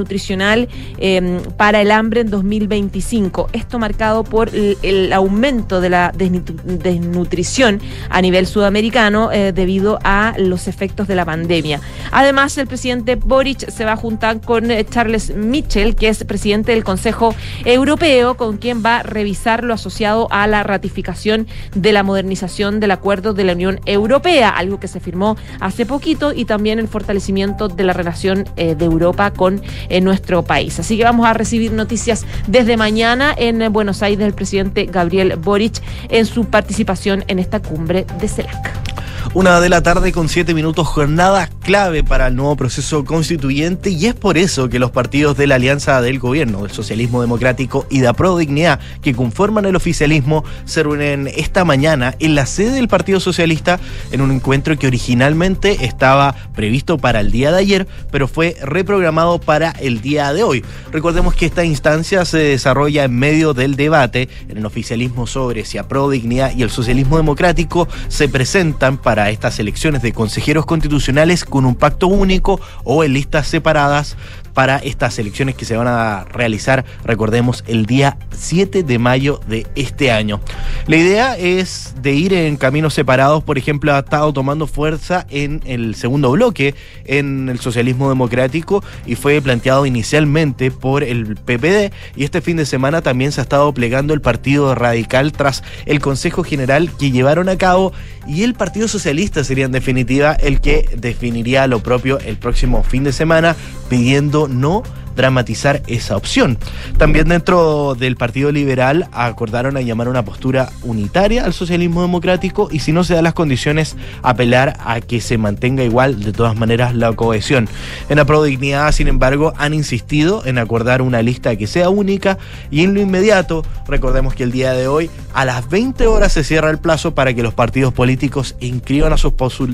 eh, 0.98 1.40
para 1.56 1.80
el 1.80 1.90
hambre 1.90 2.20
en 2.22 2.30
2025. 2.30 3.48
Esto 3.52 3.78
marcado 3.78 4.24
por 4.24 4.50
el, 4.54 5.12
aumento 5.12 5.80
de 5.80 5.90
la 5.90 6.12
desnutrición 6.12 7.80
a 8.10 8.20
nivel 8.20 8.46
sudamericano 8.46 9.30
eh, 9.32 9.52
debido 9.52 9.98
a 10.04 10.34
los 10.38 10.68
efectos 10.68 11.08
de 11.08 11.14
la 11.14 11.24
pandemia. 11.24 11.80
Además, 12.10 12.56
el 12.58 12.66
presidente 12.66 13.16
Boric 13.16 13.70
se 13.70 13.84
va 13.84 13.92
a 13.92 13.96
juntar 13.96 14.40
con 14.40 14.70
eh, 14.70 14.84
Charles 14.84 15.34
Michel, 15.34 15.94
que 15.94 16.08
es 16.08 16.24
presidente 16.24 16.72
del 16.72 16.84
Consejo 16.84 17.34
Europeo, 17.64 18.36
con 18.36 18.58
quien 18.58 18.84
va 18.84 18.98
a 18.98 19.02
revisar 19.02 19.64
lo 19.64 19.74
asociado 19.74 20.28
a 20.30 20.46
la 20.46 20.62
ratificación 20.62 21.46
de 21.74 21.92
la 21.92 22.02
modernización 22.02 22.80
del 22.80 22.90
acuerdo 22.90 23.32
de 23.34 23.44
la 23.44 23.52
Unión 23.52 23.80
Europea, 23.86 24.50
algo 24.50 24.80
que 24.80 24.88
se 24.88 25.00
firmó 25.00 25.36
hace 25.60 25.86
poquito, 25.86 26.32
y 26.32 26.44
también 26.44 26.78
el 26.78 26.88
fortalecimiento 26.88 27.68
de 27.68 27.84
la 27.84 27.92
relación 27.92 28.44
eh, 28.56 28.74
de 28.74 28.84
Europa 28.84 29.32
con 29.32 29.62
eh, 29.88 29.97
nuestro 30.01 30.42
país. 30.42 30.78
Así 30.78 30.96
que 30.96 31.05
vamos 31.05 31.26
a 31.26 31.34
recibir 31.34 31.72
noticias 31.72 32.24
desde 32.46 32.76
mañana 32.76 33.34
en 33.36 33.72
Buenos 33.72 34.03
Aires 34.03 34.20
del 34.20 34.34
presidente 34.34 34.86
Gabriel 34.86 35.36
Boric 35.36 35.80
en 36.09 36.26
su 36.26 36.44
participación 36.46 37.24
en 37.28 37.38
esta 37.38 37.61
cumbre 37.61 38.07
de 38.20 38.28
CELAC. 38.28 38.88
Una 39.34 39.61
de 39.61 39.68
la 39.68 39.82
tarde 39.82 40.11
con 40.11 40.28
siete 40.28 40.55
minutos, 40.55 40.86
jornada 40.88 41.50
clave 41.62 42.03
para 42.03 42.29
el 42.29 42.37
nuevo 42.37 42.57
proceso 42.57 43.04
constituyente 43.04 43.91
y 43.91 44.07
es 44.07 44.14
por 44.14 44.38
eso 44.38 44.70
que 44.70 44.79
los 44.79 44.91
partidos 44.91 45.37
de 45.37 45.46
la 45.46 45.57
alianza 45.57 46.00
del 46.00 46.18
gobierno, 46.18 46.62
del 46.62 46.70
socialismo 46.70 47.20
democrático 47.20 47.87
y 47.91 48.00
de 48.00 48.12
Pro 48.14 48.38
Dignidad, 48.38 48.80
que 49.03 49.14
conforman 49.14 49.66
el 49.66 49.76
oficialismo, 49.76 50.45
se 50.64 50.83
reúnen 50.83 51.29
esta 51.29 51.66
mañana 51.66 52.14
en 52.20 52.34
la 52.34 52.46
sede 52.46 52.70
del 52.70 52.88
Partido 52.88 53.20
Socialista 53.20 53.79
en 54.12 54.22
un 54.22 54.30
encuentro 54.30 54.79
que 54.79 54.87
originalmente 54.87 55.84
estaba 55.84 56.34
previsto 56.54 56.96
para 56.96 57.20
el 57.20 57.30
día 57.30 57.53
de 57.53 57.58
ayer, 57.58 57.87
pero 58.11 58.29
fue 58.29 58.57
reprogramado 58.62 59.41
para 59.41 59.72
día 59.96 60.32
de 60.32 60.42
hoy. 60.42 60.64
Recordemos 60.92 61.34
que 61.34 61.46
esta 61.46 61.64
instancia 61.64 62.24
se 62.24 62.38
desarrolla 62.38 63.04
en 63.04 63.18
medio 63.18 63.54
del 63.54 63.76
debate 63.76 64.28
en 64.48 64.58
el 64.58 64.66
oficialismo 64.66 65.26
sobre 65.26 65.64
si 65.64 65.78
a 65.78 65.88
Pro 65.88 66.10
Dignidad 66.10 66.54
y 66.54 66.62
el 66.62 66.70
socialismo 66.70 67.16
democrático 67.16 67.88
se 68.08 68.28
presentan 68.28 68.98
para 68.98 69.30
estas 69.30 69.58
elecciones 69.58 70.02
de 70.02 70.12
consejeros 70.12 70.66
constitucionales 70.66 71.44
con 71.44 71.64
un 71.64 71.74
pacto 71.74 72.06
único 72.06 72.60
o 72.84 73.04
en 73.04 73.14
listas 73.14 73.48
separadas 73.48 74.16
para 74.59 74.79
estas 74.79 75.17
elecciones 75.21 75.55
que 75.55 75.64
se 75.64 75.76
van 75.76 75.87
a 75.87 76.25
realizar, 76.25 76.85
recordemos, 77.05 77.63
el 77.68 77.87
día 77.87 78.18
7 78.33 78.83
de 78.83 78.99
mayo 78.99 79.39
de 79.47 79.68
este 79.76 80.11
año. 80.11 80.41
La 80.89 80.97
idea 80.97 81.39
es 81.39 81.95
de 82.03 82.14
ir 82.14 82.35
en 82.35 82.57
caminos 82.57 82.93
separados, 82.93 83.45
por 83.45 83.57
ejemplo, 83.57 83.95
ha 83.95 84.01
estado 84.01 84.33
tomando 84.33 84.67
fuerza 84.67 85.29
en 85.30 85.63
el 85.64 85.95
segundo 85.95 86.33
bloque, 86.33 86.75
en 87.05 87.49
el 87.49 87.61
socialismo 87.61 88.09
democrático, 88.09 88.83
y 89.07 89.14
fue 89.14 89.41
planteado 89.41 89.87
inicialmente 89.87 90.72
por 90.72 91.05
el 91.05 91.37
PPD, 91.37 91.95
y 92.17 92.25
este 92.25 92.41
fin 92.41 92.57
de 92.57 92.67
semana 92.67 93.01
también 93.01 93.30
se 93.30 93.41
ha 93.41 93.45
estado 93.45 93.72
plegando 93.72 94.13
el 94.13 94.21
Partido 94.21 94.75
Radical 94.75 95.30
tras 95.30 95.63
el 95.87 96.01
Consejo 96.01 96.43
General 96.43 96.91
que 96.99 97.13
llevaron 97.13 97.49
a 97.49 97.57
cabo, 97.57 97.93
y 98.29 98.42
el 98.42 98.55
Partido 98.55 98.87
Socialista 98.87 99.42
sería 99.42 99.64
en 99.64 99.72
definitiva 99.72 100.34
el 100.34 100.61
que 100.61 100.88
definiría 100.96 101.67
lo 101.67 101.80
propio 101.80 102.18
el 102.21 102.37
próximo 102.37 102.83
fin 102.83 103.03
de 103.03 103.13
semana, 103.13 103.57
pidiendo 103.88 104.46
no 104.49 104.83
dramatizar 105.18 105.82
esa 105.88 106.16
opción. 106.16 106.58
También 106.96 107.28
dentro 107.28 107.96
del 107.96 108.16
Partido 108.16 108.53
Liberal 108.53 109.08
acordaron 109.12 109.76
a 109.76 109.80
llamar 109.80 110.08
una 110.08 110.24
postura 110.24 110.70
unitaria 110.82 111.45
al 111.45 111.53
socialismo 111.53 112.03
democrático 112.03 112.68
y 112.70 112.78
si 112.78 112.92
no 112.92 113.03
se 113.03 113.14
dan 113.14 113.24
las 113.24 113.34
condiciones 113.34 113.96
apelar 114.22 114.78
a 114.84 115.00
que 115.00 115.20
se 115.20 115.36
mantenga 115.36 115.82
igual 115.82 116.22
de 116.22 116.32
todas 116.32 116.57
maneras 116.57 116.95
la 116.95 117.12
cohesión. 117.12 117.68
En 118.08 118.16
la 118.16 118.24
Prodignidad, 118.24 118.92
sin 118.92 119.08
embargo, 119.08 119.53
han 119.58 119.74
insistido 119.74 120.46
en 120.46 120.57
acordar 120.57 121.03
una 121.03 121.20
lista 121.20 121.57
que 121.57 121.66
sea 121.66 121.90
única 121.90 122.38
y 122.70 122.84
en 122.84 122.95
lo 122.95 123.00
inmediato, 123.00 123.64
recordemos 123.88 124.34
que 124.34 124.45
el 124.45 124.53
día 124.53 124.72
de 124.72 124.86
hoy 124.86 125.11
a 125.34 125.45
las 125.45 125.68
20 125.68 126.07
horas 126.07 126.32
se 126.32 126.45
cierra 126.45 126.70
el 126.70 126.78
plazo 126.78 127.16
para 127.16 127.34
que 127.34 127.42
los 127.42 127.54
partidos 127.54 127.92
políticos 127.92 128.54
inscriban 128.61 129.12
a 129.12 129.16
sus, 129.16 129.32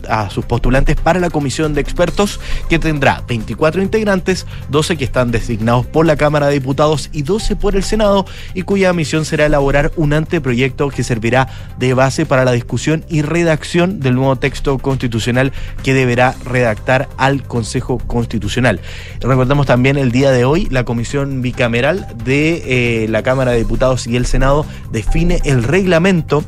a 0.08 0.30
sus 0.30 0.46
postulantes 0.46 0.96
para 0.96 1.20
la 1.20 1.28
comisión 1.28 1.74
de 1.74 1.82
expertos 1.82 2.40
que 2.70 2.78
tendrá 2.78 3.22
24 3.28 3.82
integrantes, 3.82 4.46
12 4.70 4.96
que 4.96 5.04
están 5.04 5.33
designados 5.34 5.84
por 5.84 6.06
la 6.06 6.16
Cámara 6.16 6.46
de 6.46 6.54
Diputados 6.54 7.10
y 7.12 7.22
12 7.22 7.56
por 7.56 7.76
el 7.76 7.82
Senado, 7.82 8.24
y 8.54 8.62
cuya 8.62 8.92
misión 8.92 9.24
será 9.24 9.46
elaborar 9.46 9.92
un 9.96 10.12
anteproyecto 10.12 10.88
que 10.88 11.02
servirá 11.02 11.48
de 11.78 11.92
base 11.92 12.24
para 12.24 12.44
la 12.44 12.52
discusión 12.52 13.04
y 13.08 13.22
redacción 13.22 14.00
del 14.00 14.14
nuevo 14.14 14.36
texto 14.36 14.78
constitucional 14.78 15.52
que 15.82 15.92
deberá 15.92 16.34
redactar 16.44 17.08
al 17.16 17.42
Consejo 17.42 17.98
Constitucional. 17.98 18.80
Recordemos 19.20 19.66
también 19.66 19.98
el 19.98 20.12
día 20.12 20.30
de 20.30 20.44
hoy, 20.44 20.68
la 20.70 20.84
Comisión 20.84 21.42
Bicameral 21.42 22.06
de 22.24 23.04
eh, 23.04 23.08
la 23.08 23.22
Cámara 23.22 23.50
de 23.50 23.58
Diputados 23.58 24.06
y 24.06 24.16
el 24.16 24.26
Senado 24.26 24.64
define 24.92 25.40
el 25.44 25.62
reglamento 25.62 26.44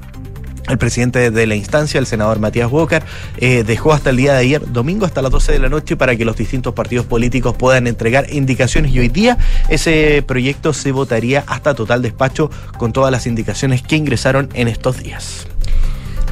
el 0.69 0.79
presidente 0.79 1.31
de 1.31 1.47
la 1.47 1.55
instancia, 1.55 1.99
el 1.99 2.07
senador 2.07 2.39
Matías 2.39 2.71
Walker, 2.71 3.03
eh, 3.39 3.65
dejó 3.65 3.93
hasta 3.93 4.11
el 4.11 4.17
día 4.17 4.33
de 4.35 4.39
ayer, 4.41 4.73
domingo 4.73 5.07
hasta 5.07 5.23
las 5.23 5.31
12 5.31 5.53
de 5.53 5.59
la 5.59 5.69
noche, 5.69 5.97
para 5.97 6.17
que 6.17 6.25
los 6.25 6.37
distintos 6.37 6.75
partidos 6.75 7.07
políticos 7.07 7.57
puedan 7.57 7.87
entregar 7.87 8.33
indicaciones 8.33 8.93
y 8.93 8.99
hoy 8.99 9.09
día 9.09 9.39
ese 9.69 10.23
proyecto 10.27 10.73
se 10.73 10.93
votaría 10.93 11.45
hasta 11.47 11.75
total 11.75 12.03
despacho 12.03 12.51
con 12.79 12.93
todas 12.93 13.11
las 13.11 13.27
indicaciones 13.27 13.83
que 13.83 13.97
ingresaron 13.97 14.49
en 14.55 14.69
estos 14.69 14.99
días. 15.03 15.47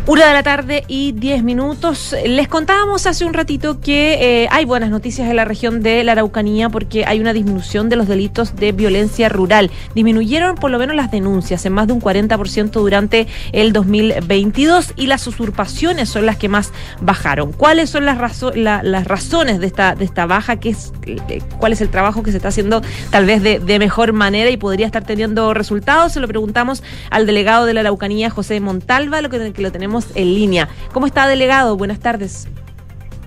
Una 0.07 0.27
de 0.27 0.35
la 0.35 0.43
tarde 0.43 0.85
y 0.87 1.13
diez 1.13 1.43
minutos. 1.43 2.15
Les 2.27 2.47
contábamos 2.47 3.07
hace 3.07 3.25
un 3.25 3.33
ratito 3.33 3.81
que 3.81 4.43
eh, 4.43 4.49
hay 4.51 4.67
buenas 4.67 4.91
noticias 4.91 5.31
en 5.31 5.37
la 5.37 5.47
región 5.47 5.83
de 5.83 6.05
la 6.05 6.13
Araucanía 6.13 6.69
porque 6.69 7.07
hay 7.07 7.21
una 7.21 7.33
disminución 7.33 7.89
de 7.89 7.97
los 7.97 8.07
delitos 8.07 8.55
de 8.55 8.73
violencia 8.73 9.31
rural. 9.31 9.71
Disminuyeron 9.95 10.57
por 10.57 10.71
lo 10.71 10.79
menos 10.79 10.95
las 10.95 11.11
denuncias 11.11 11.65
en 11.65 11.73
más 11.73 11.87
de 11.87 11.95
un 11.95 12.03
40% 12.03 12.71
durante 12.73 13.27
el 13.53 13.73
2022 13.73 14.93
y 14.95 15.07
las 15.07 15.27
usurpaciones 15.27 16.11
son 16.11 16.27
las 16.27 16.37
que 16.37 16.51
más 16.51 16.71
bajaron. 17.01 17.53
¿Cuáles 17.53 17.89
son 17.89 18.05
las, 18.05 18.19
las 18.55 19.05
razones 19.09 19.59
de 19.59 19.67
esta, 19.69 20.27
baja? 20.27 20.57
¿Qué 20.57 20.69
es, 20.69 20.93
eh, 21.07 21.41
¿Cuál 21.57 21.73
es 21.73 21.81
el 21.81 21.89
trabajo 21.89 22.23
que 22.23 22.31
se 22.31 22.37
está 22.37 22.49
haciendo 22.49 22.83
tal 23.09 23.25
vez 23.25 23.43
de, 23.43 23.79
mejor 23.79 24.13
manera 24.13 24.51
y 24.51 24.59
podría 24.59 24.85
estar 24.85 25.03
teniendo 25.03 25.55
resultados? 25.55 26.13
Se 26.13 26.21
lo 26.21 26.29
preguntamos 26.29 26.83
al 27.09 27.25
delegado 27.25 27.65
de 27.65 27.73
la 27.73 27.81
Araucanía, 27.81 28.29
José 28.29 28.61
Montalva, 28.61 29.23
lo 29.23 29.31
que 29.31 29.55
lo 29.57 29.73
tenemos 29.73 29.94
en 30.15 30.35
línea. 30.35 30.69
¿Cómo 30.93 31.07
está, 31.07 31.27
delegado? 31.29 31.77
Buenas 31.77 32.01
tardes. 32.01 32.49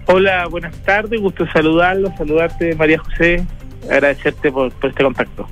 Hola, 0.07 0.47
buenas 0.47 0.75
tardes, 0.83 1.19
gusto 1.19 1.45
saludarlo, 1.51 2.13
saludarte 2.17 2.75
María 2.75 2.97
José, 2.99 3.45
agradecerte 3.89 4.51
por, 4.51 4.71
este 4.81 5.03
contacto. 5.03 5.49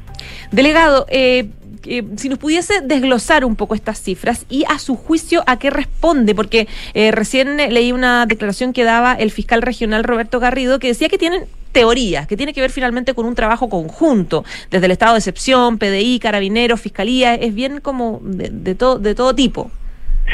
Delegado, 0.52 1.06
eh, 1.10 1.50
eh, 1.84 2.04
si 2.16 2.30
nos 2.30 2.40
pudiese 2.40 2.82
desglosar 2.82 3.44
un 3.44 3.58
poco 3.58 3.76
estas 3.76 4.02
cifras 4.02 4.46
y 4.50 4.64
a 4.70 4.80
su 4.80 4.96
juicio 4.96 5.44
a 5.46 5.60
qué 5.60 5.70
responde, 5.70 6.34
porque 6.34 6.70
eh, 6.94 7.12
recién 7.12 7.58
leí 7.58 7.92
una 7.92 8.26
declaración 8.26 8.72
que 8.72 8.84
daba 8.84 9.14
el 9.14 9.30
fiscal 9.30 9.62
regional 9.62 10.04
Roberto 10.04 10.40
Garrido 10.40 10.80
que 10.80 10.88
decía 10.88 11.10
que 11.10 11.18
tienen 11.18 11.44
teorías, 11.74 12.26
que 12.26 12.38
tiene 12.38 12.54
que 12.54 12.62
ver 12.62 12.72
finalmente 12.72 13.14
con 13.14 13.26
un 13.26 13.36
trabajo 13.36 13.68
conjunto, 13.68 14.46
desde 14.72 14.86
el 14.86 14.92
estado 14.94 15.14
de 15.14 15.20
excepción, 15.20 15.78
PDI, 15.78 16.20
carabineros, 16.20 16.80
fiscalía, 16.80 17.36
es 17.36 17.54
bien 17.54 17.82
como 17.82 18.22
de, 18.24 18.50
de, 18.50 18.76
todo, 18.76 18.98
de 19.00 19.14
todo 19.14 19.36
tipo. 19.36 19.70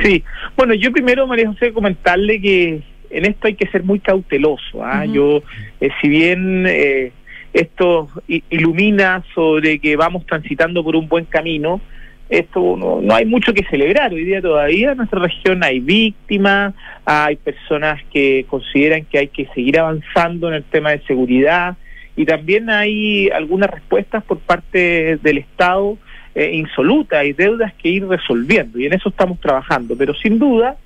Sí, 0.02 0.24
bueno, 0.56 0.74
yo 0.74 0.92
primero, 0.92 1.28
María 1.28 1.48
José, 1.48 1.74
comentarle 1.74 2.42
que 2.42 2.82
en 3.10 3.26
esto 3.26 3.48
hay 3.48 3.56
que 3.56 3.68
ser 3.68 3.84
muy 3.84 4.00
cauteloso. 4.00 4.84
¿ah? 4.84 5.06
Yo, 5.06 5.44
eh, 5.80 5.90
si 6.02 6.08
bien 6.08 6.66
eh, 6.68 7.12
esto 7.54 8.08
ilumina 8.28 9.24
sobre 9.36 9.80
que 9.80 9.96
vamos 9.96 10.26
transitando 10.26 10.84
por 10.84 10.96
un 10.96 11.08
buen 11.08 11.26
camino, 11.26 11.82
esto 12.30 12.78
no, 12.78 13.02
no 13.02 13.14
hay 13.14 13.26
mucho 13.26 13.54
que 13.54 13.66
celebrar. 13.66 14.14
Hoy 14.14 14.24
día 14.24 14.42
todavía 14.42 14.92
en 14.92 14.98
nuestra 14.98 15.20
región 15.20 15.64
hay 15.64 15.82
víctimas, 15.82 16.74
hay 17.04 17.36
personas 17.36 18.02
que 18.14 18.46
consideran 18.48 19.04
que 19.06 19.20
hay 19.20 19.28
que 19.28 19.48
seguir 19.48 19.78
avanzando 19.78 20.48
en 20.48 20.54
el 20.56 20.64
tema 20.64 20.92
de 20.92 21.02
seguridad 21.02 21.76
y 22.16 22.26
también 22.26 22.70
hay 22.70 23.30
algunas 23.30 23.70
respuestas 23.70 24.24
por 24.24 24.40
parte 24.40 25.18
del 25.22 25.40
Estado 25.40 25.98
eh, 26.34 26.52
insoluta, 26.53 27.26
y 27.26 27.34
deudas 27.34 27.74
que 27.74 27.90
ir 27.90 28.08
resolviendo 28.08 28.80
y 28.80 28.86
en 28.86 28.94
eso 28.94 29.10
estamos 29.10 29.40
trabajando, 29.40 29.95
pero 29.98 30.14
sin 30.14 30.40
duda 30.40 30.78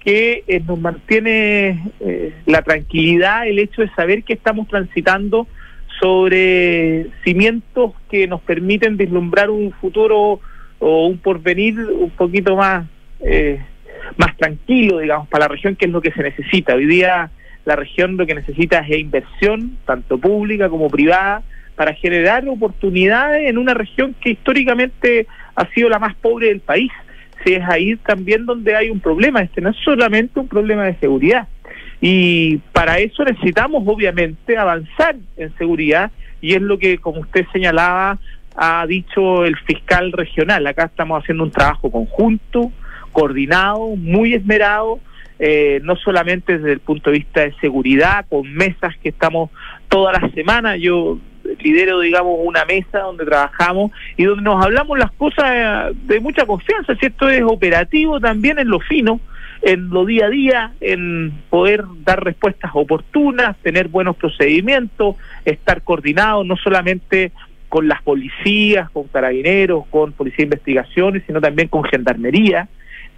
que 0.00 0.44
eh, 0.46 0.60
nos 0.66 0.78
mantiene 0.78 1.82
eh, 2.00 2.34
la 2.44 2.60
tranquilidad 2.60 3.46
el 3.46 3.58
hecho 3.58 3.82
de 3.82 3.88
saber 3.94 4.22
que 4.22 4.34
estamos 4.34 4.68
transitando 4.68 5.46
sobre 6.00 7.06
cimientos 7.24 7.92
que 8.10 8.26
nos 8.26 8.40
permiten 8.42 8.96
vislumbrar 8.96 9.48
un 9.48 9.72
futuro 9.72 10.40
o 10.78 11.06
un 11.06 11.18
porvenir 11.18 11.78
un 11.78 12.10
poquito 12.10 12.56
más 12.56 12.86
más 14.16 14.36
tranquilo, 14.36 14.98
digamos, 14.98 15.28
para 15.28 15.44
la 15.44 15.48
región, 15.48 15.76
que 15.76 15.86
es 15.86 15.92
lo 15.92 16.02
que 16.02 16.10
se 16.10 16.22
necesita. 16.22 16.74
Hoy 16.74 16.86
día 16.86 17.30
la 17.64 17.76
región 17.76 18.16
lo 18.16 18.26
que 18.26 18.34
necesita 18.34 18.80
es 18.80 18.98
inversión, 18.98 19.78
tanto 19.86 20.18
pública 20.18 20.68
como 20.68 20.90
privada, 20.90 21.42
para 21.76 21.94
generar 21.94 22.46
oportunidades 22.48 23.48
en 23.48 23.58
una 23.58 23.74
región 23.74 24.14
que 24.20 24.30
históricamente 24.30 25.26
ha 25.54 25.66
sido 25.68 25.88
la 25.88 25.98
más 25.98 26.14
pobre 26.16 26.48
del 26.48 26.60
país. 26.60 26.90
Si 27.44 27.54
es 27.54 27.64
ahí 27.68 27.96
también 27.96 28.46
donde 28.46 28.76
hay 28.76 28.90
un 28.90 29.00
problema, 29.00 29.40
este 29.40 29.60
no 29.60 29.70
es 29.70 29.76
solamente 29.84 30.38
un 30.38 30.48
problema 30.48 30.84
de 30.84 30.94
seguridad. 30.96 31.48
Y 32.00 32.58
para 32.72 32.98
eso 32.98 33.24
necesitamos, 33.24 33.82
obviamente, 33.86 34.56
avanzar 34.56 35.16
en 35.36 35.56
seguridad, 35.56 36.10
y 36.40 36.54
es 36.54 36.60
lo 36.60 36.78
que, 36.78 36.98
como 36.98 37.20
usted 37.20 37.46
señalaba, 37.52 38.18
ha 38.56 38.86
dicho 38.86 39.44
el 39.44 39.56
fiscal 39.58 40.12
regional. 40.12 40.66
Acá 40.66 40.84
estamos 40.84 41.22
haciendo 41.22 41.44
un 41.44 41.50
trabajo 41.50 41.90
conjunto, 41.90 42.72
coordinado, 43.12 43.96
muy 43.96 44.34
esmerado, 44.34 44.98
eh, 45.38 45.80
no 45.84 45.96
solamente 45.96 46.58
desde 46.58 46.72
el 46.72 46.80
punto 46.80 47.10
de 47.10 47.18
vista 47.18 47.40
de 47.42 47.54
seguridad, 47.60 48.26
con 48.28 48.52
mesas 48.52 48.96
que 49.02 49.10
estamos 49.10 49.50
todas 49.88 50.20
las 50.20 50.32
semanas. 50.32 50.78
Yo 50.80 51.18
lidero, 51.60 52.00
digamos, 52.00 52.38
una 52.42 52.64
mesa 52.64 53.00
donde 53.00 53.24
trabajamos 53.24 53.92
y 54.16 54.24
donde 54.24 54.42
nos 54.42 54.64
hablamos 54.64 54.98
las 54.98 55.12
cosas 55.12 55.94
de 56.06 56.20
mucha 56.20 56.46
confianza, 56.46 56.94
si 56.96 57.06
esto 57.06 57.28
es 57.28 57.42
operativo 57.42 58.20
también 58.20 58.58
en 58.58 58.68
lo 58.68 58.80
fino, 58.80 59.20
en 59.62 59.90
lo 59.90 60.04
día 60.04 60.26
a 60.26 60.30
día, 60.30 60.72
en 60.80 61.32
poder 61.48 61.84
dar 62.04 62.24
respuestas 62.24 62.72
oportunas, 62.74 63.56
tener 63.58 63.88
buenos 63.88 64.16
procedimientos, 64.16 65.16
estar 65.44 65.82
coordinados, 65.82 66.44
no 66.46 66.56
solamente 66.56 67.32
con 67.68 67.88
las 67.88 68.02
policías, 68.02 68.90
con 68.90 69.04
carabineros, 69.08 69.86
con 69.86 70.12
policía 70.12 70.38
de 70.38 70.44
investigaciones, 70.44 71.22
sino 71.26 71.40
también 71.40 71.68
con 71.68 71.84
gendarmería, 71.84 72.68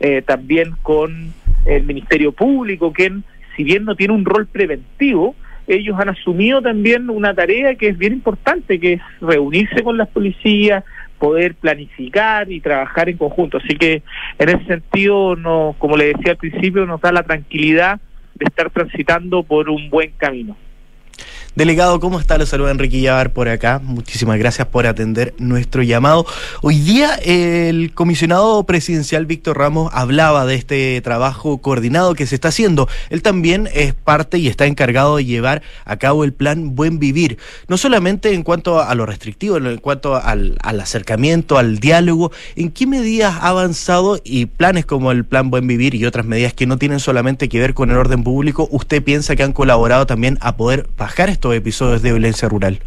eh, 0.00 0.22
también 0.22 0.74
con 0.82 1.32
el 1.64 1.82
Ministerio 1.84 2.32
Público, 2.32 2.92
que 2.92 3.10
si 3.56 3.64
bien 3.64 3.84
no 3.84 3.96
tiene 3.96 4.12
un 4.12 4.24
rol 4.24 4.46
preventivo, 4.46 5.34
ellos 5.66 5.98
han 5.98 6.10
asumido 6.10 6.60
también 6.60 7.10
una 7.10 7.34
tarea 7.34 7.74
que 7.74 7.88
es 7.88 7.98
bien 7.98 8.12
importante, 8.14 8.78
que 8.78 8.94
es 8.94 9.00
reunirse 9.20 9.82
con 9.82 9.96
las 9.96 10.08
policías, 10.08 10.84
poder 11.18 11.54
planificar 11.54 12.50
y 12.50 12.60
trabajar 12.60 13.08
en 13.08 13.16
conjunto. 13.16 13.58
Así 13.58 13.76
que 13.76 14.02
en 14.38 14.48
ese 14.48 14.64
sentido, 14.66 15.36
no, 15.36 15.74
como 15.78 15.96
le 15.96 16.12
decía 16.12 16.32
al 16.32 16.38
principio, 16.38 16.84
nos 16.86 17.00
da 17.00 17.12
la 17.12 17.22
tranquilidad 17.22 18.00
de 18.34 18.46
estar 18.46 18.70
transitando 18.70 19.42
por 19.42 19.70
un 19.70 19.90
buen 19.90 20.12
camino. 20.18 20.56
Delegado, 21.56 22.00
¿cómo 22.00 22.18
está? 22.18 22.36
Lo 22.36 22.46
saluda 22.46 22.72
Enrique 22.72 23.00
Llavar 23.00 23.32
por 23.32 23.48
acá. 23.48 23.80
Muchísimas 23.80 24.40
gracias 24.40 24.66
por 24.66 24.88
atender 24.88 25.34
nuestro 25.38 25.84
llamado. 25.84 26.26
Hoy 26.62 26.80
día 26.80 27.14
el 27.14 27.94
comisionado 27.94 28.64
presidencial 28.64 29.24
Víctor 29.24 29.58
Ramos 29.58 29.88
hablaba 29.94 30.46
de 30.46 30.56
este 30.56 31.00
trabajo 31.02 31.58
coordinado 31.58 32.16
que 32.16 32.26
se 32.26 32.34
está 32.34 32.48
haciendo. 32.48 32.88
Él 33.08 33.22
también 33.22 33.68
es 33.72 33.94
parte 33.94 34.38
y 34.38 34.48
está 34.48 34.66
encargado 34.66 35.18
de 35.18 35.26
llevar 35.26 35.62
a 35.84 35.96
cabo 35.96 36.24
el 36.24 36.32
plan 36.32 36.74
Buen 36.74 36.98
Vivir. 36.98 37.38
No 37.68 37.76
solamente 37.76 38.34
en 38.34 38.42
cuanto 38.42 38.82
a 38.82 38.92
lo 38.96 39.06
restrictivo, 39.06 39.56
en 39.56 39.78
cuanto 39.78 40.16
al, 40.16 40.58
acercamiento, 40.60 41.56
al 41.56 41.78
diálogo, 41.78 42.32
¿en 42.56 42.72
qué 42.72 42.88
medidas 42.88 43.32
ha 43.40 43.50
avanzado 43.50 44.20
y 44.24 44.46
planes 44.46 44.86
como 44.86 45.12
el 45.12 45.24
plan 45.24 45.50
Buen 45.50 45.68
Vivir 45.68 45.94
y 45.94 46.04
otras 46.04 46.26
medidas 46.26 46.52
que 46.52 46.66
no 46.66 46.78
tienen 46.78 46.98
solamente 46.98 47.48
que 47.48 47.60
ver 47.60 47.74
con 47.74 47.92
el 47.92 47.96
orden 47.96 48.24
público, 48.24 48.66
usted 48.72 49.04
piensa 49.04 49.36
que 49.36 49.44
han 49.44 49.52
colaborado 49.52 50.04
también 50.04 50.36
a 50.40 50.56
poder 50.56 50.88
bajar 50.98 51.30
esto? 51.52 51.52
episodios 51.52 52.02
de 52.02 52.10
violencia 52.10 52.48
rural? 52.48 52.78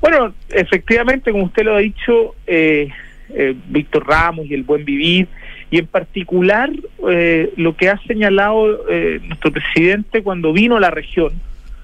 Bueno, 0.00 0.34
efectivamente, 0.50 1.30
como 1.32 1.44
usted 1.44 1.64
lo 1.64 1.76
ha 1.76 1.80
dicho, 1.80 2.34
eh, 2.46 2.88
eh, 3.30 3.54
Víctor 3.68 4.06
Ramos 4.06 4.46
y 4.46 4.54
el 4.54 4.62
buen 4.62 4.84
vivir, 4.84 5.28
y 5.70 5.78
en 5.78 5.86
particular 5.86 6.70
eh, 7.08 7.52
lo 7.56 7.76
que 7.76 7.88
ha 7.88 7.98
señalado 8.06 8.80
nuestro 9.22 9.52
presidente 9.52 10.22
cuando 10.22 10.52
vino 10.52 10.76
a 10.76 10.80
la 10.80 10.90
región, 10.90 11.32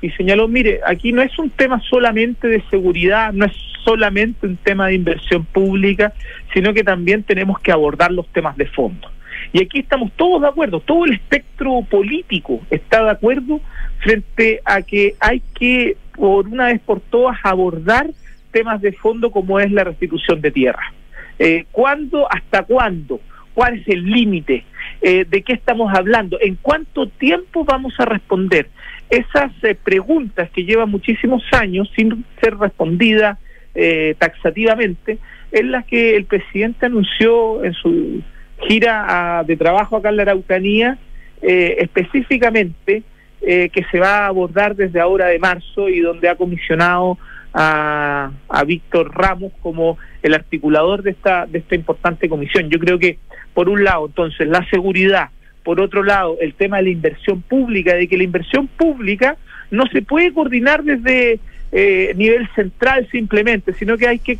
y 0.00 0.10
señaló, 0.10 0.48
mire, 0.48 0.80
aquí 0.86 1.12
no 1.12 1.22
es 1.22 1.38
un 1.38 1.50
tema 1.50 1.80
solamente 1.88 2.48
de 2.48 2.62
seguridad, 2.70 3.32
no 3.32 3.46
es 3.46 3.52
solamente 3.84 4.46
un 4.46 4.56
tema 4.56 4.88
de 4.88 4.94
inversión 4.94 5.44
pública, 5.44 6.12
sino 6.52 6.74
que 6.74 6.84
también 6.84 7.22
tenemos 7.22 7.58
que 7.60 7.72
abordar 7.72 8.12
los 8.12 8.26
temas 8.28 8.56
de 8.56 8.66
fondo. 8.66 9.08
Y 9.52 9.62
aquí 9.62 9.80
estamos 9.80 10.12
todos 10.16 10.42
de 10.42 10.48
acuerdo, 10.48 10.80
todo 10.80 11.04
el 11.04 11.14
espectro 11.14 11.82
político 11.88 12.60
está 12.70 13.04
de 13.04 13.10
acuerdo 13.10 13.60
frente 13.98 14.60
a 14.64 14.82
que 14.82 15.14
hay 15.20 15.42
que, 15.54 15.96
por 16.14 16.48
una 16.48 16.66
vez 16.66 16.80
por 16.80 17.00
todas, 17.00 17.38
abordar 17.42 18.08
temas 18.50 18.80
de 18.80 18.92
fondo 18.92 19.30
como 19.30 19.60
es 19.60 19.70
la 19.70 19.84
restitución 19.84 20.40
de 20.40 20.50
tierra. 20.50 20.92
Eh, 21.38 21.66
¿Cuándo, 21.72 22.30
hasta 22.30 22.62
cuándo? 22.62 23.20
¿Cuál 23.54 23.78
es 23.78 23.88
el 23.88 24.04
límite? 24.04 24.64
Eh, 25.00 25.24
¿De 25.28 25.42
qué 25.42 25.54
estamos 25.54 25.92
hablando? 25.94 26.38
¿En 26.40 26.56
cuánto 26.56 27.08
tiempo 27.08 27.64
vamos 27.64 27.94
a 27.98 28.04
responder? 28.04 28.68
Esas 29.08 29.52
eh, 29.62 29.74
preguntas 29.74 30.50
que 30.50 30.64
llevan 30.64 30.90
muchísimos 30.90 31.42
años 31.52 31.90
sin 31.96 32.24
ser 32.40 32.56
respondidas 32.58 33.38
eh, 33.74 34.14
taxativamente, 34.18 35.18
es 35.52 35.64
las 35.64 35.84
que 35.84 36.16
el 36.16 36.24
presidente 36.24 36.86
anunció 36.86 37.62
en 37.62 37.74
su 37.74 38.22
gira 38.60 39.42
de 39.46 39.56
trabajo 39.56 39.96
acá 39.96 40.08
en 40.08 40.16
la 40.16 40.22
Araucanía, 40.22 40.98
específicamente 41.42 43.02
eh, 43.42 43.68
que 43.68 43.84
se 43.92 44.00
va 44.00 44.20
a 44.20 44.26
abordar 44.26 44.74
desde 44.74 44.98
ahora 44.98 45.26
de 45.26 45.38
marzo 45.38 45.88
y 45.88 46.00
donde 46.00 46.28
ha 46.28 46.36
comisionado 46.36 47.18
a, 47.52 48.30
a 48.48 48.64
Víctor 48.64 49.14
Ramos 49.14 49.52
como 49.60 49.98
el 50.22 50.34
articulador 50.34 51.02
de 51.02 51.10
esta, 51.12 51.46
de 51.46 51.58
esta 51.58 51.74
importante 51.74 52.28
comisión. 52.28 52.70
Yo 52.70 52.78
creo 52.78 52.98
que, 52.98 53.18
por 53.54 53.68
un 53.68 53.84
lado, 53.84 54.06
entonces, 54.06 54.48
la 54.48 54.68
seguridad, 54.70 55.28
por 55.62 55.80
otro 55.80 56.02
lado, 56.02 56.38
el 56.40 56.54
tema 56.54 56.78
de 56.78 56.84
la 56.84 56.90
inversión 56.90 57.42
pública, 57.42 57.94
de 57.94 58.08
que 58.08 58.16
la 58.16 58.24
inversión 58.24 58.68
pública 58.68 59.36
no 59.70 59.84
se 59.92 60.02
puede 60.02 60.32
coordinar 60.32 60.82
desde 60.82 61.38
eh, 61.78 62.14
nivel 62.16 62.48
central 62.54 63.06
simplemente, 63.12 63.74
sino 63.74 63.98
que 63.98 64.08
hay 64.08 64.18
que 64.18 64.38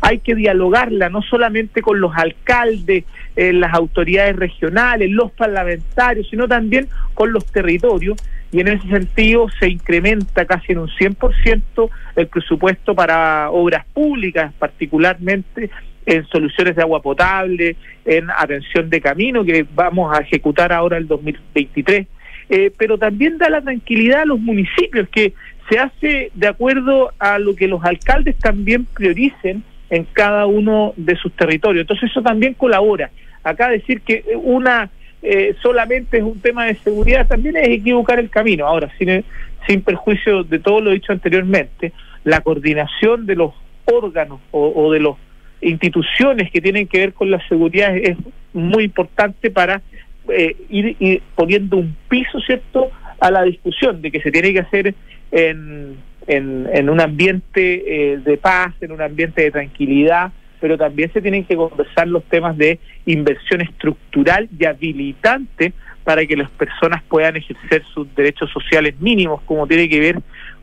hay 0.00 0.20
que 0.20 0.36
dialogarla 0.36 1.08
no 1.08 1.22
solamente 1.22 1.82
con 1.82 2.00
los 2.00 2.12
alcaldes, 2.14 3.02
eh, 3.34 3.52
las 3.52 3.74
autoridades 3.74 4.36
regionales, 4.36 5.10
los 5.10 5.32
parlamentarios, 5.32 6.28
sino 6.30 6.46
también 6.46 6.86
con 7.14 7.32
los 7.32 7.44
territorios 7.46 8.16
y 8.52 8.60
en 8.60 8.68
ese 8.68 8.86
sentido 8.86 9.48
se 9.58 9.68
incrementa 9.68 10.44
casi 10.44 10.70
en 10.70 10.78
un 10.78 10.88
100% 10.88 11.90
el 12.14 12.26
presupuesto 12.28 12.94
para 12.94 13.50
obras 13.50 13.84
públicas, 13.92 14.52
particularmente 14.56 15.70
en 16.06 16.24
soluciones 16.28 16.76
de 16.76 16.82
agua 16.82 17.02
potable, 17.02 17.74
en 18.04 18.30
atención 18.30 18.88
de 18.88 19.00
camino 19.00 19.44
que 19.44 19.66
vamos 19.74 20.16
a 20.16 20.22
ejecutar 20.22 20.72
ahora 20.72 20.96
el 20.96 21.08
2023. 21.08 22.06
Eh, 22.50 22.72
pero 22.78 22.96
también 22.96 23.36
da 23.36 23.50
la 23.50 23.60
tranquilidad 23.60 24.22
a 24.22 24.24
los 24.24 24.40
municipios 24.40 25.06
que 25.10 25.34
se 25.68 25.78
hace 25.78 26.30
de 26.34 26.48
acuerdo 26.48 27.12
a 27.18 27.38
lo 27.38 27.54
que 27.54 27.68
los 27.68 27.84
alcaldes 27.84 28.36
también 28.38 28.84
prioricen 28.86 29.62
en 29.90 30.04
cada 30.12 30.46
uno 30.46 30.92
de 30.96 31.16
sus 31.16 31.32
territorios. 31.32 31.82
Entonces 31.82 32.10
eso 32.10 32.22
también 32.22 32.54
colabora. 32.54 33.10
Acá 33.42 33.68
decir 33.68 34.00
que 34.02 34.24
una 34.36 34.90
eh, 35.22 35.56
solamente 35.62 36.18
es 36.18 36.22
un 36.22 36.40
tema 36.40 36.66
de 36.66 36.76
seguridad 36.76 37.26
también 37.26 37.56
es 37.56 37.68
equivocar 37.68 38.18
el 38.18 38.30
camino. 38.30 38.66
Ahora, 38.66 38.90
sin, 38.98 39.24
sin 39.66 39.82
perjuicio 39.82 40.44
de 40.44 40.58
todo 40.58 40.80
lo 40.80 40.90
dicho 40.90 41.12
anteriormente, 41.12 41.92
la 42.24 42.40
coordinación 42.40 43.26
de 43.26 43.36
los 43.36 43.52
órganos 43.84 44.40
o, 44.50 44.92
de 44.92 45.00
las 45.00 45.14
instituciones 45.60 46.50
que 46.50 46.60
tienen 46.60 46.86
que 46.86 46.98
ver 46.98 47.12
con 47.14 47.30
la 47.30 47.46
seguridad 47.48 47.96
es 47.96 48.16
muy 48.52 48.84
importante 48.84 49.50
para 49.50 49.82
eh, 50.28 50.54
ir, 50.68 50.96
ir, 51.00 51.22
poniendo 51.34 51.78
un 51.78 51.96
piso, 52.08 52.38
¿cierto?, 52.40 52.90
a 53.18 53.30
la 53.32 53.42
discusión 53.42 54.00
de 54.00 54.12
que 54.12 54.20
se 54.20 54.30
tiene 54.30 54.52
que 54.52 54.60
hacer 54.60 54.94
en, 55.30 55.96
en, 56.26 56.90
un 56.90 57.00
ambiente 57.00 58.12
eh, 58.12 58.18
de 58.18 58.36
paz, 58.36 58.74
en 58.80 58.92
un 58.92 59.00
ambiente 59.00 59.42
de 59.42 59.50
tranquilidad, 59.50 60.32
pero 60.60 60.76
también 60.76 61.12
se 61.12 61.22
tienen 61.22 61.44
que 61.44 61.56
conversar 61.56 62.08
los 62.08 62.24
temas 62.24 62.56
de 62.56 62.78
inversión 63.06 63.60
estructural 63.60 64.48
y 64.58 64.64
habilitante 64.64 65.72
para 66.04 66.26
que 66.26 66.36
las 66.36 66.50
personas 66.50 67.02
puedan 67.08 67.36
ejercer 67.36 67.82
sus 67.94 68.12
derechos 68.14 68.50
sociales 68.50 68.94
mínimos, 69.00 69.42
como 69.42 69.66
tiene 69.66 69.88
que 69.88 70.00
ver 70.00 70.18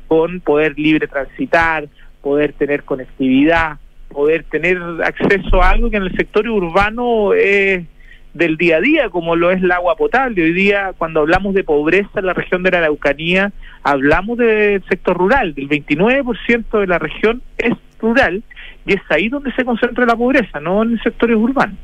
con 0.07 0.39
poder 0.41 0.77
libre 0.77 1.07
transitar, 1.07 1.87
poder 2.21 2.53
tener 2.53 2.83
conectividad, 2.83 3.77
poder 4.09 4.43
tener 4.45 4.77
acceso 5.03 5.61
a 5.61 5.71
algo 5.71 5.89
que 5.89 5.97
en 5.97 6.03
el 6.03 6.15
sector 6.15 6.47
urbano 6.47 7.33
es 7.33 7.85
del 8.35 8.57
día 8.57 8.77
a 8.77 8.81
día, 8.81 9.09
como 9.09 9.35
lo 9.35 9.49
es 9.49 9.63
el 9.63 9.71
agua 9.71 9.95
potable. 9.95 10.43
Hoy 10.43 10.53
día, 10.53 10.91
cuando 10.97 11.21
hablamos 11.21 11.55
de 11.55 11.63
pobreza 11.63 12.19
en 12.19 12.25
la 12.25 12.33
región 12.33 12.63
de 12.63 12.71
la 12.71 12.79
Araucanía, 12.79 13.53
hablamos 13.81 14.37
del 14.37 14.83
sector 14.89 15.17
rural. 15.17 15.55
Del 15.55 15.69
29% 15.69 16.79
de 16.79 16.87
la 16.87 16.99
región 16.99 17.41
es 17.57 17.73
rural 17.99 18.43
y 18.85 18.93
es 18.93 19.01
ahí 19.09 19.29
donde 19.29 19.53
se 19.53 19.63
concentra 19.63 20.05
la 20.05 20.17
pobreza, 20.17 20.59
no 20.59 20.83
en 20.83 20.99
sectores 20.99 21.37
urbanos. 21.37 21.77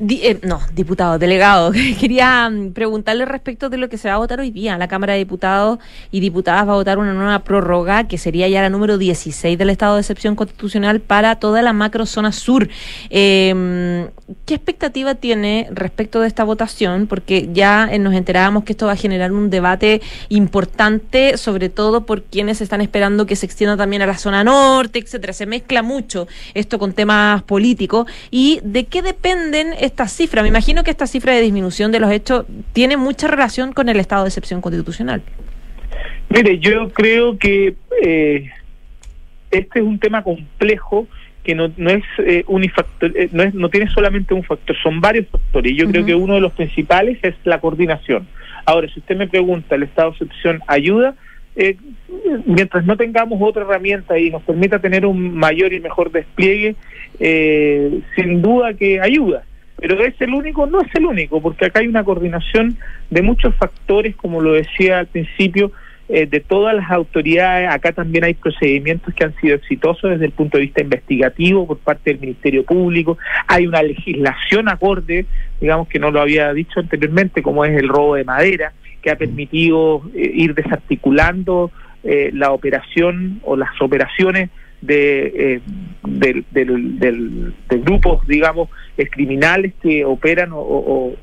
Eh, 0.00 0.40
no, 0.42 0.60
diputado, 0.74 1.18
delegado. 1.18 1.72
Quería 2.00 2.48
mm, 2.48 2.72
preguntarle 2.72 3.24
respecto 3.24 3.68
de 3.68 3.76
lo 3.76 3.88
que 3.88 3.98
se 3.98 4.08
va 4.08 4.14
a 4.14 4.18
votar 4.18 4.40
hoy 4.40 4.50
día. 4.50 4.78
La 4.78 4.88
Cámara 4.88 5.12
de 5.12 5.20
Diputados 5.20 5.78
y 6.10 6.20
Diputadas 6.20 6.66
va 6.66 6.72
a 6.72 6.76
votar 6.76 6.98
una 6.98 7.12
nueva 7.12 7.40
prórroga 7.40 8.08
que 8.08 8.18
sería 8.18 8.48
ya 8.48 8.62
la 8.62 8.70
número 8.70 8.98
16 8.98 9.58
del 9.58 9.70
estado 9.70 9.96
de 9.96 10.00
excepción 10.00 10.34
constitucional 10.34 11.00
para 11.00 11.36
toda 11.36 11.62
la 11.62 11.72
macrozona 11.72 12.32
sur. 12.32 12.68
Em, 13.10 14.08
¿Qué 14.46 14.54
expectativa 14.54 15.14
tiene 15.14 15.68
respecto 15.70 16.20
de 16.20 16.28
esta 16.28 16.44
votación? 16.44 17.06
Porque 17.06 17.50
ya 17.52 17.88
eh, 17.90 17.98
nos 17.98 18.14
enterábamos 18.14 18.64
que 18.64 18.72
esto 18.72 18.86
va 18.86 18.92
a 18.92 18.96
generar 18.96 19.32
un 19.32 19.50
debate 19.50 20.00
importante, 20.30 21.36
sobre 21.36 21.68
todo 21.68 22.06
por 22.06 22.22
quienes 22.22 22.60
están 22.60 22.80
esperando 22.80 23.26
que 23.26 23.36
se 23.36 23.46
extienda 23.46 23.76
también 23.76 24.02
a 24.02 24.06
la 24.06 24.16
zona 24.16 24.42
norte, 24.42 24.98
etcétera. 24.98 25.32
Se 25.32 25.46
mezcla 25.46 25.82
mucho 25.82 26.28
esto 26.54 26.78
con 26.78 26.92
temas 26.92 27.42
políticos. 27.42 28.06
¿Y 28.30 28.60
de 28.64 28.84
qué 28.84 29.02
dependen 29.02 29.74
esta 29.84 30.08
cifra? 30.08 30.42
Me 30.42 30.48
imagino 30.48 30.84
que 30.84 30.90
esta 30.90 31.06
cifra 31.06 31.32
de 31.34 31.40
disminución 31.42 31.92
de 31.92 32.00
los 32.00 32.10
hechos 32.10 32.46
tiene 32.72 32.96
mucha 32.96 33.28
relación 33.28 33.72
con 33.72 33.88
el 33.88 33.98
estado 33.98 34.24
de 34.24 34.28
excepción 34.28 34.60
constitucional. 34.60 35.22
Mire, 36.30 36.58
yo 36.58 36.90
creo 36.90 37.36
que 37.36 37.74
eh, 38.02 38.50
este 39.50 39.78
es 39.80 39.84
un 39.84 39.98
tema 39.98 40.22
complejo 40.22 41.06
que 41.44 41.54
no, 41.54 41.72
no 41.76 41.90
es 41.90 42.04
eh, 42.18 42.44
unifactor, 42.46 43.16
eh, 43.16 43.28
no, 43.32 43.42
es, 43.42 43.52
no 43.54 43.68
tiene 43.68 43.90
solamente 43.90 44.32
un 44.32 44.44
factor, 44.44 44.76
son 44.82 45.00
varios 45.00 45.26
factores. 45.26 45.76
Yo 45.76 45.90
creo 45.90 46.06
que 46.06 46.14
uno 46.14 46.34
de 46.34 46.40
los 46.40 46.52
principales 46.52 47.18
es 47.22 47.34
la 47.44 47.60
coordinación. 47.60 48.26
Ahora, 48.64 48.88
si 48.88 49.00
usted 49.00 49.16
me 49.16 49.26
pregunta, 49.26 49.74
¿el 49.74 49.82
estado 49.82 50.10
de 50.10 50.16
excepción 50.16 50.62
ayuda? 50.68 51.14
Eh, 51.54 51.76
mientras 52.46 52.84
no 52.86 52.96
tengamos 52.96 53.38
otra 53.42 53.62
herramienta 53.62 54.18
y 54.18 54.30
nos 54.30 54.42
permita 54.42 54.78
tener 54.78 55.04
un 55.04 55.34
mayor 55.34 55.72
y 55.72 55.80
mejor 55.80 56.10
despliegue, 56.10 56.76
eh, 57.20 58.00
sin 58.16 58.40
duda 58.40 58.74
que 58.74 59.00
ayuda. 59.00 59.44
Pero 59.82 60.00
es 60.04 60.14
el 60.20 60.32
único, 60.32 60.64
no 60.68 60.80
es 60.80 60.94
el 60.94 61.04
único, 61.06 61.42
porque 61.42 61.66
acá 61.66 61.80
hay 61.80 61.88
una 61.88 62.04
coordinación 62.04 62.78
de 63.10 63.20
muchos 63.20 63.52
factores, 63.56 64.14
como 64.14 64.40
lo 64.40 64.52
decía 64.52 65.00
al 65.00 65.08
principio, 65.08 65.72
eh, 66.08 66.26
de 66.26 66.38
todas 66.38 66.72
las 66.76 66.88
autoridades. 66.88 67.68
Acá 67.68 67.90
también 67.90 68.22
hay 68.22 68.34
procedimientos 68.34 69.12
que 69.12 69.24
han 69.24 69.34
sido 69.40 69.56
exitosos 69.56 70.12
desde 70.12 70.26
el 70.26 70.30
punto 70.30 70.56
de 70.56 70.66
vista 70.66 70.82
investigativo 70.82 71.66
por 71.66 71.78
parte 71.78 72.10
del 72.12 72.20
Ministerio 72.20 72.64
Público. 72.64 73.18
Hay 73.48 73.66
una 73.66 73.82
legislación 73.82 74.68
acorde, 74.68 75.26
digamos 75.60 75.88
que 75.88 75.98
no 75.98 76.12
lo 76.12 76.20
había 76.20 76.52
dicho 76.52 76.78
anteriormente, 76.78 77.42
como 77.42 77.64
es 77.64 77.76
el 77.76 77.88
robo 77.88 78.14
de 78.14 78.22
madera, 78.22 78.72
que 79.02 79.10
ha 79.10 79.16
permitido 79.16 80.02
eh, 80.14 80.30
ir 80.32 80.54
desarticulando 80.54 81.72
eh, 82.04 82.30
la 82.32 82.52
operación 82.52 83.40
o 83.42 83.56
las 83.56 83.70
operaciones 83.80 84.50
de, 84.82 85.62
del, 86.04 86.44
del, 86.50 87.54
de 87.68 87.78
grupos, 87.78 88.26
digamos, 88.26 88.68
criminales 89.10 89.72
que 89.80 90.04
operan 90.04 90.52
o, 90.52 90.60
o 90.60 91.16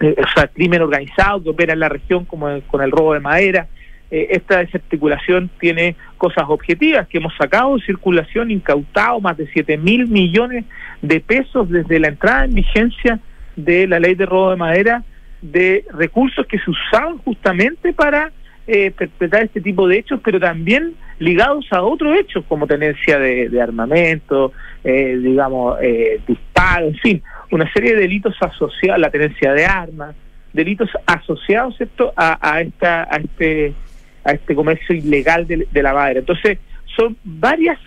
o 0.00 0.28
sea, 0.34 0.48
crimen 0.48 0.82
organizado 0.82 1.42
que 1.42 1.50
opera 1.50 1.72
en 1.72 1.80
la 1.80 1.88
región 1.88 2.24
como 2.24 2.60
con 2.62 2.82
el 2.82 2.90
robo 2.90 3.14
de 3.14 3.20
madera. 3.20 3.66
Eh, 4.10 4.28
esta 4.30 4.58
desarticulación 4.58 5.50
tiene 5.58 5.96
cosas 6.18 6.44
objetivas 6.48 7.08
que 7.08 7.18
hemos 7.18 7.34
sacado 7.36 7.76
de 7.76 7.84
circulación, 7.84 8.50
incautado 8.50 9.20
más 9.20 9.36
de 9.36 9.48
7 9.52 9.78
mil 9.78 10.06
millones 10.06 10.64
de 11.02 11.20
pesos 11.20 11.68
desde 11.68 11.98
la 11.98 12.08
entrada 12.08 12.44
en 12.44 12.54
vigencia 12.54 13.18
de 13.56 13.86
la 13.86 13.98
ley 13.98 14.14
de 14.14 14.26
robo 14.26 14.50
de 14.50 14.56
madera, 14.56 15.02
de 15.40 15.84
recursos 15.92 16.46
que 16.46 16.58
se 16.58 16.70
usaban 16.70 17.18
justamente 17.18 17.92
para 17.92 18.30
eh, 18.68 18.90
perpetrar 18.90 19.44
este 19.44 19.60
tipo 19.60 19.86
de 19.86 19.98
hechos, 19.98 20.20
pero 20.24 20.40
también 20.40 20.94
ligados 21.20 21.66
a 21.70 21.82
otros 21.82 22.16
hechos 22.18 22.44
como 22.48 22.66
tenencia 22.66 23.18
de, 23.18 23.60
armamento, 23.62 24.52
eh, 24.82 25.16
digamos, 25.22 25.78
eh, 25.80 26.20
disparos, 26.26 26.88
en 26.88 26.98
fin, 26.98 27.22
una 27.52 27.72
serie 27.72 27.94
de 27.94 28.00
delitos 28.00 28.34
asociados, 28.40 29.00
la 29.00 29.10
tenencia 29.10 29.52
de 29.52 29.66
armas, 29.66 30.16
delitos 30.52 30.90
asociados 31.06 31.76
¿cierto? 31.76 32.12
A, 32.16 32.38
a, 32.40 32.60
esta, 32.60 33.04
a, 33.04 33.18
este, 33.18 33.72
a 34.24 34.32
este 34.32 34.54
comercio 34.54 34.94
ilegal 34.96 35.46
de, 35.46 35.82
la 35.82 35.92
madera. 35.92 36.20
Entonces, 36.20 36.58
son 36.96 37.16
varias, 37.22 37.78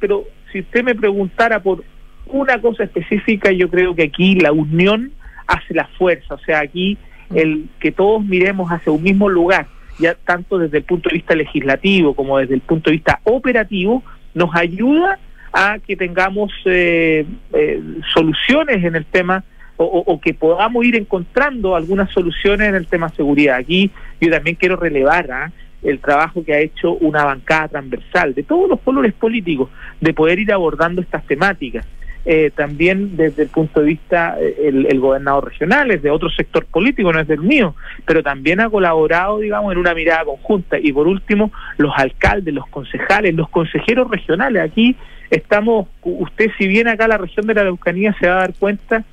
pero 0.00 0.24
si 0.50 0.60
usted 0.60 0.82
me 0.82 0.94
preguntara 0.94 1.62
por 1.62 1.84
una 2.26 2.60
cosa 2.60 2.84
específica, 2.84 3.52
yo 3.52 3.68
creo 3.70 3.94
que 3.94 4.04
aquí 4.04 4.34
la 4.34 4.50
unión 4.50 5.12
hace 5.46 5.72
la 5.72 5.86
fuerza, 5.98 6.34
o 6.34 6.38
sea, 6.40 6.60
aquí 6.60 6.98
el 7.34 7.68
que 7.80 7.92
todos 7.92 8.24
miremos 8.24 8.70
hacia 8.70 8.92
un 8.92 9.02
mismo 9.02 9.28
lugar, 9.28 9.66
ya 9.98 10.14
tanto 10.14 10.58
desde 10.58 10.78
el 10.78 10.84
punto 10.84 11.08
de 11.08 11.16
vista 11.16 11.34
legislativo 11.34 12.14
como 12.14 12.38
desde 12.38 12.54
el 12.54 12.60
punto 12.60 12.90
de 12.90 12.96
vista 12.96 13.20
operativo, 13.24 14.02
nos 14.34 14.54
ayuda 14.54 15.18
a 15.52 15.78
que 15.78 15.96
tengamos 15.96 16.52
eh, 16.64 17.26
eh, 17.52 17.82
soluciones 18.12 18.84
en 18.84 18.96
el 18.96 19.04
tema 19.06 19.44
o, 19.80 20.20
que 20.20 20.34
podamos 20.34 20.84
ir 20.84 20.96
encontrando 20.96 21.76
algunas 21.76 22.10
soluciones 22.10 22.68
en 22.68 22.74
el 22.74 22.88
tema 22.88 23.10
seguridad. 23.10 23.58
Aquí 23.58 23.92
yo 24.20 24.28
también 24.28 24.56
quiero 24.56 24.74
relevar 24.74 25.30
¿ah? 25.30 25.52
el 25.82 26.00
trabajo 26.00 26.44
que 26.44 26.52
ha 26.52 26.58
hecho 26.58 26.94
una 26.94 27.24
bancada 27.24 27.68
transversal 27.68 28.34
de 28.34 28.42
todos 28.42 28.68
los 28.68 28.80
colores 28.80 29.12
políticos 29.14 29.70
de 30.00 30.12
poder 30.12 30.40
ir 30.40 30.52
abordando 30.52 31.00
estas 31.00 31.24
temáticas. 31.26 31.86
Eh, 32.30 32.50
también 32.54 33.16
desde 33.16 33.44
el 33.44 33.48
punto 33.48 33.80
de 33.80 33.86
vista 33.86 34.36
eh, 34.38 34.68
el, 34.68 35.00
gobernador 35.00 35.46
regional, 35.46 35.90
es 35.90 36.02
de 36.02 36.10
otro 36.10 36.28
sector 36.28 36.66
político, 36.66 37.10
no 37.10 37.20
es 37.20 37.26
del 37.26 37.40
mío, 37.40 37.74
pero 38.04 38.22
también 38.22 38.60
ha 38.60 38.68
colaborado, 38.68 39.38
digamos, 39.38 39.72
en 39.72 39.78
una 39.78 39.94
mirada 39.94 40.26
conjunta. 40.26 40.76
Y 40.78 40.92
por 40.92 41.08
último, 41.08 41.50
los 41.78 41.90
alcaldes, 41.96 42.52
los 42.52 42.66
concejales, 42.66 43.34
los 43.34 43.48
consejeros 43.48 44.10
regionales. 44.10 44.62
Aquí 44.62 44.94
estamos, 45.30 45.88
usted 46.02 46.50
si 46.58 46.68
viene 46.68 46.90
acá 46.90 47.08
la 47.08 47.16
región 47.16 47.46
de 47.46 47.54
la 47.54 47.62
Araucanía 47.62 48.14
se 48.20 48.28
va 48.28 48.34
a 48.34 48.40
dar 48.40 48.52
cuenta 48.58 49.04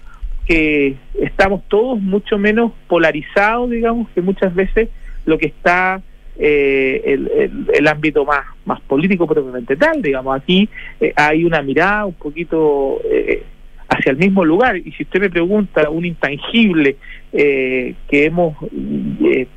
que 0.45 0.97
estamos 1.13 1.61
todos 1.69 1.97
mucho 2.01 2.37
menos 2.37 2.73
polarizados, 2.89 3.69
digamos, 3.69 4.09
que 4.09 4.19
muchas 4.19 4.53
veces 4.53 4.89
lo 5.25 5.37
que 5.37 5.45
está 5.45 6.01
eh, 6.37 7.01
el, 7.05 7.69
el, 7.73 7.87
ámbito 7.87 8.25
más, 8.25 8.45
más 8.65 8.81
político 8.81 9.25
propiamente 9.25 9.77
tal, 9.77 10.01
digamos, 10.01 10.35
aquí 10.35 10.67
eh, 10.99 11.13
hay 11.15 11.45
una 11.45 11.61
mirada 11.61 12.05
un 12.05 12.13
poquito 12.13 12.99
eh, 13.09 13.43
hacia 13.87 14.11
el 14.11 14.17
mismo 14.17 14.43
lugar 14.43 14.75
y 14.75 14.91
si 14.91 15.03
usted 15.03 15.21
me 15.21 15.29
pregunta 15.29 15.89
un 15.89 16.05
intangible 16.05 16.97
que 17.31 17.95
hemos 18.09 18.55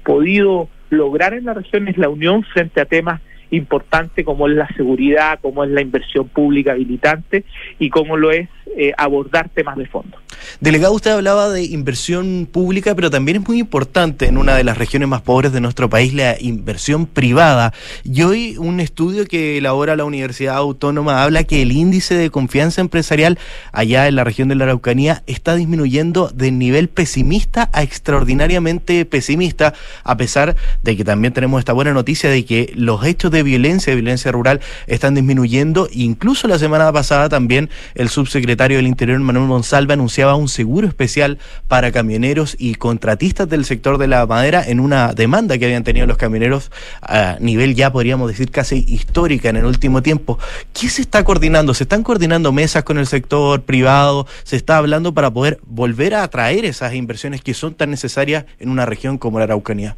podido 0.02 0.68
lograr 0.90 1.34
en 1.34 1.44
la 1.44 1.55
región 1.55 1.86
es 1.86 1.96
la 1.96 2.09
unión 2.09 2.42
frente 2.42 2.80
a 2.80 2.84
temas 2.84 3.20
importantes 3.50 4.24
como 4.24 4.48
es 4.48 4.55
la 4.55 4.68
seguridad, 4.76 5.38
como 5.40 5.64
es 5.64 5.70
la 5.70 5.80
inversión 5.80 6.28
pública 6.28 6.72
habilitante 6.72 7.44
y 7.78 7.88
como 7.88 8.16
lo 8.16 8.32
es 8.32 8.48
abordar 8.96 9.48
temas 9.48 9.76
de 9.76 9.86
fondo. 9.86 10.18
Delegado, 10.60 10.92
usted 10.92 11.12
hablaba 11.12 11.48
de 11.50 11.64
inversión 11.64 12.48
pública, 12.50 12.94
pero 12.94 13.10
también 13.10 13.38
es 13.38 13.48
muy 13.48 13.58
importante 13.58 14.26
en 14.26 14.38
una 14.38 14.56
de 14.56 14.64
las 14.64 14.78
regiones 14.78 15.08
más 15.08 15.22
pobres 15.22 15.52
de 15.52 15.60
nuestro 15.60 15.88
país 15.88 16.14
la 16.14 16.36
inversión 16.40 17.06
privada. 17.06 17.72
Y 18.04 18.22
hoy 18.22 18.56
un 18.58 18.80
estudio 18.80 19.26
que 19.26 19.58
elabora 19.58 19.96
la 19.96 20.04
Universidad 20.04 20.56
Autónoma 20.56 21.22
habla 21.22 21.44
que 21.44 21.62
el 21.62 21.72
índice 21.72 22.14
de 22.14 22.30
confianza 22.30 22.80
empresarial 22.80 23.38
allá 23.72 24.08
en 24.08 24.16
la 24.16 24.24
región 24.24 24.48
de 24.48 24.54
la 24.54 24.64
Araucanía 24.64 25.22
está 25.26 25.54
disminuyendo 25.54 26.30
de 26.34 26.50
nivel 26.50 26.88
pesimista 26.88 27.70
a 27.72 27.82
extraordinariamente 27.82 29.04
pesimista, 29.04 29.74
a 30.04 30.16
pesar 30.16 30.56
de 30.82 30.96
que 30.96 31.04
también 31.04 31.32
tenemos 31.32 31.58
esta 31.58 31.72
buena 31.72 31.92
noticia 31.92 32.30
de 32.30 32.44
que 32.44 32.72
los 32.74 33.04
hechos 33.04 33.30
de 33.30 33.42
violencia, 33.42 33.90
de 33.90 34.00
violencia 34.00 34.32
rural, 34.32 34.60
están 34.86 35.14
disminuyendo. 35.14 35.88
Incluso 35.92 36.48
la 36.48 36.58
semana 36.58 36.92
pasada 36.92 37.28
también 37.28 37.70
el 37.94 38.08
subsecretario 38.08 38.78
del 38.78 38.86
Interior, 38.86 39.18
Manuel 39.20 39.46
Monsalva, 39.46 39.94
anunciaba 39.94 40.34
un 40.39 40.48
seguro 40.48 40.86
especial 40.86 41.39
para 41.69 41.93
camioneros 41.93 42.56
y 42.59 42.74
contratistas 42.74 43.48
del 43.48 43.65
sector 43.65 43.98
de 43.98 44.09
la 44.09 44.27
madera 44.27 44.62
en 44.66 44.81
una 44.81 45.12
demanda 45.12 45.59
que 45.59 45.65
habían 45.65 45.85
tenido 45.85 46.06
los 46.06 46.16
camioneros 46.16 46.70
a 47.02 47.36
nivel 47.40 47.74
ya 47.74 47.93
podríamos 47.93 48.28
decir 48.28 48.51
casi 48.51 48.85
histórica 48.89 49.48
en 49.48 49.56
el 49.56 49.65
último 49.65 50.02
tiempo. 50.02 50.39
¿Qué 50.73 50.89
se 50.89 51.02
está 51.02 51.24
coordinando? 51.24 51.74
¿Se 51.74 51.85
están 51.85 52.02
coordinando 52.02 52.52
mesas 52.52 52.85
con 52.85 52.98
el 52.98 53.06
sector 53.06 53.62
privado? 53.62 54.27
¿Se 54.44 54.56
está 54.56 54.78
hablando 54.78 55.15
para 55.15 55.31
poder 55.31 55.59
volver 55.66 56.15
a 56.15 56.23
atraer 56.23 56.65
esas 56.65 56.94
inversiones 56.94 57.43
que 57.43 57.55
son 57.55 57.74
tan 57.74 57.90
necesarias 57.90 58.44
en 58.59 58.69
una 58.70 58.86
región 58.86 59.19
como 59.19 59.39
la 59.39 59.44
Araucanía? 59.44 59.97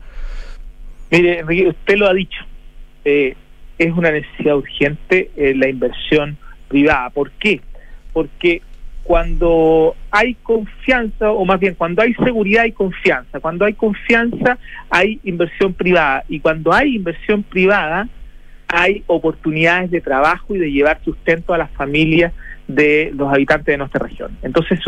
Mire, 1.11 1.43
usted 1.69 1.97
lo 1.97 2.09
ha 2.09 2.15
dicho. 2.15 2.41
Eh, 3.05 3.35
es 3.79 3.93
una 3.93 4.11
necesidad 4.11 4.57
urgente 4.57 5.31
eh, 5.37 5.55
la 5.57 5.69
inversión 5.69 6.37
privada. 6.69 7.11
¿Por 7.11 7.31
qué? 7.33 7.61
Porque 8.12 8.62
cuando 9.11 9.97
hay 10.12 10.35
confianza, 10.35 11.32
o 11.32 11.45
más 11.45 11.59
bien 11.59 11.74
cuando 11.74 12.01
hay 12.01 12.15
seguridad 12.15 12.62
hay 12.62 12.70
confianza, 12.70 13.41
cuando 13.41 13.65
hay 13.65 13.73
confianza 13.73 14.57
hay 14.89 15.19
inversión 15.24 15.74
privada. 15.74 16.23
Y 16.28 16.39
cuando 16.39 16.73
hay 16.73 16.95
inversión 16.95 17.43
privada 17.43 18.09
hay 18.69 19.03
oportunidades 19.09 19.91
de 19.91 20.01
trabajo 20.01 20.55
y 20.55 20.61
de 20.61 20.70
llevar 20.70 21.01
sustento 21.05 21.53
a 21.53 21.59
las 21.59 21.73
familias 21.73 22.32
de 22.69 23.11
los 23.12 23.32
habitantes 23.32 23.66
de 23.66 23.78
nuestra 23.78 23.99
región. 23.99 24.39
Entonces 24.43 24.78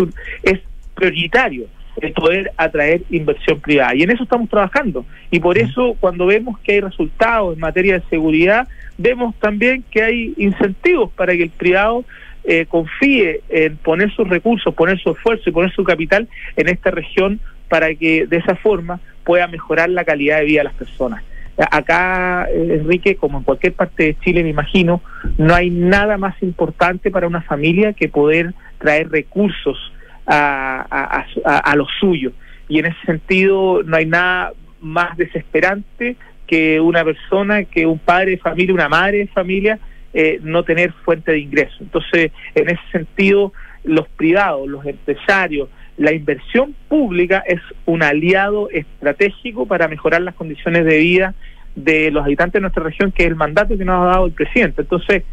es 0.44 0.60
prioritario 0.94 1.66
el 2.00 2.12
poder 2.12 2.52
atraer 2.56 3.02
inversión 3.10 3.58
privada. 3.58 3.96
Y 3.96 4.04
en 4.04 4.12
eso 4.12 4.22
estamos 4.22 4.48
trabajando. 4.48 5.04
Y 5.32 5.40
por 5.40 5.58
eso 5.58 5.96
cuando 5.98 6.26
vemos 6.26 6.60
que 6.60 6.74
hay 6.74 6.80
resultados 6.80 7.54
en 7.54 7.60
materia 7.60 7.94
de 7.94 8.04
seguridad 8.08 8.68
vemos 8.98 9.34
también 9.40 9.84
que 9.90 10.00
hay 10.00 10.34
incentivos 10.36 11.10
para 11.10 11.32
que 11.32 11.42
el 11.42 11.50
privado 11.50 12.04
eh, 12.44 12.66
confíe 12.66 13.42
en 13.48 13.76
poner 13.76 14.10
sus 14.12 14.28
recursos, 14.28 14.74
poner 14.74 14.98
su 14.98 15.10
esfuerzo 15.10 15.48
y 15.48 15.52
poner 15.52 15.72
su 15.72 15.84
capital 15.84 16.28
en 16.56 16.68
esta 16.68 16.90
región 16.90 17.40
para 17.68 17.94
que 17.94 18.26
de 18.26 18.36
esa 18.36 18.56
forma 18.56 19.00
pueda 19.24 19.46
mejorar 19.46 19.88
la 19.90 20.04
calidad 20.04 20.38
de 20.38 20.44
vida 20.44 20.60
de 20.60 20.64
las 20.64 20.74
personas. 20.74 21.22
Acá, 21.70 22.46
eh, 22.50 22.78
Enrique, 22.80 23.16
como 23.16 23.38
en 23.38 23.44
cualquier 23.44 23.74
parte 23.74 24.04
de 24.04 24.16
Chile, 24.20 24.42
me 24.42 24.48
imagino, 24.48 25.02
no 25.38 25.54
hay 25.54 25.70
nada 25.70 26.16
más 26.16 26.34
importante 26.42 27.10
para 27.10 27.26
una 27.26 27.42
familia 27.42 27.92
que 27.92 28.08
poder 28.08 28.54
traer 28.78 29.10
recursos 29.10 29.92
a, 30.26 30.86
a, 30.90 31.26
a, 31.44 31.58
a 31.58 31.76
lo 31.76 31.86
suyo. 32.00 32.32
Y 32.68 32.78
en 32.78 32.86
ese 32.86 32.98
sentido, 33.04 33.82
no 33.84 33.96
hay 33.96 34.06
nada 34.06 34.52
más 34.80 35.16
desesperante 35.16 36.16
que 36.46 36.80
una 36.80 37.04
persona, 37.04 37.64
que 37.64 37.86
un 37.86 37.98
padre 37.98 38.32
de 38.32 38.38
familia, 38.38 38.74
una 38.74 38.88
madre 38.88 39.18
de 39.18 39.26
familia, 39.28 39.78
eh, 40.14 40.38
no 40.42 40.64
tener 40.64 40.92
fuente 41.04 41.32
de 41.32 41.38
ingreso. 41.38 41.76
Entonces, 41.80 42.32
en 42.54 42.68
ese 42.68 42.82
sentido, 42.90 43.52
los 43.84 44.08
privados, 44.08 44.68
los 44.68 44.84
empresarios, 44.86 45.68
la 45.96 46.12
inversión 46.12 46.74
pública 46.88 47.42
es 47.46 47.60
un 47.84 48.02
aliado 48.02 48.70
estratégico 48.70 49.66
para 49.66 49.88
mejorar 49.88 50.22
las 50.22 50.34
condiciones 50.34 50.84
de 50.84 50.98
vida 50.98 51.34
de 51.74 52.10
los 52.10 52.24
habitantes 52.24 52.54
de 52.54 52.60
nuestra 52.60 52.82
región, 52.82 53.12
que 53.12 53.22
es 53.22 53.28
el 53.28 53.36
mandato 53.36 53.76
que 53.76 53.84
nos 53.84 54.02
ha 54.02 54.10
dado 54.12 54.26
el 54.26 54.32
presidente. 54.32 54.82
Entonces, 54.82 55.24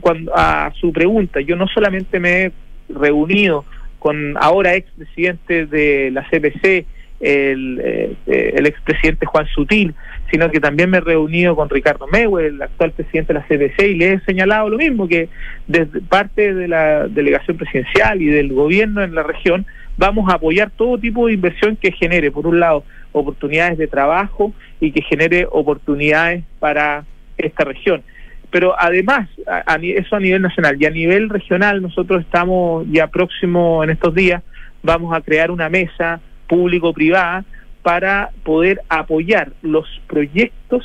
cuando 0.00 0.32
a 0.36 0.72
su 0.80 0.92
pregunta, 0.92 1.40
yo 1.40 1.56
no 1.56 1.68
solamente 1.68 2.18
me 2.18 2.46
he 2.46 2.52
reunido 2.88 3.64
con 3.98 4.36
ahora 4.38 4.74
ex 4.74 4.90
presidente 4.90 5.66
de 5.66 6.10
la 6.10 6.28
CPC, 6.28 6.86
el, 7.20 7.80
eh, 7.82 8.16
el 8.26 8.66
expresidente 8.66 9.24
Juan 9.24 9.46
Sutil, 9.46 9.94
sino 10.34 10.50
que 10.50 10.58
también 10.58 10.90
me 10.90 10.96
he 10.96 11.00
reunido 11.00 11.54
con 11.54 11.70
Ricardo 11.70 12.08
Mewe, 12.08 12.48
el 12.48 12.60
actual 12.60 12.90
presidente 12.90 13.32
de 13.32 13.38
la 13.38 13.46
CPC, 13.46 13.82
y 13.90 13.94
le 13.94 14.14
he 14.14 14.20
señalado 14.22 14.68
lo 14.68 14.78
mismo, 14.78 15.06
que 15.06 15.28
desde 15.68 16.00
parte 16.00 16.52
de 16.52 16.66
la 16.66 17.06
delegación 17.06 17.56
presidencial 17.56 18.20
y 18.20 18.26
del 18.26 18.52
gobierno 18.52 19.04
en 19.04 19.14
la 19.14 19.22
región, 19.22 19.64
vamos 19.96 20.28
a 20.28 20.34
apoyar 20.34 20.72
todo 20.76 20.98
tipo 20.98 21.28
de 21.28 21.34
inversión 21.34 21.76
que 21.76 21.92
genere, 21.92 22.32
por 22.32 22.48
un 22.48 22.58
lado, 22.58 22.82
oportunidades 23.12 23.78
de 23.78 23.86
trabajo 23.86 24.52
y 24.80 24.90
que 24.90 25.02
genere 25.02 25.46
oportunidades 25.48 26.42
para 26.58 27.04
esta 27.38 27.62
región. 27.62 28.02
Pero 28.50 28.74
además, 28.76 29.28
a, 29.46 29.76
eso 29.76 30.16
a 30.16 30.20
nivel 30.20 30.42
nacional 30.42 30.76
y 30.80 30.86
a 30.86 30.90
nivel 30.90 31.28
regional, 31.28 31.80
nosotros 31.80 32.22
estamos 32.22 32.84
ya 32.90 33.06
próximo 33.06 33.84
en 33.84 33.90
estos 33.90 34.12
días, 34.12 34.42
vamos 34.82 35.16
a 35.16 35.20
crear 35.20 35.52
una 35.52 35.68
mesa 35.68 36.20
público-privada 36.48 37.44
para 37.84 38.30
poder 38.44 38.80
apoyar 38.88 39.52
los 39.62 39.86
proyectos 40.08 40.82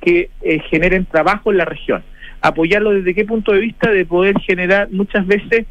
que 0.00 0.30
eh, 0.40 0.60
generen 0.70 1.04
trabajo 1.04 1.50
en 1.50 1.58
la 1.58 1.64
región. 1.64 2.04
Apoyarlo 2.40 2.92
desde 2.92 3.14
qué 3.14 3.24
punto 3.24 3.50
de 3.52 3.58
vista 3.58 3.90
de 3.90 4.06
poder 4.06 4.38
generar 4.40 4.88
muchas 4.92 5.26
veces 5.26 5.66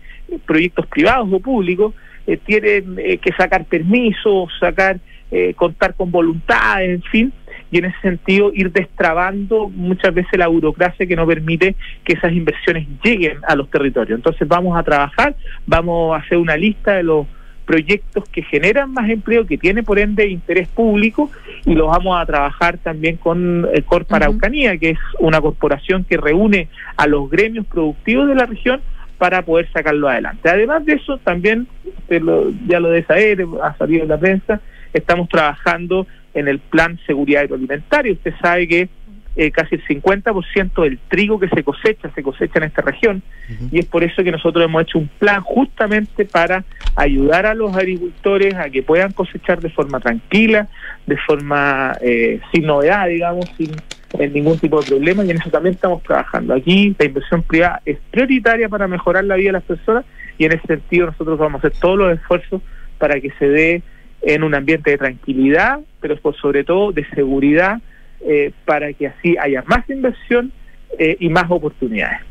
proyectos 0.45 0.85
privados 0.87 1.29
o 1.31 1.39
públicos 1.39 1.93
eh, 2.27 2.37
tienen 2.45 2.97
eh, 2.97 3.17
que 3.19 3.31
sacar 3.33 3.63
permisos, 3.63 4.51
sacar, 4.59 4.99
eh, 5.31 5.53
contar 5.53 5.93
con 5.95 6.11
voluntad, 6.11 6.83
en 6.83 7.01
fin, 7.03 7.31
y 7.71 7.77
en 7.77 7.85
ese 7.85 8.01
sentido 8.01 8.51
ir 8.53 8.71
destrabando 8.71 9.69
muchas 9.69 10.13
veces 10.13 10.37
la 10.37 10.47
burocracia 10.47 11.05
que 11.05 11.15
no 11.15 11.25
permite 11.25 11.75
que 12.03 12.13
esas 12.13 12.33
inversiones 12.33 12.85
lleguen 13.01 13.37
a 13.47 13.55
los 13.55 13.69
territorios. 13.69 14.17
Entonces 14.17 14.45
vamos 14.45 14.77
a 14.77 14.83
trabajar, 14.83 15.37
vamos 15.65 16.13
a 16.13 16.19
hacer 16.19 16.37
una 16.37 16.57
lista 16.57 16.95
de 16.95 17.03
los 17.03 17.27
proyectos 17.65 18.23
que 18.29 18.43
generan 18.43 18.93
más 18.93 19.09
empleo, 19.09 19.45
que 19.45 19.57
tiene 19.57 19.83
por 19.83 19.99
ende 19.99 20.27
interés 20.27 20.67
público, 20.67 21.31
y 21.65 21.73
los 21.73 21.87
vamos 21.87 22.19
a 22.19 22.25
trabajar 22.25 22.77
también 22.77 23.17
con 23.17 23.67
el 23.73 23.83
Corp 23.83 24.11
Araucanía, 24.13 24.71
uh 24.71 24.73
-huh. 24.75 24.79
que 24.79 24.89
es 24.91 24.99
una 25.19 25.41
corporación 25.41 26.03
que 26.03 26.17
reúne 26.17 26.67
a 26.95 27.07
los 27.07 27.29
gremios 27.29 27.65
productivos 27.65 28.27
de 28.27 28.35
la 28.35 28.45
región 28.45 28.81
para 29.17 29.41
poder 29.41 29.67
sacarlo 29.71 30.07
adelante. 30.07 30.49
Además 30.49 30.85
de 30.85 30.93
eso, 30.93 31.17
también, 31.19 31.67
lo, 32.09 32.51
ya 32.67 32.79
lo 32.79 32.89
de 32.89 33.03
saber, 33.03 33.45
ha 33.63 33.75
salido 33.77 34.03
en 34.03 34.09
la 34.09 34.17
prensa, 34.17 34.61
estamos 34.93 35.27
trabajando 35.29 36.05
en 36.33 36.47
el 36.47 36.59
plan 36.59 36.99
seguridad 37.05 37.43
agroalimentaria. 37.43 38.13
Usted 38.13 38.33
sabe 38.41 38.67
que 38.67 38.89
eh, 39.35 39.51
casi 39.51 39.75
el 39.75 39.83
50% 39.85 40.83
del 40.83 40.97
trigo 41.09 41.39
que 41.39 41.49
se 41.49 41.63
cosecha 41.63 42.09
se 42.15 42.23
cosecha 42.23 42.59
en 42.59 42.63
esta 42.63 42.81
región 42.81 43.21
uh 43.49 43.53
-huh. 43.53 43.69
y 43.71 43.79
es 43.79 43.85
por 43.85 44.03
eso 44.03 44.23
que 44.23 44.31
nosotros 44.31 44.63
hemos 44.63 44.83
hecho 44.83 44.99
un 44.99 45.09
plan 45.19 45.41
justamente 45.41 46.23
para 46.25 46.63
ayudar 46.95 47.45
a 47.45 47.53
los 47.53 47.75
agricultores 47.75 48.53
a 48.55 48.69
que 48.69 48.81
puedan 48.81 49.11
cosechar 49.11 49.59
de 49.59 49.69
forma 49.69 49.99
tranquila, 49.99 50.67
de 51.05 51.17
forma 51.17 51.97
eh, 52.01 52.39
sin 52.53 52.65
novedad, 52.65 53.07
digamos, 53.07 53.45
sin 53.57 53.71
eh, 54.19 54.29
ningún 54.29 54.57
tipo 54.57 54.79
de 54.79 54.87
problema 54.87 55.25
y 55.25 55.31
en 55.31 55.37
eso 55.37 55.49
también 55.49 55.75
estamos 55.75 56.01
trabajando. 56.03 56.53
Aquí 56.53 56.95
la 56.97 57.05
inversión 57.05 57.43
privada 57.43 57.81
es 57.85 57.97
prioritaria 58.11 58.69
para 58.69 58.87
mejorar 58.87 59.25
la 59.25 59.35
vida 59.35 59.49
de 59.49 59.53
las 59.53 59.63
personas 59.63 60.05
y 60.37 60.45
en 60.45 60.53
ese 60.53 60.65
sentido 60.67 61.07
nosotros 61.07 61.37
vamos 61.37 61.63
a 61.63 61.67
hacer 61.67 61.79
todos 61.79 61.97
los 61.97 62.13
esfuerzos 62.17 62.61
para 62.97 63.19
que 63.19 63.31
se 63.31 63.49
dé 63.49 63.83
en 64.21 64.43
un 64.43 64.55
ambiente 64.55 64.91
de 64.91 64.97
tranquilidad, 64.97 65.79
pero 65.99 66.15
por 66.17 66.35
sobre 66.37 66.63
todo 66.63 66.91
de 66.91 67.05
seguridad 67.09 67.81
eh, 68.21 68.51
para 68.65 68.91
que 68.93 69.07
así 69.07 69.35
haya 69.37 69.63
más 69.67 69.89
inversión 69.89 70.51
eh, 70.97 71.17
y 71.19 71.29
más 71.29 71.45
oportunidades. 71.49 72.21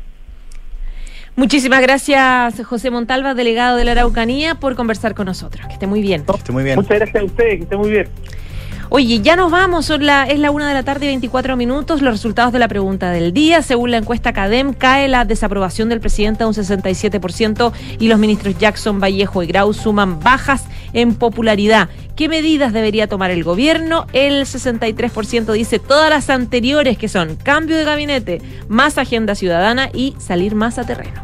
Muchísimas 1.35 1.81
gracias, 1.81 2.65
José 2.65 2.91
Montalva, 2.91 3.33
delegado 3.33 3.75
de 3.75 3.83
la 3.83 3.91
Araucanía, 3.91 4.55
por 4.55 4.75
conversar 4.75 5.15
con 5.15 5.25
nosotros. 5.25 5.67
Que 5.67 5.73
esté 5.73 5.85
muy 5.85 6.01
bien. 6.01 6.23
esté 6.33 6.51
muy 6.53 6.63
bien. 6.63 6.77
Muchas 6.77 6.97
gracias 6.97 7.21
a 7.21 7.25
ustedes, 7.25 7.57
que 7.57 7.63
esté 7.63 7.75
muy 7.75 7.89
bien. 7.89 8.07
Oye, 8.89 9.19
ya 9.21 9.35
nos 9.35 9.51
vamos, 9.51 9.87
son 9.87 10.05
la, 10.05 10.25
es 10.25 10.39
la 10.39 10.51
una 10.51 10.67
de 10.67 10.73
la 10.73 10.83
tarde 10.83 11.05
y 11.05 11.09
24 11.09 11.57
minutos. 11.57 12.01
Los 12.01 12.13
resultados 12.13 12.53
de 12.53 12.59
la 12.59 12.67
pregunta 12.67 13.11
del 13.11 13.33
día. 13.33 13.61
Según 13.61 13.91
la 13.91 13.97
encuesta 13.97 14.31
CADEM, 14.31 14.73
cae 14.73 15.07
la 15.07 15.25
desaprobación 15.25 15.89
del 15.89 15.99
presidente 15.99 16.43
a 16.43 16.47
un 16.47 16.53
67% 16.53 17.71
y 17.99 18.07
los 18.07 18.19
ministros 18.19 18.57
Jackson, 18.57 18.99
Vallejo 18.99 19.41
y 19.41 19.47
Grau 19.47 19.73
suman 19.73 20.19
bajas 20.19 20.65
en 20.93 21.15
popularidad. 21.15 21.89
¿Qué 22.15 22.29
medidas 22.29 22.73
debería 22.73 23.07
tomar 23.07 23.31
el 23.31 23.43
gobierno? 23.43 24.05
El 24.13 24.45
63% 24.45 25.51
dice 25.51 25.79
todas 25.79 26.09
las 26.09 26.29
anteriores, 26.29 26.97
que 26.97 27.09
son 27.09 27.35
cambio 27.35 27.75
de 27.75 27.83
gabinete, 27.83 28.41
más 28.69 28.97
agenda 28.97 29.35
ciudadana 29.35 29.89
y 29.93 30.15
salir 30.19 30.55
más 30.55 30.77
a 30.77 30.85
terreno. 30.85 31.21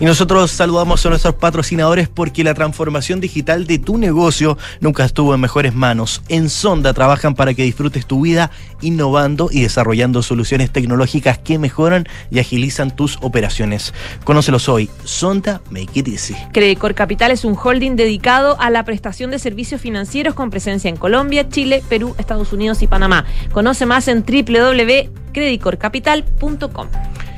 Y 0.00 0.06
nosotros 0.06 0.50
saludamos 0.50 1.04
a 1.04 1.10
nuestros 1.10 1.34
patrocinadores 1.34 2.08
porque 2.08 2.42
la 2.42 2.54
transformación 2.54 3.20
digital 3.20 3.66
de 3.66 3.78
tu 3.78 3.98
negocio 3.98 4.56
nunca 4.80 5.04
estuvo 5.04 5.34
en 5.34 5.42
mejores 5.42 5.74
manos. 5.74 6.22
En 6.30 6.48
Sonda 6.48 6.94
trabajan 6.94 7.34
para 7.34 7.52
que 7.52 7.64
disfrutes 7.64 8.06
tu 8.06 8.22
vida 8.22 8.50
innovando 8.80 9.50
y 9.52 9.60
desarrollando 9.60 10.22
soluciones 10.22 10.70
tecnológicas 10.70 11.36
que 11.36 11.58
mejoran 11.58 12.08
y 12.30 12.38
agilizan 12.38 12.96
tus 12.96 13.18
operaciones. 13.20 13.92
Conócelos 14.24 14.70
hoy. 14.70 14.88
Sonda 15.04 15.60
Make 15.68 16.00
It 16.00 16.08
Easy. 16.08 16.34
Credicor 16.52 16.94
Capital 16.94 17.30
es 17.30 17.44
un 17.44 17.58
holding 17.62 17.96
dedicado 17.96 18.58
a 18.58 18.70
la 18.70 18.86
prestación 18.86 19.30
de 19.30 19.38
servicios 19.38 19.82
financieros 19.82 20.32
con 20.32 20.48
presencia 20.48 20.88
en 20.88 20.96
Colombia, 20.96 21.50
Chile, 21.50 21.84
Perú, 21.90 22.14
Estados 22.16 22.54
Unidos 22.54 22.80
y 22.80 22.86
Panamá. 22.86 23.26
Conoce 23.52 23.84
más 23.84 24.08
en 24.08 24.24
www.credicorcapital.com. 24.24 26.86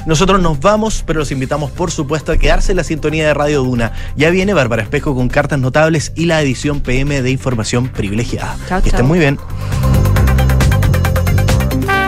Nosotros 0.06 0.40
nos 0.40 0.60
vamos, 0.60 1.04
pero 1.06 1.20
los 1.20 1.30
invitamos 1.30 1.70
por 1.70 1.90
supuesto 1.90 2.32
a 2.32 2.36
quedarse 2.36 2.72
en 2.72 2.76
la 2.76 2.84
sintonía 2.84 3.26
de 3.26 3.34
Radio 3.34 3.62
Duna. 3.62 3.92
Ya 4.16 4.30
viene 4.30 4.54
Bárbara 4.54 4.82
Espejo 4.82 5.14
con 5.14 5.28
cartas 5.28 5.58
notables 5.58 6.12
y 6.16 6.26
la 6.26 6.40
edición 6.42 6.80
PM 6.80 7.22
de 7.22 7.30
información 7.30 7.88
privilegiada. 7.88 8.56
Chao, 8.68 8.82
que 8.82 8.88
estén 8.88 9.06
muy 9.06 9.18
bien. 9.18 9.38